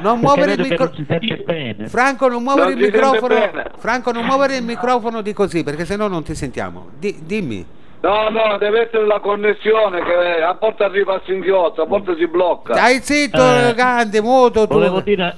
non 0.00 0.20
muovere 0.20 0.52
il 0.52 0.56
vedo 0.58 0.62
che 0.62 0.68
micro- 0.70 0.84
non 0.84 0.94
si 0.94 1.04
sente 1.08 1.42
bene. 1.44 1.88
Franco, 1.88 2.28
non 2.28 2.42
muovere 2.42 2.70
Non 2.74 2.78
il 2.78 2.84
microfono. 2.84 3.34
Franco, 3.78 4.12
non 4.12 4.24
muovere 4.24 4.56
il 4.56 4.64
microfono 4.64 5.22
di 5.22 5.32
così, 5.32 5.64
perché 5.64 5.84
sennò 5.84 6.06
non 6.08 6.22
ti 6.22 6.34
sentiamo. 6.34 6.88
Di- 6.98 7.18
dimmi. 7.24 7.66
No, 8.00 8.28
no, 8.28 8.58
deve 8.58 8.82
essere 8.86 9.06
la 9.06 9.18
connessione 9.18 10.02
che 10.04 10.42
a 10.42 10.56
volte 10.60 10.84
arriva 10.84 11.14
a 11.14 11.22
singhiozzo, 11.24 11.82
a 11.82 11.86
volte 11.86 12.14
si 12.16 12.26
blocca. 12.28 12.74
Stai 12.74 13.00
zitto, 13.02 13.42
Eh, 13.42 13.72
grande, 13.74 14.20
muto 14.20 14.66
tu. 14.68 14.74
Volevo 14.74 15.00
dire, 15.00 15.34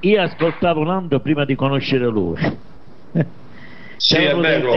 io 0.00 0.22
ascoltavo 0.22 0.82
Nando 0.84 1.20
prima 1.20 1.44
di 1.44 1.54
conoscere 1.54 2.06
lui. 2.06 2.58
Sì, 3.96 4.16
è 4.16 4.34
vero. 4.34 4.72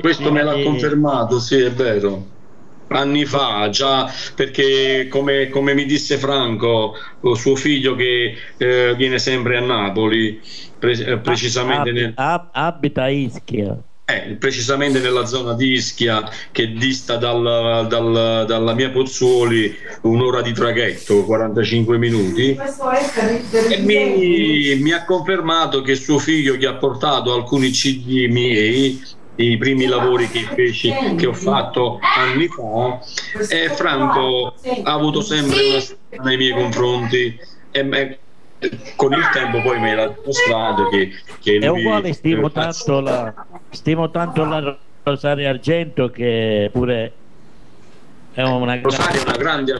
Questo 0.00 0.30
me 0.30 0.42
l'ha 0.42 0.52
Eh, 0.54 0.62
confermato, 0.64 1.38
sì, 1.40 1.60
è 1.60 1.70
vero. 1.72 2.22
Anni 2.88 3.24
fa, 3.24 3.68
già 3.70 4.08
perché 4.34 5.08
come, 5.08 5.48
come 5.48 5.74
mi 5.74 5.84
disse 5.84 6.16
Franco, 6.18 6.94
suo 7.34 7.56
figlio 7.56 7.94
che 7.94 8.36
eh, 8.56 8.94
viene 8.96 9.18
sempre 9.18 9.56
a 9.56 9.60
Napoli, 9.60 10.40
pre- 10.78 10.92
eh, 11.04 11.18
precisamente, 11.18 11.88
ab- 11.90 11.94
nel- 11.96 12.12
ab- 12.16 12.50
abita 12.52 13.02
a 13.04 13.08
Ischia. 13.08 13.82
eh, 14.06 14.36
precisamente 14.38 15.00
nella 15.00 15.24
zona 15.24 15.54
di 15.54 15.72
Ischia 15.72 16.22
che 16.52 16.72
dista 16.72 17.16
dal- 17.16 17.86
dal- 17.88 18.44
dalla 18.46 18.74
mia 18.74 18.90
Pozzuoli 18.90 19.74
un'ora 20.02 20.42
di 20.42 20.52
traghetto, 20.52 21.24
45 21.24 21.96
minuti. 21.98 22.56
E 23.70 23.78
mi, 23.80 24.74
mi 24.82 24.92
ha 24.92 25.04
confermato 25.04 25.80
che 25.80 25.94
suo 25.94 26.18
figlio 26.18 26.56
che 26.58 26.66
ha 26.66 26.74
portato 26.74 27.32
alcuni 27.32 27.70
CD 27.70 28.26
miei 28.30 29.00
i 29.36 29.56
primi 29.56 29.86
lavori 29.86 30.28
che 30.28 30.40
feci 30.54 30.92
che 31.16 31.26
ho 31.26 31.32
fatto 31.32 31.98
anni 32.00 32.46
fa 32.48 33.00
e 33.48 33.68
Franco 33.70 34.54
ha 34.84 34.92
avuto 34.92 35.20
sempre 35.20 35.68
una 35.68 35.80
stima 35.80 36.22
nei 36.22 36.36
miei 36.36 36.52
confronti 36.52 37.38
e 37.70 37.82
me- 37.82 38.18
con 38.96 39.12
il 39.12 39.28
tempo 39.32 39.60
poi 39.60 39.80
mi 39.80 39.90
ha 39.90 40.06
dimostrato 40.08 40.88
che, 40.88 41.10
che 41.40 41.58
È 41.58 41.66
uguale, 41.66 42.12
stimo 42.12 42.46
eh, 42.46 42.52
tanto 42.52 43.00
la, 43.00 43.46
stimo 43.70 44.10
tanto 44.10 44.44
la 44.44 44.78
Rosaria 45.02 45.50
Argento 45.50 46.10
che 46.10 46.70
pure 46.72 47.12
è 48.32 48.42
una 48.42 48.80
Rosaria 48.80 49.20
è 49.20 49.24
una 49.24 49.36
grande 49.36 49.72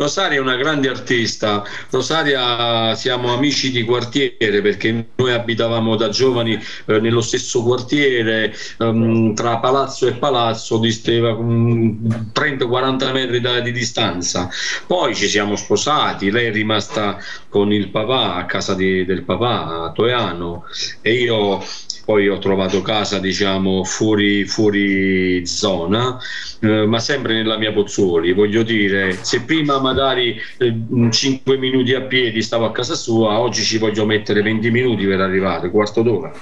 Rosaria 0.00 0.38
è 0.38 0.40
una 0.40 0.54
grande 0.54 0.88
artista, 0.88 1.64
Rosaria 1.90 2.94
siamo 2.94 3.32
amici 3.34 3.72
di 3.72 3.82
quartiere 3.82 4.60
perché 4.62 5.08
noi 5.16 5.32
abitavamo 5.32 5.96
da 5.96 6.08
giovani 6.08 6.56
eh, 6.86 7.00
nello 7.00 7.20
stesso 7.20 7.64
quartiere, 7.64 8.54
ehm, 8.78 9.34
tra 9.34 9.58
palazzo 9.58 10.06
e 10.06 10.12
palazzo 10.12 10.78
disteva 10.78 11.34
mm, 11.34 12.06
30-40 12.32 13.10
metri 13.10 13.40
da- 13.40 13.58
di 13.58 13.72
distanza. 13.72 14.48
Poi 14.86 15.16
ci 15.16 15.26
siamo 15.28 15.56
sposati, 15.56 16.30
lei 16.30 16.46
è 16.46 16.52
rimasta 16.52 17.18
con 17.48 17.72
il 17.72 17.90
papà 17.90 18.36
a 18.36 18.44
casa 18.46 18.74
di- 18.74 19.04
del 19.04 19.24
papà 19.24 19.82
a 19.86 19.90
Toiano 19.92 20.64
e 21.00 21.12
io 21.14 21.60
poi 22.08 22.26
ho 22.26 22.38
trovato 22.38 22.80
casa 22.80 23.18
diciamo 23.18 23.84
fuori, 23.84 24.46
fuori 24.46 25.46
zona, 25.46 26.18
eh, 26.60 26.86
ma 26.86 27.00
sempre 27.00 27.34
nella 27.34 27.58
mia 27.58 27.70
Pozzuoli. 27.70 28.32
Voglio 28.32 28.62
dire, 28.62 29.18
se 29.20 29.42
prima 29.42 29.78
magari 29.78 30.40
eh, 30.56 30.74
5 31.10 31.58
minuti 31.58 31.92
a 31.92 32.00
piedi 32.00 32.40
stavo 32.40 32.64
a 32.64 32.72
casa 32.72 32.94
sua, 32.94 33.38
oggi 33.38 33.62
ci 33.62 33.76
voglio 33.76 34.06
mettere 34.06 34.40
20 34.40 34.70
minuti 34.70 35.04
per 35.04 35.20
arrivare, 35.20 35.68
quarto 35.68 36.00
d'ora. 36.00 36.32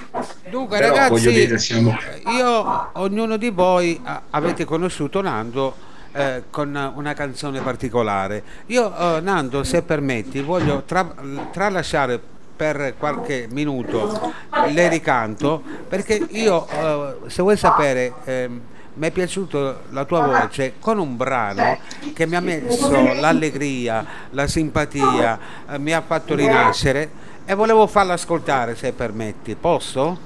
Dunque, 0.49 0.77
Però, 0.77 0.87
ragazzi, 0.95 1.09
voglio 1.09 1.31
dire, 1.31 1.57
siamo- 1.59 1.97
io, 2.33 2.89
ognuno 2.93 3.35
di 3.35 3.49
voi 3.49 3.99
ha- 4.05 4.21
avete 4.29 4.63
conosciuto 4.63 5.21
Nando 5.21 5.75
eh, 6.13 6.43
con 6.49 6.91
una 6.95 7.13
canzone 7.13 7.59
particolare. 7.59 8.41
Io, 8.67 9.17
eh, 9.17 9.19
Nando, 9.19 9.65
se 9.65 9.81
permetti, 9.81 10.39
voglio 10.39 10.83
tra- 10.85 11.13
tralasciare 11.51 12.17
per 12.57 12.95
qualche 12.97 13.47
minuto 13.51 14.33
l'ericanto 14.71 15.61
perché 15.87 16.15
io, 16.29 16.67
eh, 16.67 17.29
se 17.29 17.41
vuoi 17.43 17.55
sapere, 17.55 18.13
ehm, 18.25 18.61
mi 18.95 19.07
è 19.07 19.11
piaciuta 19.11 19.81
la 19.91 20.05
tua 20.05 20.25
voce 20.25 20.73
con 20.79 20.97
un 20.97 21.15
brano 21.15 21.77
che 22.13 22.25
mi 22.25 22.35
ha 22.35 22.39
messo 22.39 23.13
l'allegria, 23.13 24.03
la 24.31 24.47
simpatia, 24.47 25.39
eh, 25.69 25.77
mi 25.77 25.93
ha 25.93 26.01
fatto 26.01 26.33
rinascere 26.33 27.25
e 27.45 27.53
volevo 27.53 27.85
farla 27.85 28.13
ascoltare 28.13 28.75
se 28.75 28.91
permetti. 28.93 29.55
Posso? 29.55 30.17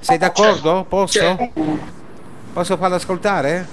Sei 0.00 0.18
d'accordo? 0.18 0.84
Posso? 0.86 1.50
Posso 2.52 2.76
farla 2.76 2.96
ascoltare? 2.96 3.66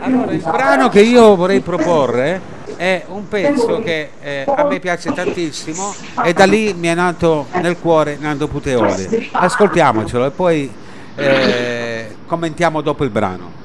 Allora, 0.00 0.32
il 0.32 0.42
brano 0.42 0.88
che 0.88 1.02
io 1.02 1.36
vorrei 1.36 1.60
proporre 1.60 2.58
è 2.80 3.04
un 3.08 3.28
pezzo 3.28 3.80
che 3.80 4.08
eh, 4.22 4.44
a 4.46 4.64
me 4.64 4.80
piace 4.80 5.12
tantissimo 5.12 5.94
e 6.24 6.32
da 6.32 6.46
lì 6.46 6.72
mi 6.72 6.88
è 6.88 6.94
nato 6.94 7.48
nel 7.60 7.78
cuore 7.78 8.16
Nando 8.18 8.48
Puteoli. 8.48 9.28
Ascoltiamocelo 9.32 10.24
e 10.24 10.30
poi 10.30 10.72
eh, 11.14 12.16
commentiamo 12.24 12.80
dopo 12.80 13.04
il 13.04 13.10
brano. 13.10 13.58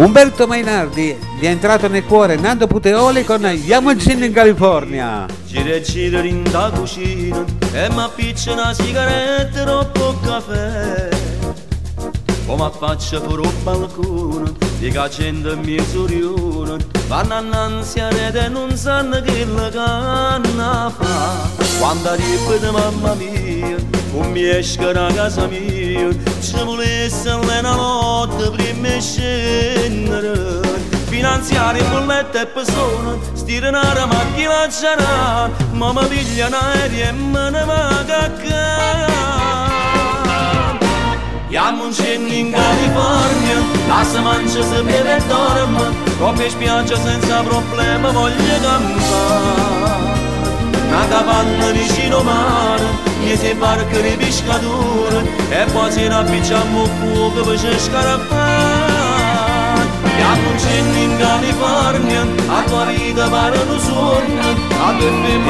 Umberto 0.00 0.46
Mainardi 0.46 1.14
gli 1.38 1.44
è 1.44 1.48
entrato 1.48 1.86
nel 1.86 2.06
cuore 2.06 2.36
Nando 2.36 2.66
Puteoli 2.66 3.22
con 3.22 3.44
Yamoncin 3.44 4.22
in 4.22 4.32
California. 4.32 5.26
Gira 5.44 5.74
e 5.74 5.82
gira 5.82 6.22
in 6.22 6.42
da 6.50 6.72
cucina 6.74 7.44
e 7.70 7.88
mi 7.90 8.00
appiccia 8.00 8.52
una 8.52 8.72
sigaretta 8.72 9.60
e 9.60 9.62
troppo 9.62 10.18
caffè. 10.24 11.08
Mi 12.46 12.62
affaccia 12.62 13.20
fuori 13.20 13.46
al 13.46 13.52
balcone, 13.62 14.52
di 14.80 14.90
cacendo 14.90 15.52
in 15.52 15.60
mezzo 15.60 16.06
rione, 16.06 16.78
vanno 17.06 17.34
annanzi 17.34 18.00
a 18.00 18.08
rete 18.08 18.46
e 18.46 18.48
non 18.48 18.74
sanno 18.74 19.20
che 19.20 19.44
la 19.44 19.68
canna 19.68 20.90
fa. 20.98 21.50
Quando 21.78 22.08
arriva 22.08 22.56
di 22.56 22.70
mamma 22.70 23.12
mia, 23.12 23.76
con 24.10 24.32
mi 24.32 24.48
esce 24.48 24.90
da 24.90 25.12
casa 25.12 25.46
mia, 25.48 26.08
ci 26.40 26.64
volesse 26.64 27.28
una 27.28 27.60
notte 27.60 28.50
prima 28.52 28.88
di 28.88 29.00
scendere. 29.02 30.60
Finanziare 31.08 31.82
bollette 31.82 32.40
e 32.40 32.46
persone, 32.46 33.18
stirare 33.34 33.94
la 33.94 34.06
macchina 34.06 34.62
a 34.62 34.68
giarare, 34.68 35.52
ma 35.72 35.92
mi 35.92 36.06
piglia 36.06 36.46
un 36.46 36.54
aereo 36.54 37.08
e 37.08 37.12
me 37.12 37.50
ne 37.50 37.64
vado 37.66 38.12
a 38.14 38.30
Iamo 41.50 41.86
un 41.86 41.92
cenno 41.92 42.32
in 42.32 42.52
California, 42.52 43.56
la 43.88 44.04
si 44.04 44.20
mangia, 44.20 44.62
si 44.62 44.82
beve 44.84 45.16
e 45.16 45.22
dorme, 45.26 45.82
coppia 46.16 46.44
e 46.44 46.50
spiaggia 46.50 46.94
senza 46.94 47.42
problema, 47.42 48.12
voglio 48.12 48.60
campare. 48.62 50.18
Una 50.86 51.08
capanna 51.08 51.70
vicino 51.72 52.22
mare, 52.22 52.84
miei 53.18 53.54
barche 53.54 54.00
di 54.00 54.16
pescatori, 54.24 55.28
e 55.48 55.64
poi 55.72 55.90
se 55.90 56.06
ne 56.06 56.14
appicciamo 56.14 56.84
fuoco 56.84 57.42
per 57.42 57.58
cercare 57.58 58.08
a 58.10 58.18
fare. 58.28 58.79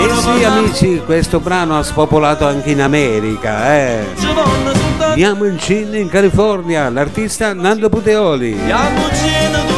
E 0.02 0.08
femmine 0.08 0.14
sì 0.16 0.44
amici, 0.44 1.02
questo 1.04 1.40
brano 1.40 1.78
ha 1.78 1.82
spopolato 1.82 2.46
anche 2.46 2.70
in 2.70 2.80
America, 2.80 3.74
eh. 3.74 4.06
Yamoncin 5.14 5.94
in 5.94 6.08
California, 6.08 6.88
l'artista 6.88 7.52
Nando 7.52 7.88
Puteoli. 7.88 8.56
Iamo 8.66 9.04
un 9.04 9.10
cenno 9.12 9.70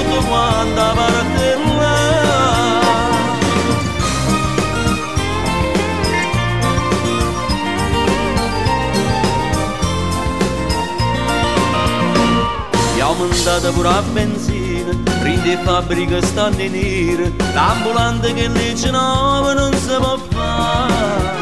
prende 15.22 15.56
fabbrica 15.58 16.20
stanno 16.20 16.60
in 16.60 16.72
nere, 16.72 17.32
l'ambulante 17.54 18.34
che 18.34 18.48
legge 18.48 18.90
nuova 18.90 19.52
non 19.54 19.72
si 19.72 19.94
può 19.96 20.18
fare. 20.30 21.40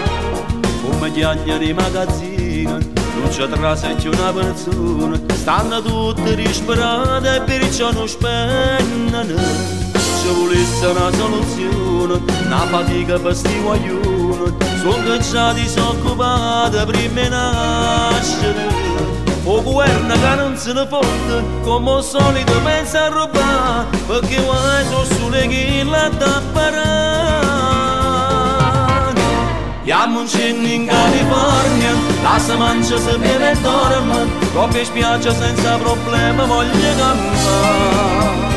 Come 0.82 1.10
chiagna 1.12 1.56
di 1.56 1.72
magazzino, 1.72 2.72
non 2.72 3.28
c'è 3.30 3.48
trasa 3.48 3.94
c'è 3.94 4.08
una 4.08 4.32
persona, 4.32 5.18
stanno 5.32 5.80
tutte 5.80 6.34
disperate 6.34 7.36
e 7.36 7.40
perciò 7.40 7.90
non 7.90 8.06
spendono. 8.06 9.34
Ci 9.94 10.28
volesse 10.28 10.86
una 10.86 11.10
soluzione, 11.12 12.20
una 12.44 12.66
fatica 12.66 13.18
per 13.18 13.34
sti 13.34 13.60
guaglioni, 13.62 14.56
sono 14.82 15.18
già 15.18 15.52
disoccupati 15.54 16.84
prima 16.84 17.20
di 17.22 17.28
nascere. 17.28 18.89
O 19.44 19.62
governo 19.62 20.14
che 20.14 20.34
non 20.36 20.56
se 20.56 20.72
ne 20.72 20.86
fotte, 20.86 21.42
come 21.62 21.92
al 21.92 22.04
solito 22.04 22.60
pensa 22.62 23.06
a 23.06 23.08
rubare, 23.08 23.86
perché 24.06 24.36
guai 24.42 24.84
sono 24.84 25.04
sole 25.04 25.46
che 25.48 25.82
la 25.88 26.10
tapparà. 26.10 27.48
Iamo 29.82 30.20
un 30.20 30.28
cenno 30.28 30.66
in 30.66 30.86
California, 30.86 31.92
la 32.22 32.38
si 32.38 32.54
mangia, 32.54 32.98
si 32.98 33.16
beve 33.16 33.50
e 33.50 33.56
dorme, 33.60 34.26
coppia 34.52 34.80
e 34.80 34.84
spiaggia 34.84 35.34
senza 35.34 35.78
problema, 35.78 36.44
voglio 36.44 36.94
campare. 36.98 38.48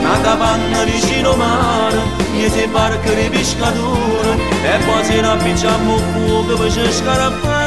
Una 0.00 0.20
capanna 0.20 0.82
vicino 0.82 1.36
mare, 1.36 2.02
miei 2.32 2.66
barche 2.66 3.14
di 3.14 3.28
pescatori, 3.30 4.42
e 4.62 4.78
poți 4.84 5.12
se 5.12 5.20
ne 5.20 5.28
appicciamo 5.28 5.96
fuoco 5.96 6.56
per 6.56 6.72
cercare 6.72 7.22
a 7.22 7.30
fare. 7.40 7.57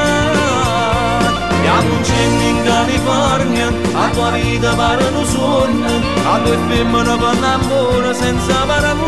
Abbiamo 1.71 1.95
un 1.95 2.03
cenno 2.03 2.41
in 2.41 2.63
California, 2.63 3.71
a 3.93 4.09
tua 4.09 4.31
vita 4.31 4.73
pare 4.75 5.05
un 5.05 5.25
sogno, 5.25 6.01
a 6.29 6.37
due 6.39 6.57
femmine 6.67 7.17
per 7.17 7.43
amore 7.43 8.13
senza 8.13 8.65
parlare. 8.65 8.99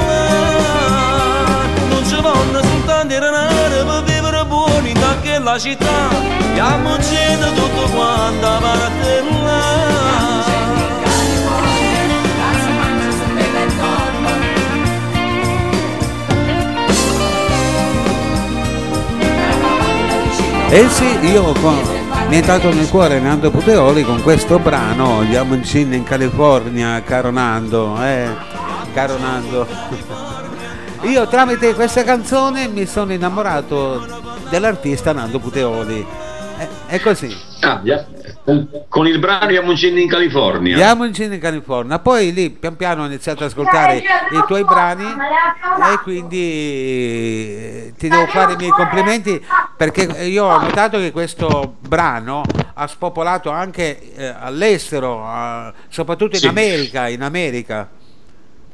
Non 1.90 2.06
ci 2.08 2.16
vanno 2.22 2.62
soltanto 2.64 3.14
i 3.14 3.20
denari 3.20 3.84
per 3.86 4.04
vivere 4.06 4.46
buoni 4.46 4.92
in 4.92 5.00
quella 5.22 5.60
città, 5.60 6.08
abbiamo 6.40 6.96
un 6.96 7.04
cenno 7.04 7.52
tutto 7.52 7.90
quanto 7.94 8.48
a 8.48 8.60
partella. 8.60 9.62
Eh 20.70 20.90
sì, 20.90 21.20
io 21.32 21.54
con- 21.62 22.03
mi 22.34 22.40
è 22.40 22.42
entrato 22.42 22.74
nel 22.74 22.90
cuore 22.90 23.20
Nando 23.20 23.52
Puteoli 23.52 24.02
con 24.02 24.20
questo 24.24 24.58
brano, 24.58 25.22
Yamoncin 25.22 25.94
in 25.94 26.04
California, 26.04 27.00
caro 27.04 27.30
Nando, 27.30 27.96
eh, 28.04 28.28
caro 28.92 29.20
Nando. 29.20 29.68
Io 31.06 31.28
tramite 31.28 31.76
questa 31.76 32.04
canzone 32.04 32.68
mi 32.70 32.88
sono 32.88 33.14
innamorato 33.14 34.04
dell'artista 34.50 35.14
Nando 35.14 35.38
Puteoli. 35.38 36.04
È, 36.58 36.68
è 36.88 37.00
così. 37.02 37.36
Ah, 37.60 37.76
via- 37.76 38.04
con 38.90 39.08
il 39.08 39.20
brano 39.20 39.52
Yamoncin 39.52 39.98
in 39.98 40.10
California. 40.10 40.76
Yamoncin 40.76 41.34
in 41.34 41.40
California. 41.40 42.00
Poi 42.00 42.34
lì 42.34 42.50
pian 42.50 42.76
piano 42.76 43.04
ho 43.04 43.06
iniziato 43.06 43.44
ad 43.44 43.52
ascoltare 43.52 43.98
i 43.98 44.44
tuoi 44.48 44.64
brani 44.66 45.06
e 45.06 46.00
quindi 46.02 46.42
eh, 46.42 47.94
ti 47.96 48.08
devo 48.08 48.26
fare 48.26 48.54
i 48.54 48.56
miei 48.56 48.72
complimenti 48.72 49.40
perché 49.76 50.04
io 50.26 50.46
ho 50.46 50.60
notato 50.60 50.98
che 51.00 51.12
questo 51.12 51.76
brano 51.80 52.44
ha 52.74 52.88
spopolato 52.88 53.50
anche 53.50 54.14
eh, 54.16 54.26
all'estero, 54.28 55.26
eh, 55.26 55.74
soprattutto 55.90 56.36
in 56.36 56.42
Sì. 56.42 56.48
America, 56.48 57.08
in 57.08 57.22
America. 57.22 57.90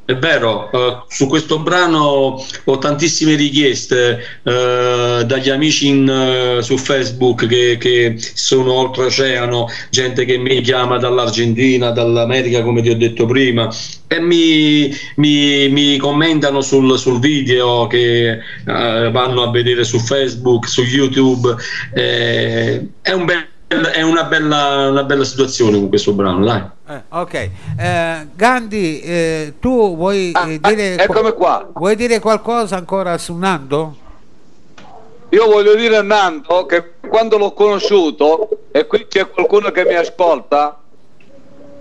È 0.10 0.18
vero, 0.18 0.72
eh, 0.72 1.04
su 1.08 1.28
questo 1.28 1.60
brano 1.60 2.44
ho 2.64 2.78
tantissime 2.80 3.36
richieste 3.36 4.40
eh, 4.42 5.24
dagli 5.24 5.50
amici 5.52 5.88
in, 5.88 6.10
eh, 6.10 6.64
su 6.64 6.78
Facebook 6.78 7.46
che, 7.46 7.78
che 7.80 8.16
sono 8.18 8.74
oltreoceano, 8.74 9.68
gente 9.92 10.26
che 10.26 10.38
mi 10.40 10.62
chiama 10.62 10.98
dall'Argentina, 10.98 11.92
dall'America 11.92 12.64
come 12.64 12.82
ti 12.82 12.90
ho 12.90 12.98
detto 12.98 13.28
prima 13.28 13.70
e 14.08 14.20
mi, 14.20 14.92
mi- 15.18 15.70
mi 15.70 15.98
commentano 15.98 16.62
sul, 16.62 16.98
sul 16.98 17.20
video 17.20 17.86
che 17.86 18.32
eh, 18.32 18.40
vanno 18.66 19.44
a 19.44 19.52
vedere 19.52 19.84
su 19.84 20.00
Facebook, 20.00 20.68
su 20.68 20.82
YouTube. 20.82 21.56
Eh, 21.94 22.84
è, 23.04 23.12
un 23.12 23.26
bel- 23.26 23.48
è 23.70 24.02
una, 24.02 24.24
bella, 24.24 24.90
una 24.90 25.04
bella 25.04 25.24
situazione 25.24 25.78
con 25.78 25.90
questo 25.90 26.14
brano, 26.14 26.44
dai. 26.44 26.64
Eh, 26.88 27.02
ok, 27.10 27.34
Eh, 27.78 28.28
Gandhi, 28.34 29.00
eh, 29.02 29.54
tu 29.60 29.96
vuoi 29.96 30.32
eh, 30.32 30.60
dire, 30.60 30.98
eccomi 30.98 31.32
qua. 31.34 31.70
vuoi 31.74 31.96
dire 31.96 32.20
qualcosa 32.20 32.78
ancora 32.78 33.16
su 33.20 33.36
Nando? 33.36 33.96
Io 35.30 35.46
voglio 35.46 35.76
dire 35.76 35.98
a 35.98 36.02
Nando 36.02 36.66
che 36.66 36.94
quando 37.08 37.38
l'ho 37.38 37.54
conosciuto, 37.54 38.50
e 38.72 38.88
qui 38.88 39.06
c'è 39.08 39.30
qualcuno 39.30 39.70
che 39.70 39.86
mi 39.86 39.94
ascolta, 39.94 40.80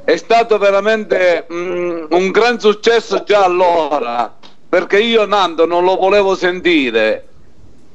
è 0.04 0.16
stato 0.16 0.58
veramente 0.58 1.46
mm, 1.50 2.04
un 2.10 2.30
gran 2.30 2.60
successo 2.60 3.24
già 3.24 3.44
allora, 3.44 4.30
perché 4.68 5.00
io 5.00 5.24
Nando 5.24 5.64
non 5.64 5.84
lo 5.84 5.96
volevo 5.96 6.34
sentire. 6.34 7.24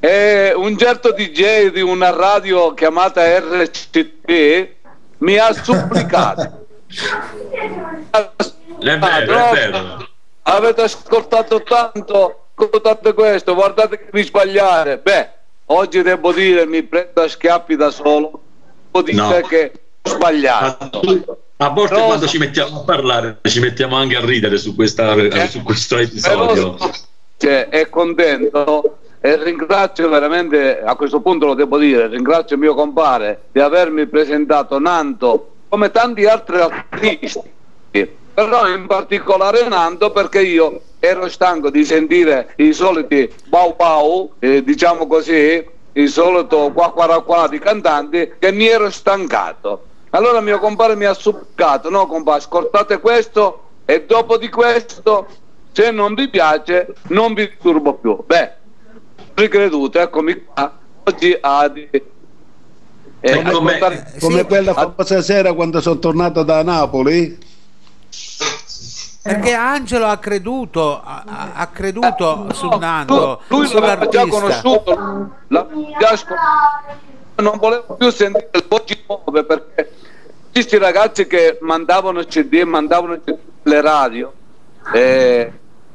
E 0.06 0.52
un 0.54 0.76
certo 0.76 1.12
DJ 1.12 1.68
di 1.70 1.80
una 1.80 2.10
radio 2.10 2.74
chiamata 2.74 3.22
RCT 3.38 4.68
mi 5.18 5.38
ha 5.38 5.50
supplicato. 5.54 6.66
È 8.80 8.98
vero. 8.98 10.08
Avete 10.42 10.82
ascoltato 10.82 11.62
tanto, 11.62 12.48
ascoltate 12.54 13.14
questo, 13.14 13.54
guardate 13.54 13.96
che 13.96 14.08
vi 14.12 14.22
sbagliare. 14.24 14.98
Beh, 14.98 15.28
oggi 15.66 16.02
devo 16.02 16.34
dire, 16.34 16.66
mi 16.66 16.82
prendo 16.82 17.22
a 17.22 17.28
schiaffi 17.28 17.74
da 17.74 17.90
solo, 17.90 18.42
devo 18.90 19.02
dire 19.06 19.16
No. 19.16 19.40
che 19.48 19.72
ho 20.02 20.08
sbagliato. 20.10 21.00
A 21.56 21.68
volte 21.70 21.94
Però- 21.94 22.06
quando 22.08 22.26
ci 22.26 22.36
mettiamo 22.36 22.80
a 22.80 22.84
parlare 22.84 23.38
ci 23.44 23.60
mettiamo 23.60 23.96
anche 23.96 24.16
a 24.16 24.20
ridere 24.22 24.58
su, 24.58 24.74
questa, 24.74 25.14
su 25.48 25.62
questo 25.62 25.96
episodio. 25.96 26.76
Cioè, 27.38 27.68
è 27.70 27.88
contento 27.88 28.98
e 29.24 29.42
ringrazio 29.42 30.10
veramente, 30.10 30.82
a 30.82 30.96
questo 30.96 31.20
punto 31.20 31.46
lo 31.46 31.54
devo 31.54 31.78
dire, 31.78 32.08
ringrazio 32.08 32.58
mio 32.58 32.74
compare 32.74 33.44
di 33.52 33.60
avermi 33.60 34.06
presentato 34.06 34.78
Nanto 34.78 35.52
come 35.70 35.90
tanti 35.90 36.26
altri 36.26 36.60
artisti, 36.60 37.40
però 38.34 38.68
in 38.68 38.86
particolare 38.86 39.66
Nanto 39.66 40.10
perché 40.10 40.42
io 40.42 40.78
ero 40.98 41.26
stanco 41.30 41.70
di 41.70 41.86
sentire 41.86 42.52
i 42.56 42.74
soliti 42.74 43.32
bau 43.46 43.74
bau, 43.74 44.30
eh, 44.40 44.62
diciamo 44.62 45.06
così, 45.06 45.66
il 45.92 46.08
solito 46.10 46.70
qua 46.72 46.92
qua 46.92 47.22
qua 47.22 47.48
di 47.48 47.58
cantanti 47.58 48.34
che 48.38 48.52
mi 48.52 48.66
ero 48.66 48.90
stancato. 48.90 49.86
Allora 50.10 50.42
mio 50.42 50.58
compare 50.58 50.96
mi 50.96 51.06
ha 51.06 51.14
supplicato, 51.14 51.88
no 51.88 52.06
compare, 52.06 52.40
ascoltate 52.40 53.00
questo 53.00 53.68
e 53.86 54.04
dopo 54.04 54.36
di 54.36 54.50
questo 54.50 55.26
se 55.72 55.90
non 55.90 56.12
vi 56.12 56.28
piace 56.28 56.92
non 57.08 57.32
vi 57.32 57.48
disturbo 57.48 57.94
più. 57.94 58.22
Beh, 58.26 58.62
ricreduto, 59.34 59.98
eccomi 59.98 60.44
qua, 60.44 60.72
oggi 61.04 61.36
a 61.40 61.72
eh, 63.26 63.42
come, 63.42 63.72
ascoltare- 63.78 64.14
come 64.20 64.44
quella 64.44 64.74
famosa 64.74 65.22
sera 65.22 65.54
quando 65.54 65.80
sono 65.80 65.98
tornato 65.98 66.42
da 66.42 66.62
Napoli? 66.62 67.38
Perché 69.22 69.54
Angelo 69.54 70.04
ha 70.04 70.18
creduto, 70.18 71.00
ha, 71.02 71.52
ha- 71.54 71.66
creduto 71.68 72.48
su 72.52 72.68
Nando, 72.68 73.40
lui 73.46 73.66
l'aveva 73.72 74.06
già 74.06 74.26
conosciuto, 74.26 75.30
l'aveva 75.48 75.98
già 75.98 76.10
ascoltato, 76.10 76.96
non 77.36 77.56
volevo 77.58 77.94
più 77.94 78.10
sentire 78.10 78.50
le 78.52 78.64
voci 78.68 79.02
nuove 79.06 79.44
perché 79.44 79.92
questi 80.52 80.76
ragazzi 80.76 81.26
che 81.26 81.56
mandavano 81.62 82.22
CD, 82.24 82.60
mandavano 82.64 83.18
CD 83.24 83.34
le 83.62 83.80
radio, 83.80 84.32
eh, 84.92 85.52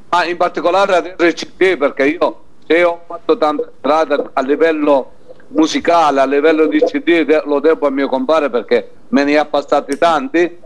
ma 0.10 0.26
in 0.26 0.36
particolare 0.36 0.96
ad 0.96 1.14
RCT 1.16 1.78
perché 1.78 2.08
io 2.08 2.44
se 2.70 2.84
ho 2.84 3.02
fatto 3.08 3.36
tanta 3.36 3.68
strada 3.80 4.30
a 4.32 4.42
livello 4.42 5.14
musicale, 5.48 6.22
a 6.22 6.26
livello 6.26 6.68
di 6.68 6.80
CD, 6.80 7.42
lo 7.46 7.60
devo 7.60 7.88
a 7.88 7.90
mio 7.90 8.08
compare 8.08 8.52
perché 8.52 8.92
me 9.08 9.24
ne 9.24 9.40
ha 9.40 9.46
passati 9.46 9.98
tanti. 9.98 10.58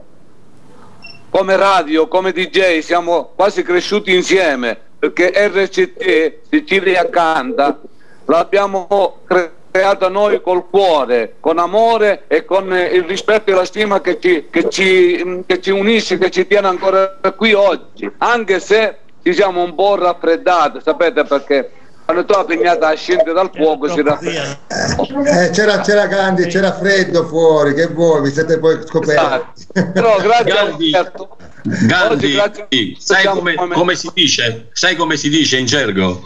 Come 1.29 1.55
radio, 1.55 2.09
come 2.09 2.33
DJ 2.33 2.79
siamo 2.79 3.31
quasi 3.33 3.63
cresciuti 3.63 4.13
insieme 4.13 4.77
perché 4.99 5.31
RCT 5.33 6.39
Sicilia 6.49 7.09
Canta 7.09 7.79
l'abbiamo 8.25 9.19
cre- 9.23 9.53
creata 9.71 10.09
noi 10.09 10.41
col 10.41 10.69
cuore, 10.69 11.35
con 11.39 11.57
amore 11.57 12.25
e 12.27 12.43
con 12.43 12.65
il 12.65 13.03
rispetto 13.03 13.49
e 13.49 13.53
la 13.53 13.63
stima 13.63 14.01
che 14.01 14.19
ci, 14.19 14.47
che 14.49 14.69
ci, 14.69 15.43
che 15.47 15.61
ci 15.61 15.71
unisce, 15.71 16.17
che 16.17 16.29
ci 16.29 16.45
tiene 16.47 16.67
ancora 16.67 17.17
qui 17.35 17.53
oggi, 17.53 18.11
anche 18.17 18.59
se 18.59 18.97
ci 19.23 19.33
siamo 19.33 19.63
un 19.63 19.73
po' 19.73 19.95
raffreddati, 19.95 20.81
sapete 20.81 21.23
perché 21.23 21.71
quando 22.13 22.25
tu 22.25 22.33
la 22.37 22.45
pignata 22.45 22.93
scende 22.93 23.33
dal 23.33 23.49
fuoco 23.53 23.87
raffredda. 23.87 24.59
Eh, 24.67 25.49
c'era, 25.49 25.79
c'era 25.81 26.05
Gandhi, 26.05 26.45
c'era 26.45 26.73
freddo 26.73 27.25
fuori, 27.25 27.73
che 27.73 27.87
voi 27.87 28.21
vi 28.21 28.31
siete 28.31 28.59
poi 28.59 28.79
scoperti. 28.85 29.65
Però 29.93 30.17
grazie 30.21 30.51
a 30.51 30.65
Roberto, 30.69 31.37
Gandhi, 31.63 32.95
sai 32.99 33.25
come, 33.25 33.55
come 33.55 33.95
si 33.95 34.09
dice? 34.13 34.69
Sai 34.73 34.95
come 34.95 35.17
si 35.17 35.29
dice 35.29 35.57
in 35.57 35.65
gergo? 35.65 36.21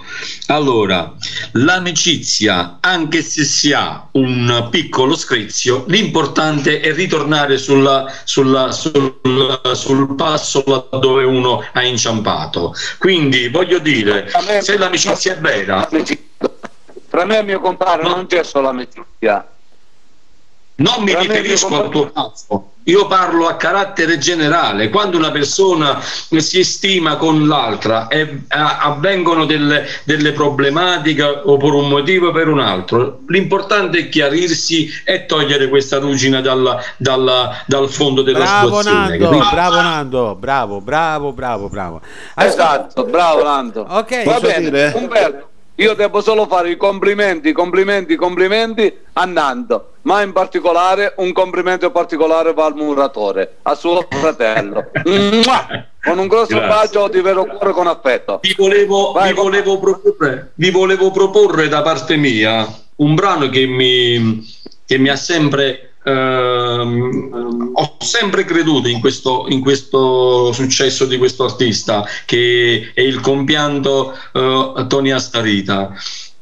Allora, 0.47 1.13
l'amicizia, 1.53 2.77
anche 2.81 3.21
se 3.21 3.43
si 3.43 3.71
ha 3.71 4.07
un 4.13 4.67
piccolo 4.69 5.15
scrizio, 5.15 5.85
l'importante 5.87 6.79
è 6.81 6.91
ritornare 6.93 7.57
sulla- 7.57 8.11
sulla- 8.23 8.71
sul, 8.71 9.19
sul 9.73 10.15
passo 10.15 10.63
laddove 10.65 11.23
uno 11.23 11.63
ha 11.71 11.83
inciampato. 11.83 12.73
Quindi 12.97 13.47
voglio 13.49 13.79
dire, 13.79 14.29
se 14.59 14.77
l'amicizia 14.77 15.33
è 15.35 15.37
vera, 15.39 15.76
Tra 17.09 17.25
me 17.25 17.39
e 17.39 17.43
mio 17.43 17.59
compare 17.59 18.03
non 18.03 18.27
c'è 18.27 18.43
solo 18.43 18.69
amicizia. 18.69 19.47
Non 20.79 21.01
mi 21.01 21.09
Tra 21.09 21.21
riferisco 21.21 21.81
al 21.81 21.89
tuo 21.89 22.11
caso, 22.11 22.73
io 22.83 23.07
parlo 23.07 23.47
a 23.47 23.55
carattere 23.55 24.19
generale. 24.19 24.89
Quando 24.89 25.17
una 25.17 25.31
persona 25.31 25.99
si 26.01 26.63
stima 26.63 27.15
con 27.15 27.47
l'altra 27.47 28.07
e 28.09 28.41
avvengono 28.49 29.45
delle, 29.45 29.87
delle 30.03 30.33
problematiche 30.33 31.23
o 31.23 31.57
per 31.57 31.71
un 31.73 31.87
motivo 31.89 32.27
o 32.27 32.31
per 32.31 32.47
un 32.47 32.59
altro, 32.59 33.21
l'importante 33.27 33.97
è 33.97 34.09
chiarirsi 34.09 34.87
e 35.03 35.25
togliere 35.25 35.67
questa 35.67 35.97
ruggine 35.97 36.43
dalla- 36.43 36.79
dalla- 36.97 37.63
dal 37.65 37.89
fondo 37.89 38.21
della 38.21 38.37
Bravo 38.37 38.77
situazione. 38.77 39.17
Nando, 39.17 39.29
capito? 39.29 39.49
bravo 39.49 39.75
Nando, 39.81 40.35
bravo, 40.35 40.81
bravo, 40.81 41.31
bravo, 41.33 41.69
bravo. 41.69 42.01
Esatto, 42.35 43.03
bravo 43.05 43.43
Nando. 43.43 43.83
Ok. 43.89 44.23
Va 44.25 44.39
bene, 44.39 44.69
dire? 44.69 44.91
Umberto, 44.95 45.49
io 45.79 45.93
devo 45.93 46.21
solo 46.21 46.47
fare 46.47 46.71
i 46.71 46.77
complimenti, 46.77 47.51
complimenti, 47.51 48.15
complimenti 48.15 48.91
a 49.13 49.25
Nando, 49.25 49.93
ma 50.03 50.23
in 50.23 50.33
particolare 50.33 51.13
un 51.17 51.31
complimento 51.33 51.91
particolare 51.91 52.53
va 52.53 52.65
al 52.65 52.75
muratore, 52.75 53.57
a 53.61 53.75
suo 53.75 54.07
fratello. 54.09 54.89
Con 56.03 56.19
un 56.19 56.27
grosso 56.27 56.55
Grazie. 56.55 56.67
bacio 56.67 57.07
di 57.09 57.21
vero 57.21 57.45
cuore 57.45 57.73
con 57.73 57.85
affetto. 57.85 58.39
Vi 58.41 58.55
volevo, 58.57 59.13
vi 59.21 59.33
volevo 59.33 59.77
proporre, 59.77 60.51
vi 60.55 60.71
volevo 60.71 61.11
proporre 61.11 61.67
da 61.67 61.81
parte 61.81 62.15
mia 62.15 62.65
un 62.95 63.13
brano 63.13 63.49
che 63.49 63.67
mi, 63.67 64.43
che 64.85 64.97
mi 64.97 65.09
ha 65.09 65.15
sempre 65.15 65.86
ehm, 66.07 67.71
ho 67.73 67.97
sempre 67.99 68.45
creduto 68.45 68.87
in 68.87 68.99
questo, 68.99 69.45
in 69.49 69.59
questo 69.59 70.51
successo 70.53 71.05
di 71.05 71.17
questo 71.17 71.43
artista 71.43 72.05
che 72.25 72.91
è 72.93 73.01
il 73.01 73.19
compianto 73.19 74.13
eh, 74.33 74.85
Tony 74.87 75.11
Astarita 75.11 75.93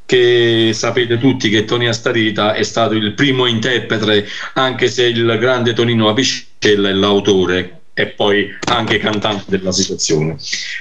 che 0.05 0.71
sapete 0.73 1.17
tutti 1.17 1.49
che 1.49 1.65
Tony 1.65 1.87
Astarita 1.87 2.53
è 2.53 2.61
stato 2.63 2.93
il 2.93 3.13
primo 3.13 3.47
interprete 3.47 4.27
anche 4.53 4.87
se 4.87 5.05
il 5.05 5.37
grande 5.39 5.73
Tonino 5.73 6.09
Apicella 6.09 6.89
è 6.89 6.93
l'autore 6.93 7.79
e 7.97 8.07
poi 8.07 8.53
anche 8.67 8.97
cantante 8.97 9.45
della 9.47 9.71
situazione. 9.71 10.35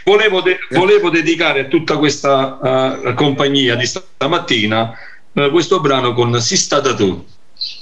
Volevo, 0.05 0.41
de- 0.41 0.59
volevo 0.71 1.11
dedicare 1.11 1.61
a 1.61 1.65
tutta 1.67 1.97
questa 1.97 3.01
eh, 3.05 3.15
compagnia 3.15 3.77
di 3.77 3.87
stamattina 3.87 4.93
eh, 5.33 5.51
questo 5.51 5.81
brano 5.81 6.13
con 6.13 6.41
Si 6.41 6.57
stata 6.57 6.93
tu. 6.95 7.25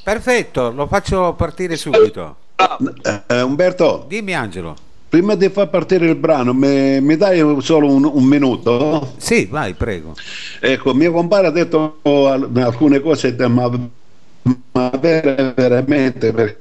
Perfetto, 0.02 0.72
lo 0.72 0.86
faccio 0.86 1.34
partire 1.34 1.76
subito. 1.76 2.36
Eh, 3.28 3.40
Umberto, 3.42 4.04
Dimmi 4.08 4.34
Angelo. 4.34 4.74
prima 5.08 5.34
di 5.34 5.48
far 5.48 5.68
partire 5.68 6.06
il 6.06 6.16
brano, 6.16 6.52
mi, 6.54 7.00
mi 7.00 7.16
dai 7.16 7.38
solo 7.60 7.88
un, 7.92 8.04
un 8.04 8.24
minuto? 8.24 9.12
Sì, 9.16 9.46
vai, 9.46 9.74
prego. 9.74 10.14
Ecco, 10.60 10.94
mio 10.94 11.12
compare 11.12 11.46
ha 11.46 11.50
detto 11.50 11.98
al- 12.02 12.50
alcune 12.56 13.00
cose, 13.00 13.34
ma, 13.48 13.70
ma 14.72 14.90
ver- 15.00 15.54
veramente 15.54 16.32
perché 16.32 16.60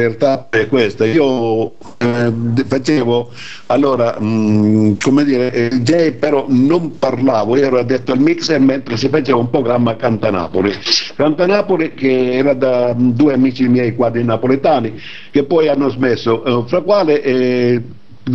realtà 0.00 0.48
è 0.50 0.66
questa. 0.68 1.04
Io 1.04 1.74
eh, 1.98 2.32
facevo 2.66 3.30
allora, 3.66 4.18
mh, 4.18 4.96
come 4.98 5.24
dire, 5.24 5.52
eh, 5.52 5.68
DJ 5.68 6.12
però 6.12 6.46
non 6.48 6.98
parlavo, 6.98 7.56
ero 7.56 7.78
addetto 7.78 8.12
al 8.12 8.20
mixer 8.20 8.60
mentre 8.60 8.96
si 8.96 9.08
faceva 9.08 9.38
un 9.38 9.50
programma 9.50 9.96
Cantanapoli. 9.96 10.72
Cantanapoli 11.14 11.94
che 11.94 12.32
era 12.32 12.54
da 12.54 12.94
mh, 12.96 13.12
due 13.12 13.34
amici 13.34 13.68
miei 13.68 13.94
qua 13.94 14.10
di 14.10 14.24
napoletani 14.24 15.00
che 15.30 15.44
poi 15.44 15.68
hanno 15.68 15.88
smesso, 15.88 16.44
eh, 16.44 16.68
fra 16.68 16.80
quale 16.80 17.22
eh, 17.22 17.82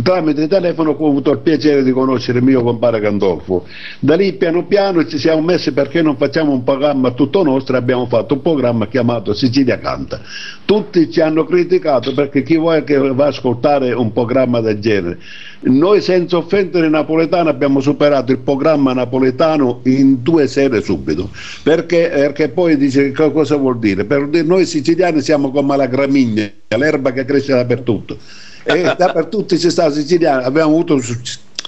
tramite 0.02 0.46
telefono 0.48 0.90
ho 0.90 1.08
avuto 1.08 1.32
il 1.32 1.38
piacere 1.38 1.82
di 1.82 1.92
conoscere 1.92 2.38
il 2.38 2.44
mio 2.44 2.62
compare 2.62 3.00
Gandolfo. 3.00 3.66
Da 3.98 4.16
lì 4.16 4.34
piano 4.34 4.66
piano 4.66 5.06
ci 5.06 5.18
siamo 5.18 5.40
messi 5.40 5.72
perché 5.72 6.02
non 6.02 6.16
facciamo 6.16 6.52
un 6.52 6.62
programma 6.62 7.12
tutto 7.12 7.42
nostro 7.42 7.74
e 7.74 7.78
abbiamo 7.78 8.06
fatto 8.06 8.34
un 8.34 8.42
programma 8.42 8.86
chiamato 8.86 9.32
Sicilia 9.32 9.78
Canta. 9.78 10.20
Tutti 10.66 11.10
ci 11.10 11.20
hanno 11.20 11.44
criticato 11.44 12.12
perché 12.12 12.42
chi 12.42 12.58
vuole 12.58 12.84
che 12.84 12.98
va 12.98 13.24
a 13.24 13.28
ascoltare 13.28 13.92
un 13.92 14.12
programma 14.12 14.60
del 14.60 14.78
genere. 14.78 15.18
Noi 15.60 16.02
senza 16.02 16.36
offendere 16.36 16.86
i 16.86 16.90
napoletani 16.90 17.48
abbiamo 17.48 17.80
superato 17.80 18.30
il 18.30 18.38
programma 18.38 18.92
napoletano 18.92 19.80
in 19.84 20.22
due 20.22 20.46
sere 20.46 20.82
subito, 20.82 21.30
perché, 21.64 22.10
perché 22.12 22.50
poi 22.50 22.76
dice 22.76 23.10
che 23.10 23.32
cosa 23.32 23.56
vuol 23.56 23.78
dire? 23.78 24.04
Per 24.04 24.28
noi 24.44 24.66
siciliani 24.66 25.20
siamo 25.20 25.50
come 25.50 25.76
la 25.76 25.86
gramigna, 25.86 26.48
l'erba 26.68 27.12
che 27.12 27.24
cresce 27.24 27.54
dappertutto 27.54 28.18
e 28.68 28.94
dappertutto 28.96 29.56
ci 29.56 29.70
sta 29.70 29.90
siciliano, 29.90 30.42
abbiamo 30.42 30.70
avuto 30.70 30.94
un 30.94 31.02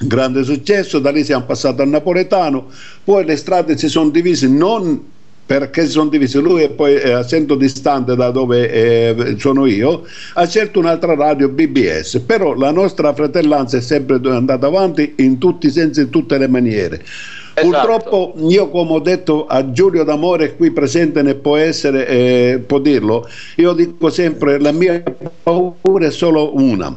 grande 0.03 0.45
successo, 0.45 0.99
da 0.99 1.11
lì 1.11 1.25
siamo 1.25 1.45
passati 1.45 1.81
al 1.81 1.89
napoletano, 1.89 2.67
poi 3.03 3.25
le 3.25 3.37
strade 3.37 3.77
si 3.77 3.89
sono 3.89 4.11
divise 4.11 4.47
non 4.47 5.09
perché 5.51 5.85
si 5.87 5.91
sono 5.91 6.09
divise, 6.09 6.39
lui 6.39 6.63
e 6.63 6.71
poi 6.71 6.95
eh, 6.95 7.11
essendo 7.11 7.57
distante 7.57 8.15
da 8.15 8.31
dove 8.31 8.71
eh, 8.71 9.35
sono 9.37 9.67
io, 9.67 10.05
ha 10.35 10.47
scelto 10.47 10.79
un'altra 10.79 11.17
radio 11.17 11.49
BBS, 11.49 12.21
però 12.21 12.55
la 12.55 12.71
nostra 12.71 13.13
fratellanza 13.13 13.77
è 13.77 13.81
sempre 13.81 14.21
andata 14.27 14.69
avanti 14.69 15.15
in 15.17 15.39
tutti 15.39 15.67
i 15.67 15.71
sensi, 15.71 16.03
in 16.03 16.11
tutte 16.11 16.39
le 16.39 16.47
maniere. 16.47 17.03
Purtroppo 17.55 18.35
io 18.49 18.69
come 18.69 18.93
ho 18.93 18.99
detto 19.01 19.47
a 19.47 19.71
Giulio 19.73 20.05
D'Amore 20.05 20.57
qui 20.57 20.71
presente 20.71 21.23
ne 21.23 21.35
può 21.35 21.57
essere, 21.57 22.07
eh, 22.07 22.63
può 22.65 22.79
dirlo, 22.79 23.29
io 23.57 23.73
dico 23.73 24.11
sempre 24.11 24.59
la 24.61 24.73
mia 24.73 25.03
paura 25.43 26.07
è 26.07 26.11
solo 26.11 26.57
una, 26.57 26.97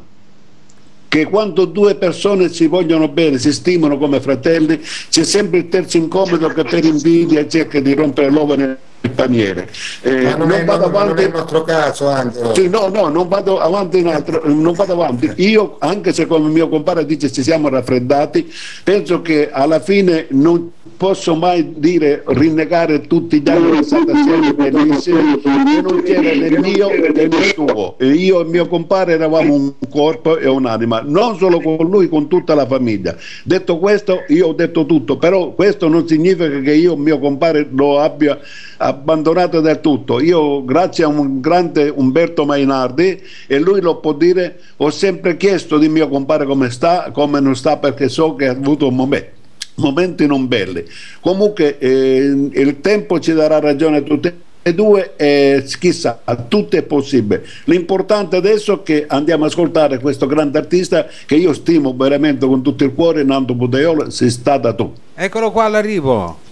che 1.07 1.25
quando 1.25 1.65
due 1.65 1.95
persone 1.95 2.49
si 2.49 2.67
vogliono 2.67 3.07
bene, 3.07 3.37
si 3.37 3.51
stimano 3.51 3.97
come 3.97 4.19
fratelli, 4.19 4.79
c'è 5.09 5.23
sempre 5.23 5.59
il 5.59 5.69
terzo 5.69 5.97
incomodo 5.97 6.47
che 6.49 6.63
per 6.63 6.83
invidia 6.85 7.47
cerca 7.47 7.79
di 7.79 7.93
rompere 7.93 8.29
l'uovo 8.29 8.55
nel 8.55 8.77
paniere. 9.09 9.69
Eh, 10.01 10.23
Ma 10.23 10.35
non, 10.35 10.51
è, 10.51 10.63
vado 10.63 10.83
non- 10.83 10.91
non 10.91 11.01
avanti- 11.01 11.23
è 11.23 11.25
il 11.27 11.31
nostro 11.33 11.63
caso, 11.63 12.07
Angelo. 12.07 12.53
sì, 12.55 12.69
no, 12.69 12.87
no, 12.87 13.07
non 13.09 13.27
vado 13.27 13.59
avanti 13.59 13.99
in 13.99 14.07
altro, 14.07 14.41
non 14.45 14.73
vado 14.73 14.93
avanti. 14.93 15.31
Io, 15.37 15.75
anche 15.79 16.13
se 16.13 16.25
come 16.25 16.49
mio 16.49 16.69
compare 16.69 17.05
dice 17.05 17.31
ci 17.31 17.43
siamo 17.43 17.69
raffreddati, 17.69 18.51
penso 18.83 19.21
che 19.21 19.49
alla 19.51 19.79
fine 19.79 20.27
non 20.29 20.71
posso 20.95 21.35
mai 21.35 21.73
dire 21.77 22.23
rinnegare 22.27 23.07
tutti 23.07 23.41
gli 23.41 23.49
anni 23.49 23.77
passati 23.77 24.11
assieme 24.11 24.53
bellissimi 24.53 25.39
che 25.41 25.81
non 25.81 26.01
c'era 26.03 26.21
né 26.21 26.59
mio 26.59 26.87
né 26.89 27.27
tuo. 27.53 27.95
E 27.97 28.07
io 28.07 28.41
e 28.41 28.45
mio 28.45 28.67
compare 28.67 29.13
eravamo 29.13 29.53
un 29.53 29.73
corpo 29.89 30.37
e 30.37 30.47
un'anima, 30.47 31.01
non 31.05 31.37
solo 31.37 31.59
con 31.59 31.89
lui, 31.89 32.07
con 32.07 32.27
tutta 32.29 32.53
la 32.55 32.65
famiglia. 32.65 33.15
Detto 33.43 33.79
questo, 33.79 34.23
io 34.29 34.47
ho 34.47 34.53
detto 34.53 34.85
tutto, 34.85 35.17
però 35.17 35.51
questo 35.53 35.87
non 35.89 36.07
significa 36.07 36.59
che 36.59 36.73
io 36.73 36.95
mio 36.95 37.19
compare 37.19 37.67
lo 37.71 37.99
abbia 37.99 38.39
abbandonato 38.85 39.61
del 39.61 39.81
tutto. 39.81 40.19
Io, 40.19 40.63
grazie 40.63 41.03
a 41.03 41.07
un 41.07 41.39
grande 41.41 41.91
Umberto 41.93 42.45
Mainardi, 42.45 43.21
e 43.47 43.59
lui 43.59 43.81
lo 43.81 43.97
può 43.97 44.13
dire, 44.13 44.59
ho 44.77 44.89
sempre 44.89 45.37
chiesto 45.37 45.77
di 45.77 45.89
mio 45.89 46.07
compare 46.09 46.45
come 46.45 46.69
sta, 46.69 47.11
come 47.11 47.39
non 47.39 47.55
sta, 47.55 47.77
perché 47.77 48.09
so 48.09 48.35
che 48.35 48.47
ha 48.47 48.51
avuto 48.51 48.87
un 48.87 48.95
momento 48.95 49.41
momenti 49.75 50.27
non 50.27 50.47
belli. 50.47 50.85
Comunque 51.19 51.77
eh, 51.79 52.49
il 52.51 52.79
tempo 52.81 53.19
ci 53.19 53.33
darà 53.33 53.59
ragione 53.59 53.97
a 53.97 54.01
tutti 54.01 54.31
e 54.65 54.73
due 54.73 55.13
e 55.17 55.63
chissà, 55.79 56.21
a 56.23 56.35
tutti 56.35 56.77
è 56.77 56.83
possibile. 56.83 57.45
L'importante 57.65 58.37
adesso 58.37 58.79
è 58.79 58.83
che 58.83 59.05
andiamo 59.07 59.43
ad 59.43 59.51
ascoltare 59.51 59.99
questo 59.99 60.25
grande 60.25 60.57
artista 60.57 61.05
che 61.25 61.35
io 61.35 61.53
stimo 61.53 61.93
veramente 61.95 62.45
con 62.45 62.61
tutto 62.61 62.83
il 62.83 62.93
cuore, 62.93 63.23
Nando 63.23 63.55
Budaiolo, 63.55 64.09
sei 64.09 64.29
stata 64.29 64.73
tu. 64.73 64.91
Eccolo 65.15 65.51
qua 65.51 65.65
all'arrivo. 65.65 66.51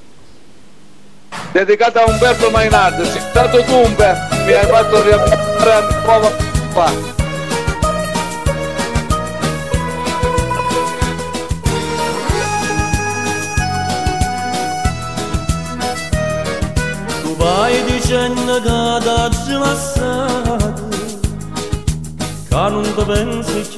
Dedicata 1.51 2.03
a 2.03 2.09
Umberto 2.09 2.49
Mainardi. 2.49 3.05
Sei 3.05 3.21
stato 3.21 3.63
tu 3.63 3.73
Umberto, 3.73 4.35
mi 4.45 4.53
hai 4.53 4.65
fatto 4.65 5.01
riavviare 5.01 5.65
la 5.65 6.01
nuova 6.03 6.29
fa. 6.73 7.19
Tu 17.21 17.35
vai 17.35 17.83
dicendo 17.83 18.61
che 18.61 19.05
dacci 19.05 19.53
lasciato 19.53 20.89
Che 22.49 22.55
non 22.55 22.83
ti 22.83 23.03
pensi 23.05 23.77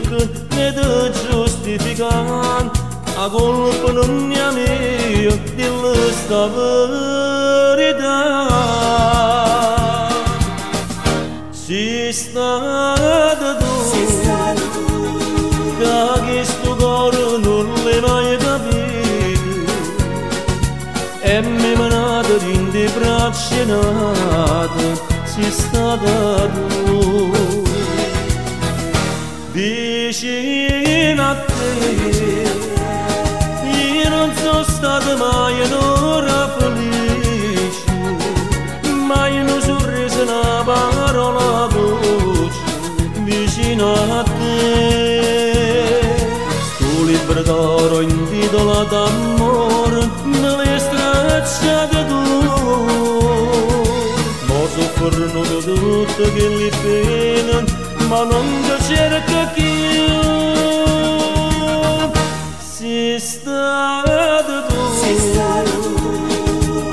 più 0.00 0.16
che 0.16 0.72
ti 0.72 0.72
giustificare 1.66 2.70
A 3.16 3.28
colpa 3.28 3.90
non 3.92 4.30
è 4.30 4.52
mia 4.52 5.32
di 5.54 5.68
questa 5.80 6.46
verità 6.46 8.04
Si 11.50 12.10
stata 12.12 13.56
tu. 13.56 13.64
che 15.78 16.20
questo 16.20 16.76
cuore 16.76 17.38
non 17.38 17.72
le 17.84 18.00
mai 18.00 18.36
capito 18.36 18.84
e 21.22 21.40
mi 21.40 21.74
manata 21.74 22.36
in 22.44 22.70
di 22.70 22.88
braccia 22.96 23.64
nate 23.64 25.00
si 25.24 25.50
stata 25.50 26.48
tu. 26.48 26.76
A 31.18 31.34
te 31.34 31.45
io 33.64 34.08
non 34.08 34.32
sono 34.34 34.62
stata 34.64 35.16
mai 35.16 35.60
un'ora 35.60 36.56
felice 36.58 37.84
mai 39.06 39.40
un 39.40 39.60
sorriso 39.60 40.22
una 40.22 40.62
parola 40.64 41.66
voce 41.68 42.58
vicino 43.22 43.92
a 43.92 44.22
te. 44.22 44.64
Sto 46.68 47.04
libro 47.04 47.42
d'oro 47.42 48.00
intitolato 48.00 49.04
amore 49.04 50.08
nelle 50.24 50.78
stracciate 50.78 52.06
tu. 52.06 52.22
Ma 54.46 54.58
soffrono 54.74 55.40
di 55.42 55.58
tutte 55.64 56.24
li 56.30 56.70
pene 56.82 57.64
ma 58.08 58.22
non 58.24 58.46
ti 58.62 58.84
cerca 58.84 59.50
più 62.76 63.18
si 63.18 63.18
stata 63.18 64.42
tu 64.42 64.60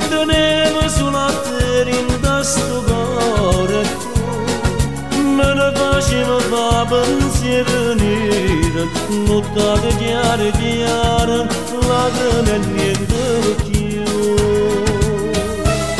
tenevo 0.09 0.87
sulla 0.87 1.29
terra 1.43 1.89
in 1.89 2.19
questo 2.21 2.83
cuore 2.85 3.83
me 5.13 5.53
ne 5.53 5.71
faceva 5.73 6.39
fa 6.39 6.85
pensiero 6.87 7.93
nero 7.95 8.87
notate 9.09 9.87
chiare 9.97 10.51
chiare 10.51 11.47
lacrime 11.87 12.53
e 12.53 12.57
niente 12.59 13.55
più 13.65 13.81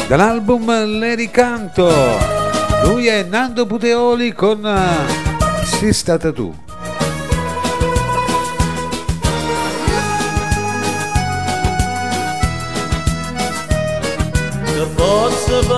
Dall'album 0.07 0.99
Le 0.99 1.15
ricanto. 1.15 1.89
Lui 2.83 3.07
è 3.07 3.23
Nando 3.23 3.65
Puteoli 3.65 4.31
con 4.33 4.63
eh, 4.67 5.65
Sei 5.65 5.93
stata 5.93 6.31
tu. 6.31 6.53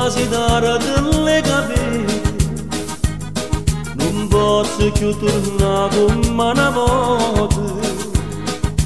Possa 0.06 0.20
facilitare 0.20 0.78
delle 0.78 1.42
capire 1.42 2.22
non 3.96 4.28
posso 4.28 4.92
più 4.92 5.18
tornare 5.18 5.96
come 5.96 6.44
una 6.52 6.70
volta 6.70 7.62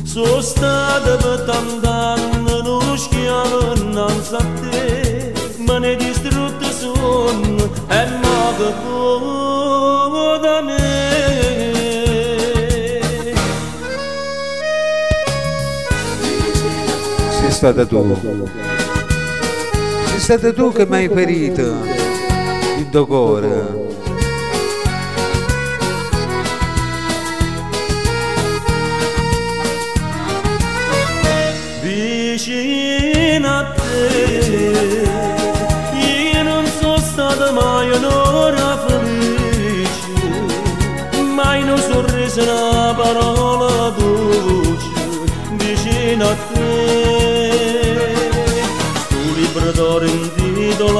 sono 0.04 0.41
stata 0.41 1.16
per 1.18 1.41
tant'anni 1.46 2.62
non 2.64 2.98
schiavo 2.98 3.74
innanzi 3.76 4.36
a 4.36 4.46
te 4.62 5.34
me 5.58 5.80
ne 5.80 5.96
distrutto 5.96 6.66
sonno 6.72 7.70
e 7.88 8.06
ma 8.22 8.54
che 8.58 8.74
vuoi 8.84 10.40
da 10.40 10.62
me 10.62 10.78
Sei 17.40 17.52
stata 17.52 17.86
tu. 17.86 18.69
Stato 20.38 20.54
tu 20.54 20.72
che 20.72 20.86
mi 20.86 20.98
hai 20.98 21.10
ferito 21.10 21.62
il 22.78 22.86
docore. 22.92 23.89
vicino 23.89 23.89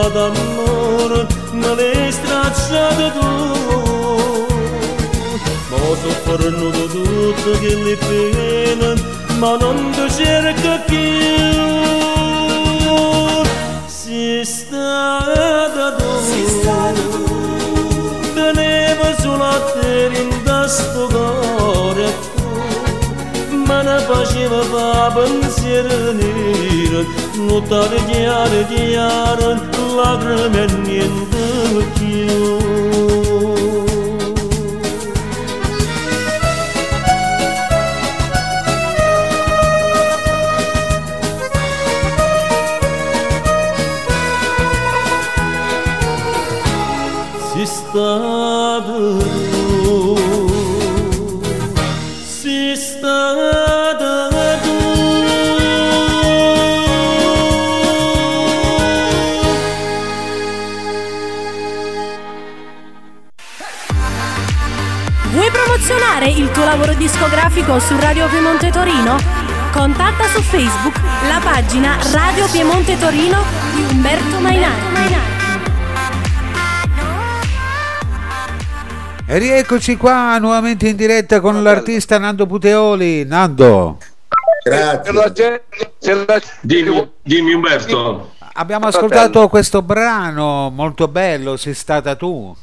intitola 0.10 0.30
d'amore 0.30 1.27
me 1.53 1.76
l'hai 1.76 2.11
stracciato 2.11 3.11
tu 3.11 3.27
ma 5.69 5.76
ho 5.76 5.95
sofferto 5.95 6.88
tutto 6.88 7.60
che 7.60 7.76
le 7.76 7.95
pene 7.95 8.94
ma 9.38 9.57
non 9.57 9.91
ti 9.91 10.11
cerco 10.11 10.80
più 10.88 11.07
si 13.86 14.41
stata 14.44 15.95
tu 15.95 16.07
tenevo 18.34 19.14
solo 19.19 19.44
a 19.44 19.60
te 19.73 20.10
in 20.22 20.44
questo 20.44 21.07
cuore 21.07 22.07
ma 23.65 23.81
ne 23.81 23.99
faceva 23.99 24.61
fa 24.64 25.11
pensiero 25.14 26.11
nero 26.14 27.06
nottare 27.36 28.03
chiare 28.06 28.65
chiare 28.68 29.59
lacrime 30.00 30.64
e 30.64 30.72
niente 30.84 31.84
più 31.96 32.60
si 33.24 33.29
discografico 67.10 67.80
su 67.80 67.98
Radio 67.98 68.27
Piemonte 68.27 68.69
Torino? 68.69 69.18
Contatta 69.72 70.26
su 70.27 70.44
Facebook 70.44 70.95
la 71.27 71.40
pagina 71.44 71.98
Radio 72.11 72.48
Piemonte 72.52 72.99
Torino 72.99 73.44
di 73.73 73.81
Umberto 73.90 74.40
Mainardi. 74.40 75.15
E 79.26 79.38
rieccoci 79.40 79.98
qua 79.98 80.38
nuovamente 80.38 80.88
in 80.88 80.95
diretta 80.95 81.40
con 81.40 81.64
l'artista 81.64 82.19
Nando 82.19 82.45
Puteoli. 82.45 83.26
Nando, 83.26 83.98
Grazie. 84.64 85.64
Dimmi, 86.61 87.11
dimmi 87.23 87.53
Umberto. 87.53 88.34
abbiamo 88.53 88.86
ascoltato 88.86 89.48
questo 89.48 89.81
brano 89.81 90.69
molto 90.69 91.07
bello, 91.07 91.57
Sei 91.57 91.73
stata 91.73 92.15
tu. 92.15 92.56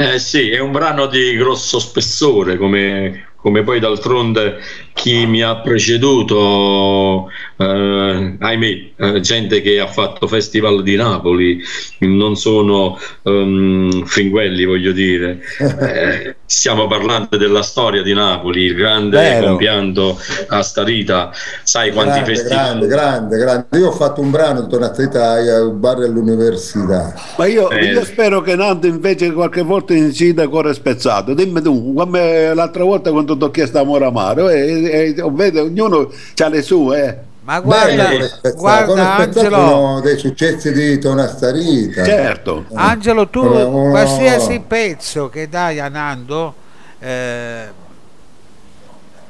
Eh 0.00 0.18
sì, 0.18 0.48
è 0.48 0.58
un 0.60 0.72
brano 0.72 1.04
di 1.04 1.36
grosso 1.36 1.78
spessore, 1.78 2.56
come, 2.56 3.32
come 3.36 3.62
poi 3.62 3.80
d'altronde 3.80 4.58
chi 5.00 5.24
mi 5.24 5.42
ha 5.42 5.56
preceduto, 5.60 7.30
eh, 7.56 8.36
ahimè, 8.38 8.66
eh, 8.96 9.20
gente 9.20 9.62
che 9.62 9.80
ha 9.80 9.86
fatto 9.86 10.26
Festival 10.26 10.82
di 10.82 10.94
Napoli, 10.94 11.58
non 12.00 12.36
sono 12.36 12.98
ehm, 13.22 14.04
fringuelli, 14.04 14.66
voglio 14.66 14.92
dire. 14.92 15.40
Eh, 15.58 16.36
stiamo 16.44 16.86
parlando 16.86 17.38
della 17.38 17.62
storia 17.62 18.02
di 18.02 18.12
Napoli, 18.12 18.64
il 18.64 18.74
grande 18.74 19.16
Vero. 19.16 19.46
compianto 19.48 20.18
a 20.48 20.60
Starita, 20.62 21.30
sai 21.62 21.92
quanti 21.92 22.20
Grande, 22.20 22.34
festival. 22.34 22.58
grande, 22.64 22.86
grande, 22.86 23.36
grande. 23.38 23.78
Io 23.78 23.88
ho 23.88 23.92
fatto 23.92 24.20
un 24.20 24.30
brano 24.30 24.60
intorno 24.60 24.84
a 24.84 24.90
Trita 24.90 25.30
al 25.32 25.72
bar 25.72 25.96
all'università. 26.00 27.14
Ma 27.38 27.46
io, 27.46 27.70
Eh. 27.70 27.86
io 27.86 28.04
spero 28.04 28.42
che 28.42 28.54
Nando 28.54 28.86
invece 28.86 29.32
qualche 29.32 29.62
volta 29.62 29.94
incida 29.94 30.46
cuore 30.48 30.74
spezzato. 30.74 31.32
Dimmi 31.32 31.62
tu, 31.62 31.94
come 31.94 32.52
l'altra 32.52 32.84
volta 32.84 33.10
quando 33.10 33.34
ti 33.34 33.44
ho 33.44 33.50
chiesto 33.50 33.78
amore 33.78 34.04
amaro, 34.04 34.50
e, 34.50 34.89
e, 34.90 35.14
vede, 35.30 35.60
ognuno 35.60 36.10
ha 36.42 36.48
le 36.48 36.62
sue. 36.62 37.04
eh. 37.04 37.28
Ma 37.42 37.58
guarda, 37.60 38.04
Spezzato. 38.26 38.56
guarda 38.58 39.14
Angelo, 39.16 40.00
dei 40.02 40.18
successi 40.18 40.72
di 40.72 40.98
Tona 40.98 41.26
Starita. 41.26 42.04
Certo. 42.04 42.66
Angelo, 42.74 43.28
tu 43.28 43.42
Eh, 43.44 43.62
uno- 43.64 43.90
qualsiasi 43.90 44.62
pezzo 44.66 45.28
che 45.30 45.48
dai 45.48 45.80
a 45.80 45.88
Nando, 45.88 46.54
eh, 47.00 47.64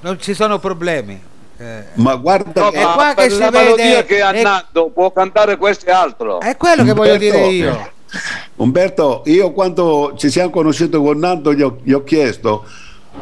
non 0.01 0.19
ci 0.21 0.35
sono 0.35 0.59
problemi. 0.59 1.21
Eh, 1.57 1.85
Ma 1.95 2.17
guarda, 2.17 2.63
No, 2.63 2.71
È 2.73 2.83
ma 2.83 2.93
qua 2.95 3.15
che 3.15 3.31
si 3.31 3.39
vede- 3.39 3.51
melodia 3.51 4.03
che 4.05 4.21
ha 4.23 4.31
è- 4.33 4.43
Nando 4.43 4.91
può 4.93 5.13
cantare 5.13 5.57
questo 5.57 5.87
e 5.87 5.93
altro. 5.93 6.41
è 6.41 6.57
quello 6.57 6.85
che 6.85 6.93
voglio 6.95 7.13
Umberto, 7.13 7.37
dire 7.37 7.47
io. 7.49 7.91
Umberto, 8.57 9.23
io 9.27 9.53
quando 9.53 10.15
ci 10.17 10.31
siamo 10.31 10.51
conosciuti 10.51 10.97
con 10.97 11.19
Nando 11.19 11.55
gli 11.55 11.63
ho, 11.63 11.79
gli 11.83 11.93
ho 11.93 12.03
chiesto 12.03 12.65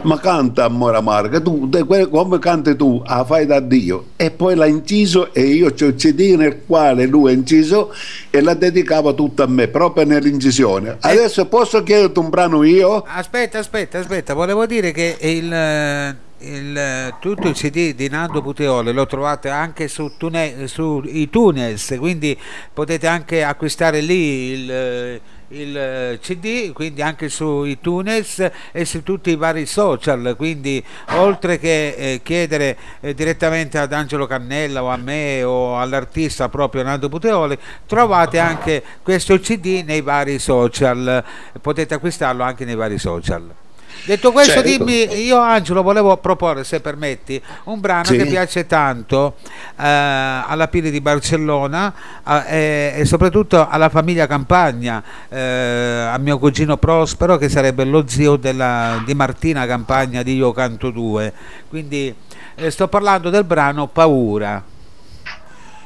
ma 0.03 0.19
canta 0.19 0.65
amore 0.65 0.97
amaro 0.97 1.29
che 1.29 1.43
tu 1.43 1.69
come 2.11 2.39
canti 2.39 2.77
tu 2.77 3.03
ah, 3.05 3.25
fai 3.25 3.47
da 3.47 3.61
Dio. 3.61 4.09
E 4.17 4.31
poi 4.31 4.55
l'ha 4.55 4.67
inciso 4.67 5.33
e 5.33 5.43
io 5.43 5.73
c'ho 5.73 5.87
il 5.87 5.95
CD 5.95 6.35
nel 6.37 6.65
quale 6.67 7.07
lui 7.07 7.31
ha 7.31 7.35
inciso 7.35 7.93
e 8.31 8.41
la 8.41 8.55
dedicava 8.55 9.13
tutta 9.13 9.45
a 9.45 9.47
me 9.47 9.69
proprio 9.69 10.05
nell'incisione. 10.05 10.97
Adesso 11.01 11.47
posso 11.47 11.83
chiederti 11.83 12.19
un 12.19 12.29
brano 12.29 12.63
io? 12.63 13.05
Aspetta, 13.07 13.59
aspetta, 13.59 13.99
aspetta, 13.99 14.35
volevo 14.35 14.67
dire 14.67 14.93
che 14.93 15.17
il, 15.21 15.53
eh, 15.53 16.17
il, 16.39 16.77
eh, 16.77 17.15
tutto 17.21 17.49
il 17.49 17.55
CD 17.55 17.95
di 17.95 18.09
Nando 18.09 18.43
Puteoli 18.43 18.93
lo 18.93 19.07
trovate 19.07 19.49
anche 19.49 19.89
su, 19.89 20.13
Tune, 20.17 20.67
su 20.67 21.03
iTunes, 21.07 21.97
quindi 21.99 22.39
potete 22.73 23.07
anche 23.07 23.43
acquistare 23.43 24.01
lì 24.01 24.51
il, 24.53 24.71
eh, 24.71 25.21
il 25.49 25.77
eh, 25.77 26.19
CD, 26.21 26.73
quindi 26.73 27.03
anche 27.03 27.29
su 27.29 27.65
iTunes 27.65 28.51
e 28.73 28.85
su 28.85 29.03
tutti 29.03 29.31
i 29.31 29.37
vari 29.37 29.67
social, 29.67 30.35
quindi 30.37 30.83
oltre 31.13 31.59
che 31.59 31.95
eh, 31.97 32.21
chiedere 32.23 32.77
eh, 33.01 33.15
direttamente 33.15 33.79
ad 33.79 33.93
Angelo 33.93 34.27
Cannella 34.27 34.83
o 34.83 34.89
a 34.89 34.97
me 34.97 35.43
o 35.43 35.79
all'artista 35.79 36.49
proprio 36.49 36.83
Nando 36.83 37.09
Puteoli, 37.09 37.59
trovate 37.87 38.39
anche 38.39 38.83
questo 39.03 39.39
CD 39.39 39.83
nei 39.85 40.01
vari 40.01 40.39
social, 40.39 41.25
potete 41.61 41.95
acquistarlo 41.95 42.43
anche 42.43 42.65
nei 42.65 42.75
vari 42.75 42.99
social. 42.99 43.67
Detto 44.05 44.33
questo, 44.33 44.53
Certo. 44.63 44.69
dimmi, 44.85 45.23
io 45.25 45.37
Angelo 45.39 45.83
volevo 45.83 46.17
proporre, 46.17 46.65
se 46.65 46.81
permetti, 46.81 47.41
un 47.65 47.79
brano 47.81 48.05
Sì. 48.07 48.17
che 48.17 48.25
piace 48.27 48.67
tanto 48.67 49.35
eh, 49.79 49.85
alla 49.87 50.67
Pili 50.69 50.91
di 50.91 51.01
Barcellona 51.01 51.95
a- 52.23 52.47
e, 52.47 52.95
e 52.97 53.05
soprattutto 53.05 53.67
alla 53.69 53.89
famiglia 53.91 54.27
Campagna, 54.27 55.03
eh, 55.29 56.09
a 56.11 56.17
mio 56.19 56.39
cugino 56.39 56.77
Prospero 56.79 57.37
che 57.37 57.49
sarebbe 57.51 57.85
lo 57.85 58.05
zio 58.09 58.37
della- 58.37 59.03
di 59.05 59.13
Martina 59.15 59.67
Campagna 59.67 60.23
di 60.23 60.37
Io 60.37 60.53
Canto 60.53 60.91
2. 60.91 61.33
Quindi 61.69 62.15
eh, 62.55 62.71
sto 62.71 62.89
parlando 62.89 63.29
del 63.31 63.45
brano 63.45 63.87
Paura. 63.89 64.65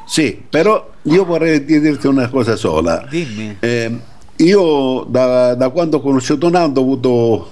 Sì, 0.04 0.42
però 0.48 0.90
io 1.02 1.24
vorrei 1.24 1.64
dirti 1.64 2.06
una 2.06 2.28
cosa 2.28 2.54
sola. 2.56 3.04
Dimmi. 3.08 3.56
Eh, 3.60 3.98
io 4.36 5.04
da, 5.08 5.54
da 5.54 5.68
quando 5.70 5.98
ho 5.98 6.00
conosciuto 6.00 6.48
Nando 6.50 6.80
ho 6.80 6.82
avuto 6.84 7.50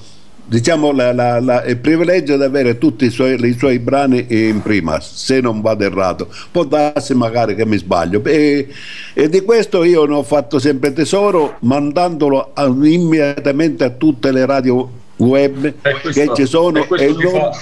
diciamo 0.51 0.91
la- 0.91 1.13
la- 1.13 1.39
la- 1.39 1.65
il 1.65 1.77
privilegio 1.77 2.37
di 2.37 2.43
avere 2.43 2.77
tutti 2.77 3.05
i 3.05 3.11
suoi, 3.11 3.39
i 3.47 3.57
suoi 3.57 3.79
brani 3.79 4.27
in 4.29 4.61
prima, 4.63 4.99
se 5.01 5.41
non 5.41 5.61
vado 5.61 5.85
errato. 5.85 6.27
Può 6.51 6.65
darsi 6.65 7.15
magari 7.15 7.55
che 7.55 7.65
mi 7.65 7.77
sbaglio. 7.79 8.21
E, 8.25 8.67
e 9.15 9.29
di 9.29 9.43
questo 9.43 9.85
io 9.85 10.05
ne 10.07 10.15
ho 10.15 10.23
fatto 10.25 10.59
sempre 10.59 10.93
tesoro 10.93 11.55
mandandolo 11.61 12.51
a- 12.53 12.67
immediatamente 12.67 13.85
a 13.85 13.91
tutte 13.91 14.33
le 14.33 14.45
radio 14.45 14.91
web 15.19 15.73
che 16.13 16.31
ci 16.35 16.47
sono 16.47 16.79
e 16.79 16.87
e 17.05 17.15
ti 17.15 17.23
non- 17.23 17.33
fa- 17.33 17.59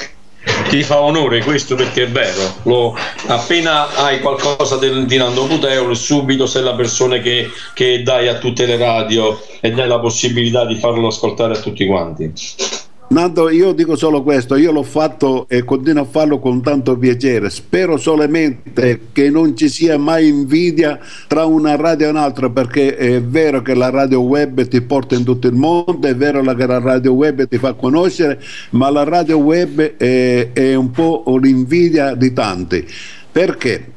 ti 0.68 0.82
fa 0.82 1.00
onore 1.00 1.42
questo 1.42 1.74
perché 1.74 2.04
è 2.04 2.08
vero. 2.08 2.40
Lo- 2.64 2.94
appena 3.26 3.94
hai 3.96 4.20
qualcosa 4.20 4.76
del, 4.76 5.06
di 5.06 5.16
Nando 5.16 5.46
Puteoli 5.46 5.94
subito 5.94 6.46
sei 6.46 6.62
la 6.62 6.74
persona 6.74 7.18
che, 7.18 7.50
che 7.74 8.02
dai 8.02 8.28
a 8.28 8.38
tutte 8.38 8.66
le 8.66 8.76
radio 8.76 9.40
e 9.60 9.70
dai 9.70 9.88
la 9.88 9.98
possibilità 9.98 10.64
di 10.64 10.76
farlo 10.76 11.08
ascoltare 11.08 11.54
a 11.54 11.60
tutti 11.60 11.86
quanti 11.86 12.32
Nando, 13.10 13.48
io 13.48 13.72
dico 13.72 13.96
solo 13.96 14.22
questo, 14.22 14.54
io 14.54 14.70
l'ho 14.70 14.82
fatto 14.82 15.46
e 15.48 15.64
continuo 15.64 16.02
a 16.02 16.06
farlo 16.06 16.38
con 16.38 16.60
tanto 16.60 16.98
piacere. 16.98 17.48
Spero 17.48 17.96
solamente 17.96 19.00
che 19.12 19.30
non 19.30 19.56
ci 19.56 19.70
sia 19.70 19.96
mai 19.96 20.28
invidia 20.28 21.00
tra 21.26 21.46
una 21.46 21.74
radio 21.74 22.08
e 22.08 22.10
un'altra, 22.10 22.50
perché 22.50 22.96
è 22.96 23.22
vero 23.22 23.62
che 23.62 23.72
la 23.72 23.88
radio 23.88 24.20
web 24.20 24.68
ti 24.68 24.82
porta 24.82 25.14
in 25.14 25.24
tutto 25.24 25.46
il 25.46 25.54
mondo, 25.54 26.06
è 26.06 26.14
vero 26.14 26.42
che 26.54 26.66
la 26.66 26.80
radio 26.80 27.12
web 27.12 27.48
ti 27.48 27.56
fa 27.56 27.72
conoscere, 27.72 28.42
ma 28.70 28.90
la 28.90 29.04
radio 29.04 29.38
web 29.38 29.96
è, 29.96 30.50
è 30.52 30.74
un 30.74 30.90
po' 30.90 31.24
l'invidia 31.40 32.14
di 32.14 32.34
tanti. 32.34 32.86
Perché? 33.32 33.92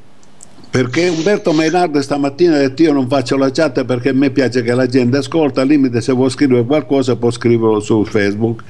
Perché 0.72 1.10
Umberto 1.10 1.52
Mainardo 1.52 2.02
stamattina 2.02 2.56
ha 2.56 2.60
detto 2.60 2.81
io 2.84 2.93
non 2.93 3.10
faccio 3.10 3.35
la 3.35 3.52
chat 3.52 3.84
perché 3.84 4.10
a 4.10 4.14
me 4.14 4.30
piace 4.30 4.64
che 4.64 4.73
la 4.73 4.85
gente 4.85 5.18
ascolta, 5.18 5.60
al 5.60 5.68
limite 5.68 5.99
se 5.99 6.14
vuoi 6.14 6.30
scrivere 6.30 6.64
qualcosa 6.64 7.18
può 7.18 7.30
scriverlo 7.30 7.81
su 7.81 8.06
Facebook. 8.06 8.64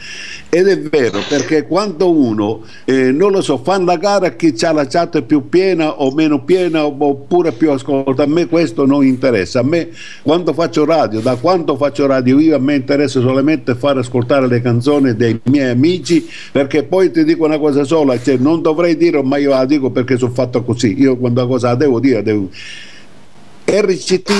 Ed 0.53 0.67
è 0.67 0.77
vero, 0.77 1.19
perché 1.29 1.65
quando 1.65 2.11
uno, 2.11 2.63
eh, 2.83 3.13
non 3.13 3.31
lo 3.31 3.41
so, 3.41 3.59
fa 3.59 3.79
la 3.79 3.95
gara 3.95 4.31
chi 4.31 4.53
ha 4.63 4.73
la 4.73 4.85
chat 4.85 5.21
più 5.21 5.47
piena 5.47 6.01
o 6.01 6.11
meno 6.11 6.43
piena 6.43 6.85
oppure 6.85 7.53
più 7.53 7.71
ascolta, 7.71 8.23
a 8.23 8.27
me 8.27 8.47
questo 8.47 8.85
non 8.85 9.05
interessa. 9.05 9.61
A 9.61 9.63
me 9.63 9.91
quando 10.21 10.51
faccio 10.51 10.83
radio, 10.83 11.21
da 11.21 11.37
quando 11.37 11.77
faccio 11.77 12.05
radio 12.05 12.37
io 12.37 12.53
a 12.57 12.59
me 12.59 12.75
interessa 12.75 13.21
solamente 13.21 13.75
fare 13.75 14.01
ascoltare 14.01 14.47
le 14.47 14.59
canzoni 14.59 15.15
dei 15.15 15.39
miei 15.45 15.69
amici 15.69 16.27
perché 16.51 16.83
poi 16.83 17.11
ti 17.11 17.23
dico 17.23 17.45
una 17.45 17.57
cosa 17.57 17.85
sola, 17.85 18.19
cioè 18.19 18.35
non 18.35 18.61
dovrei 18.61 18.97
dire 18.97 19.23
ma 19.23 19.37
io 19.37 19.51
la 19.51 19.63
dico 19.63 19.89
perché 19.89 20.17
sono 20.17 20.33
fatto 20.33 20.63
così, 20.63 20.99
io 20.99 21.15
quando 21.15 21.39
la 21.39 21.47
cosa 21.47 21.67
la 21.69 21.75
devo 21.75 22.01
dire, 22.01 22.21
devo... 22.23 22.49
RCT 23.63 24.31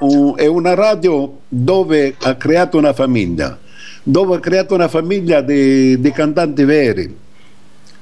un- 0.00 0.34
è 0.36 0.46
una 0.46 0.74
radio 0.74 1.38
dove 1.48 2.14
ha 2.20 2.34
creato 2.34 2.76
una 2.76 2.92
famiglia, 2.92 3.58
dove 4.08 4.36
ha 4.36 4.40
creato 4.40 4.72
una 4.72 4.86
famiglia 4.86 5.40
di, 5.40 5.98
di 5.98 6.12
cantanti 6.12 6.62
veri 6.62 7.16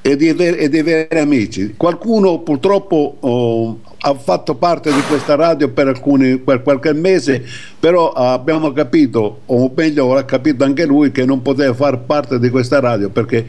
e 0.03 0.17
di, 0.17 0.29
e 0.29 0.69
di 0.69 0.83
veri 0.83 1.19
amici. 1.19 1.73
Qualcuno 1.79 2.41
purtroppo 2.41 3.17
oh, 3.21 3.79
ha 4.01 4.15
fatto 4.15 4.55
parte 4.55 4.93
di 4.93 5.01
questa 5.09 5.35
radio 5.35 5.71
per, 5.71 5.87
alcuni, 5.89 6.37
per 6.37 6.63
qualche 6.63 6.93
mese, 6.93 7.43
però 7.81 8.13
abbiamo 8.13 8.71
capito, 8.73 9.41
o 9.47 9.73
meglio 9.75 10.15
ha 10.15 10.25
capito 10.25 10.63
anche 10.65 10.85
lui, 10.85 11.11
che 11.11 11.25
non 11.25 11.41
poteva 11.41 11.73
far 11.73 12.01
parte 12.01 12.39
di 12.39 12.51
questa 12.51 12.81
radio 12.81 13.09
perché 13.09 13.47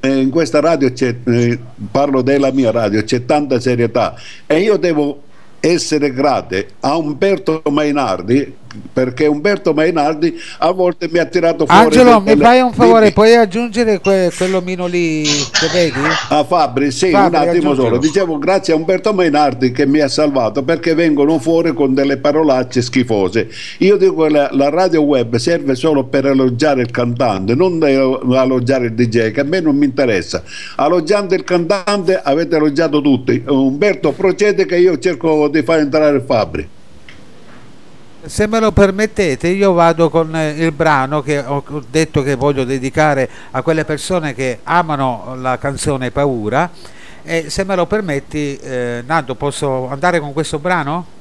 eh, 0.00 0.20
in 0.20 0.30
questa 0.30 0.60
radio 0.60 0.92
c'è, 0.92 1.12
eh, 1.24 1.58
parlo 1.90 2.22
della 2.22 2.52
mia 2.52 2.70
radio, 2.70 3.02
c'è 3.02 3.24
tanta 3.24 3.58
serietà 3.58 4.14
e 4.46 4.60
io 4.60 4.76
devo 4.76 5.22
essere 5.58 6.12
grate 6.12 6.68
a 6.80 6.96
Umberto 6.96 7.62
Mainardi 7.68 8.64
perché 8.92 9.26
Umberto 9.26 9.72
Mainardi 9.72 10.34
a 10.58 10.70
volte 10.72 11.08
mi 11.10 11.18
ha 11.18 11.24
tirato 11.26 11.66
fuori 11.66 11.80
Angelo, 11.84 12.20
mi 12.20 12.36
fai 12.36 12.60
un 12.60 12.72
favore, 12.72 13.00
Dimmi. 13.00 13.12
puoi 13.12 13.34
aggiungere 13.34 14.00
que- 14.00 14.30
quell'omino 14.36 14.86
lì 14.86 15.22
che 15.24 15.68
vedi? 15.72 15.98
a 16.28 16.44
Fabri, 16.44 16.90
sì, 16.90 17.10
Fabri, 17.10 17.36
un 17.36 17.48
attimo 17.48 17.70
aggiungilo. 17.70 17.74
solo. 17.74 17.98
Dicevo 17.98 18.38
grazie 18.38 18.72
a 18.72 18.76
Umberto 18.76 19.12
Mainardi 19.12 19.72
che 19.72 19.86
mi 19.86 20.00
ha 20.00 20.08
salvato 20.08 20.62
perché 20.62 20.94
vengono 20.94 21.38
fuori 21.38 21.72
con 21.74 21.94
delle 21.94 22.18
parolacce 22.18 22.82
schifose. 22.82 23.48
Io 23.78 23.96
dico 23.96 24.22
che 24.24 24.30
la, 24.30 24.48
la 24.52 24.68
radio 24.70 25.02
web 25.02 25.36
serve 25.36 25.74
solo 25.74 26.04
per 26.04 26.26
elogiare 26.26 26.82
il 26.82 26.90
cantante, 26.90 27.54
non 27.54 27.80
elogiare 27.84 28.86
il 28.86 28.94
DJ, 28.94 29.30
che 29.30 29.40
a 29.40 29.44
me 29.44 29.60
non 29.60 29.76
mi 29.76 29.84
interessa. 29.86 30.42
Elogiando 30.78 31.34
il 31.34 31.44
cantante 31.44 32.20
avete 32.22 32.56
elogiato 32.56 33.00
tutti. 33.00 33.42
Umberto 33.46 34.12
procede 34.12 34.66
che 34.66 34.76
io 34.76 34.98
cerco 34.98 35.48
di 35.48 35.62
far 35.62 35.78
entrare 35.80 36.20
Fabri. 36.20 36.68
Se 38.26 38.48
me 38.48 38.58
lo 38.58 38.72
permettete, 38.72 39.46
io 39.46 39.72
vado 39.72 40.10
con 40.10 40.34
eh, 40.34 40.50
il 40.50 40.72
brano 40.72 41.22
che 41.22 41.38
ho 41.38 41.62
detto 41.88 42.22
che 42.22 42.34
voglio 42.34 42.64
dedicare 42.64 43.30
a 43.52 43.62
quelle 43.62 43.84
persone 43.84 44.34
che 44.34 44.58
amano 44.64 45.36
la 45.38 45.58
canzone 45.58 46.10
Paura. 46.10 46.68
E 47.22 47.50
se 47.50 47.62
me 47.62 47.76
lo 47.76 47.86
permetti, 47.86 48.56
eh, 48.56 49.04
Nando, 49.06 49.36
posso 49.36 49.88
andare 49.88 50.18
con 50.18 50.32
questo 50.32 50.58
brano? 50.58 51.15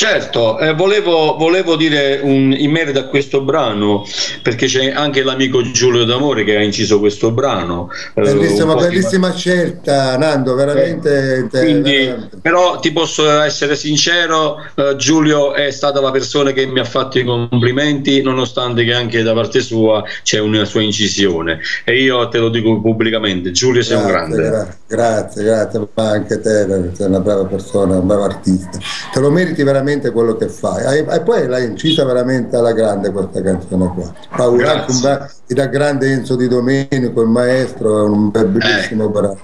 Certo, 0.00 0.58
eh, 0.58 0.72
volevo, 0.72 1.36
volevo 1.36 1.76
dire 1.76 2.20
un- 2.22 2.54
in 2.56 2.70
merito 2.70 3.00
a 3.00 3.02
questo 3.02 3.42
brano, 3.42 4.02
perché 4.42 4.64
c'è 4.64 4.90
anche 4.92 5.22
l'amico 5.22 5.60
Giulio 5.60 6.04
D'Amore 6.06 6.42
che 6.42 6.56
ha 6.56 6.62
inciso 6.62 6.98
questo 7.00 7.32
brano. 7.32 7.90
eh, 8.14 8.22
Bellissima, 8.22 8.72
po' 8.72 8.80
di- 8.80 8.86
bellissima 8.88 9.30
scelta, 9.34 10.16
Nando, 10.16 10.54
veramente. 10.54 11.46
te- 11.50 11.58
Quindi, 11.64 11.96
veramente. 12.06 12.38
però 12.40 12.78
ti 12.80 12.92
posso 12.92 13.28
essere 13.42 13.76
sincero, 13.76 14.56
eh, 14.74 14.96
Giulio 14.96 15.52
è 15.52 15.70
stata 15.70 16.00
la 16.00 16.10
persona 16.10 16.52
che 16.52 16.64
mi 16.64 16.80
ha 16.80 16.84
fatto 16.84 17.18
i 17.18 17.24
complimenti, 17.24 18.22
nonostante 18.22 18.84
che 18.84 18.94
anche 18.94 19.22
da 19.22 19.34
parte 19.34 19.60
sua 19.60 20.02
c'è 20.22 20.38
una 20.38 20.64
sua 20.64 20.80
incisione. 20.80 21.58
E 21.84 22.00
io 22.02 22.26
te 22.28 22.38
lo 22.38 22.48
dico 22.48 22.80
pubblicamente, 22.80 23.50
Giulio 23.50 23.82
sei 23.82 23.98
un 23.98 24.06
grande. 24.06 24.36
gra- 24.36 24.76
grazie, 24.86 25.44
grazie, 25.44 25.86
ma 25.92 26.08
anche 26.08 26.40
te 26.40 26.66
sei 26.94 27.06
una 27.06 27.20
brava 27.20 27.44
persona, 27.44 27.98
un 27.98 28.06
bravo 28.06 28.24
artista. 28.24 28.78
Te 29.12 29.20
lo 29.20 29.30
meriti 29.30 29.62
veramente 29.62 29.88
quello 30.12 30.36
che 30.36 30.48
fai. 30.48 31.04
E 31.06 31.20
poi 31.20 31.46
l'hai 31.48 31.64
incisa 31.66 32.04
veramente 32.04 32.56
alla 32.56 32.72
grande 32.72 33.10
questa 33.10 33.42
canzone 33.42 33.92
qua. 33.94 34.12
Paura, 34.36 34.72
anche 34.72 34.90
un 34.92 35.00
bra- 35.00 35.30
da 35.46 35.66
grande 35.66 36.12
Enzo 36.12 36.36
Di 36.36 36.46
Domenico, 36.48 37.20
il 37.22 37.28
maestro, 37.28 37.98
è 37.98 38.08
un 38.08 38.30
bel- 38.30 38.46
bellissimo 38.46 39.08
brano. 39.08 39.38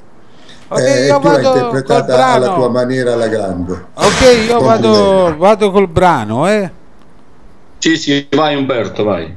Ok, 0.69 0.81
Eh, 0.81 1.07
io 1.07 1.19
tu 1.19 1.27
l'hai 1.29 1.43
vado 1.43 1.51
col 1.51 1.59
interpretata 1.67 2.27
alla 2.27 2.39
brano. 2.39 2.55
tua 2.55 2.69
maniera 2.71 3.13
alla 3.13 3.29
grande. 3.29 3.73
Ok, 3.95 4.47
io 4.49 4.61
vado, 4.61 5.35
vado 5.37 5.71
col 5.71 5.89
brano, 5.89 6.49
eh. 6.49 6.71
Sì, 7.79 7.97
sì, 7.97 8.27
vai 8.35 8.57
Umberto, 8.57 9.05
vai. 9.05 9.35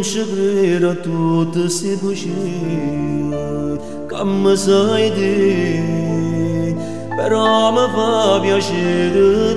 Io 0.00 0.06
non 0.06 0.12
ci 0.14 0.24
credo 0.32 0.90
a 0.90 0.94
tutte 0.94 1.60
queste 1.60 1.94
bugie 1.96 2.30
che 4.08 4.24
mi 4.24 4.56
sai 4.56 5.12
di 5.12 6.74
però 7.14 7.70
mi 7.70 7.86
fa 7.92 8.40
piacere 8.40 9.50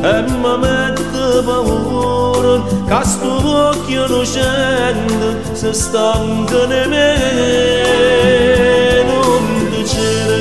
voglio 0.00 0.08
e 0.08 0.22
mi 0.22 0.58
mette 0.58 1.42
paura 1.44 2.62
che 2.86 3.04
sto 3.04 3.68
occhio 3.68 4.06
innocente 4.06 5.54
si 5.54 5.72
stanca 5.72 6.64
di 6.66 6.88
me 6.88 7.16
non 9.04 9.68
ti 9.70 9.86
cerco 9.86 10.40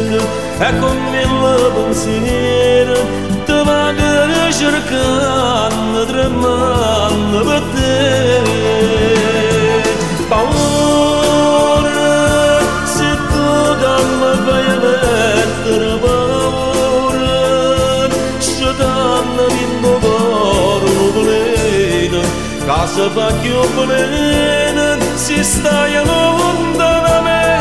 pleno 22.69 22.75
casa 22.75 23.09
fa 23.09 23.33
più 23.41 23.59
plena 23.75 24.97
si 25.15 25.43
stai 25.43 25.93
lontano 26.05 27.07
da 27.07 27.21
me 27.21 27.57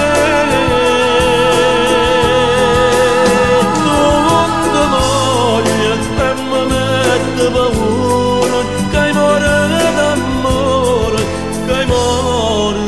non 3.85 4.51
ti 4.63 4.83
voglio 4.95 5.93
e 5.93 6.35
mi 6.35 6.63
mette 6.73 7.45
paura 7.51 8.61
che 8.91 9.13
muore 9.13 9.57
d'amore 9.97 11.23
che 11.67 11.81
muore 11.87 12.83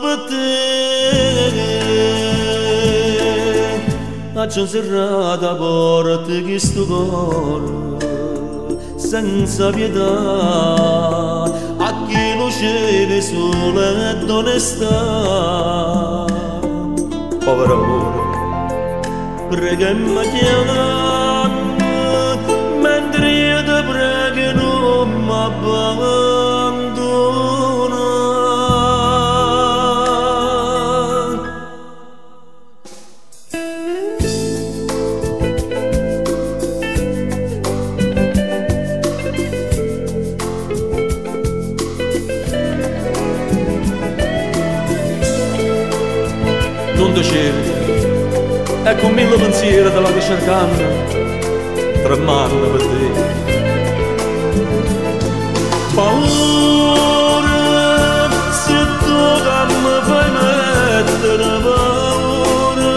per 0.00 0.18
te 0.28 0.40
Faccio 4.34 4.66
serrata 4.66 5.50
a 5.50 5.54
porta 5.54 6.40
che 6.40 6.58
sto 6.58 6.84
cuore 6.84 7.81
senza 9.12 9.68
pietà 9.70 11.42
a 11.76 12.06
chi 12.08 12.34
lo 12.34 12.48
sincere 12.48 13.20
sole 13.20 14.10
ed 14.12 14.30
onestà. 14.30 16.24
Povero 17.44 17.74
amore, 17.74 18.20
prega 19.50 19.88
e 19.88 19.94
mi 19.94 20.14
pensieri 49.82 49.90
te 49.90 50.00
la 50.00 50.10
ti 50.10 50.20
cercando 50.20 50.84
tremando 52.02 52.66
per 52.70 52.82
te. 52.90 53.06
Paura 55.94 57.60
se 58.62 58.78
tu 59.02 59.20
mi 59.84 59.96
fai 60.08 60.28
mettere 60.38 61.50
paura 61.66 62.94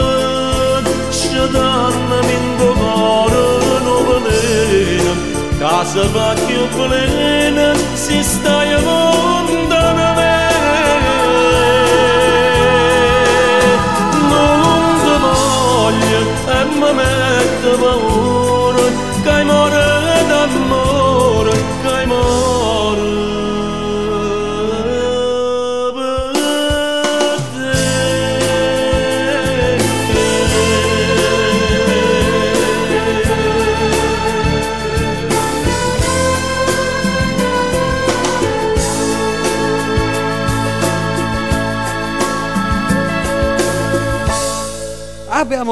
ci 1.09 1.39
danno 1.51 2.17
in 2.35 2.45
tuo 2.57 2.71
cuore 2.73 3.43
non 3.85 4.01
venire 4.23 5.13
casa 5.59 6.03
va 6.13 6.29
più 6.45 6.61
plena 6.75 7.67
si 7.93 8.17
stai 8.23 8.71
lontano 8.71 9.14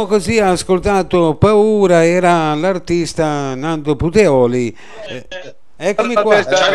Abbiamo 0.03 0.19
così 0.21 0.37
ascoltato 0.37 1.35
Paura, 1.35 2.03
era 2.05 2.53
l'artista 2.55 3.55
Nando 3.55 3.95
Puteoli. 3.95 4.75
Eh, 5.07 5.25
eccomi 5.77 6.13
qua. 6.15 6.43
Scusa, 6.43 6.69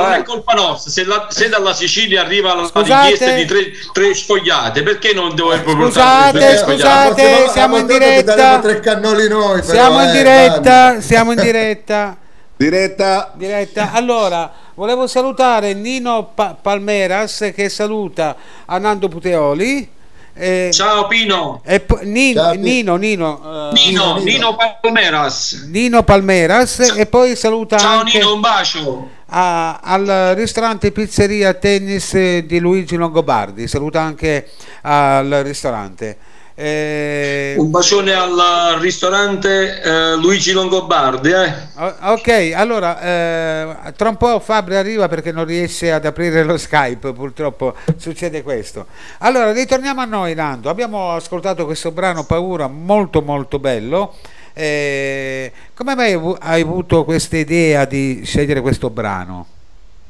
non 0.00 0.12
è 0.12 0.22
colpa 0.22 0.52
nostra. 0.54 0.90
Se, 0.92 1.04
la- 1.04 1.26
se 1.28 1.48
dalla 1.48 1.74
Sicilia 1.74 2.22
arriva 2.22 2.54
la, 2.54 2.66
Scusate. 2.66 3.10
richiesta 3.10 3.34
di 3.34 3.44
tre, 3.46 3.72
tre 3.92 4.14
sfogliate, 4.14 4.84
perché 4.84 5.12
non 5.12 5.34
devo 5.34 5.56
Scusate, 5.56 6.56
scusate, 6.58 7.48
siamo 7.48 7.78
in 7.78 7.86
diretta. 7.86 8.60
tre 8.60 8.78
cannoli 8.78 9.28
noi. 9.28 9.60
però, 9.60 9.72
Siamo 9.72 10.02
in 10.02 10.08
eh, 10.08 10.12
diretta, 10.12 11.00
siamo 11.00 11.32
in 11.32 11.40
diretta. 11.40 12.16
Diretta. 12.56 13.32
Diretta. 13.34 13.90
Allora, 13.92 14.50
volevo 14.74 15.06
salutare 15.08 15.74
Nino 15.74 16.30
Pa- 16.32 16.56
Palmeras 16.60 17.50
che 17.54 17.68
saluta 17.68 18.34
a 18.64 18.78
Nando 18.78 19.08
Puteoli. 19.08 19.94
Eh, 20.36 20.70
Ciao 20.72 21.06
Pino. 21.06 21.60
e 21.64 21.80
po- 21.80 22.00
Nin- 22.02 22.34
Ciao, 22.34 22.52
Nino, 22.54 22.96
Nino, 22.96 23.70
eh, 23.70 23.72
Nino, 23.72 24.18
Nino 24.18 24.56
Palmeras. 24.80 25.66
Nino 25.68 26.02
Palmeras 26.02 26.78
e 26.96 27.06
poi 27.06 27.34
saluta 27.36 27.78
Ciao 27.78 28.00
anche 28.00 28.18
Nino, 28.18 28.34
un 28.34 28.40
bacio. 28.40 29.08
a- 29.28 29.78
al 29.82 30.32
ristorante 30.36 30.92
pizzeria 30.92 31.54
tennis 31.54 32.14
eh, 32.14 32.44
di 32.46 32.58
Luigi 32.60 32.96
Longobardi. 32.96 33.66
Saluta 33.66 34.00
anche 34.00 34.48
al 34.82 35.40
ristorante. 35.44 36.16
Eh, 36.58 37.54
Un 37.58 37.70
bacione 37.70 38.14
al 38.14 38.78
ristorante 38.80 39.78
eh, 39.82 40.16
Luigi 40.16 40.52
Longobardi. 40.52 41.30
Eh. 41.30 41.52
ok, 41.76 42.52
allora 42.54 42.98
eh, 43.02 43.92
tra 43.94 44.08
un 44.08 44.16
po' 44.16 44.40
Fabri 44.40 44.76
arriva 44.76 45.06
perché 45.06 45.32
non 45.32 45.44
riesce 45.44 45.92
ad 45.92 46.06
aprire 46.06 46.44
lo 46.44 46.56
Skype, 46.56 47.12
purtroppo 47.12 47.74
succede 47.98 48.42
questo. 48.42 48.86
Allora, 49.18 49.52
ritorniamo 49.52 50.00
a 50.00 50.06
noi, 50.06 50.32
Nando. 50.32 50.70
Abbiamo 50.70 51.10
ascoltato 51.12 51.66
questo 51.66 51.90
brano 51.90 52.24
Paura 52.24 52.68
molto 52.68 53.20
molto 53.20 53.58
bello. 53.58 54.14
Eh, 54.54 55.52
come 55.74 55.94
mai 55.94 56.18
hai 56.40 56.62
avuto 56.62 57.04
questa 57.04 57.36
idea 57.36 57.84
di 57.84 58.22
scegliere 58.24 58.62
questo 58.62 58.88
brano? 58.88 59.46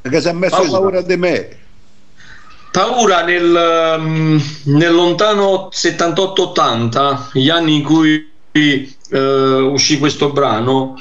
Perché 0.00 0.20
si 0.20 0.28
è 0.28 0.32
messo 0.32 0.54
Paura. 0.54 0.70
paura 0.70 1.00
di 1.00 1.16
me. 1.16 1.48
Paura 2.76 3.24
nel, 3.24 3.96
mm, 3.98 4.38
nel 4.64 4.92
lontano 4.92 5.70
78-80, 5.72 7.30
gli 7.32 7.48
anni 7.48 7.76
in 7.76 7.82
cui 7.82 8.30
eh, 8.52 9.18
uscì 9.18 9.98
questo 9.98 10.30
brano, 10.30 10.94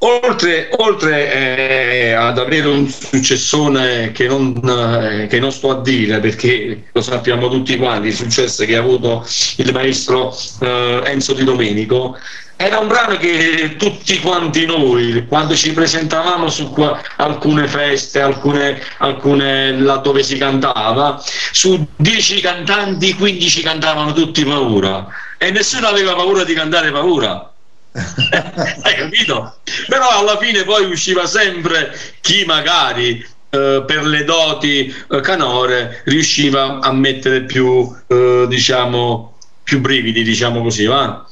oltre, 0.00 0.68
oltre, 0.76 1.32
eh, 1.32 2.12
ad 2.12 2.36
avere 2.36 2.68
un 2.68 2.86
successone 2.86 4.12
che 4.12 4.26
non, 4.26 4.60
eh, 4.66 5.26
che 5.26 5.40
non 5.40 5.50
sto 5.50 5.70
a 5.70 5.80
dire 5.80 6.20
perché 6.20 6.90
lo 6.92 7.00
sappiamo 7.00 7.48
tutti 7.48 7.78
quanti, 7.78 8.08
il 8.08 8.14
successo 8.14 8.66
che 8.66 8.76
ha 8.76 8.80
avuto 8.80 9.26
il 9.56 9.72
maestro 9.72 10.30
eh, 10.60 11.00
Enzo 11.06 11.32
Di 11.32 11.44
Domenico, 11.44 12.18
era 12.56 12.78
un 12.78 12.88
brano 12.88 13.16
che 13.16 13.76
tutti 13.76 14.20
quanti 14.20 14.64
noi, 14.64 15.26
quando 15.26 15.54
ci 15.54 15.72
presentavamo 15.72 16.48
su 16.48 16.70
qua- 16.70 17.02
alcune 17.16 17.66
feste, 17.66 18.20
alcune, 18.20 18.80
alcune 18.98 19.78
laddove 19.78 20.22
si 20.22 20.38
cantava, 20.38 21.22
su 21.52 21.86
10 21.96 22.40
cantanti, 22.40 23.14
15 23.14 23.62
cantavano 23.62 24.12
tutti 24.12 24.44
paura 24.44 25.06
e 25.38 25.50
nessuno 25.50 25.88
aveva 25.88 26.14
paura 26.14 26.44
di 26.44 26.54
cantare 26.54 26.90
paura. 26.90 27.52
Hai 27.92 28.94
capito? 28.96 29.56
Però 29.86 30.08
alla 30.08 30.38
fine 30.38 30.64
poi 30.64 30.90
usciva 30.90 31.26
sempre 31.26 31.96
chi 32.20 32.44
magari 32.44 33.24
eh, 33.50 33.84
per 33.86 34.04
le 34.04 34.24
doti 34.24 34.92
eh, 35.10 35.20
canore 35.20 36.02
riusciva 36.06 36.80
a 36.80 36.92
mettere 36.92 37.42
più, 37.44 37.94
eh, 38.06 38.46
diciamo, 38.48 39.38
più 39.62 39.80
brividi, 39.80 40.22
diciamo 40.22 40.62
così, 40.62 40.86
va? 40.86 41.24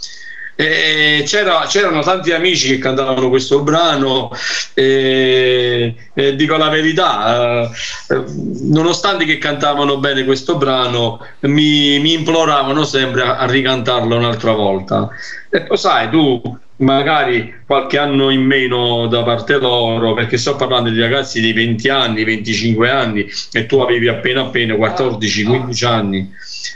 E 0.55 1.25
c'era- 1.27 1.65
c'erano 1.67 2.03
tanti 2.03 2.31
amici 2.33 2.69
che 2.69 2.79
cantavano 2.79 3.29
questo 3.31 3.63
brano 3.63 4.31
e, 4.75 5.95
e 6.15 6.37
dico 6.37 6.57
la 6.57 6.69
verità, 6.69 7.63
eh, 7.63 7.71
eh, 8.15 8.25
nonostante 8.65 9.25
che 9.25 9.39
cantavano 9.39 9.99
bene 9.99 10.25
questo 10.25 10.57
brano, 10.57 11.19
mi, 11.41 11.99
mi 12.01 12.13
imploravano 12.13 12.85
sempre 12.85 13.23
a, 13.23 13.39
a 13.39 13.47
ricantarlo 13.47 14.15
un'altra 14.17 14.53
volta. 14.53 15.09
E 15.51 15.63
poi 15.63 15.77
sai, 15.79 16.11
tu 16.11 16.41
magari 16.83 17.55
qualche 17.65 17.99
anno 17.99 18.31
in 18.31 18.43
meno 18.43 19.07
da 19.07 19.23
parte 19.23 19.59
loro, 19.59 20.15
perché 20.15 20.37
sto 20.37 20.57
parlando 20.57 20.91
di 20.91 21.01
ragazzi 21.01 21.41
di 21.41 21.53
20 21.53 21.89
anni, 21.89 22.25
25 22.25 22.91
anni 22.91 23.31
e 23.53 23.67
tu 23.67 23.79
avevi 23.79 24.09
appena 24.09 24.43
appena 24.43 24.75
14-15 24.75 25.87
anni, 25.87 26.33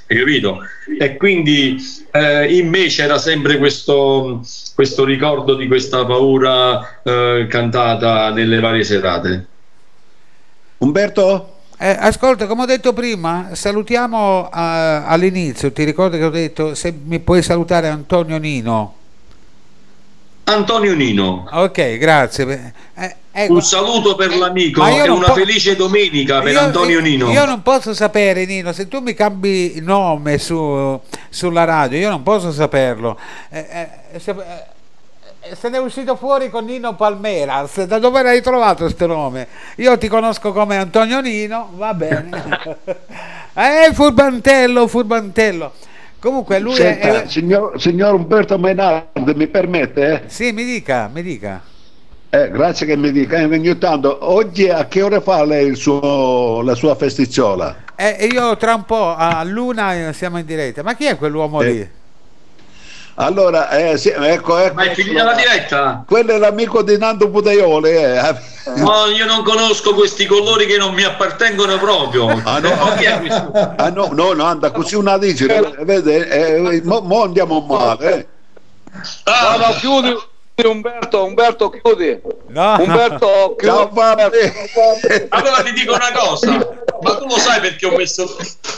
hai 0.08 0.16
capito? 0.16 0.60
E 0.98 1.16
quindi 1.16 1.76
eh, 2.12 2.56
in 2.56 2.68
me 2.68 2.86
c'era 2.86 3.18
sempre 3.18 3.58
questo, 3.58 4.44
questo 4.74 5.04
ricordo 5.04 5.54
di 5.54 5.66
questa 5.66 6.04
paura 6.04 7.02
eh, 7.02 7.46
cantata 7.48 8.30
nelle 8.30 8.60
varie 8.60 8.84
serate. 8.84 9.46
Umberto? 10.78 11.52
Eh, 11.78 11.94
ascolta, 11.98 12.46
come 12.46 12.62
ho 12.62 12.66
detto 12.66 12.92
prima, 12.94 13.50
salutiamo 13.52 14.46
eh, 14.46 14.50
all'inizio. 14.54 15.72
Ti 15.72 15.84
ricordo 15.84 16.16
che 16.16 16.24
ho 16.24 16.30
detto 16.30 16.74
se 16.74 16.94
mi 17.04 17.18
puoi 17.18 17.42
salutare 17.42 17.88
Antonio 17.88 18.38
Nino. 18.38 18.94
Antonio 20.48 20.94
Nino. 20.94 21.44
Ok, 21.50 21.98
grazie. 21.98 22.72
Eh, 22.94 23.16
ecco. 23.32 23.52
Un 23.54 23.62
saluto 23.62 24.14
per 24.14 24.36
l'amico 24.36 24.80
Ma 24.80 24.90
io 24.90 25.04
e 25.04 25.08
una 25.10 25.26
po- 25.26 25.34
felice 25.34 25.74
domenica 25.74 26.40
per 26.40 26.52
Io- 26.52 26.60
Antonio 26.60 27.00
Nino. 27.00 27.32
Io 27.32 27.44
non 27.44 27.62
posso 27.62 27.92
sapere, 27.92 28.44
Nino, 28.46 28.72
se 28.72 28.86
tu 28.86 29.00
mi 29.00 29.12
cambi 29.12 29.80
nome 29.82 30.38
su- 30.38 31.00
sulla 31.28 31.64
radio, 31.64 31.98
io 31.98 32.10
non 32.10 32.22
posso 32.22 32.52
saperlo. 32.52 33.18
Eh, 33.50 33.66
eh, 34.12 34.18
se, 34.20 34.30
eh, 35.40 35.56
se 35.56 35.68
ne 35.68 35.78
è 35.78 35.80
uscito 35.80 36.14
fuori 36.14 36.48
con 36.48 36.64
Nino 36.64 36.94
Palmeras, 36.94 37.82
da 37.82 37.98
dove 37.98 38.22
l'hai 38.22 38.40
trovato 38.40 38.84
questo 38.84 39.06
nome? 39.08 39.48
Io 39.78 39.98
ti 39.98 40.06
conosco 40.06 40.52
come 40.52 40.76
Antonio 40.76 41.20
Nino, 41.20 41.70
va 41.74 41.92
bene. 41.92 42.30
eh, 43.52 43.90
furbantello, 43.92 44.86
furbantello. 44.86 45.72
Comunque 46.26 46.58
lui 46.58 46.74
Senta, 46.74 47.22
è... 47.22 47.28
signor, 47.28 47.80
signor 47.80 48.14
Umberto 48.14 48.58
Menardi, 48.58 49.32
mi 49.36 49.46
permette? 49.46 50.10
eh? 50.10 50.22
Sì, 50.26 50.50
mi 50.50 50.64
dica, 50.64 51.08
mi 51.14 51.22
dica. 51.22 51.62
Eh, 52.30 52.50
grazie 52.50 52.84
che 52.84 52.96
mi 52.96 53.12
dica. 53.12 53.36
Eh, 53.38 53.44
ogni 53.44 53.78
tanto, 53.78 54.18
oggi 54.28 54.68
a 54.68 54.86
che 54.86 55.02
ore 55.02 55.20
fa 55.20 55.44
lei 55.44 55.68
il 55.68 55.76
suo- 55.76 56.62
la 56.62 56.74
sua 56.74 56.96
festicciola? 56.96 57.76
Eh, 57.94 58.26
io 58.32 58.56
tra 58.56 58.74
un 58.74 58.82
po' 58.84 59.14
a 59.14 59.40
luna 59.44 60.12
siamo 60.12 60.38
in 60.38 60.46
diretta. 60.46 60.82
Ma 60.82 60.96
chi 60.96 61.04
è 61.04 61.16
quell'uomo 61.16 61.62
Eh, 61.62 61.70
lì? 61.70 61.90
Allora, 63.18 63.70
eh, 63.70 63.96
sì, 63.96 64.10
ecco, 64.10 64.58
ecco. 64.58 64.74
Ma 64.74 64.84
è 64.84 64.92
finita 64.94 65.24
la 65.24 65.32
diretta? 65.34 66.04
Quello 66.06 66.32
è 66.34 66.38
l'amico 66.38 66.82
di 66.82 66.98
Nando 66.98 67.30
Putaioli. 67.30 67.88
Eh. 67.88 68.34
No, 68.76 69.06
io 69.06 69.24
non 69.24 69.42
conosco 69.42 69.94
questi 69.94 70.26
colori 70.26 70.66
che 70.66 70.76
non 70.76 70.92
mi 70.92 71.02
appartengono 71.02 71.78
proprio. 71.78 72.28
Ah, 72.44 72.58
no. 72.58 72.72
Ah, 73.76 73.88
no, 73.88 74.10
no, 74.12 74.32
no, 74.34 74.44
anda 74.44 74.70
così 74.70 74.96
una 74.96 75.16
dice, 75.16 75.46
vede, 75.80 76.28
eh, 76.28 76.82
mo, 76.84 77.00
mo 77.00 77.22
andiamo 77.22 77.60
male. 77.60 78.14
eh. 78.14 78.26
No, 79.24 79.66
no, 79.66 79.74
chiudi 79.78 80.14
Umberto, 80.64 81.24
Umberto 81.24 81.70
chiudi. 81.70 82.20
No, 82.48 82.76
Umberto 82.80 83.56
chiudi. 83.58 83.74
Ciao 83.76 83.90
Fabri. 83.94 84.52
Allora 85.30 85.62
ti 85.62 85.72
dico 85.72 85.94
una 85.94 86.12
cosa, 86.12 86.50
ma 87.02 87.16
tu 87.16 87.26
lo 87.26 87.38
sai 87.38 87.60
perché 87.60 87.86
ho 87.86 87.96
messo, 87.96 88.26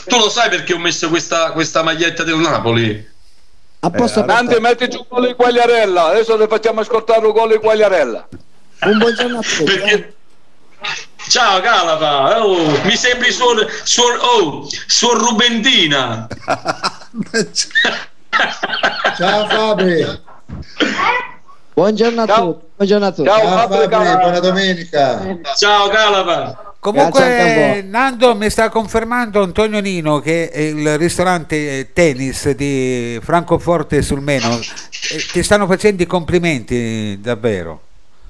tu 0.05 0.17
lo 0.17 0.29
sai 0.29 0.49
perché 0.49 0.73
ho 0.73 0.79
messo 0.79 1.09
questa, 1.09 1.51
questa 1.51 1.83
maglietta 1.83 2.23
del 2.23 2.35
Napoli? 2.35 3.08
A 3.81 3.89
posto 3.91 4.25
Nandi, 4.25 4.59
metti 4.59 4.89
giù 4.89 5.05
quello 5.07 5.27
di 5.27 5.35
Quagliarella. 5.35 6.07
Adesso 6.07 6.35
le 6.35 6.47
facciamo 6.47 6.81
ascoltare 6.81 7.25
un 7.25 7.31
gol 7.31 7.51
di 7.51 7.57
Quagliarella. 7.57 8.27
Un 8.81 8.97
buongiorno 8.97 9.39
a 9.39 9.41
tutti. 9.41 9.63
Perché... 9.63 10.13
Ciao 11.29 11.59
Calapa, 11.61 12.41
oh, 12.43 12.81
mi 12.83 12.95
sembri 12.95 13.31
suor, 13.31 13.67
suor, 13.83 14.19
oh, 14.21 14.67
suor 14.87 15.17
Rubentina. 15.19 16.27
Ciao 19.17 19.47
Fabri. 19.47 20.21
Buongiorno 21.73 22.21
a 22.21 22.25
Ciao. 22.25 22.53
tutti. 22.53 22.65
Buongiorno 22.75 23.05
a 23.05 23.11
tutti. 23.11 23.27
Ciao, 23.29 23.39
Ciao 23.39 23.57
Fabri, 23.57 23.89
Fabri, 23.89 24.15
buona 24.15 24.39
domenica. 24.39 25.37
Ciao 25.55 25.87
Calapa. 25.89 26.68
Comunque. 26.79 27.81
Nando 27.85 28.35
mi 28.35 28.49
sta 28.49 28.69
confermando 28.69 29.43
Antonio 29.43 29.81
Nino 29.81 30.19
che 30.19 30.49
il 30.53 30.97
ristorante 30.97 31.89
tennis 31.91 32.49
di 32.51 33.19
Francoforte 33.21 34.01
sul 34.01 34.21
Meno 34.21 34.57
eh, 34.57 35.25
ti 35.31 35.43
stanno 35.43 35.67
facendo 35.67 36.01
i 36.03 36.05
complimenti 36.05 37.19
davvero. 37.19 37.81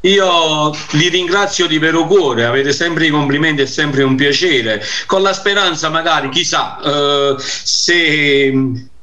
Io 0.01 0.71
vi 0.93 1.09
ringrazio 1.09 1.67
di 1.67 1.77
vero 1.77 2.07
cuore, 2.07 2.45
avete 2.45 2.71
sempre 2.71 3.07
i 3.07 3.09
complimenti, 3.09 3.63
è 3.63 3.65
sempre 3.65 4.03
un 4.03 4.15
piacere. 4.15 4.81
Con 5.05 5.21
la 5.21 5.33
speranza, 5.33 5.89
magari, 5.89 6.29
chissà, 6.29 6.79
eh, 6.81 7.35
se 7.37 8.53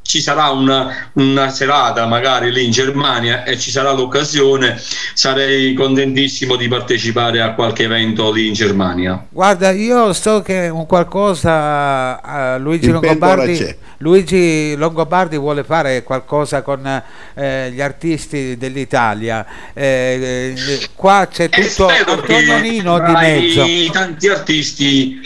ci 0.06 0.20
sarà 0.20 0.50
una, 0.50 1.10
una 1.14 1.50
serata 1.50 2.06
magari 2.06 2.52
lì 2.52 2.64
in 2.64 2.70
Germania 2.70 3.44
e 3.44 3.58
ci 3.58 3.70
sarà 3.70 3.92
l'occasione, 3.92 4.80
sarei 5.14 5.74
contentissimo 5.74 6.56
di 6.56 6.68
partecipare 6.68 7.40
a 7.40 7.54
qualche 7.54 7.84
evento 7.84 8.32
lì 8.32 8.46
in 8.46 8.52
Germania. 8.52 9.26
Guarda, 9.28 9.70
io 9.70 10.12
so 10.12 10.42
che 10.42 10.68
un 10.68 10.86
qualcosa 10.86 12.22
a 12.22 12.56
Luigi 12.56 12.90
Longobardi. 12.90 13.84
Luigi 13.98 14.74
Longobardi 14.76 15.38
vuole 15.38 15.64
fare 15.64 16.02
qualcosa 16.02 16.60
con 16.60 17.02
eh, 17.34 17.70
gli 17.72 17.80
artisti 17.80 18.56
dell'Italia. 18.58 19.72
Eh, 19.72 20.54
eh, 20.54 20.88
qua 20.94 21.26
c'è 21.30 21.48
E 21.50 21.68
tutto 21.68 21.88
Antonio 21.88 22.58
Nino 22.58 22.98
di 23.00 23.12
mezzo. 23.12 23.64
tanti 23.92 24.28
artisti 24.28 25.20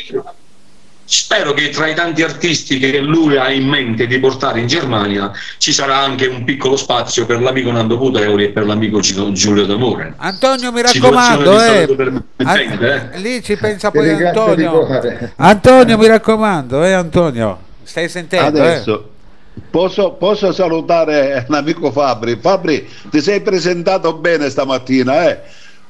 spero 1.12 1.52
che 1.52 1.70
tra 1.70 1.88
i 1.88 1.94
tanti 1.94 2.22
artisti 2.22 2.78
che 2.78 3.00
lui 3.00 3.36
ha 3.36 3.50
in 3.50 3.66
mente 3.66 4.06
di 4.06 4.20
portare 4.20 4.60
in 4.60 4.68
Germania 4.68 5.32
ci 5.58 5.72
sarà 5.72 5.98
anche 5.98 6.26
un 6.26 6.44
piccolo 6.44 6.76
spazio 6.76 7.26
per 7.26 7.40
l'amico 7.40 7.72
Nando 7.72 7.98
Puteoli 7.98 8.44
e 8.44 8.48
per 8.50 8.64
l'amico 8.64 9.00
Giulio 9.00 9.66
D'Amore 9.66 10.14
Antonio 10.18 10.70
mi 10.70 10.82
raccomando, 10.82 11.60
eh. 11.60 11.88
An- 12.36 12.78
eh. 12.80 13.18
lì 13.18 13.42
ci 13.42 13.56
pensa 13.56 13.90
poi 13.90 14.24
Antonio. 14.24 14.86
Antonio 15.36 15.98
mi 15.98 16.06
raccomando, 16.06 16.84
eh 16.84 16.92
Antonio, 16.92 17.58
stai 17.82 18.08
sentendo? 18.08 18.58
eh? 18.58 18.60
Adesso 18.60 19.10
posso, 19.70 20.12
posso 20.12 20.52
salutare 20.52 21.44
l'amico 21.48 21.90
Fabri. 21.90 22.38
Fabri, 22.40 22.88
ti 23.10 23.20
sei 23.20 23.40
presentato 23.40 24.14
bene 24.14 24.48
stamattina, 24.48 25.28
eh? 25.28 25.40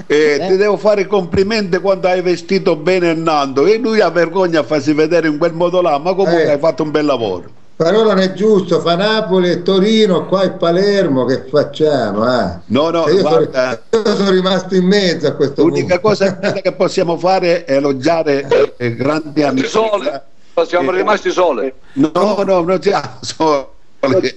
E 0.06 0.44
ti 0.48 0.56
devo 0.56 0.76
fare 0.76 1.02
i 1.02 1.06
complimenti 1.06 1.78
quando 1.78 2.08
hai 2.08 2.22
vestito 2.22 2.76
bene 2.76 3.14
Nando 3.14 3.66
e 3.66 3.78
lui 3.78 4.00
ha 4.00 4.10
vergogna 4.10 4.60
a 4.60 4.62
farsi 4.64 4.92
vedere 4.92 5.28
in 5.28 5.38
quel 5.38 5.52
modo 5.52 5.80
là, 5.80 5.98
ma 5.98 6.14
comunque 6.14 6.44
Eh. 6.44 6.50
hai 6.52 6.58
fatto 6.58 6.82
un 6.82 6.90
bel 6.90 7.04
lavoro. 7.04 7.44
Però 7.76 8.02
non 8.02 8.18
è 8.18 8.34
giusto, 8.34 8.80
fa 8.80 8.94
Napoli 8.94 9.50
e 9.50 9.62
Torino, 9.62 10.26
qua 10.26 10.42
è 10.42 10.50
Palermo, 10.52 11.24
che 11.24 11.44
facciamo? 11.50 12.26
eh? 12.26 12.58
No, 12.66 12.90
no, 12.90 13.06
E 13.06 13.14
io, 13.14 13.20
guarda, 13.22 13.80
sono, 13.90 14.02
io 14.06 14.16
sono 14.16 14.30
rimasto 14.30 14.74
in 14.74 14.84
mezzo 14.84 15.26
a 15.28 15.32
questo 15.32 15.62
l'unica 15.62 15.98
punto. 15.98 16.08
cosa 16.08 16.38
che 16.60 16.72
possiamo 16.72 17.16
fare 17.16 17.64
è 17.64 17.76
elogiare 17.76 18.74
eh, 18.76 18.94
grandi 18.94 19.42
amici. 19.42 19.66
Sole. 19.68 20.22
Siamo 20.66 20.92
Eh, 20.92 20.96
rimasti 20.96 21.30
sole. 21.30 21.72
No, 21.94 22.42
no, 22.44 22.60
non 22.60 22.82
siamo 22.82 23.08
soli. 23.22 23.64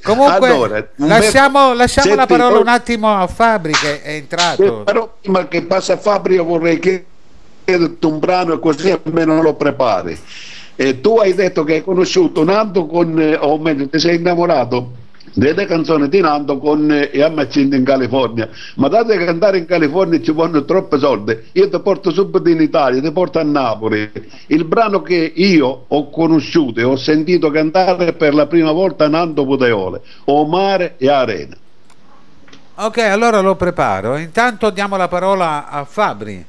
Comunque 0.03 0.49
Allora, 0.49 0.85
lasciamo, 0.95 1.73
lasciamo 1.73 2.15
la 2.15 2.25
Senti, 2.27 2.33
parola 2.33 2.57
oh, 2.57 2.61
un 2.61 2.67
attimo 2.67 3.15
a 3.15 3.27
Fabri 3.27 3.71
che 3.71 4.01
è 4.01 4.11
entrato. 4.15 4.81
però 4.83 5.15
prima 5.21 5.47
che 5.47 5.61
passa 5.63 5.97
Fabri 5.97 6.35
io 6.35 6.43
vorrei 6.43 6.79
chiederti 6.79 8.05
un 8.05 8.19
brano 8.19 8.59
così 8.59 8.91
almeno 8.91 9.41
lo 9.41 9.53
prepari. 9.53 10.19
E 10.75 10.99
tu 10.99 11.17
hai 11.17 11.33
detto 11.33 11.63
che 11.63 11.75
hai 11.75 11.83
conosciuto 11.83 12.43
Nando 12.43 12.87
con, 12.87 13.19
eh, 13.21 13.35
o 13.35 13.57
meglio, 13.57 13.87
ti 13.87 13.99
sei 13.99 14.17
innamorato 14.17 15.01
delle 15.33 15.65
canzoni 15.65 16.09
di 16.09 16.21
Nando 16.21 16.57
con 16.57 16.91
eh, 16.91 17.09
in 17.13 17.83
California. 17.83 18.49
Ma 18.75 18.87
dato 18.87 19.09
che 19.09 19.27
andare 19.27 19.57
in 19.57 19.65
California 19.65 20.21
ci 20.21 20.31
vogliono 20.31 20.65
troppe 20.65 20.99
soldi, 20.99 21.37
io 21.53 21.69
ti 21.69 21.79
porto 21.79 22.11
subito 22.11 22.49
in 22.49 22.61
Italia, 22.61 23.01
ti 23.01 23.11
porto 23.11 23.39
a 23.39 23.43
Napoli. 23.43 24.09
Il 24.47 24.65
brano 24.65 25.01
che 25.01 25.31
io 25.35 25.85
ho 25.87 26.09
conosciuto 26.09 26.79
e 26.79 26.83
ho 26.83 26.95
sentito 26.95 27.49
cantare 27.49 28.13
per 28.13 28.33
la 28.33 28.47
prima 28.47 28.71
volta 28.71 29.07
Nando 29.07 29.45
Puteole, 29.45 30.01
O 30.25 30.45
mare 30.45 30.95
e 30.97 31.09
arena. 31.09 31.57
Ok, 32.75 32.97
allora 32.97 33.39
lo 33.39 33.55
preparo. 33.55 34.17
Intanto 34.17 34.69
diamo 34.71 34.97
la 34.97 35.07
parola 35.07 35.69
a 35.69 35.83
Fabri. 35.85 36.43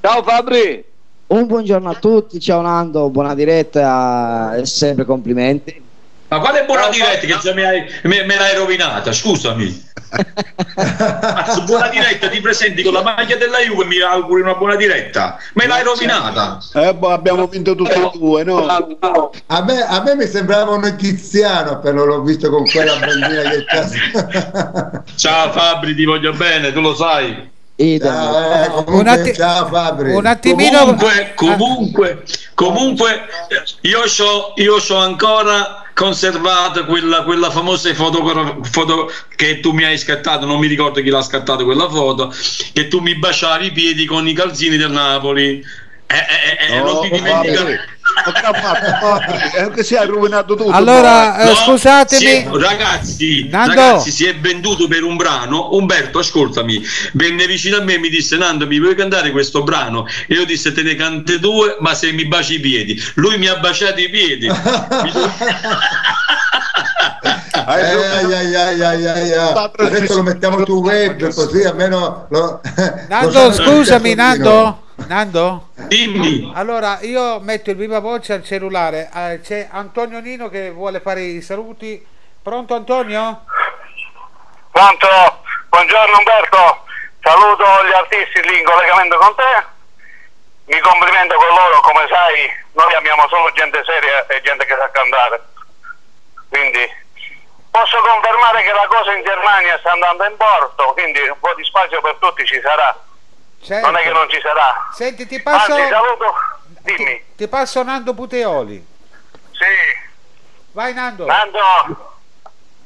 Ciao 0.00 0.22
Fabri. 0.22 0.84
Un 1.28 1.46
buongiorno 1.46 1.90
a 1.90 1.94
tutti, 1.94 2.38
ciao 2.38 2.60
Nando, 2.62 3.10
buona 3.10 3.34
diretta 3.34 4.54
e 4.54 4.64
sempre 4.64 5.04
complimenti. 5.04 5.85
Ma 6.28 6.38
quale 6.40 6.64
buona 6.64 6.88
diretta 6.88 7.26
che 7.26 7.38
già 7.40 7.54
mi 7.54 7.62
hai- 7.64 7.84
me, 8.02 8.24
me 8.24 8.36
l'hai 8.36 8.54
rovinata 8.56 9.12
scusami. 9.12 9.84
Mazzo, 10.76 11.62
buona 11.62 11.88
diretta 11.88 12.28
ti 12.28 12.40
presenti 12.40 12.82
con 12.82 12.92
la 12.92 13.02
maglia 13.02 13.36
della 13.36 13.58
Juve 13.58 13.84
e 13.84 13.86
mi 13.86 14.00
auguri 14.00 14.42
una 14.42 14.54
buona 14.54 14.76
diretta. 14.76 15.38
Me 15.54 15.66
l'hai 15.66 15.82
rovinata? 15.82 16.58
Eh, 16.74 16.94
boh, 16.94 17.10
abbiamo 17.10 17.46
vinto 17.46 17.74
tutti 17.74 17.92
e 17.92 18.10
due, 18.14 18.44
no? 18.44 18.64
A 18.66 19.62
me, 19.62 19.82
a 19.86 20.02
me 20.02 20.14
mi 20.14 20.26
sembrava 20.26 20.72
un 20.72 20.84
egiziano 20.84 21.70
appena 21.72 22.02
l'ho 22.04 22.20
visto 22.22 22.50
con 22.50 22.64
quella 22.64 22.96
bandina 22.96 23.42
che 23.50 23.64
c'ha. 23.64 25.02
ciao 25.16 25.52
Fabri 25.52 25.94
ti 25.94 26.04
voglio 26.04 26.32
bene 26.32 26.72
tu 26.72 26.80
lo 26.80 26.94
sai. 26.94 27.50
Ciao, 27.78 28.62
eh, 28.64 28.68
comunque, 28.70 28.94
Un 28.94 29.06
atti- 29.08 29.34
ciao 29.34 29.66
Fabri. 29.66 30.14
un 30.14 30.24
attimino- 30.26 30.78
comunque 30.78 31.32
comunque 31.34 32.22
comunque 32.54 33.20
io 33.82 34.00
ho 34.00 34.52
io 34.56 34.76
c'ho 34.76 34.96
ancora 34.96 35.84
conservato 35.96 36.84
quella, 36.84 37.22
quella 37.22 37.50
famosa 37.50 37.94
foto, 37.94 38.62
foto 38.64 39.10
che 39.34 39.60
tu 39.60 39.72
mi 39.72 39.84
hai 39.84 39.96
scattato 39.96 40.44
non 40.44 40.58
mi 40.58 40.66
ricordo 40.66 41.00
chi 41.00 41.08
l'ha 41.08 41.22
scattato 41.22 41.64
quella 41.64 41.88
foto 41.88 42.30
che 42.74 42.88
tu 42.88 43.00
mi 43.00 43.16
baciavi 43.16 43.68
i 43.68 43.72
piedi 43.72 44.04
con 44.04 44.28
i 44.28 44.34
calzini 44.34 44.76
del 44.76 44.90
Napoli. 44.90 45.64
Eh, 46.06 46.14
eh, 46.14 46.74
eh, 46.74 46.78
No, 46.80 46.92
non 46.92 47.02
ti 47.02 47.08
dimenticare 47.08 47.95
Fatto? 48.24 49.20
Eh, 49.78 49.82
si 49.84 49.94
è 49.94 50.04
rovinato 50.06 50.54
tutto. 50.56 50.70
Allora, 50.70 51.38
eh, 51.40 51.44
No, 51.44 51.54
scusatemi. 51.54 52.20
si 52.20 52.26
è- 52.28 52.48
ragazzi, 52.50 53.48
Nando. 53.48 53.74
ragazzi, 53.74 54.10
si 54.10 54.24
è 54.26 54.34
venduto 54.36 54.88
per 54.88 55.02
un 55.04 55.16
brano. 55.16 55.74
Umberto, 55.74 56.18
ascoltami, 56.18 56.82
venne 57.12 57.46
vicino 57.46 57.76
a 57.76 57.80
me 57.82 57.94
e 57.94 57.98
mi 57.98 58.08
disse: 58.08 58.36
Nando, 58.36 58.66
mi 58.66 58.80
vuoi 58.80 58.94
cantare 58.94 59.30
questo 59.30 59.62
brano? 59.62 60.06
E 60.26 60.34
io 60.34 60.44
disse: 60.44 60.72
Te 60.72 60.82
ne 60.82 60.94
cante 60.94 61.38
due, 61.38 61.76
ma 61.80 61.94
se 61.94 62.10
mi 62.12 62.26
baci 62.26 62.54
i 62.54 62.60
piedi. 62.60 63.00
Lui 63.14 63.36
mi 63.38 63.48
ha 63.48 63.56
baciato 63.56 64.00
i 64.00 64.08
piedi. 64.08 64.48
Eh, 67.68 67.70
ai, 67.70 68.32
ai, 68.32 68.54
ai, 68.54 68.82
ai, 68.82 69.06
ai, 69.06 69.32
ai. 69.32 69.70
Adesso 69.76 70.16
lo 70.16 70.22
mettiamo 70.22 70.64
su 70.64 70.80
web 70.80 71.34
così 71.34 71.64
almeno 71.64 72.26
lo, 72.30 72.60
Nando, 73.08 73.52
scusami, 73.52 74.14
Nando. 74.14 74.84
Nando? 75.08 75.68
Dimmi. 75.74 76.52
Allora, 76.54 76.98
io 77.02 77.40
metto 77.40 77.70
il 77.70 77.76
viva 77.76 77.98
voce 77.98 78.32
al 78.34 78.44
cellulare. 78.44 79.10
Eh, 79.12 79.40
c'è 79.42 79.68
Antonio 79.70 80.20
Nino 80.20 80.48
che 80.48 80.70
vuole 80.70 81.00
fare 81.00 81.22
i 81.22 81.42
saluti. 81.42 82.04
Pronto 82.40 82.74
Antonio? 82.74 83.44
Pronto? 84.70 85.44
Buongiorno 85.68 86.16
Umberto, 86.18 86.84
saluto 87.20 87.64
gli 87.84 87.92
artisti 87.92 88.40
lì 88.48 88.58
in 88.60 88.64
collegamento 88.64 89.16
con 89.18 89.34
te, 89.34 90.72
mi 90.72 90.80
complimento 90.80 91.34
con 91.34 91.48
loro, 91.48 91.80
come 91.80 92.06
sai 92.08 92.48
noi 92.72 92.94
amiamo 92.94 93.28
solo 93.28 93.50
gente 93.52 93.82
seria 93.84 94.26
e 94.26 94.40
gente 94.40 94.64
che 94.64 94.74
sa 94.78 94.88
cantare, 94.90 95.42
quindi 96.48 97.04
posso 97.76 97.98
confermare 98.00 98.62
che 98.62 98.72
la 98.72 98.86
cosa 98.88 99.12
in 99.12 99.22
Germania 99.22 99.76
sta 99.78 99.92
andando 99.92 100.24
in 100.24 100.36
porto, 100.36 100.94
quindi 100.94 101.20
un 101.28 101.38
po' 101.38 101.52
di 101.54 101.64
spazio 101.64 102.00
per 102.00 102.16
tutti 102.18 102.46
ci 102.46 102.58
sarà. 102.62 102.96
Certo. 103.62 103.86
Non 103.86 103.98
è 103.98 104.02
che 104.02 104.10
non 104.12 104.28
ci 104.30 104.40
sarà. 104.40 104.88
Senti, 104.92 105.26
ti 105.26 105.42
passo, 105.42 105.74
Anzi, 105.74 105.88
saluto. 105.88 106.34
Dimmi. 106.82 107.22
ti 107.36 107.48
passo 107.48 107.82
Nando 107.82 108.14
Puteoli. 108.14 108.86
Sì. 109.52 109.74
Vai 110.72 110.94
Nando. 110.94 111.26
Nando. 111.26 112.14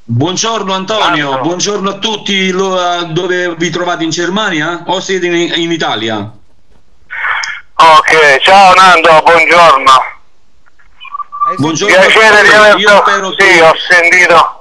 Buongiorno 0.02 0.74
Antonio, 0.74 1.38
buongiorno 1.38 1.90
a 1.90 1.94
tutti. 1.98 2.50
Lo- 2.50 3.04
dove 3.10 3.54
vi 3.54 3.70
trovate 3.70 4.02
in 4.02 4.10
Germania 4.10 4.82
o 4.86 4.98
siete 4.98 5.26
in, 5.26 5.34
in 5.54 5.70
Italia? 5.70 6.18
Ok, 7.76 8.38
ciao 8.40 8.74
Nando, 8.74 9.22
buongiorno. 9.22 9.92
Buongiorno 11.58 11.94
Piacere 11.94 12.42
di 12.42 12.48
a 12.48 12.58
aver 12.58 12.72
tutti. 12.72 12.82
Io 12.82 12.96
spero 13.02 13.34
Sì, 13.38 13.60
ho 13.60 13.74
sentito. 13.88 14.59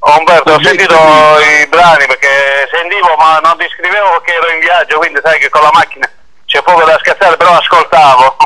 Umberto, 0.00 0.52
ho 0.54 0.62
sentito 0.62 0.94
i 0.94 1.66
brani 1.68 2.06
perché 2.06 2.68
sentivo 2.72 3.14
ma 3.16 3.38
non 3.40 3.56
ti 3.58 3.68
scrivevo 3.68 4.12
perché 4.12 4.34
ero 4.34 4.50
in 4.50 4.60
viaggio, 4.60 4.98
quindi 4.98 5.20
sai 5.22 5.38
che 5.38 5.50
con 5.50 5.60
la 5.62 5.70
macchina 5.72 6.08
c'è 6.46 6.62
poco 6.62 6.84
da 6.84 6.98
scherzare, 6.98 7.36
però 7.36 7.56
ascoltavo. 7.58 8.36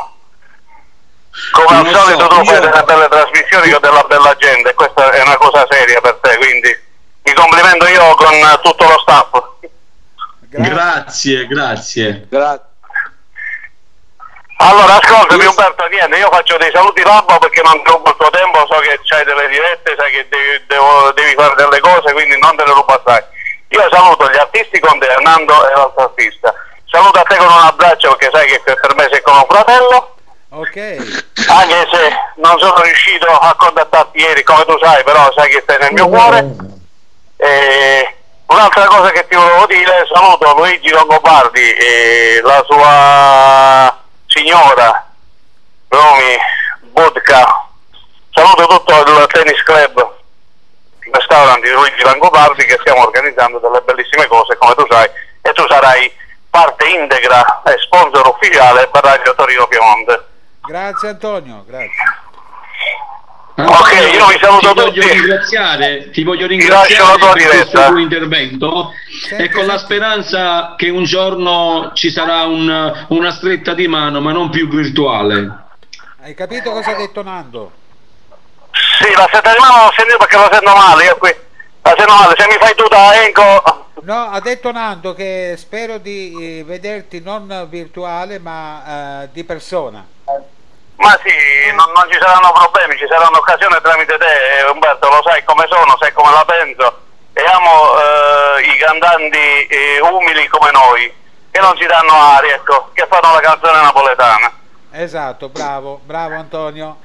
Come 1.51 1.77
al 1.77 1.95
solito 1.95 2.19
so, 2.21 2.27
tu 2.27 2.35
io- 2.35 2.43
fai 2.45 2.59
delle 2.59 2.83
belle 2.83 3.07
trasmissioni 3.07 3.69
con 3.71 3.79
della 3.81 4.03
bella 4.03 4.35
gente, 4.35 4.69
e 4.69 4.73
questa 4.73 5.11
è 5.11 5.21
una 5.21 5.37
cosa 5.37 5.65
seria 5.69 6.01
per 6.01 6.17
te, 6.21 6.37
quindi 6.37 6.79
mi 7.23 7.33
complimento 7.33 7.87
io 7.87 8.15
con 8.15 8.59
tutto 8.61 8.83
lo 8.85 8.99
staff. 8.99 9.43
Grazie, 10.49 11.47
grazie. 11.47 12.27
Allora, 14.57 14.95
ascoltami 15.01 15.45
Umberto, 15.45 15.85
niente, 15.87 16.17
io 16.17 16.29
faccio 16.31 16.55
dei 16.57 16.71
saluti 16.73 17.03
Labbo 17.03 17.37
perché 17.39 17.61
non 17.61 17.81
rubo 17.83 18.09
il 18.09 18.15
tuo 18.17 18.29
tempo, 18.29 18.65
so 18.69 18.79
che 18.79 18.99
c'hai 19.03 19.25
delle 19.25 19.47
dirette, 19.49 19.95
sai 19.97 20.11
che 20.11 20.27
devi, 20.29 20.63
devo- 20.67 21.11
devi 21.11 21.33
fare 21.33 21.55
delle 21.55 21.79
cose, 21.81 22.13
quindi 22.13 22.37
non 22.39 22.55
te 22.55 22.63
le 22.65 22.71
rubo 22.73 22.93
assai. 22.93 23.21
Io 23.69 23.87
saluto 23.91 24.29
gli 24.29 24.37
artisti 24.37 24.79
con 24.79 24.97
te, 24.99 25.13
Nando 25.21 25.67
e 25.69 25.73
l'altro 25.75 26.03
artista. 26.03 26.53
Saluto 26.89 27.19
a 27.19 27.23
te 27.23 27.35
con 27.35 27.47
un 27.47 27.65
abbraccio 27.65 28.15
perché 28.15 28.29
sai 28.37 28.47
che 28.47 28.61
per 28.63 28.95
me 28.95 29.07
sei 29.11 29.21
come 29.21 29.37
un 29.39 29.45
fratello, 29.49 30.15
Ok. 30.51 30.75
anche 31.49 31.87
se 31.91 32.15
non 32.37 32.57
sono 32.57 32.81
riuscito 32.81 33.27
a 33.27 33.53
contattarti 33.55 34.17
ieri, 34.19 34.43
come 34.43 34.63
tu 34.65 34.77
sai, 34.81 35.03
però 35.03 35.29
sai 35.35 35.49
che 35.49 35.59
stai 35.63 35.79
nel 35.79 35.91
mio 35.91 36.07
cuore. 36.07 36.45
E 37.37 38.15
un'altra 38.47 38.85
cosa 38.85 39.11
che 39.11 39.27
ti 39.27 39.35
volevo 39.35 39.65
dire, 39.65 40.07
saluto 40.13 40.53
Luigi 40.55 40.89
Longobardi 40.91 41.73
e 41.73 42.39
la 42.41 42.63
sua 42.65 43.99
signora 44.35 45.07
Romy 45.87 46.37
Budka. 46.91 47.67
Saluto 48.31 48.67
tutto 48.67 49.01
il 49.01 49.27
tennis 49.27 49.63
club 49.63 50.13
restaurant 51.11 51.61
di 51.63 51.69
Luigi 51.69 52.03
Longobardi 52.03 52.65
che 52.65 52.77
stiamo 52.81 53.03
organizzando 53.03 53.59
delle 53.59 53.81
bellissime 53.81 54.27
cose, 54.27 54.57
come 54.57 54.75
tu 54.75 54.85
sai, 54.89 55.09
e 55.41 55.53
tu 55.53 55.65
sarai 55.67 56.11
parte 56.49 56.87
integra 56.87 57.61
e 57.63 57.77
sponsor 57.79 58.27
ufficiale 58.27 58.87
per 58.87 59.03
Radio 59.03 59.33
Torino 59.35 59.67
Piemonte. 59.67 60.25
Grazie 60.61 61.09
Antonio, 61.09 61.63
grazie. 61.65 62.23
Ok, 63.57 64.13
io 64.13 64.25
vi 64.27 64.37
saluto 64.41 64.67
ti 64.67 64.73
voglio 64.73 64.91
tutti. 64.91 65.07
ringraziare, 65.13 66.09
ti 66.11 66.23
voglio 66.23 66.41
la 66.41 66.47
ringraziare 66.47 67.17
tua 67.17 67.31
per 67.31 67.47
questo 67.47 67.85
tuo 67.87 67.97
intervento 67.99 68.91
e 69.29 69.49
con 69.49 69.65
la 69.65 69.77
speranza 69.77 70.75
che 70.75 70.89
un 70.89 71.05
giorno 71.05 71.91
ci 71.93 72.09
sarà 72.11 72.43
un- 72.43 73.05
una 73.09 73.31
stretta 73.31 73.73
di 73.73 73.87
mano, 73.87 74.19
ma 74.19 74.33
non 74.33 74.49
più 74.49 74.67
virtuale. 74.67 75.63
Hai 76.21 76.33
capito 76.33 76.71
cosa 76.71 76.91
ha 76.91 76.95
detto 76.95 77.23
Nando? 77.23 77.71
Sì, 78.99 79.09
la 79.15 79.29
settimana 79.31 79.75
non 79.77 79.85
ho 79.87 79.91
sentito 79.95 80.17
perché 80.17 80.35
lo 80.35 80.49
sento 80.51 80.75
male, 80.75 81.03
io 81.05 81.15
qui 81.17 81.33
la 81.83 81.95
sento 81.97 82.13
male, 82.13 82.33
se 82.37 82.47
mi 82.47 82.57
fai 82.59 82.75
tu 82.75 82.87
da 82.89 83.23
Enco 83.23 83.83
No, 84.01 84.29
ha 84.31 84.39
detto 84.41 84.71
Nando 84.73 85.13
che 85.13 85.55
spero 85.57 85.97
di 85.97 86.59
eh, 86.59 86.63
vederti 86.65 87.21
non 87.21 87.65
virtuale 87.69 88.37
ma 88.37 89.23
eh, 89.23 89.29
di 89.31 89.43
persona. 89.45 90.05
Ma 90.97 91.19
sì, 91.23 91.71
non, 91.75 91.91
non 91.91 92.09
ci 92.09 92.17
saranno 92.19 92.51
problemi, 92.53 92.97
ci 92.97 93.05
saranno 93.09 93.37
occasioni 93.37 93.75
tramite 93.81 94.17
te, 94.17 94.59
eh, 94.59 94.69
Umberto, 94.69 95.09
lo 95.09 95.21
sai 95.25 95.43
come 95.43 95.65
sono, 95.69 95.95
sai 95.99 96.13
come 96.13 96.31
la 96.31 96.45
penso 96.45 97.01
e 97.33 97.43
amo 97.43 97.99
eh, 97.99 98.61
i 98.61 98.77
cantanti 98.77 99.67
eh, 99.67 99.99
umili 99.99 100.47
come 100.47 100.71
noi, 100.71 101.13
che 101.51 101.59
non 101.59 101.75
ci 101.77 101.85
danno 101.85 102.13
aria, 102.13 102.55
ecco, 102.55 102.91
che 102.93 103.05
fanno 103.09 103.33
la 103.33 103.41
canzone 103.41 103.81
napoletana. 103.81 104.51
Esatto, 104.91 105.49
bravo, 105.49 105.99
bravo 106.03 106.35
Antonio. 106.35 106.97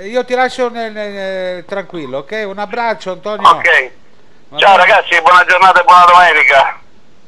Io 0.00 0.24
ti 0.26 0.34
lascio 0.34 0.68
nel- 0.68 0.92
nel- 0.92 1.64
tranquillo, 1.64 2.18
ok? 2.18 2.42
Un 2.46 2.58
abbraccio 2.58 3.12
Antonio. 3.12 3.48
Ok, 3.48 3.90
ciao 4.58 4.76
ragazzi, 4.76 5.18
buona 5.22 5.44
giornata 5.46 5.80
e 5.80 5.84
buona 5.84 6.04
domenica. 6.04 6.78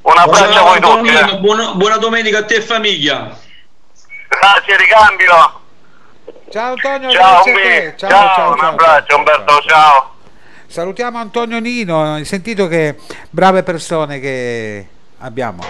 Un 0.03 0.19
abbraccio 0.19 0.59
a 0.59 0.63
voi 0.63 0.81
tutti. 0.81 1.09
Antonino, 1.09 1.31
eh. 1.31 1.39
buona, 1.39 1.73
buona 1.73 1.97
domenica 1.97 2.39
a 2.39 2.45
te 2.45 2.57
e 2.57 2.61
famiglia. 2.61 3.35
Grazie, 4.29 4.77
ricambio. 4.77 5.61
Ciao 6.51 6.73
Antonio, 6.73 7.11
Ciao, 7.11 7.43
grazie 7.43 7.53
a 7.53 7.55
te. 7.55 7.61
Umbi. 7.87 7.93
Ciao, 7.97 8.09
Ciao, 8.11 8.35
ciao, 8.35 8.51
un 8.53 8.59
ciao, 8.59 8.69
abbraccio, 8.71 9.07
ciao, 9.07 9.19
Umberto, 9.19 9.53
ciao. 9.67 10.11
Salutiamo 10.67 11.19
Antonio 11.19 11.59
Nino, 11.61 12.15
hai 12.15 12.25
sentito 12.25 12.67
che 12.67 12.97
brave 13.31 13.63
persone 13.63 14.19
che 14.21 14.87
abbiamo. 15.19 15.63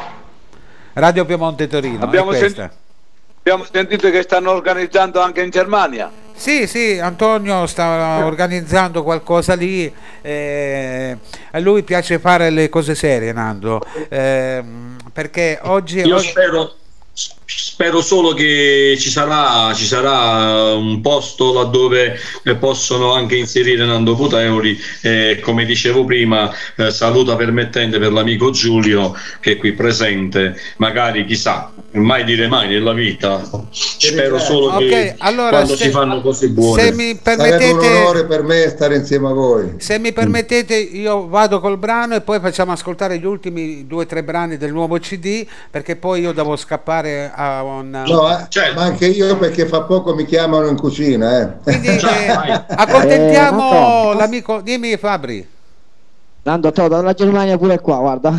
Radio 0.95 1.25
Piemonte 1.25 1.67
Torino, 1.69 2.05
Abbiamo 2.05 2.33
sentito- 2.33 2.71
Abbiamo 3.43 3.65
sentito 3.71 4.11
che 4.11 4.23
stanno 4.23 4.51
organizzando 4.51 5.21
anche 5.21 5.41
in 5.43 5.51
Germania. 5.51 6.11
Sì, 6.35 6.67
sì, 6.67 6.99
Antonio 6.99 7.67
sta 7.67 8.23
organizzando 8.25 9.03
qualcosa 9.03 9.55
lì. 9.55 9.93
eh, 10.23 11.17
a 11.53 11.59
lui 11.59 11.83
piace 11.83 12.19
fare 12.19 12.51
le 12.51 12.69
cose 12.69 12.95
serie, 12.95 13.33
Nando. 13.33 13.81
ehm, 14.11 14.97
perché 15.13 15.59
oggi. 15.63 16.01
Io 16.01 16.17
oggi- 16.17 16.29
spero, 16.29 16.75
spero 17.45 18.01
solo 18.01 18.33
che 18.33 18.97
ci 18.99 19.11
sarà, 19.11 19.73
ci 19.75 19.85
sarà 19.85 20.73
un 20.75 21.01
posto 21.01 21.53
laddove 21.53 22.19
eh, 22.45 22.55
possono 22.57 23.13
anche 23.13 23.37
inserire 23.37 23.85
Nando 23.85 24.15
Puteoli 24.15 24.79
e 25.03 25.41
come 25.43 25.65
dicevo 25.65 26.05
prima 26.05 26.51
eh, 26.77 26.91
saluta 26.91 27.37
permettente 27.37 27.99
per 27.99 28.13
l'amico 28.13 28.51
Giulio 28.51 29.15
che 29.41 29.53
è 29.53 29.57
qui 29.57 29.73
presente. 29.73 30.59
Magari 30.77 31.25
chissà 31.25 31.73
mai 31.93 32.23
dire 32.25 32.47
mai 32.47 32.69
nella 32.69 32.93
vita 32.93 33.43
spero 33.71 34.39
solo 34.39 34.77
che 34.77 35.11
Ok, 35.11 35.15
allora, 35.19 35.49
quando 35.51 35.75
se- 35.77 35.85
si 35.85 35.91
fanno 35.91 36.21
cose 36.21 36.49
buone 36.49 36.83
se 36.83 36.93
mi 36.93 37.19
Sarebbe 37.21 37.53
un 37.53 37.79
permettete. 37.79 37.87
onore 37.97 38.25
per 38.27 38.43
me 38.45 38.69
stare 38.69 38.97
insieme 38.97 39.29
a 39.29 39.33
voi. 39.33 39.75
Se 39.79 39.99
mi 39.99 40.13
permettete, 40.13 40.75
io 40.77 41.27
vado 41.29 41.59
col 41.61 41.77
brano 41.79 42.15
e 42.15 42.21
poi 42.21 42.39
facciamo 42.41 42.71
ascoltare 42.73 43.19
gli 43.19 43.25
ultimi 43.27 43.87
due 43.87 44.05
o 44.05 44.07
tre 44.07 44.23
brani 44.23 44.57
del 44.57 44.73
nuovo 44.73 44.99
CD 44.99 45.45
perché 45.71 45.97
poi 45.97 46.21
io 46.21 46.33
devo 46.33 46.55
scappare 46.57 47.31
a 47.35 47.63
un. 47.65 47.91
No, 48.07 48.31
eh, 48.31 48.75
ma 48.75 48.83
anche 48.83 49.07
io 49.07 49.37
perché 49.37 49.67
fa 49.67 49.83
poco 49.83 50.15
mi 50.15 50.25
chiamano 50.27 50.69
in 50.69 50.77
cucina. 50.77 51.41
Eh. 51.41 51.49
Quindi 51.63 51.89
eh, 51.89 52.65
accontentiamo 52.69 54.13
Eh, 54.13 54.17
l'amico. 54.17 54.61
Dimmi 54.61 54.97
Fabri. 54.97 55.47
Nando, 56.43 56.73
te 56.73 56.89
dalla 56.89 57.13
Germania 57.13 57.59
pure 57.59 57.81
qua, 57.81 57.99
guarda. 57.99 58.33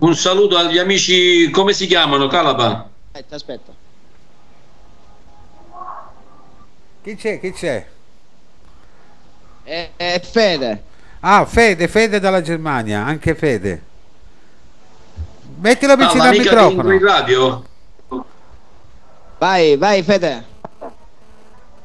Un 0.00 0.14
saluto 0.14 0.56
agli 0.56 0.78
amici 0.78 1.50
come 1.50 1.72
si 1.72 1.86
chiamano 1.86 2.26
Calapa 2.26 2.88
Aspetta, 3.12 3.34
aspetta. 3.36 3.72
Chi 7.02 7.16
c'è? 7.16 7.40
Chi 7.40 7.52
c'è? 7.52 7.86
È, 9.62 9.90
è 9.96 10.20
Fede. 10.22 10.82
Ah, 11.20 11.46
Fede, 11.46 11.88
Fede 11.88 12.20
dalla 12.20 12.42
Germania, 12.42 13.04
anche 13.04 13.34
Fede. 13.34 13.82
Mettilo 15.58 15.92
Ah, 15.92 15.96
vicino 15.96 16.22
al 16.22 16.28
l'amica 16.30 16.50
di 16.50 16.56
microfono. 16.56 16.98
Radio 16.98 17.64
Vai, 19.38 19.76
vai 19.76 20.02
Fede. 20.02 20.44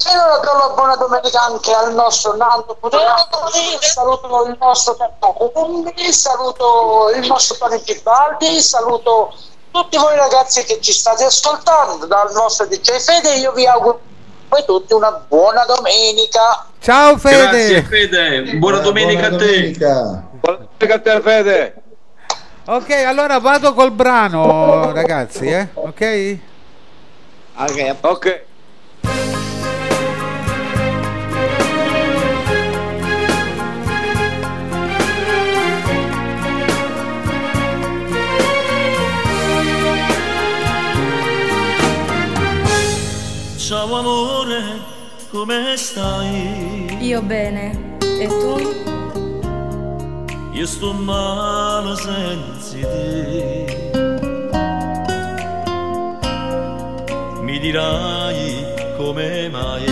E 0.03 0.09
allora 0.09 0.37
do 0.37 0.57
la 0.57 0.73
buona 0.73 0.95
domenica 0.95 1.41
anche 1.41 1.71
al 1.71 1.93
nostro 1.93 2.35
Nando 2.35 2.75
Puteoli, 2.79 3.77
saluto 3.81 4.45
il 4.47 4.57
nostro 4.59 4.95
Carlo 4.95 5.51
Combi, 5.53 6.11
saluto 6.11 7.11
il 7.15 7.27
nostro 7.27 7.57
Tony 7.57 7.81
Tibaldi, 7.81 8.61
saluto 8.61 9.33
tutti 9.71 9.97
voi 9.97 10.15
ragazzi 10.15 10.63
che 10.63 10.81
ci 10.81 10.91
state 10.91 11.23
ascoltando 11.23 12.05
dal 12.07 12.31
nostro 12.33 12.65
DJ 12.65 12.97
Fede, 12.97 13.35
io 13.35 13.51
vi 13.51 13.67
auguro 13.67 13.95
a 13.95 13.99
voi 14.49 14.65
tutti 14.65 14.93
una 14.93 15.11
buona 15.11 15.65
domenica. 15.65 16.65
Ciao 16.79 17.17
Fede. 17.17 17.47
Grazie 17.47 17.83
Fede, 17.83 18.41
buona 18.55 18.79
domenica 18.79 19.27
a 19.27 19.35
te. 19.35 19.71
Domenica 19.77 20.95
a 20.95 20.99
te 20.99 21.21
Fede. 21.21 21.75
Ok, 22.65 22.89
allora 23.05 23.39
vado 23.39 23.73
col 23.73 23.91
brano, 23.91 24.91
ragazzi, 24.93 25.47
eh? 25.47 25.67
Ok? 25.73 26.37
Ok. 27.55 27.95
Ok. 28.01 28.49
Ciao 43.71 43.95
amore, 43.95 44.61
come 45.29 45.77
stai? 45.77 46.97
Io 46.99 47.21
bene. 47.21 47.95
E 48.19 48.27
tu? 48.27 48.59
Io 50.51 50.65
sto 50.65 50.91
male 50.91 51.95
senza 51.95 52.85
te. 52.85 53.91
Mi 57.43 57.59
dirai 57.59 58.65
come 58.97 59.47
mai 59.47 59.85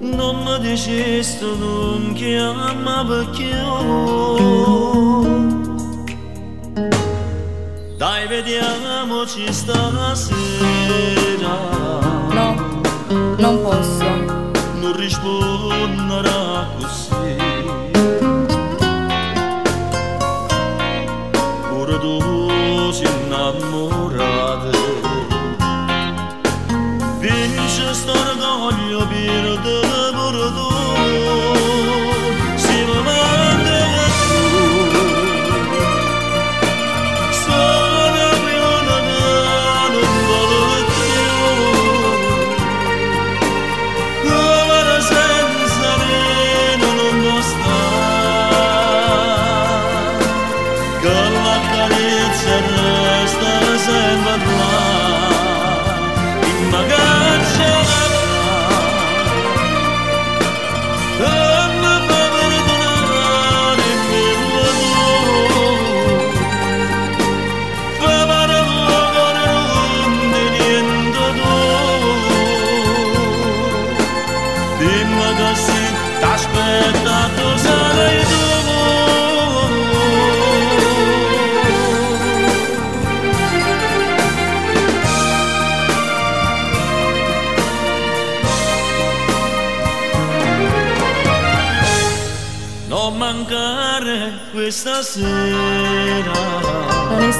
non 0.00 0.42
mi 0.42 0.58
dicesti 0.68 1.46
non 1.58 2.12
chiama 2.12 3.04
perché 3.06 3.50
dai 8.02 8.26
vediamoci 8.26 9.52
stasera 9.52 10.34
No, 12.32 12.80
non 13.38 13.62
posso. 13.62 14.08
non 14.80 14.92
risponderà 14.96 16.66
così 16.80 17.36
pure 21.68 21.98
tu 22.00 22.41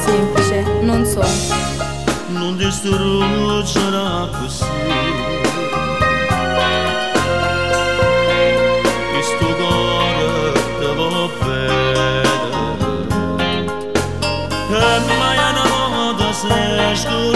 semplice, 0.04 0.64
non 0.82 1.04
so. 1.04 1.24
Non 2.28 2.56
distruggerà 2.56 4.28
così 4.40 4.64
Questo 9.12 9.46
cuore 9.56 10.52
te 10.78 10.94
va 10.94 11.28
bene 11.44 12.22
E 14.70 15.16
mai 15.18 15.38
una 15.38 15.66
volta 15.94 16.32
sei 16.32 17.31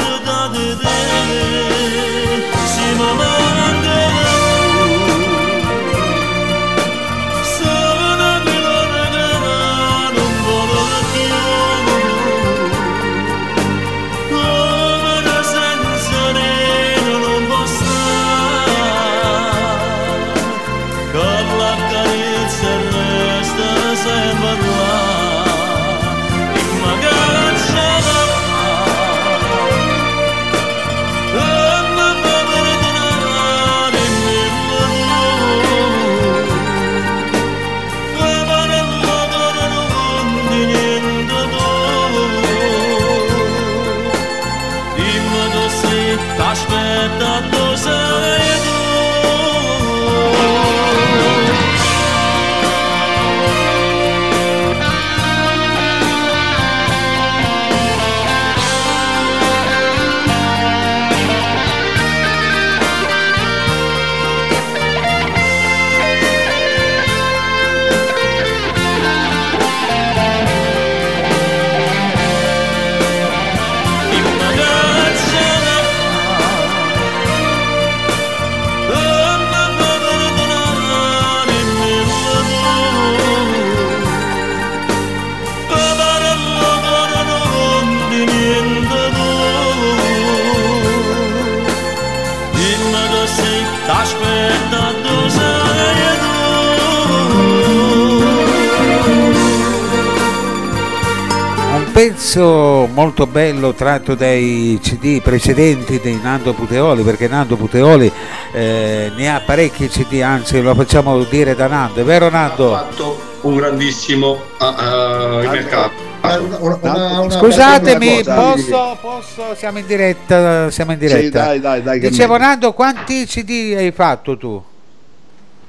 pezzo 101.96 102.86
molto 102.92 103.26
bello 103.26 103.72
tratto 103.72 104.14
dai 104.14 104.78
CD 104.82 105.22
precedenti 105.22 105.98
di 105.98 106.20
Nando 106.22 106.52
Puteoli, 106.52 107.02
perché 107.02 107.26
Nando 107.26 107.56
Puteoli 107.56 108.12
eh, 108.52 109.10
ne 109.16 109.34
ha 109.34 109.40
parecchi 109.40 109.88
CD, 109.88 110.20
anzi 110.20 110.60
lo 110.60 110.74
facciamo 110.74 111.24
dire 111.24 111.54
da 111.54 111.68
Nando, 111.68 112.02
è 112.02 112.04
vero 112.04 112.28
Nando? 112.28 112.72
fatto 112.72 113.18
un 113.40 113.56
grandissimo 113.56 114.38
ah, 114.58 115.40
il 115.42 115.48
mercato. 115.48 117.30
Scusatemi, 117.30 118.20
una 118.26 118.34
cosa, 118.34 118.34
posso, 118.34 118.98
posso, 119.00 119.54
siamo 119.56 119.78
in 119.78 119.86
diretta, 119.86 120.70
siamo 120.70 120.92
in 120.92 120.98
diretta. 120.98 121.22
Sì, 121.22 121.60
dai, 121.60 121.60
dai, 121.60 121.82
dai, 121.82 121.98
Dicevo. 121.98 122.36
Nando, 122.36 122.74
quanti 122.74 123.24
CD 123.24 123.72
hai 123.74 123.92
fatto 123.92 124.36
tu? 124.36 124.62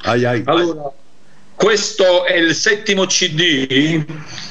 Ai, 0.02 0.26
ai. 0.26 0.42
Allora, 0.44 0.92
questo 1.58 2.24
è 2.26 2.36
il 2.36 2.54
settimo 2.54 3.06
CD, 3.06 4.06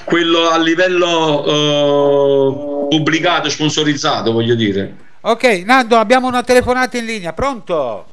quello 0.05 0.49
a 0.49 0.59
livello 0.59 1.45
eh, 1.45 2.89
pubblicato, 2.91 3.49
sponsorizzato, 3.49 4.33
voglio 4.33 4.57
dire. 4.57 4.95
Ok, 5.21 5.63
Nando, 5.65 5.97
abbiamo 5.97 6.27
una 6.27 6.43
telefonata 6.43 6.99
in 6.99 7.05
linea, 7.05 7.33
pronto? 7.33 8.07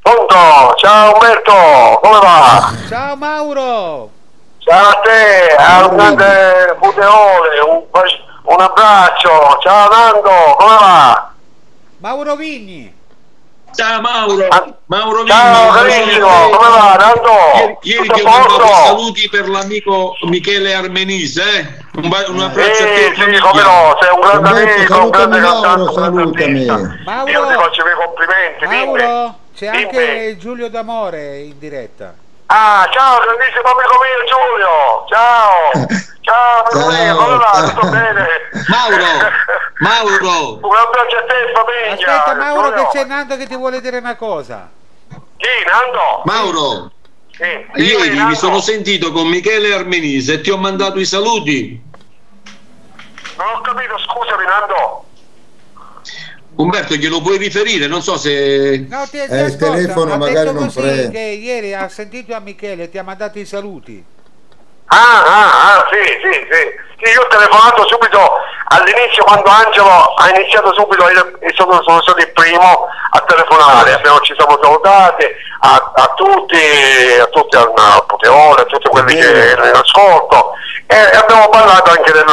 Pronto? 0.00 0.74
Ciao 0.76 1.14
Umberto, 1.14 1.52
come 2.00 2.18
va? 2.20 2.74
Ciao 2.88 3.16
Mauro! 3.16 4.10
Ciao 4.58 4.88
a 4.88 5.00
te, 5.00 5.54
a 5.56 5.86
un 5.86 5.96
grande 5.96 6.76
un, 6.80 7.84
un 8.44 8.60
abbraccio. 8.60 9.58
Ciao 9.62 9.88
Nando, 9.88 10.54
come 10.56 10.76
va? 10.78 11.32
Mauro 11.98 12.36
Vigni! 12.36 12.97
Ciao 13.78 14.00
Mauro, 14.00 14.48
Mauro 14.86 15.24
Ciao 15.24 15.70
Vigni, 15.84 15.94
carissimo, 15.94 16.26
come 16.50 16.68
va 16.68 16.96
Nando? 16.98 17.30
Ieri, 17.54 17.78
ieri 17.82 18.08
ti 18.08 18.20
ho 18.22 18.24
mandato 18.24 18.66
saluti 18.86 19.28
per 19.28 19.48
l'amico 19.48 20.16
Michele 20.22 20.74
Armenise, 20.74 21.42
eh? 21.42 21.84
un, 22.02 22.08
ba- 22.08 22.24
un 22.26 22.40
abbraccio 22.40 22.82
a 22.82 22.86
te. 22.86 23.12
Sì, 23.14 23.38
come 23.38 23.62
no, 23.62 23.96
sei 24.00 24.10
un 24.12 24.20
grande 24.20 24.48
Umberto, 24.48 24.92
amico, 24.94 25.04
un 25.04 25.10
grande 25.10 25.40
cantante, 25.40 25.60
Mauro, 25.68 25.84
un 25.84 25.92
grande 25.94 26.64
salutami. 26.64 27.30
Io 27.30 27.46
ti 27.46 27.54
faccio 27.54 27.80
i 27.80 27.84
miei 27.84 27.96
complimenti, 28.04 28.66
dimmi. 28.66 28.84
Mauro, 28.84 29.38
C'è 29.54 29.66
anche 29.68 30.36
Giulio 30.40 30.68
D'Amore 30.68 31.38
in 31.38 31.58
diretta. 31.60 32.14
Ah, 32.50 32.88
ciao, 32.90 33.20
grandissimo 33.20 33.68
amico 33.68 33.96
mio 34.00 34.24
Giulio. 34.26 35.04
Ciao. 35.08 36.06
Ciao, 36.28 36.62
amico 36.64 36.90
mio, 36.90 37.16
come 37.16 37.36
va? 37.38 37.70
Tutto 37.72 37.88
bene? 37.88 38.26
Mauro, 38.68 38.96
Mauro. 39.80 40.58
Un 40.66 40.76
abbraccio 40.76 41.16
a 41.16 41.22
te, 41.22 41.52
famiglia. 41.54 41.92
Aspetta 42.22 42.34
Mauro 42.36 42.68
che 42.68 42.74
Giulio. 42.76 42.88
c'è 42.90 43.04
Nando 43.04 43.36
che 43.38 43.46
ti 43.46 43.56
vuole 43.56 43.80
dire 43.80 43.96
una 43.98 44.16
cosa. 44.16 44.68
Chi, 45.08 45.46
Nando? 45.66 46.22
Mauro, 46.24 46.90
Sì. 47.32 47.66
ieri 47.82 48.20
mi 48.24 48.34
sono 48.34 48.60
sentito 48.60 49.10
con 49.10 49.26
Michele 49.28 49.72
Armenise 49.72 50.34
e 50.34 50.40
ti 50.42 50.50
ho 50.50 50.58
mandato 50.58 50.98
i 50.98 51.06
saluti. 51.06 51.82
Non 53.38 53.46
ho 53.54 53.60
capito, 53.62 53.96
scusami, 53.98 54.44
Nando. 54.44 55.04
Umberto, 56.58 56.94
glielo 56.94 57.20
puoi 57.20 57.38
riferire? 57.38 57.86
Non 57.86 58.02
so 58.02 58.16
se... 58.16 58.84
No, 58.88 59.04
ti, 59.04 59.10
ti 59.10 59.32
Eh, 59.32 59.44
il 59.44 59.56
telefono 59.56 60.14
ha 60.14 60.16
magari 60.16 60.46
detto 60.46 60.52
non 60.52 60.64
così 60.64 60.80
prende. 60.80 61.10
che 61.10 61.18
ieri 61.18 61.72
ha 61.72 61.88
sentito 61.88 62.34
a 62.34 62.40
Michele 62.40 62.84
e 62.84 62.90
ti 62.90 62.98
ha 62.98 63.04
mandato 63.04 63.38
i 63.38 63.44
saluti. 63.44 64.04
Ah, 64.86 65.22
ah, 65.24 65.74
ah, 65.76 65.88
sì, 65.92 66.02
sì, 66.02 66.32
sì. 66.50 66.86
Sì, 67.00 67.12
io 67.12 67.20
ho 67.22 67.26
telefonato 67.28 67.86
subito 67.86 68.18
all'inizio 68.70 69.22
quando 69.22 69.48
Angelo 69.48 70.14
ha 70.14 70.30
iniziato 70.34 70.74
subito, 70.74 71.08
io 71.08 71.38
io 71.40 71.52
sono, 71.54 71.80
sono 71.84 72.02
stato 72.02 72.18
il 72.18 72.32
primo 72.32 72.86
a 73.10 73.20
telefonare, 73.20 73.92
abbiamo, 73.92 74.18
ci 74.20 74.34
siamo 74.36 74.58
salutati 74.60 75.24
a, 75.60 75.92
a 75.94 76.12
tutti, 76.16 76.58
a 77.20 77.26
tutti 77.26 77.56
al 77.56 77.70
Puteone, 78.04 78.62
a 78.62 78.64
tutti 78.64 78.88
quelli 78.88 79.14
che 79.14 79.50
erano 79.50 79.68
in 79.68 79.76
ascolto 79.76 80.54
e, 80.88 80.96
e 80.96 81.16
abbiamo 81.16 81.48
parlato 81.50 81.90
anche 81.90 82.10
del, 82.10 82.24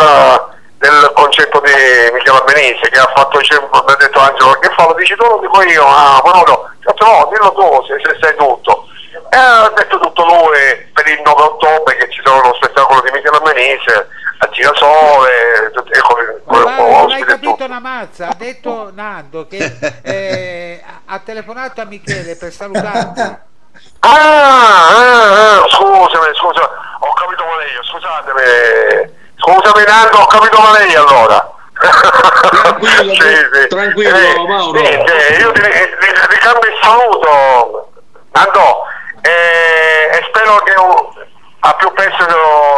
del 0.86 1.12
concetto 1.14 1.60
di 1.62 1.72
Michele 2.14 2.38
Armenise 2.38 2.90
che 2.90 3.00
ha 3.00 3.12
fatto, 3.16 3.40
dice- 3.40 3.60
mi 3.60 3.92
ha 3.92 3.96
detto 3.96 4.20
Angelo 4.20 4.54
che 4.60 4.70
fa, 4.76 4.86
lo 4.86 4.94
dici 4.94 5.16
tu, 5.16 5.24
lo 5.24 5.40
dico 5.40 5.62
io, 5.64 5.84
ah, 5.86 6.22
ma 6.24 6.32
no, 6.32 6.44
no, 6.46 6.54
ho 6.54 6.70
detto 6.80 7.06
no, 7.06 7.30
dillo 7.32 7.52
tu 7.54 7.86
se, 7.88 8.00
se 8.04 8.18
sai 8.22 8.36
tutto. 8.36 8.88
E 9.30 9.38
ha 9.38 9.72
detto 9.76 9.98
tutto 10.00 10.24
lui 10.26 10.90
per 10.94 11.08
il 11.08 11.22
9 11.26 11.42
ottobre 11.42 11.96
che 11.98 12.10
ci 12.12 12.22
sarà 12.24 12.40
lo 12.48 12.54
spettacolo 12.54 13.02
di 13.02 13.12
Michele 13.12 13.38
Armenise 13.38 14.08
a 14.38 14.50
Girasole, 14.50 15.72
e 15.74 16.00
con, 16.02 16.42
con, 16.46 16.62
Ma 16.62 16.76
con 16.76 16.90
non 16.92 17.12
hai 17.12 17.22
e 17.22 17.26
tutto. 17.26 17.34
capito 17.34 17.64
una 17.66 17.80
mazza, 17.80 18.28
ha 18.28 18.36
detto 18.38 18.92
Nando 18.94 19.48
che 19.48 19.78
eh, 20.04 20.84
ha- 21.06 21.20
telefonato 21.20 21.82
a 21.82 21.86
Michele 21.86 22.36
per 22.36 22.52
salutarti. 22.52 23.22
Ah, 23.22 24.10
ah, 24.10 25.62
ah, 25.62 25.66
scusami, 25.70 26.36
scusa, 26.36 26.62
ho 27.00 27.14
capito 27.14 27.44
male 27.46 27.66
io, 27.72 27.84
scusatemi. 27.84 29.24
Scusami 29.38 29.84
Nando, 29.86 30.18
ho 30.18 30.26
capito 30.28 30.60
male 30.62 30.86
io 30.86 31.06
allora. 31.06 31.50
Tranquillo, 31.74 33.14
Sì, 33.20 33.20
sì. 33.20 33.68
tranquillo, 33.68 34.16
Eh, 34.18 34.48
Mauro. 34.48 34.80
niente, 34.80 35.14
io 35.40 35.52
ti, 35.52 35.62
ti- 35.62 36.28
ti 36.30 36.38
cambio 36.40 36.70
il 36.70 36.78
saluto, 36.82 37.92
Nando, 38.32 38.84
eh, 39.22 40.18
e 40.18 40.24
spero 40.28 40.56
che 40.64 40.74
a 41.60 41.74
più 41.76 41.92
presto 41.94 42.24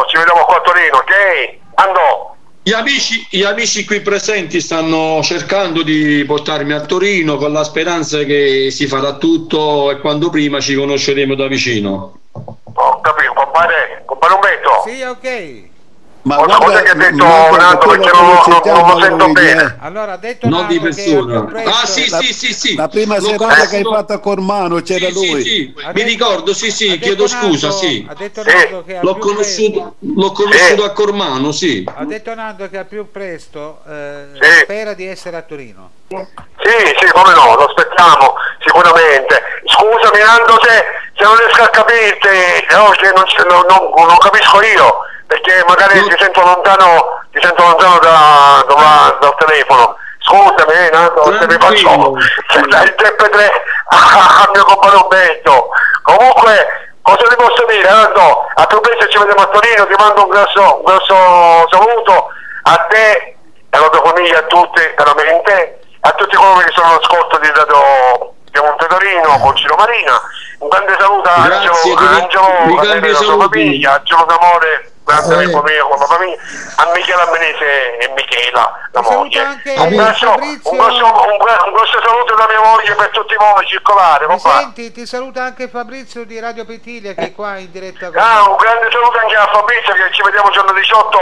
ci 0.09 0.17
vediamo 0.17 0.45
qua 0.45 0.57
a 0.57 0.61
Torino, 0.61 0.97
ok? 0.97 1.57
Nando. 1.75 2.31
Gli 2.63 2.73
amici, 2.73 3.25
gli 3.29 3.43
amici 3.43 3.85
qui 3.85 4.01
presenti 4.01 4.59
stanno 4.59 5.21
cercando 5.23 5.83
di 5.83 6.25
portarmi 6.27 6.73
a 6.73 6.81
Torino 6.81 7.37
con 7.37 7.53
la 7.53 7.63
speranza 7.63 8.23
che 8.23 8.69
si 8.71 8.87
farà 8.87 9.13
tutto 9.13 9.89
e 9.91 9.99
quando 10.01 10.29
prima 10.29 10.59
ci 10.59 10.75
conosceremo 10.75 11.33
da 11.35 11.47
vicino. 11.47 12.17
Ho 12.33 12.99
capito, 12.99 13.31
compare, 13.33 14.03
compare 14.05 14.33
Umberto. 14.33 14.83
Sì, 14.85 15.01
ok. 15.01 15.75
Ma 16.27 16.35
scusa 16.43 16.57
guarda, 16.57 16.81
che 16.81 16.89
ha 16.89 16.93
detto 16.95 17.23
quello 17.25 17.77
perché 17.77 17.99
che 17.99 18.11
non, 18.11 18.83
non- 18.83 18.89
lo 18.91 18.99
sento 19.01 19.31
bene. 19.31 19.77
Allora 19.79 20.11
ha 20.13 20.17
detto 20.17 20.49
Non 20.49 20.67
di 20.67 20.79
persona. 20.79 21.43
presto- 21.45 21.69
Ah 21.69 21.85
sì, 21.85 22.01
sì, 22.09 22.33
sì, 22.33 22.53
sì. 22.53 22.75
La 22.75 22.87
prima 22.89 23.15
L'ho 23.17 23.21
serata 23.27 23.65
che 23.67 23.77
hai 23.77 23.83
fatto 23.83 24.13
a 24.13 24.19
Cormano 24.19 24.81
c'era 24.81 25.07
Sì, 25.07 25.13
sì, 25.13 25.31
lui. 25.31 25.43
sì, 25.43 25.73
Ha 25.83 25.87
mi 25.87 25.93
detto- 25.93 26.07
ricordo, 26.09 26.53
sì, 26.53 26.69
sì, 26.71 26.99
chiedo 26.99 27.25
Nando- 27.27 27.47
scusa, 27.47 27.71
sì. 27.71 28.05
Ha 28.09 28.13
detto 28.13 28.43
Nando 28.43 28.83
che 28.83 28.99
L'ho 29.01 29.15
conosciuto, 29.17 29.95
l'ho 29.99 30.31
conosciuto 30.33 30.83
a 30.83 30.89
Cormano, 30.91 31.51
sì. 31.53 31.83
ha 31.95 32.03
detto 32.05 32.35
Nando 32.35 32.69
che 32.69 32.77
al 32.77 32.85
più 32.87 33.09
presto 33.09 33.79
eh, 33.89 34.25
Sì. 34.41 34.49
spera 34.63 34.93
di 34.93 35.07
essere 35.07 35.37
a 35.37 35.41
Torino. 35.43 35.91
Sì, 36.09 36.17
sì, 36.99 37.07
come 37.11 37.33
no, 37.33 37.55
lo 37.55 37.65
aspettiamo 37.65 38.33
sicuramente. 38.65 39.41
Scusami 39.65 40.23
Nando 40.23 40.59
se, 40.61 40.83
se 41.15 41.23
non 41.23 41.35
riesco 41.37 41.61
a 41.63 41.67
capirti, 41.69 42.27
no, 42.71 42.91
non- 43.49 43.65
non- 43.95 44.07
non 44.07 44.17
capisco 44.17 44.61
io, 44.61 44.97
perché 45.27 45.63
magari 45.67 46.01
ti 46.03 46.15
sento 46.17 46.41
lontano, 46.41 47.21
ti 47.31 47.39
sento 47.41 47.61
lontano 47.63 47.99
da, 47.99 48.65
da- 48.67 49.17
dal 49.19 49.35
telefono. 49.37 49.95
Scusami, 50.19 50.73
eh, 50.73 50.89
Nando, 50.91 51.23
se 51.39 51.47
mi 51.47 51.57
faccio 51.59 52.15
il 52.59 52.95
3 52.95 53.51
al 53.89 54.49
mio 54.53 54.63
compagno 54.65 55.01
Umberto. 55.03 55.69
Comunque, 56.01 56.67
cosa 57.01 57.23
ti 57.29 57.35
posso 57.35 57.65
dire, 57.67 57.89
Nando? 57.89 58.45
A 58.55 58.65
più 58.65 58.79
presto 58.81 59.07
ci 59.07 59.17
vediamo 59.17 59.41
a 59.43 59.47
Torino, 59.47 59.85
ti 59.87 59.93
mando 59.97 60.23
un 60.23 60.29
grosso, 60.29 60.77
un 60.77 60.83
grosso 60.83 61.67
saluto 61.69 62.27
a 62.63 62.77
te 62.89 63.37
alla 63.69 63.89
tua 63.89 64.01
famiglia, 64.03 64.39
a 64.39 64.43
tutti, 64.43 64.81
veramente, 64.97 65.79
a 66.01 66.11
tutti 66.11 66.35
coloro 66.35 66.59
che 66.59 66.71
sono 66.73 66.89
all'ascolto 66.89 67.37
di 67.37 67.51
Radio 67.53 68.33
di 68.51 68.59
Montetorino, 68.59 69.39
con 69.39 69.55
Ciro 69.55 69.75
Marina. 69.75 70.19
Un 70.59 70.67
grande 70.69 70.95
saluto 70.99 71.29
a 71.29 71.41
Grazie, 71.45 71.69
Angelo, 71.69 71.83
ti- 71.83 72.05
Angelo, 72.05 72.65
mi 72.71 72.79
a 73.85 74.96
e 75.13 75.21
famiglia, 75.21 75.35
a 75.35 75.39
Eh. 75.39 75.43
amico 75.43 75.61
mio 75.63 75.87
con 75.87 75.99
la 75.99 76.05
famiglia, 76.05 76.35
a 76.75 76.91
Michela 76.93 77.29
Menese 77.31 77.97
e 77.97 78.13
Michela, 78.15 78.79
la 78.91 79.01
moglie. 79.01 79.41
Un 79.43 79.89
grosso, 79.89 80.33
un, 80.35 80.59
grosso, 80.77 81.05
un, 81.05 81.31
un 81.65 81.71
grosso 81.73 81.99
saluto 82.01 82.35
da 82.35 82.47
mia 82.47 82.61
moglie 82.61 82.95
per 82.95 83.09
tutti 83.09 83.35
voi, 83.35 83.65
circolare, 83.67 84.25
senti? 84.39 84.91
Ti 84.91 85.05
saluta 85.05 85.43
anche 85.43 85.67
Fabrizio 85.69 86.25
di 86.25 86.39
Radio 86.39 86.65
Petilia 86.65 87.13
che 87.13 87.27
è 87.27 87.31
qua 87.33 87.57
in 87.57 87.71
diretta 87.71 88.11
con 88.11 88.17
Ah, 88.21 88.49
un 88.49 88.55
grande 88.57 88.89
saluto 88.91 89.17
anche 89.17 89.35
a 89.35 89.47
Fabrizio 89.51 89.93
che 89.93 90.09
ci 90.11 90.21
vediamo 90.23 90.49
giorno 90.51 90.73
18 90.73 91.19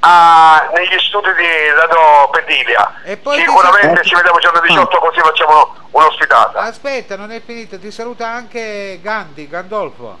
a- 0.00 0.68
negli 0.74 0.98
studi 1.00 1.32
di 1.34 1.70
Radio 1.74 2.28
Petilia. 2.30 2.94
E 3.04 3.18
Sicuramente 3.22 4.04
ci 4.04 4.14
vediamo 4.14 4.38
giorno 4.38 4.60
18 4.60 4.98
così 4.98 5.20
facciamo 5.20 5.74
un'ospitata. 5.90 6.60
Aspetta, 6.60 7.16
non 7.16 7.30
è 7.32 7.40
finito, 7.44 7.78
ti 7.78 7.90
saluta 7.90 8.28
anche 8.28 8.98
Gandhi, 9.02 9.48
Gandolfo. 9.48 10.18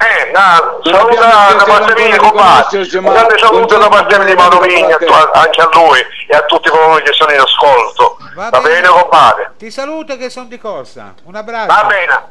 Eh, 0.00 0.30
no, 0.32 0.80
saluta 0.84 1.54
da 1.56 1.64
parte 1.64 1.94
mia, 1.94 2.16
compadre. 2.18 2.78
Un 2.98 3.04
grande 3.12 3.38
saluto 3.38 3.76
da 3.78 3.88
parte 3.88 4.16
mia 4.16 4.26
di 4.26 4.34
Mauro 4.34 4.60
Vigna, 4.60 4.96
anche 5.32 5.60
a 5.60 5.68
lui 5.72 6.00
e 6.28 6.36
a 6.36 6.42
tutti 6.42 6.68
coloro 6.68 6.94
che 7.02 7.12
sono 7.12 7.32
in 7.32 7.40
ascolto. 7.40 8.16
Va 8.34 8.48
Va 8.50 8.60
bene. 8.60 8.80
bene, 8.80 8.88
compadre? 8.88 9.54
Ti 9.58 9.70
saluto 9.70 10.16
che 10.16 10.30
sono 10.30 10.46
di 10.46 10.58
corsa. 10.58 11.14
Un 11.24 11.34
abbraccio. 11.34 11.66
Va 11.74 11.84
bene. 11.84 12.22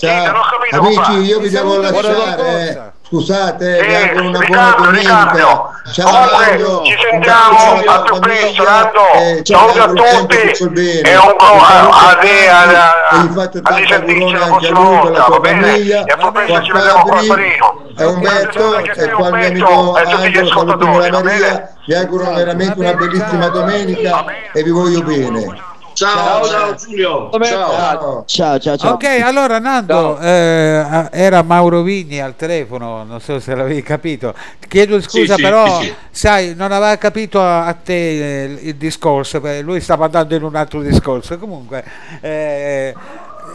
Ciao. 0.00 0.24
non 0.26 0.34
ho 0.36 0.40
capito, 0.50 0.76
Amici, 1.02 1.26
io 1.26 1.38
vi 1.40 1.48
devo 1.50 1.76
lasciare. 1.80 2.14
buona 2.14 2.36
eh. 2.38 2.80
Scusate, 3.10 3.78
eh, 3.78 3.82
vi 3.82 3.90
Sì, 3.90 3.94
auguro 4.08 4.28
una 4.28 4.38
buona 4.38 4.64
ricambio, 4.70 4.84
domenica. 4.84 5.18
ricambio. 5.18 5.70
Ciao, 5.92 6.28
Comunque, 6.28 6.84
ci 6.84 6.96
sentiamo 7.10 7.72
Un 7.72 7.78
bacio 7.84 7.90
a 7.90 8.02
più 8.02 8.18
presto, 8.20 8.62
Nando. 8.62 9.00
eh, 9.14 9.40
Saluto 9.42 9.82
a 9.82 9.86
tutti 9.88 10.36
e 10.36 11.16
un 11.16 11.34
po' 11.36 11.44
a, 11.44 12.16
te, 12.20 12.48
a, 12.48 13.10
e 13.10 13.76
risentirci 13.80 14.32
la 14.32 14.46
prossima 14.46 14.78
con 14.78 14.84
volta, 15.00 15.26
va 15.28 15.38
bene? 15.40 15.66
famiglia, 15.66 16.04
E 16.04 16.12
a 16.12 16.16
più 16.16 16.32
presto 16.32 16.62
ci 16.62 16.72
vediamo 16.72 16.98
Fabri, 17.06 17.26
Torino. 17.26 17.82
e 17.98 18.04
Umberto 18.04 18.78
e 18.78 19.10
qua 19.10 19.28
il 19.28 19.34
mio 19.34 19.46
amico 19.48 19.96
e 19.96 20.12
Angelo, 20.12 20.48
salutami 20.48 21.10
la 21.10 21.22
Maria, 21.22 21.74
vi 21.86 21.94
auguro 21.94 22.32
veramente 22.32 22.78
una 22.78 22.94
bellissima 22.94 23.48
domenica 23.48 24.24
e 24.52 24.62
vi 24.62 24.70
voglio 24.70 25.02
bene. 25.02 25.68
Ciao, 26.00 26.42
ciao 26.46 26.74
Giulio. 26.76 27.28
Ciao. 27.42 28.24
Ciao, 28.24 28.58
ciao, 28.58 28.76
ciao. 28.78 28.92
Ok, 28.94 29.04
allora 29.22 29.58
Nando, 29.58 30.18
eh, 30.18 31.08
era 31.10 31.42
Mauro 31.42 31.82
Vigni 31.82 32.18
al 32.22 32.36
telefono, 32.36 33.04
non 33.04 33.20
so 33.20 33.38
se 33.38 33.54
l'avevi 33.54 33.82
capito. 33.82 34.32
Chiedo 34.66 34.98
scusa, 35.02 35.34
sì, 35.34 35.42
però, 35.42 35.78
sì, 35.82 35.94
sai, 36.10 36.54
non 36.56 36.72
aveva 36.72 36.96
capito 36.96 37.42
a, 37.42 37.66
a 37.66 37.74
te 37.74 38.44
eh, 38.44 38.58
il 38.62 38.76
discorso, 38.76 39.42
perché 39.42 39.60
lui 39.60 39.82
stava 39.82 40.06
andando 40.06 40.34
in 40.34 40.42
un 40.42 40.56
altro 40.56 40.80
discorso. 40.80 41.36
Comunque, 41.38 41.84
eh, 42.22 42.94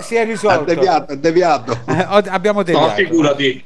si 0.01 0.13
è 0.13 0.19
Ha 0.19 0.23
risolto. 0.25 0.65
deviato, 0.65 1.13
ha 1.13 1.15
deviato. 1.15 1.79
Eh, 1.89 2.05
abbiamo 2.29 2.59
No, 2.59 2.63
deviato. 2.63 2.93
figurati. 2.93 3.65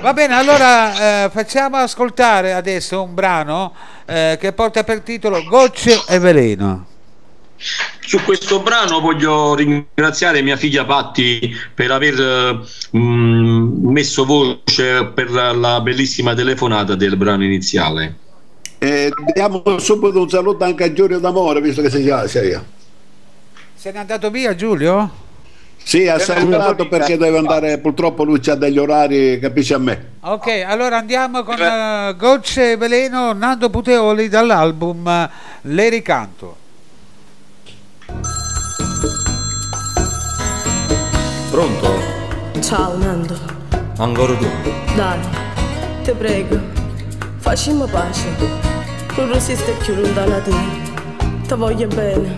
Va 0.00 0.12
bene, 0.12 0.34
allora 0.36 1.24
eh, 1.24 1.30
facciamo 1.30 1.78
ascoltare 1.78 2.52
adesso 2.52 3.02
un 3.02 3.12
brano 3.12 3.74
eh, 4.06 4.36
che 4.40 4.52
porta 4.52 4.84
per 4.84 5.00
titolo 5.00 5.42
Gocce 5.48 6.00
e 6.06 6.20
Veleno. 6.20 6.92
Su 8.00 8.20
questo 8.22 8.60
brano 8.60 9.00
voglio 9.00 9.54
ringraziare 9.54 10.42
mia 10.42 10.56
figlia 10.56 10.84
Patti 10.84 11.56
per 11.74 11.90
aver 11.90 12.20
eh, 12.20 12.98
mh, 12.98 13.90
messo 13.90 14.24
voce 14.26 15.06
per 15.06 15.30
la, 15.30 15.52
la 15.52 15.80
bellissima 15.80 16.34
telefonata 16.34 16.94
del 16.94 17.16
brano 17.16 17.44
iniziale. 17.44 18.18
E 18.78 19.10
diamo 19.32 19.62
subito 19.78 20.20
un 20.20 20.28
saluto 20.28 20.64
anche 20.64 20.84
a 20.84 20.92
Giulio 20.92 21.18
D'Amore, 21.18 21.62
visto 21.62 21.80
che 21.80 21.88
sei 21.88 22.04
già 22.04 22.26
sei. 22.28 22.58
Se 23.74 23.90
n'è 23.90 23.98
andato 23.98 24.30
via 24.30 24.54
Giulio? 24.54 25.22
Sì, 25.82 26.06
ha 26.08 26.16
Eh, 26.16 26.20
salutato 26.20 26.82
eh, 26.84 26.88
perché 26.88 27.16
deve 27.16 27.38
andare, 27.38 27.78
purtroppo 27.78 28.24
lui 28.24 28.40
ha 28.46 28.54
degli 28.54 28.78
orari, 28.78 29.38
capisce 29.38 29.74
a 29.74 29.78
me. 29.78 30.12
Ok, 30.20 30.64
allora 30.66 30.98
andiamo 30.98 31.42
con 31.42 31.60
eh, 31.60 32.14
Gocce 32.18 32.72
e 32.72 32.76
Veleno, 32.76 33.32
Nando 33.32 33.70
Puteoli 33.70 34.28
dall'album 34.28 35.06
eh, 35.06 35.30
Le 35.62 35.88
ricanto. 35.88 36.56
Pronto? 41.54 41.86
Ciao 42.60 42.98
Nando, 42.98 43.36
Ancora 43.98 44.34
tu? 44.34 44.44
dai, 44.96 45.20
ti 46.02 46.10
prego, 46.10 46.58
facciamo 47.36 47.86
pace. 47.86 48.26
Non 49.16 49.32
resiste 49.32 49.70
più 49.84 49.94
lontano 49.94 50.30
da 50.30 50.40
te. 50.40 50.52
Ti 51.46 51.54
voglio 51.54 51.86
bene. 51.86 52.34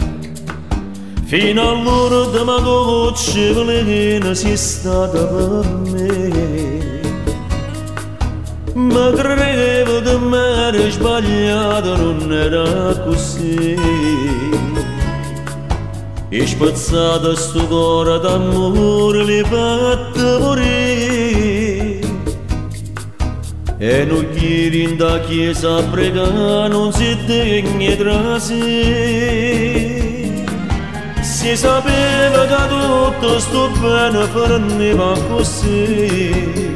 Fino 1.25 1.67
all'ora 1.67 2.27
di 2.31 2.45
ma 2.45 2.61
goccia 2.61 3.65
velena 3.65 4.35
sei 4.35 4.55
stata 4.55 5.25
per 5.25 5.67
me 5.89 7.01
Ma 8.75 9.11
credevo 9.13 10.01
di 10.01 10.27
me 10.27 10.91
sbagliato, 10.91 11.97
non 11.97 12.33
era 12.35 12.95
così 12.99 13.77
E 16.29 16.47
spazzato 16.47 17.37
sto 17.37 17.67
cuore 17.67 18.19
d'amore 18.19 19.25
li 19.25 19.43
morire 19.49 20.75
E 23.79 24.05
non 24.05 24.27
chiedi 24.35 24.83
in 24.83 24.97
da 24.97 25.21
chiesa 25.21 25.77
a 25.77 25.83
pregare, 25.83 26.69
non 26.69 26.93
si 26.93 27.17
degna 27.27 27.95
tra 27.95 28.39
sé 28.39 29.67
si 31.47 31.57
sapeva 31.57 32.45
che 32.47 32.69
tutto 32.69 33.39
sto 33.39 33.71
bene 33.81 34.27
finiva 34.27 35.17
così 35.29 36.75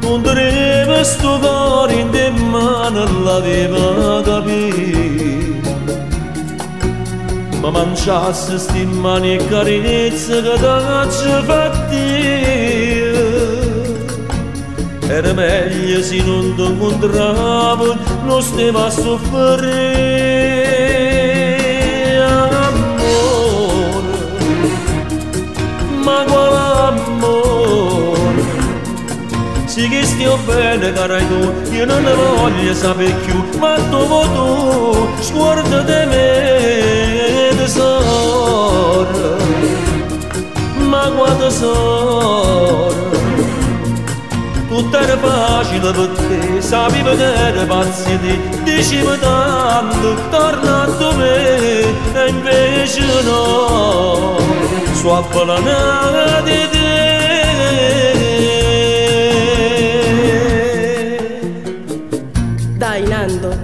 non 0.00 0.22
teneva 0.22 1.04
sto 1.04 1.38
cuore 1.38 1.92
in 1.94 2.10
te 2.10 2.30
mano 2.30 3.22
l'aveva 3.22 4.22
capito 4.22 5.27
ma 7.60 7.70
mangiasse 7.70 8.58
sti 8.58 8.84
mani 8.86 9.34
e 9.34 9.46
carezze 9.48 10.42
che 10.42 10.54
t'accia 10.60 11.42
fatti 11.42 12.86
era 15.08 15.32
meglio 15.32 16.02
se 16.02 16.22
non 16.22 16.54
ti 16.54 16.62
incontravo 16.62 17.96
non 18.24 18.42
stava 18.42 18.86
a 18.86 18.90
soffrire 18.90 20.36
ma 26.04 26.24
quale 26.26 26.56
amore 26.88 28.42
sì 29.64 29.88
che 29.88 30.04
stia 30.04 30.36
bene 30.46 30.92
cara 30.92 31.18
tu 31.18 31.72
io 31.72 31.84
non 31.86 32.02
ne 32.02 32.14
voglio 32.14 32.74
sapere 32.74 33.14
più 33.24 33.58
ma 33.58 33.76
dopo 33.90 34.20
tu 34.34 35.22
sguarda 35.22 35.80
di 35.80 36.06
me 36.06 36.87
tesoro 37.68 39.36
ma 40.88 41.10
quando 41.14 41.46
tesoro 41.46 43.06
tutto 44.68 44.96
era 44.96 45.16
facile 45.18 45.90
per 45.90 46.08
te 46.08 46.62
sapevo 46.62 47.14
che 47.14 47.34
era 47.34 47.64
pazzi 47.64 48.18
di 48.20 48.38
dicevo 48.64 49.18
tanto 49.18 50.14
torna 50.30 50.82
a 50.84 51.14
me 51.16 51.80
e 52.14 52.28
invece 52.28 53.02
no. 53.22 54.36
Swappa 54.94 55.44
la 55.44 56.40
di 56.42 56.68
te. 56.70 56.86
Dai 62.76 63.06
Nando, 63.06 63.56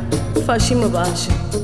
facciamo 0.44 0.88
pace. 0.88 1.63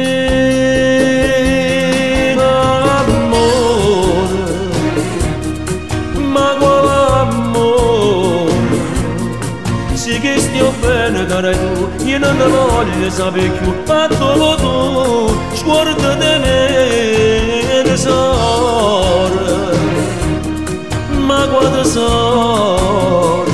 che 10.33 10.39
stia 10.39 10.71
bene 10.79 11.25
cara 11.25 11.51
tu 11.51 11.89
io 12.05 12.17
non 12.17 12.37
voglio 12.37 13.09
sapere 13.09 13.49
più 13.49 13.73
dopo 13.85 14.55
tu 14.55 15.55
sguarda 15.55 16.13
di 16.13 16.39
me 16.43 17.81
tesoro 17.83 19.69
ma 21.25 21.47
quando 21.47 21.81
tesoro 21.81 23.49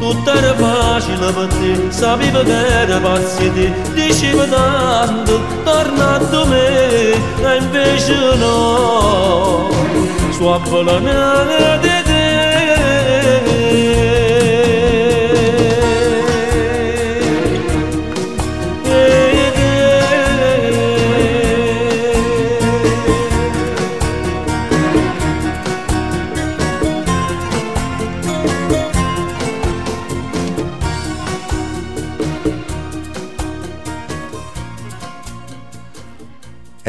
tutto 0.00 0.32
era 0.32 0.54
facile 0.54 1.30
per 1.32 1.46
te 1.46 1.90
sapevo 1.90 2.42
che 2.42 2.66
era 2.80 2.98
pazzi 2.98 3.52
te. 3.52 3.72
Dicevo 3.92 4.44
tanto 4.46 5.40
torna 5.62 6.16
a 6.16 6.44
me 6.46 7.12
e 7.12 7.56
invece 7.58 8.14
no. 8.36 9.68
Swappa 10.30 10.82
la 10.82 10.98
mia 10.98 11.99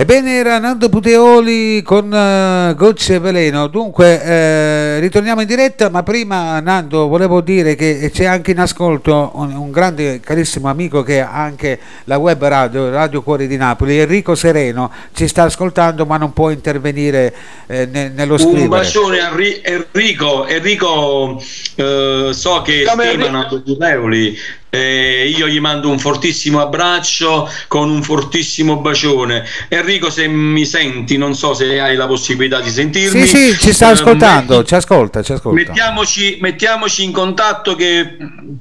Ebbene 0.01 0.33
era 0.33 0.57
Nando 0.57 0.89
Puteoli 0.89 1.83
con 1.83 2.11
eh, 2.11 2.73
Gocce 2.75 3.19
Veleno. 3.19 3.67
Dunque 3.67 4.19
eh, 4.23 4.99
ritorniamo 4.99 5.41
in 5.41 5.47
diretta, 5.47 5.91
ma 5.91 6.01
prima 6.01 6.59
Nando 6.59 7.07
volevo 7.07 7.39
dire 7.41 7.75
che 7.75 8.09
c'è 8.11 8.25
anche 8.25 8.49
in 8.49 8.59
ascolto 8.59 9.29
un, 9.35 9.53
un 9.53 9.69
grande 9.69 10.19
carissimo 10.19 10.69
amico 10.69 11.03
che 11.03 11.21
ha 11.21 11.31
anche 11.31 11.79
la 12.05 12.17
web 12.17 12.43
radio, 12.43 12.89
Radio 12.89 13.21
Cuore 13.21 13.45
di 13.45 13.57
Napoli, 13.57 13.99
Enrico 13.99 14.33
Sereno, 14.33 14.91
ci 15.13 15.27
sta 15.27 15.43
ascoltando 15.43 16.07
ma 16.07 16.17
non 16.17 16.33
può 16.33 16.49
intervenire 16.49 17.31
eh, 17.67 17.85
ne- 17.85 18.09
nello 18.09 18.39
scrivere. 18.39 18.63
Un 18.63 18.69
bacione 18.69 19.19
a 19.19 19.35
Ri- 19.35 19.61
Enrico, 19.63 20.47
Enrico 20.47 21.39
eh, 21.75 22.29
so 22.31 22.63
che 22.63 22.85
stima 22.87 23.29
Nando 23.29 23.61
Puteoli, 23.61 24.35
eh, 24.73 25.33
io 25.35 25.49
gli 25.49 25.59
mando 25.59 25.89
un 25.89 25.99
fortissimo 25.99 26.61
abbraccio 26.61 27.49
con 27.67 27.89
un 27.89 28.01
fortissimo 28.01 28.77
bacione. 28.77 29.43
Enrico, 29.67 30.09
se 30.09 30.27
mi 30.27 30.65
senti, 30.65 31.17
non 31.17 31.35
so 31.35 31.53
se 31.53 31.79
hai 31.79 31.97
la 31.97 32.07
possibilità 32.07 32.61
di 32.61 32.69
sentirmi. 32.69 33.27
Sì, 33.27 33.51
sì, 33.51 33.57
ci 33.59 33.73
sta 33.73 33.89
eh, 33.89 33.91
ascoltando, 33.91 34.63
ci 34.63 34.73
ascolta, 34.73 35.21
ci 35.21 35.33
ascolta. 35.33 35.61
Mettiamoci, 35.61 36.37
mettiamoci 36.39 37.03
in 37.03 37.11
contatto 37.11 37.75
che 37.75 38.15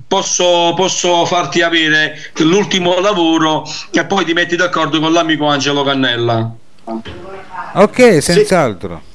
posso, 0.06 0.74
posso 0.74 1.24
farti 1.26 1.62
avere 1.62 2.30
l'ultimo 2.38 2.98
lavoro 2.98 3.64
e 3.92 4.04
poi 4.04 4.24
ti 4.24 4.32
metti 4.32 4.56
d'accordo 4.56 4.98
con 4.98 5.12
l'amico 5.12 5.46
Angelo 5.46 5.84
Cannella. 5.84 6.52
Ok, 7.74 8.20
senz'altro. 8.20 9.00
Sì, 9.04 9.09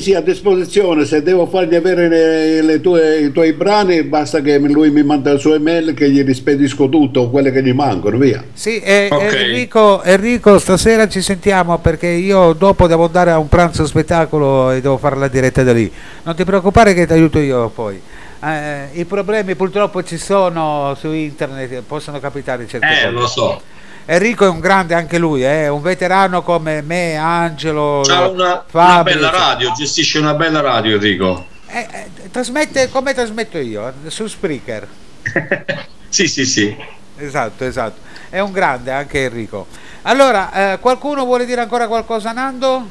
sì, 0.00 0.12
a 0.14 0.20
disposizione. 0.20 1.04
Se 1.04 1.22
devo 1.22 1.46
fargli 1.46 1.76
avere 1.76 2.08
le- 2.08 2.62
le 2.62 2.80
tue- 2.80 3.20
i 3.20 3.30
tuoi 3.32 3.52
brani, 3.52 4.02
basta 4.02 4.40
che 4.40 4.58
lui 4.58 4.90
mi 4.90 5.04
manda 5.04 5.30
il 5.30 5.38
suo 5.38 5.54
email 5.54 5.94
che 5.94 6.10
gli 6.10 6.22
rispedisco 6.24 6.88
tutto, 6.88 7.30
quelle 7.30 7.52
che 7.52 7.62
gli 7.62 7.72
mancano, 7.72 8.18
via. 8.18 8.42
Sì, 8.52 8.80
eh, 8.80 9.06
Ok. 9.10 9.22
Enrico, 9.22 10.02
Enrico, 10.02 10.58
stasera 10.58 11.06
ci 11.08 11.20
sentiamo 11.22 11.78
perché 11.78 12.08
io 12.08 12.54
dopo 12.54 12.88
devo 12.88 13.04
andare 13.06 13.30
a 13.30 13.38
un 13.38 13.48
pranzo 13.48 13.86
spettacolo 13.86 14.72
e 14.72 14.80
devo 14.80 14.96
fare 14.98 15.14
la 15.16 15.28
diretta 15.28 15.62
da 15.62 15.72
lì. 15.72 15.90
Non 16.24 16.34
ti 16.34 16.42
preoccupare 16.44 16.92
che 16.92 17.06
ti 17.06 17.12
aiuto 17.12 17.38
io 17.38 17.68
poi. 17.68 18.00
Eh, 18.42 18.88
I 19.00 19.04
problemi 19.04 19.54
purtroppo 19.54 20.02
ci 20.02 20.16
sono 20.18 20.96
su 20.98 21.10
internet, 21.12 21.82
possono 21.86 22.18
capitare 22.20 22.66
certe 22.66 22.86
Eh, 22.86 23.04
cose. 23.04 23.10
lo 23.10 23.26
so. 23.26 23.60
Enrico 24.10 24.46
è 24.46 24.48
un 24.48 24.60
grande 24.60 24.94
anche 24.94 25.18
lui, 25.18 25.42
è 25.42 25.68
un 25.68 25.82
veterano 25.82 26.40
come 26.40 26.80
me, 26.80 27.16
Angelo, 27.16 28.00
C'ha 28.06 28.26
una, 28.26 28.64
una 28.72 29.02
bella 29.02 29.28
radio, 29.28 29.70
gestisce 29.72 30.18
una 30.18 30.32
bella 30.32 30.62
radio 30.62 30.94
Enrico. 30.94 31.44
Eh, 31.66 31.86
eh, 31.92 32.30
trasmette 32.30 32.88
come 32.88 33.12
trasmetto 33.12 33.58
io, 33.58 33.86
eh, 33.86 34.10
su 34.10 34.26
Spreaker. 34.26 34.88
Sì, 36.10 36.26
sì, 36.26 36.46
sì. 36.46 36.74
Esatto, 37.18 37.64
esatto. 37.64 38.00
È 38.30 38.38
un 38.38 38.50
grande 38.50 38.92
anche 38.92 39.24
Enrico. 39.24 39.66
Allora, 40.02 40.72
eh, 40.72 40.78
qualcuno 40.78 41.26
vuole 41.26 41.44
dire 41.44 41.60
ancora 41.60 41.86
qualcosa, 41.86 42.32
Nando? 42.32 42.88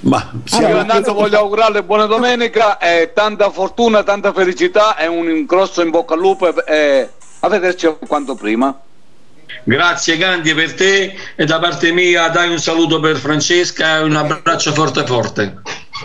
Ma 0.00 0.32
Io 0.60 0.80
intanto 0.80 1.14
voglio 1.14 1.38
augurarle 1.38 1.82
buona 1.82 2.04
domenica 2.04 2.76
e 2.76 3.12
tanta 3.14 3.48
fortuna, 3.48 4.02
tanta 4.02 4.34
felicità 4.34 4.98
e 4.98 5.06
un 5.06 5.46
grosso 5.46 5.80
in 5.80 5.88
bocca 5.88 6.12
al 6.12 6.20
lupo 6.20 6.46
e, 6.46 6.62
e 6.66 7.10
a 7.40 7.48
vederci 7.48 7.90
quanto 8.06 8.34
prima. 8.34 8.78
Grazie 9.64 10.16
Gandhi 10.16 10.54
per 10.54 10.74
te 10.74 11.14
e 11.34 11.44
da 11.44 11.58
parte 11.58 11.92
mia 11.92 12.28
dai 12.28 12.50
un 12.50 12.58
saluto 12.58 13.00
per 13.00 13.16
Francesca 13.16 13.98
e 13.98 14.02
un 14.02 14.14
abbraccio 14.14 14.72
forte 14.72 15.04
forte. 15.04 15.60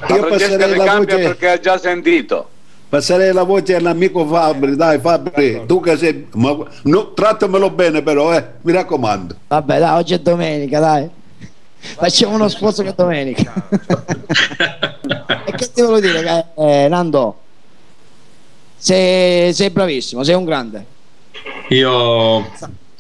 Io 0.10 0.26
passerei 0.26 0.76
la 0.76 0.98
voce- 0.98 1.18
perché 1.18 1.50
ha 1.50 1.60
già 1.60 1.78
sentito. 1.78 2.50
Passerei 2.90 3.32
la 3.32 3.44
voce 3.44 3.76
all'amico 3.76 4.26
Fabri, 4.26 4.76
dai 4.76 5.00
Fabri, 5.00 5.64
tu 5.66 5.80
che 5.80 5.96
sei... 5.96 6.28
Ma, 6.34 6.58
no, 6.84 7.14
trattamelo 7.14 7.70
bene 7.70 8.02
però, 8.02 8.36
eh, 8.36 8.46
mi 8.64 8.74
raccomando. 8.74 9.36
Vabbè, 9.48 9.80
dai, 9.80 9.98
oggi 9.98 10.14
è 10.14 10.20
domenica, 10.20 10.80
dai. 10.80 11.10
Facciamo 11.78 12.36
uno 12.36 12.50
sforzo 12.50 12.84
che 12.84 12.90
è 12.90 12.94
domenica. 12.94 13.54
e 15.46 15.52
che 15.54 15.72
ti 15.72 15.82
volevo 15.82 16.00
dire, 16.02 16.52
eh, 16.58 16.88
Nando? 16.90 17.40
Sei, 18.76 19.54
sei 19.54 19.70
bravissimo, 19.70 20.24
sei 20.24 20.36
un 20.36 20.44
grande. 20.44 20.86
Io 21.70 22.46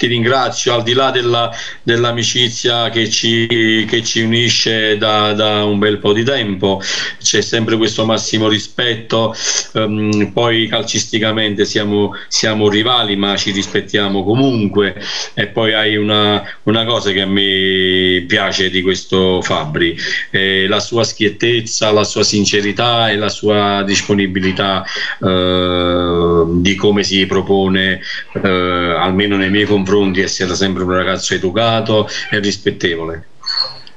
ti 0.01 0.07
ringrazio 0.07 0.73
al 0.73 0.81
di 0.81 0.93
là 0.93 1.11
della- 1.11 1.51
dell'amicizia 1.83 2.89
che 2.89 3.07
ci, 3.07 3.85
che 3.87 4.01
ci 4.01 4.21
unisce 4.21 4.97
da, 4.97 5.33
da 5.33 5.63
un 5.63 5.77
bel 5.77 5.99
po' 5.99 6.11
di 6.11 6.23
tempo, 6.23 6.81
c'è 7.21 7.41
sempre 7.41 7.77
questo 7.77 8.03
massimo 8.03 8.47
rispetto, 8.47 9.35
ehm, 9.73 10.31
poi 10.33 10.65
calcisticamente 10.67 11.65
siamo, 11.65 12.15
siamo 12.27 12.67
rivali 12.67 13.15
ma 13.15 13.37
ci 13.37 13.51
rispettiamo 13.51 14.23
comunque. 14.23 14.99
E 15.35 15.45
poi 15.47 15.73
hai 15.75 15.95
una, 15.97 16.41
una 16.63 16.83
cosa 16.83 17.11
che 17.11 17.21
a 17.21 17.27
me 17.27 18.23
piace 18.27 18.71
di 18.71 18.81
questo 18.81 19.39
Fabri, 19.43 19.95
eh, 20.31 20.65
la 20.67 20.79
sua 20.79 21.03
schiettezza, 21.03 21.91
la 21.91 22.03
sua 22.03 22.23
sincerità 22.23 23.11
e 23.11 23.17
la 23.17 23.29
sua 23.29 23.83
disponibilità 23.85 24.83
eh, 25.23 26.43
di 26.47 26.73
come 26.75 27.03
si 27.03 27.23
propone, 27.27 28.01
eh, 28.43 28.49
almeno 28.49 29.37
nei 29.37 29.51
miei 29.51 29.65
confronti, 29.65 29.89
essere 30.21 30.55
sempre 30.55 30.83
un 30.83 30.91
ragazzo 30.91 31.33
educato 31.33 32.07
e 32.29 32.39
rispettevole. 32.39 33.27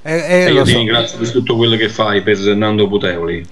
Eh, 0.03 0.17
eh, 0.17 0.45
e 0.45 0.49
io 0.49 0.59
lo 0.59 0.65
ti 0.65 0.73
so. 0.73 0.77
ringrazio 0.79 1.19
per 1.19 1.31
tutto 1.31 1.57
quello 1.57 1.77
che 1.77 1.89
fai 1.89 2.23
per 2.23 2.39
Nando 2.39 2.89
Puteoli. 2.89 3.47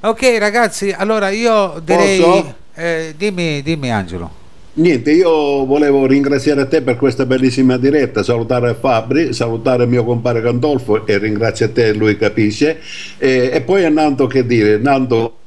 Ok 0.00 0.36
ragazzi, 0.38 0.90
allora 0.90 1.30
io 1.30 1.80
direi... 1.82 2.54
Eh, 2.78 3.14
dimmi, 3.16 3.62
dimmi 3.62 3.90
Angelo. 3.90 4.44
Niente, 4.78 5.10
io 5.10 5.64
volevo 5.64 6.04
ringraziare 6.04 6.68
te 6.68 6.82
per 6.82 6.96
questa 6.96 7.24
bellissima 7.24 7.78
diretta, 7.78 8.22
salutare 8.22 8.76
Fabri, 8.78 9.32
salutare 9.32 9.86
mio 9.86 10.04
compare 10.04 10.42
Gandolfo 10.42 11.06
e 11.06 11.16
ringrazio 11.16 11.70
te, 11.70 11.94
lui 11.94 12.18
capisce. 12.18 12.80
E, 13.16 13.48
e 13.54 13.62
poi 13.62 13.86
a 13.86 13.88
Nando 13.88 14.26
che 14.26 14.44
dire, 14.44 14.76
Nando 14.76 15.38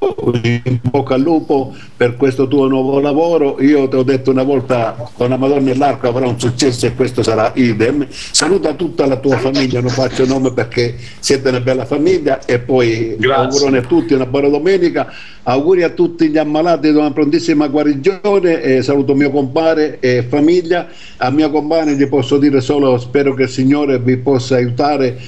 in 0.42 0.80
bocca 0.82 1.14
al 1.14 1.20
lupo 1.20 1.72
per 1.96 2.16
questo 2.16 2.48
tuo 2.48 2.66
nuovo 2.66 2.98
lavoro. 2.98 3.60
Io 3.60 3.86
ti 3.86 3.94
ho 3.94 4.02
detto 4.02 4.32
una 4.32 4.42
volta 4.42 4.96
con 5.14 5.28
la 5.28 5.36
Madonna 5.36 5.70
e 5.70 5.76
l'Arco 5.76 6.08
avrà 6.08 6.26
un 6.26 6.40
successo 6.40 6.86
e 6.86 6.94
questo 6.96 7.22
sarà 7.22 7.52
idem. 7.54 8.06
Saluta 8.08 8.74
tutta 8.74 9.06
la 9.06 9.16
tua 9.16 9.36
famiglia, 9.38 9.80
non 9.80 9.90
faccio 9.90 10.26
nome 10.26 10.52
perché 10.52 10.96
siete 11.20 11.50
una 11.50 11.60
bella 11.60 11.84
famiglia 11.84 12.44
e 12.44 12.58
poi 12.58 13.16
augurone 13.30 13.78
a 13.78 13.82
tutti 13.82 14.12
una 14.12 14.26
buona 14.26 14.48
domenica. 14.48 15.12
Auguri 15.50 15.82
a 15.82 15.88
tutti 15.88 16.28
gli 16.28 16.38
ammalati 16.38 16.92
di 16.92 16.96
una 16.96 17.10
prontissima 17.10 17.66
guarigione 17.66 18.62
e 18.62 18.82
saluto 18.82 19.16
mio 19.16 19.32
compare 19.32 19.98
e 19.98 20.22
famiglia. 20.22 20.86
A 21.16 21.30
mio 21.30 21.50
compare 21.50 21.96
gli 21.96 22.06
posso 22.06 22.38
dire 22.38 22.60
solo 22.60 22.96
spero 22.98 23.34
che 23.34 23.42
il 23.42 23.48
Signore 23.48 23.98
vi 23.98 24.16
possa 24.16 24.54
aiutare 24.54 25.18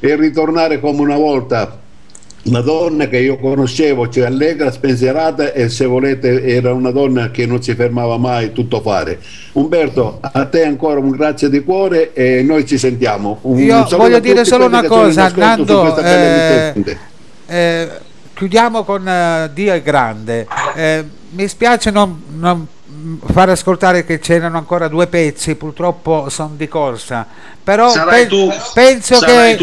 e 0.00 0.16
ritornare 0.16 0.80
come 0.80 1.02
una 1.02 1.18
volta. 1.18 1.80
Una 2.44 2.60
donna 2.62 3.06
che 3.08 3.18
io 3.18 3.36
conoscevo, 3.36 4.08
cioè 4.08 4.24
allegra, 4.24 4.70
spensierata 4.70 5.52
e 5.52 5.68
se 5.68 5.84
volete 5.84 6.42
era 6.44 6.72
una 6.72 6.90
donna 6.90 7.30
che 7.30 7.44
non 7.44 7.60
si 7.60 7.74
fermava 7.74 8.16
mai 8.16 8.52
tutto 8.52 8.80
fare. 8.80 9.18
Umberto, 9.52 10.20
a 10.22 10.46
te 10.46 10.64
ancora 10.64 11.00
un 11.00 11.10
grazie 11.10 11.50
di 11.50 11.62
cuore 11.62 12.14
e 12.14 12.42
noi 12.42 12.64
ci 12.64 12.78
sentiamo. 12.78 13.40
Un 13.42 13.58
Io 13.58 13.74
saluto 13.74 13.96
voglio 13.98 14.16
a 14.16 14.20
dire 14.20 14.36
tutti 14.36 14.48
solo 14.48 14.64
una 14.64 14.84
cosa, 14.84 15.30
Nando, 15.34 15.98
eh, 15.98 16.72
eh, 17.48 17.88
chiudiamo 18.36 18.84
con 18.84 19.08
eh, 19.08 19.50
Dio 19.54 19.72
è 19.72 19.80
grande. 19.80 20.46
Eh, 20.74 21.04
mi 21.30 21.48
spiace 21.48 21.90
non, 21.90 22.22
non 22.36 22.66
far 23.32 23.48
ascoltare 23.50 24.04
che 24.04 24.18
c'erano 24.18 24.58
ancora 24.58 24.88
due 24.88 25.06
pezzi, 25.06 25.54
purtroppo 25.54 26.28
sono 26.28 26.52
di 26.56 26.68
corsa, 26.68 27.26
però 27.62 27.92
pe- 27.92 28.26
tu- 28.26 28.52
penso, 28.74 29.18
che, 29.18 29.56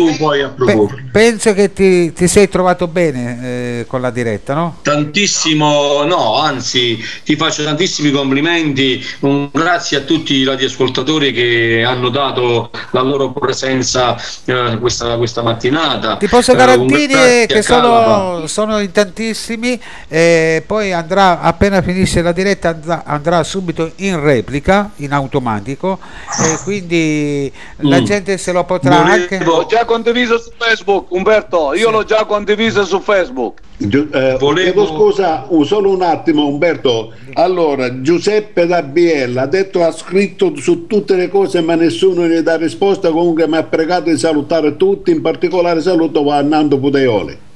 proporre. 0.56 1.06
penso 1.12 1.54
che 1.54 1.72
ti, 1.72 2.12
ti 2.14 2.28
sei 2.28 2.50
trovato 2.50 2.88
bene 2.88 3.40
eh, 3.42 3.86
con 3.88 4.02
la 4.02 4.10
diretta, 4.10 4.54
no? 4.54 4.78
Tantissimo, 4.82 6.04
no, 6.04 6.38
anzi, 6.40 6.98
ti 7.24 7.36
faccio 7.36 7.64
tantissimi 7.64 8.12
complimenti. 8.12 9.04
Un 9.22 9.50
grazie 9.52 9.98
a 9.98 10.02
tutti 10.02 10.34
i 10.34 10.44
radioascoltatori 10.44 11.32
che 11.32 11.84
hanno 11.86 12.10
dato 12.10 12.70
la 12.92 13.02
loro 13.02 13.32
presenza 13.32 14.18
eh, 14.46 14.78
questa, 14.80 15.16
questa 15.18 15.42
mattinata. 15.42 16.18
Ti 16.18 16.28
posso 16.28 16.52
Eh, 16.52 16.56
garantire 16.56 17.14
grazie 17.14 17.48
che 17.48 17.62
sono, 17.62 18.48
sono 18.48 18.80
in 18.80 18.92
tantissimi 18.92 19.80
e 20.08 20.62
poi 20.66 20.92
andrà 20.92 21.40
appena 21.40 21.82
finisce 21.82 22.22
la 22.22 22.32
diretta 22.32 22.70
andrà, 22.70 23.04
andrà 23.06 23.33
subito 23.42 23.92
in 23.98 24.20
replica 24.22 24.92
in 24.98 25.14
automatico 25.14 25.98
e 26.40 26.58
quindi 26.64 27.52
la 27.78 28.00
Mm. 28.02 28.04
gente 28.04 28.38
se 28.38 28.52
lo 28.52 28.64
potrà 28.66 29.04
anche 29.04 29.42
L'ho 29.44 29.66
già 29.68 29.86
condiviso 29.86 30.38
su 30.38 30.52
Facebook, 30.58 31.10
Umberto. 31.12 31.74
Io 31.74 31.90
l'ho 31.90 32.04
già 32.04 32.26
condiviso 32.26 32.84
su 32.86 33.00
Facebook. 33.00 33.62
Eh, 33.80 34.38
chiedo 34.40 34.86
scusa 34.86 35.48
solo 35.64 35.92
un 35.92 36.02
attimo 36.04 36.46
Umberto 36.48 37.12
allora 37.34 38.02
Giuseppe 38.02 38.66
da 38.68 38.82
Biella 38.84 39.42
ha 39.42 39.48
detto 39.48 39.84
ha 39.84 39.92
scritto 39.92 40.56
su 40.56 40.86
tutte 40.88 41.16
le 41.16 41.28
cose 41.28 41.60
ma 41.62 41.76
nessuno 41.76 42.26
ne 42.28 42.42
dà 42.44 42.56
risposta 42.56 43.10
comunque 43.10 43.48
mi 43.48 43.58
ha 43.58 43.64
pregato 43.64 44.10
di 44.10 44.18
salutare 44.18 44.78
tutti 44.78 45.12
in 45.12 45.22
particolare 45.22 45.82
saluto 45.82 46.30
a 46.32 46.42
Nando 46.42 46.78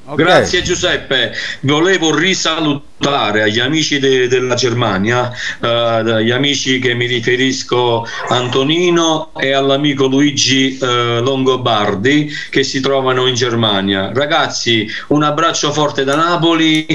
Puteoli 0.07 0.31
Grazie 0.31 0.61
Giuseppe, 0.61 1.33
volevo 1.61 2.15
risalutare 2.15 3.41
agli 3.41 3.59
amici 3.59 3.99
de- 3.99 4.29
della 4.29 4.55
Germania, 4.55 5.29
eh, 5.61 5.67
agli 5.67 6.31
amici 6.31 6.79
che 6.79 6.93
mi 6.93 7.07
riferisco 7.07 8.07
Antonino 8.29 9.31
e 9.37 9.51
all'amico 9.51 10.05
Luigi 10.05 10.77
eh, 10.77 11.19
Longobardi 11.19 12.31
che 12.49 12.63
si 12.63 12.79
trovano 12.79 13.27
in 13.27 13.35
Germania. 13.35 14.11
Ragazzi, 14.13 14.89
un 15.07 15.23
abbraccio 15.23 15.73
forte 15.73 16.05
da 16.05 16.15
Napoli 16.15 16.85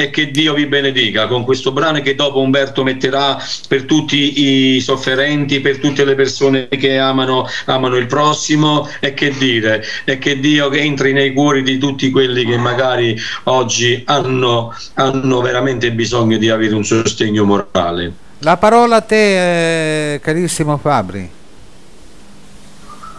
e 0.00 0.10
che 0.10 0.30
Dio 0.30 0.54
vi 0.54 0.66
benedica. 0.66 1.26
Con 1.26 1.42
questo 1.42 1.72
brano 1.72 2.00
che 2.00 2.14
dopo 2.14 2.38
Umberto 2.38 2.84
metterà 2.84 3.36
per 3.66 3.82
tutti 3.82 4.44
i 4.76 4.80
sofferenti, 4.80 5.58
per 5.58 5.78
tutte 5.78 6.04
le 6.04 6.14
persone 6.14 6.68
che 6.68 6.98
amano, 6.98 7.48
amano 7.64 7.96
il 7.96 8.06
prossimo 8.06 8.88
e 9.00 9.12
che 9.14 9.34
dire, 9.36 9.84
e 10.04 10.18
che 10.18 10.38
Dio 10.38 10.68
che 10.68 10.78
entri 10.78 11.12
nei 11.12 11.32
cuori 11.32 11.62
di 11.62 11.78
tutti 11.78 12.10
quelli 12.10 12.44
che 12.48 12.56
magari 12.58 13.16
oggi 13.44 14.02
hanno, 14.06 14.74
hanno 14.94 15.40
veramente 15.40 15.92
bisogno 15.92 16.38
di 16.38 16.50
avere 16.50 16.74
un 16.74 16.84
sostegno 16.84 17.44
morale. 17.44 18.12
la 18.38 18.56
parola 18.56 18.96
a 18.96 19.00
te 19.00 20.14
eh, 20.14 20.20
carissimo 20.20 20.76
Fabri 20.78 21.30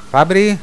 Fabri? 0.09 0.57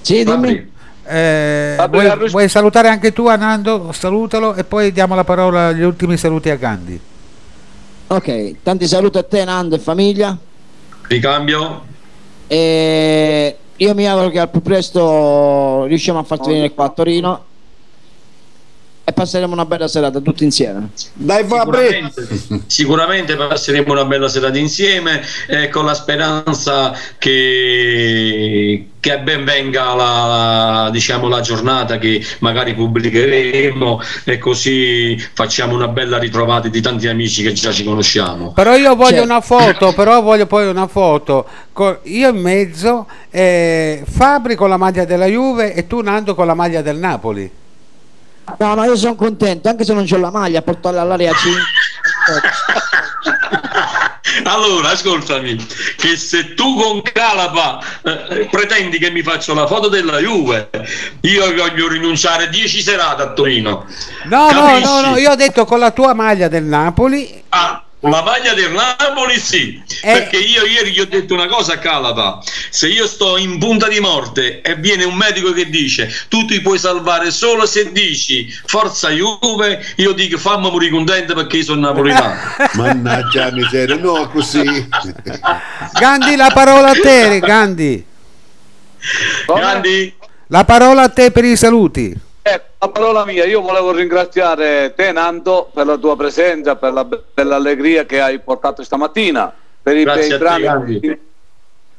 Sì, 0.00 0.24
dimmi. 0.24 0.68
Eh, 1.04 1.74
Fabri, 1.76 2.06
vuoi, 2.08 2.28
vuoi 2.28 2.48
salutare 2.48 2.88
anche 2.88 3.12
tu 3.12 3.26
Anando? 3.28 3.92
Salutalo 3.92 4.54
e 4.54 4.64
poi 4.64 4.92
diamo 4.92 5.14
la 5.14 5.24
parola 5.24 5.72
gli 5.72 5.82
ultimi 5.82 6.16
saluti 6.16 6.50
a 6.50 6.56
Gandhi 6.56 7.00
Ok, 8.12 8.56
tanti 8.64 8.88
saluti 8.88 9.18
a 9.18 9.22
te, 9.22 9.44
Nando 9.44 9.76
e 9.76 9.78
famiglia. 9.78 10.36
Ricambio? 11.02 11.84
E 12.48 13.56
io 13.82 13.94
mi 13.94 14.06
auguro 14.06 14.28
che 14.28 14.38
al 14.38 14.50
più 14.50 14.60
presto 14.60 15.84
riusciamo 15.86 16.18
a 16.18 16.22
farti 16.22 16.48
venire 16.48 16.74
qua 16.74 16.84
a 16.84 16.90
Torino 16.90 17.44
passeremo 19.20 19.52
una 19.52 19.66
bella 19.66 19.86
serata 19.86 20.20
tutti 20.20 20.44
insieme. 20.44 20.88
Dai 21.12 21.44
Sicuramente, 21.46 22.26
sicuramente 22.66 23.36
passeremo 23.36 23.92
una 23.92 24.06
bella 24.06 24.28
serata 24.28 24.56
insieme 24.56 25.20
e 25.46 25.68
con 25.68 25.84
la 25.84 25.92
speranza 25.92 26.94
che, 27.18 28.86
che 28.98 29.18
ben 29.18 29.44
venga 29.44 29.94
la, 29.94 30.88
diciamo, 30.90 31.28
la 31.28 31.40
giornata 31.40 31.98
che 31.98 32.24
magari 32.38 32.74
pubblicheremo 32.74 34.00
e 34.24 34.38
così 34.38 35.22
facciamo 35.34 35.74
una 35.74 35.88
bella 35.88 36.18
ritrovata 36.18 36.68
di 36.68 36.80
tanti 36.80 37.06
amici 37.06 37.42
che 37.42 37.52
già 37.52 37.70
ci 37.72 37.84
conosciamo. 37.84 38.52
Però 38.52 38.74
io 38.74 38.94
voglio 38.94 39.16
Cioè- 39.16 39.24
una 39.24 39.40
foto, 39.42 39.92
però 39.92 40.22
voglio 40.22 40.46
poi 40.46 40.66
una 40.66 40.86
foto 40.86 41.46
io 42.04 42.28
in 42.28 42.36
mezzo, 42.36 43.06
eh, 43.30 44.02
Fabri 44.06 44.54
con 44.54 44.68
la 44.68 44.76
maglia 44.76 45.04
della 45.04 45.26
Juve 45.26 45.74
e 45.74 45.86
tu 45.86 46.00
Nando 46.02 46.34
con 46.34 46.46
la 46.46 46.54
maglia 46.54 46.82
del 46.82 46.96
Napoli. 46.96 47.50
No, 48.58 48.74
no, 48.74 48.84
io 48.84 48.96
sono 48.96 49.14
contento, 49.14 49.68
anche 49.68 49.84
se 49.84 49.94
non 49.94 50.04
c'ho 50.06 50.16
la 50.18 50.30
maglia, 50.30 50.62
portarla 50.62 51.00
all'area 51.02 51.32
5. 51.32 51.60
Allora, 54.44 54.90
ascoltami, 54.90 55.56
che 55.96 56.16
se 56.16 56.54
tu 56.54 56.76
con 56.76 57.02
Calapa 57.02 57.80
eh, 58.02 58.48
pretendi 58.50 58.98
che 58.98 59.10
mi 59.10 59.22
faccio 59.22 59.54
la 59.54 59.66
foto 59.66 59.88
della 59.88 60.18
Juve, 60.18 60.70
io 61.22 61.54
voglio 61.54 61.88
rinunciare 61.88 62.48
10 62.48 62.80
serate 62.80 63.22
a 63.22 63.32
Torino. 63.32 63.86
No, 64.24 64.50
no, 64.50 64.66
Capisci? 64.66 64.82
no, 64.84 65.00
no, 65.00 65.16
io 65.16 65.30
ho 65.32 65.36
detto 65.36 65.64
con 65.64 65.78
la 65.78 65.90
tua 65.90 66.14
maglia 66.14 66.48
del 66.48 66.64
Napoli. 66.64 67.42
Ah, 67.50 67.82
la 68.00 68.22
maglia 68.22 68.54
del 68.54 68.72
Napoli 68.72 69.38
sì, 69.38 69.82
perché 70.00 70.38
io 70.38 70.64
ieri 70.64 70.90
gli 70.90 71.00
ho 71.00 71.06
detto 71.06 71.34
una 71.34 71.46
cosa 71.46 71.74
a 71.74 71.78
Calapa, 71.78 72.42
se 72.70 72.88
io 72.88 73.06
sto 73.06 73.36
in 73.36 73.58
punta 73.58 73.88
di 73.88 74.00
morte 74.00 74.62
e 74.62 74.76
viene 74.76 75.04
un 75.04 75.14
medico 75.14 75.52
che 75.52 75.68
dice 75.68 76.10
tu 76.28 76.46
ti 76.46 76.60
puoi 76.60 76.78
salvare 76.78 77.30
solo 77.30 77.66
se 77.66 77.92
dici 77.92 78.50
forza 78.64 79.10
Juve, 79.10 79.84
io 79.96 80.12
dico 80.12 80.38
fammi 80.38 80.70
morire 80.70 80.90
contento 80.90 81.34
perché 81.34 81.58
io 81.58 81.64
sono 81.64 81.80
napolitano. 81.80 82.34
Mannaggia 82.74 83.50
miseria, 83.50 83.96
no 83.96 84.28
così. 84.28 84.88
Gandhi, 85.98 86.36
la 86.36 86.50
parola 86.54 86.90
a 86.90 86.94
te, 86.94 87.38
Gandhi. 87.40 88.04
Gandhi? 89.46 90.14
La 90.46 90.64
parola 90.64 91.02
a 91.02 91.08
te 91.08 91.30
per 91.30 91.44
i 91.44 91.56
saluti. 91.56 92.28
Ecco, 92.42 92.64
la 92.78 92.88
parola 92.88 93.24
mia, 93.26 93.44
io 93.44 93.60
volevo 93.60 93.92
ringraziare 93.92 94.94
te 94.94 95.12
Nando 95.12 95.70
per 95.72 95.84
la 95.84 95.98
tua 95.98 96.16
presenza, 96.16 96.76
per 96.76 96.92
la 96.92 97.04
bella 97.04 97.56
allegria 97.56 98.06
che 98.06 98.20
hai 98.20 98.38
portato 98.38 98.82
stamattina, 98.82 99.52
per 99.82 99.96
i 99.96 100.04
bei. 100.04 100.38
Gandhi. 100.38 101.20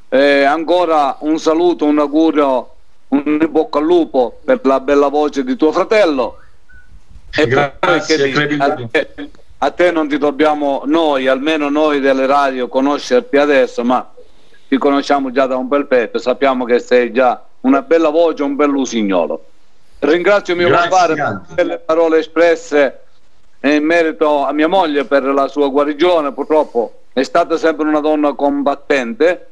Eh, 0.10 0.44
ancora 0.44 1.18
un 1.20 1.38
saluto, 1.40 1.86
un 1.86 2.00
augurio, 2.00 2.74
un 3.10 3.48
bocca 3.50 3.78
al 3.78 3.86
lupo 3.86 4.40
per 4.44 4.60
la 4.64 4.80
bella 4.80 5.08
voce 5.08 5.44
di 5.44 5.56
tuo 5.56 5.72
fratello. 5.72 6.38
E 7.34 7.48
Grazie, 7.48 8.32
che 8.32 8.56
a, 8.58 8.74
te, 8.90 9.30
a 9.60 9.72
te 9.72 9.92
non 9.92 10.10
ti 10.10 10.18
dobbiamo 10.18 10.82
noi, 10.86 11.28
almeno 11.28 11.70
noi 11.70 12.00
delle 12.00 12.26
radio, 12.26 12.68
conoscerti 12.68 13.38
adesso, 13.38 13.84
ma 13.84 14.12
ti 14.68 14.78
conosciamo 14.78 15.32
già 15.32 15.46
da 15.46 15.56
un 15.56 15.68
bel 15.68 15.86
pezzo, 15.86 16.18
sappiamo 16.18 16.66
che 16.66 16.80
sei 16.80 17.14
già 17.14 17.42
una 17.62 17.82
bella 17.84 18.10
voce, 18.10 18.44
un 18.44 18.56
bel 18.56 18.70
lusignolo. 18.70 19.46
Ringrazio 20.04 20.56
mio 20.56 20.72
compare 20.72 21.42
per 21.54 21.66
le 21.66 21.78
parole 21.78 22.20
espresse 22.20 23.02
in 23.62 23.84
merito 23.84 24.44
a 24.44 24.52
mia 24.52 24.68
moglie 24.68 25.06
per 25.06 25.24
la 25.24 25.48
sua 25.48 25.70
guarigione. 25.70 26.32
Purtroppo 26.32 27.02
è 27.14 27.22
stata 27.22 27.56
sempre 27.56 27.88
una 27.88 28.00
donna 28.00 28.34
combattente, 28.34 29.50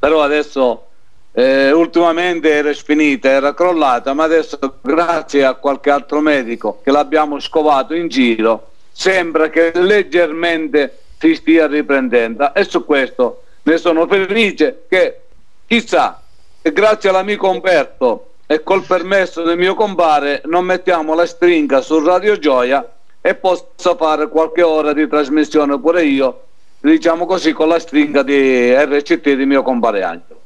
però 0.00 0.20
adesso 0.20 0.86
eh, 1.30 1.70
ultimamente 1.70 2.50
era 2.50 2.72
sfinita, 2.74 3.28
era 3.28 3.54
crollata, 3.54 4.14
ma 4.14 4.24
adesso 4.24 4.58
grazie 4.80 5.44
a 5.44 5.54
qualche 5.54 5.90
altro 5.90 6.18
medico 6.20 6.80
che 6.82 6.90
l'abbiamo 6.90 7.38
scovato 7.38 7.94
in 7.94 8.08
giro, 8.08 8.70
sembra 8.90 9.48
che 9.48 9.70
leggermente 9.74 10.98
si 11.20 11.36
stia 11.36 11.68
riprendendo 11.68 12.52
e 12.52 12.64
su 12.64 12.84
questo 12.84 13.44
ne 13.62 13.78
sono 13.78 14.08
felice 14.08 14.86
che 14.88 15.20
chissà 15.68 16.20
grazie 16.60 17.10
all'amico 17.10 17.48
Umberto 17.48 18.31
e 18.46 18.62
col 18.62 18.84
permesso 18.84 19.42
del 19.42 19.56
mio 19.56 19.74
compare 19.74 20.42
non 20.46 20.64
mettiamo 20.64 21.14
la 21.14 21.26
stringa 21.26 21.80
su 21.80 22.04
Radio 22.04 22.38
Gioia 22.38 22.86
e 23.20 23.34
possa 23.34 23.96
fare 23.96 24.28
qualche 24.28 24.62
ora 24.62 24.92
di 24.92 25.08
trasmissione 25.08 25.78
pure 25.78 26.04
io 26.04 26.42
diciamo 26.80 27.26
così 27.26 27.52
con 27.52 27.68
la 27.68 27.78
stringa 27.78 28.22
di 28.22 28.74
RCT 28.74 29.34
di 29.34 29.46
mio 29.46 29.62
compare 29.62 30.02
Angelo 30.02 30.40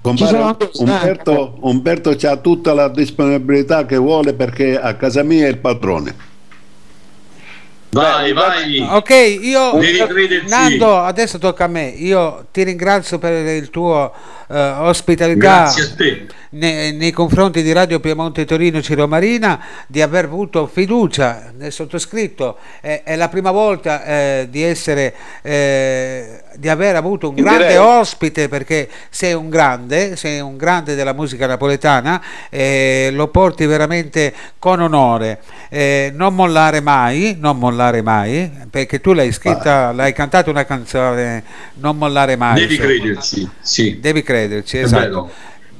Compare, 0.00 0.70
Umberto, 0.74 1.56
Umberto 1.60 2.10
ha 2.10 2.36
tutta 2.36 2.72
la 2.72 2.88
disponibilità 2.88 3.84
che 3.84 3.96
vuole 3.96 4.32
perché 4.32 4.78
a 4.78 4.94
casa 4.94 5.22
mia 5.22 5.46
è 5.46 5.48
il 5.48 5.58
padrone. 5.58 6.14
Vai, 7.90 8.32
vai. 8.32 8.86
Ok, 8.90 9.10
io. 9.10 9.72
Nando, 10.46 10.98
adesso 10.98 11.38
tocca 11.38 11.64
a 11.64 11.68
me. 11.68 11.88
Io 11.88 12.46
ti 12.52 12.62
ringrazio 12.62 13.18
per 13.18 13.44
il 13.46 13.70
tuo 13.70 14.12
eh, 14.48 14.58
ospitalità 14.78 15.72
nei, 16.50 16.92
nei 16.94 17.10
confronti 17.10 17.62
di 17.62 17.72
Radio 17.72 18.00
Piemonte 18.00 18.44
Torino 18.44 18.80
Ciro 18.80 19.06
Marina 19.06 19.62
di 19.86 20.00
aver 20.00 20.24
avuto 20.24 20.66
fiducia 20.66 21.52
nel 21.56 21.72
sottoscritto. 21.72 22.56
È, 22.80 23.02
è 23.04 23.16
la 23.16 23.28
prima 23.28 23.50
volta 23.50 24.04
eh, 24.04 24.46
di 24.50 24.62
essere 24.62 25.14
eh, 25.42 26.42
di 26.58 26.68
aver 26.68 26.96
avuto 26.96 27.28
un 27.28 27.36
In 27.38 27.44
grande 27.44 27.78
ospite 27.78 28.48
perché 28.48 28.88
sei 29.10 29.32
un 29.32 29.48
grande, 29.48 30.16
sei 30.16 30.40
un 30.40 30.56
grande 30.56 30.96
della 30.96 31.12
musica 31.12 31.46
napoletana 31.46 32.20
e 32.50 33.10
lo 33.12 33.28
porti 33.28 33.64
veramente 33.64 34.34
con 34.58 34.80
onore. 34.80 35.40
Eh, 35.68 36.10
non 36.14 36.34
mollare 36.34 36.80
mai, 36.80 37.36
non 37.38 37.58
mollare 37.58 38.02
mai, 38.02 38.50
perché 38.70 39.00
tu 39.00 39.12
l'hai 39.12 39.30
scritta, 39.30 39.92
l'hai 39.92 40.12
cantato 40.12 40.50
una 40.50 40.64
canzone, 40.64 41.44
non 41.74 41.96
mollare 41.96 42.34
mai. 42.34 42.60
Devi 42.60 42.76
crederci, 42.76 43.48
sì. 43.60 44.00
Devi 44.00 44.22
crederci, 44.22 44.37
È 44.46 44.62
esatto. 44.76 45.30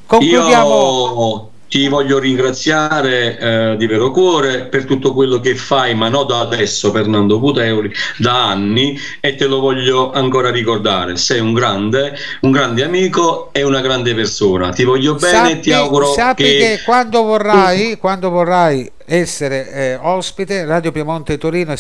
Concludiamo. 0.07 0.49
Io 0.49 1.51
ti 1.69 1.87
voglio 1.89 2.19
ringraziare 2.19 3.39
eh, 3.39 3.77
di 3.77 3.87
vero 3.87 4.11
cuore 4.11 4.65
per 4.65 4.87
tutto 4.87 5.13
quello 5.13 5.39
che 5.39 5.55
fai, 5.55 5.95
ma 5.95 6.09
non 6.09 6.27
da 6.27 6.41
adesso, 6.41 6.91
Fernando 6.91 7.39
Puteoli, 7.39 7.93
da 8.17 8.49
anni, 8.49 8.99
e 9.21 9.35
te 9.35 9.47
lo 9.47 9.61
voglio 9.61 10.11
ancora 10.11 10.51
ricordare. 10.51 11.17
Sei 11.17 11.41
un 11.41 11.53
grande, 11.53 12.17
un 12.41 12.51
grande 12.51 12.85
amico 12.85 13.51
e 13.53 13.63
una 13.63 13.83
grande 13.83 14.15
persona. 14.15 14.71
Ti 14.71 14.85
voglio 14.85 15.15
bene 15.15 15.53
e 15.53 15.61
ti 15.61 15.73
auguro 15.73 16.13
sappi 16.13 16.43
che, 16.43 16.59
che 16.59 16.81
quando 16.85 17.23
vorrai, 17.23 17.99
quando 17.99 18.31
vorrai 18.31 18.91
essere 19.05 19.71
eh, 19.71 19.99
ospite, 20.01 20.65
Radio 20.65 20.91
Piemonte 20.91 21.37
Torino 21.37 21.75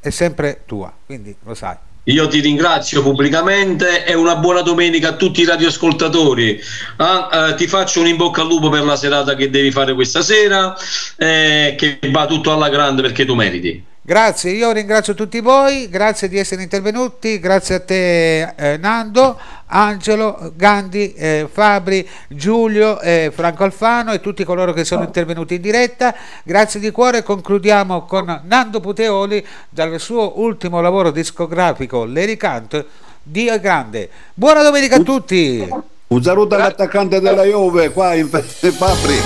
è 0.00 0.10
sempre 0.10 0.60
tua, 0.64 0.92
quindi 1.04 1.34
lo 1.42 1.54
sai. 1.54 1.76
Io 2.04 2.28
ti 2.28 2.40
ringrazio 2.40 3.02
pubblicamente 3.02 4.04
e 4.04 4.12
una 4.12 4.36
buona 4.36 4.60
domenica 4.60 5.10
a 5.10 5.12
tutti 5.16 5.40
i 5.40 5.46
radioascoltatori. 5.46 6.60
Ah, 6.96 7.28
eh, 7.32 7.54
ti 7.54 7.66
faccio 7.66 8.00
un 8.00 8.08
in 8.08 8.16
bocca 8.16 8.42
al 8.42 8.48
lupo 8.48 8.68
per 8.68 8.84
la 8.84 8.96
serata 8.96 9.34
che 9.34 9.48
devi 9.48 9.70
fare 9.70 9.94
questa 9.94 10.20
sera, 10.20 10.76
eh, 11.16 11.74
che 11.78 11.98
va 12.10 12.26
tutto 12.26 12.52
alla 12.52 12.68
grande 12.68 13.00
perché 13.00 13.24
tu 13.24 13.34
meriti. 13.34 13.92
Grazie, 14.06 14.50
io 14.50 14.70
ringrazio 14.70 15.14
tutti 15.14 15.40
voi, 15.40 15.88
grazie 15.88 16.28
di 16.28 16.36
essere 16.36 16.62
intervenuti, 16.62 17.40
grazie 17.40 17.76
a 17.76 17.80
te 17.80 18.42
eh, 18.54 18.76
Nando, 18.76 19.40
Angelo, 19.66 20.52
Gandhi, 20.54 21.14
eh, 21.14 21.48
Fabri, 21.50 22.08
Giulio, 22.28 23.00
eh, 23.00 23.32
Franco 23.34 23.64
Alfano 23.64 24.12
e 24.12 24.20
tutti 24.20 24.44
coloro 24.44 24.72
che 24.72 24.84
sono 24.84 25.04
intervenuti 25.04 25.54
in 25.54 25.60
diretta. 25.60 26.14
Grazie 26.42 26.80
di 26.80 26.90
cuore, 26.90 27.22
concludiamo 27.22 28.04
con 28.04 28.42
Nando 28.44 28.80
Puteoli 28.80 29.44
dal 29.68 29.98
suo 29.98 30.40
ultimo 30.40 30.80
lavoro 30.80 31.10
discografico, 31.10 32.04
L'Ericant, 32.04 32.84
Dio 33.22 33.52
è 33.52 33.60
grande. 33.60 34.10
Buona 34.34 34.62
domenica 34.62 34.96
a 34.96 35.00
tutti! 35.00 35.66
Un 36.06 36.22
saluto 36.22 36.54
all'attaccante 36.54 37.20
della 37.20 37.44
Juve 37.44 37.90
qua 37.90 38.14
in 38.14 38.28
Fabri. 38.28 39.18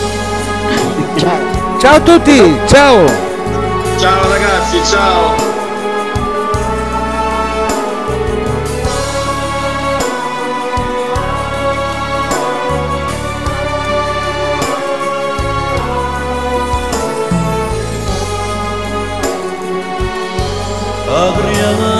Ciao 1.79 1.95
a 1.95 2.01
tutti, 2.01 2.59
ciao! 2.67 3.07
Ciao 3.99 4.29
ragazzi, 4.29 4.85
ciao! 4.85 5.48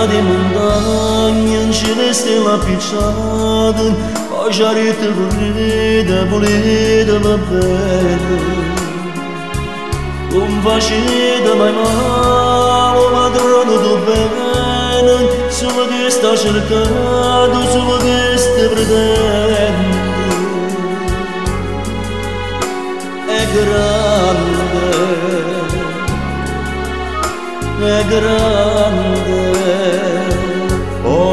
Agria 0.09 0.21
di 0.21 0.21
montagna 0.23 1.61
in 1.61 1.73
celeste 1.73 2.39
lampicciata 2.39 3.83
Pajarete 4.31 5.09
volete, 5.13 6.25
volete 6.25 7.19
va 7.19 7.37
bene 7.37 8.39
Non 10.31 10.61
facete 10.63 11.55
mai 11.55 11.73
male, 11.73 13.01
padrone 13.13 13.75
tu 13.83 13.99
bene 14.05 15.17
Solo 15.49 15.87
che 15.89 16.11
sta 16.11 16.35
cercando, 16.37 17.63
solo 17.71 17.97
che 17.99 18.37
sta 18.37 18.69
pretende 18.69 19.73
È 23.27 23.47
grande 23.53 24.69
è 27.81 28.05
grande, 28.07 29.08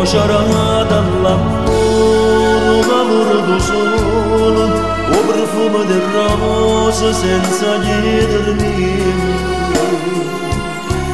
oh 0.05 0.07
sciarata 0.07 1.01
l'amore, 1.23 2.85
l'amore 2.87 3.37
del 3.47 3.61
sole, 3.61 4.63
o 5.09 5.19
profumo 5.25 5.83
del 5.83 6.01
rosa 6.13 7.11
senza 7.11 7.79
chiedere 7.79 8.53
niente. 8.53 9.43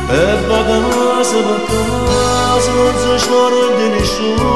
E 0.10 0.46
va 0.48 0.62
casa 0.66 1.38
per 1.48 1.62
casa, 1.70 2.72
non 2.72 2.94
si 3.02 3.14
scorda 3.26 3.86
nessuno, 3.96 4.50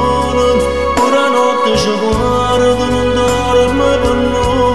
ora 1.05 1.25
notte 1.29 1.77
ci 1.77 1.93
guarda, 2.01 2.85
non 2.89 3.09
dorme 3.13 3.89
per 4.03 4.15
noi. 4.35 4.73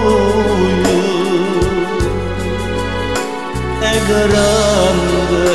È 3.79 3.95
grande, 4.07 5.49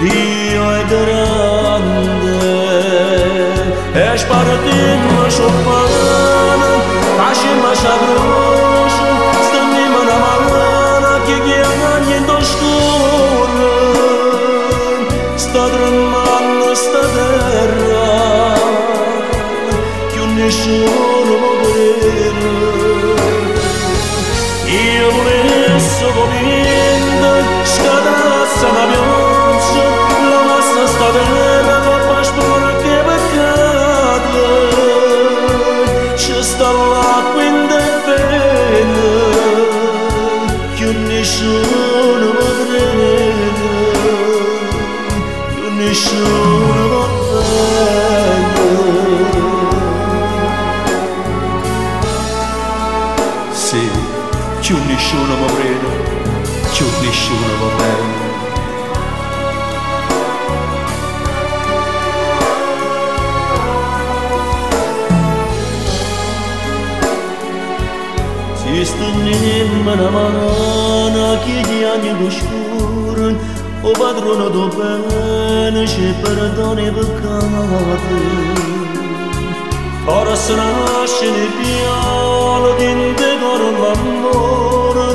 Dio 0.00 0.70
è 0.70 0.84
grande. 0.86 1.33
Espartin 3.24 5.00
më 5.16 5.26
shumë 5.36 5.60
përënën 5.66 6.80
Tashin 7.18 7.58
më 7.62 7.72
shadrushën 7.80 9.16
Stëndi 9.46 9.84
më 9.92 10.02
në 10.08 10.16
marënë 10.24 11.12
Kje 11.28 11.38
kje 11.46 11.62
në 11.80 11.92
një 12.08 12.18
do 12.28 12.36
shkurën 12.50 13.94
Stadrën 15.44 15.96
më 16.12 16.36
në 16.48 16.72
stadera 16.82 18.10
Kjo 20.12 20.24
një 20.36 20.48
shumë 20.58 21.36
më 21.40 21.50
gërërën 21.62 22.40
I 24.74 24.82
e 25.00 25.08
vërë 25.16 25.76
së 25.88 26.08
vërindën 26.18 27.44
Shkadrën 27.72 28.43
Che 45.94 46.00
nessuno 46.00 47.06
mi 47.06 47.22
crede 47.30 47.92
Sì, 53.52 53.88
più 54.60 54.76
nessuno 54.86 55.36
mi 55.36 55.46
crede, 55.54 55.90
più 56.72 56.86
nessuno 57.00 57.48
va 57.60 57.70
bene. 57.76 58.22
Si 68.56 68.84
stănim 68.84 69.86
în 69.86 69.98
amana, 70.06 71.38
chiediani 71.44 72.10
bușcurân, 72.20 72.53
o 73.94 74.02
padronă 74.02 74.48
do 74.48 74.68
bene 74.76 75.84
și 75.84 76.04
perdone 76.22 76.92
păcate. 76.96 78.18
Ora 80.06 80.34
se 80.34 80.52
nasce 80.54 81.26
nel 81.34 81.50
piano 81.58 82.70
din 82.78 83.00
te 83.18 83.30
coro 83.40 83.68
l'amore 83.80 85.08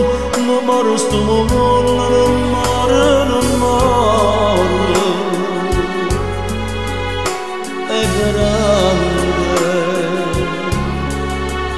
non 0.45 0.61
moro 0.67 0.95
sto 1.03 1.19
mondo 1.27 2.05
non 2.13 2.33
moro 2.53 3.03
non 3.29 3.47
moro 3.61 4.63
è 7.99 8.03
grande 8.15 9.73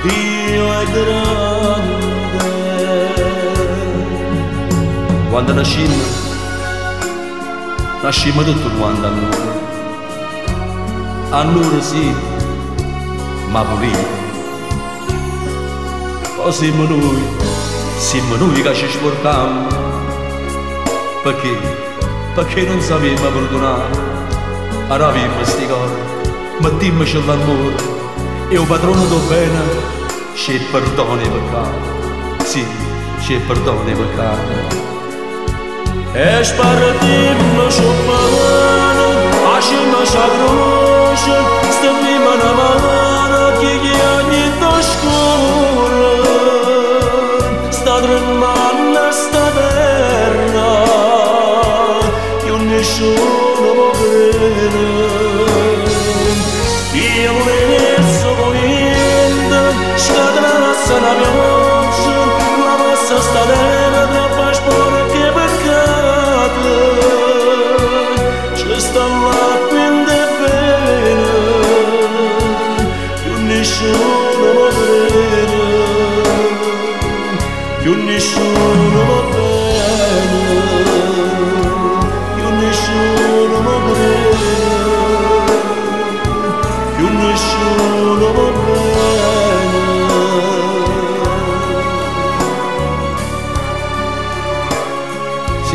Dio 0.04 0.66
è 0.82 0.84
grande 0.96 2.50
quando 5.30 5.52
nascimmo 5.54 6.31
nascimmo 8.12 8.44
tutto 8.44 8.68
quanto 8.72 9.08
a 9.08 9.10
noi 9.10 9.38
a 11.30 11.44
noi 11.44 11.82
sì 11.82 12.14
ma 13.52 13.64
pulito. 13.64 14.20
O 16.38 16.52
siamo 16.52 16.84
noi, 16.84 17.22
siamo 17.98 18.36
noi 18.36 18.62
che 18.62 18.74
ci 18.74 18.90
sportiamo, 18.90 19.68
perché, 21.24 21.58
perché 22.34 22.64
non 22.64 22.82
sappiamo 22.82 23.30
perdonare. 23.30 24.10
Arriviamo 24.88 25.44
sti 25.44 25.68
cose, 25.68 26.00
mettiamoci 26.60 27.26
l'amore, 27.26 27.76
e 28.50 28.56
il 28.56 28.66
padrone 28.66 29.08
do 29.08 29.20
bene 29.28 29.60
ci 30.36 30.60
perdona 30.72 31.22
i 31.22 31.30
peccati, 31.30 32.46
sì, 32.46 32.66
ci 33.22 33.36
perdona 33.46 33.90
i 33.90 33.96
peccati. 33.96 34.91
Ești 36.14 36.54
parătim 36.58 37.38
mă 37.56 37.68
șupănă, 37.76 39.10
aș 39.56 39.68
mă 39.92 40.02
șagrunșă, 40.12 41.38
stăpimă 41.76 42.34
n-amană, 42.42 43.44
chighia 43.60 44.21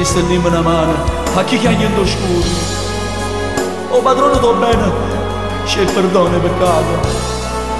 ishte 0.07 0.23
një 0.29 0.51
në 0.55 0.61
manë 0.63 0.97
Hakika 1.35 1.73
një 1.81 1.89
ndoshkur 1.95 2.51
O 3.97 4.03
padronë 4.07 4.39
do 4.45 4.53
benë 4.61 4.91
Që 5.67 5.83
e 5.83 5.87
përdone 5.97 6.43
për 6.45 6.55
kade 6.61 7.01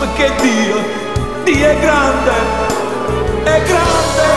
Për 0.01 0.17
ke 0.19 0.31
dio 0.41 0.83
Di 1.47 1.61
e 1.71 1.77
grande 1.85 2.41
E 3.47 3.61
grande. 3.71 4.36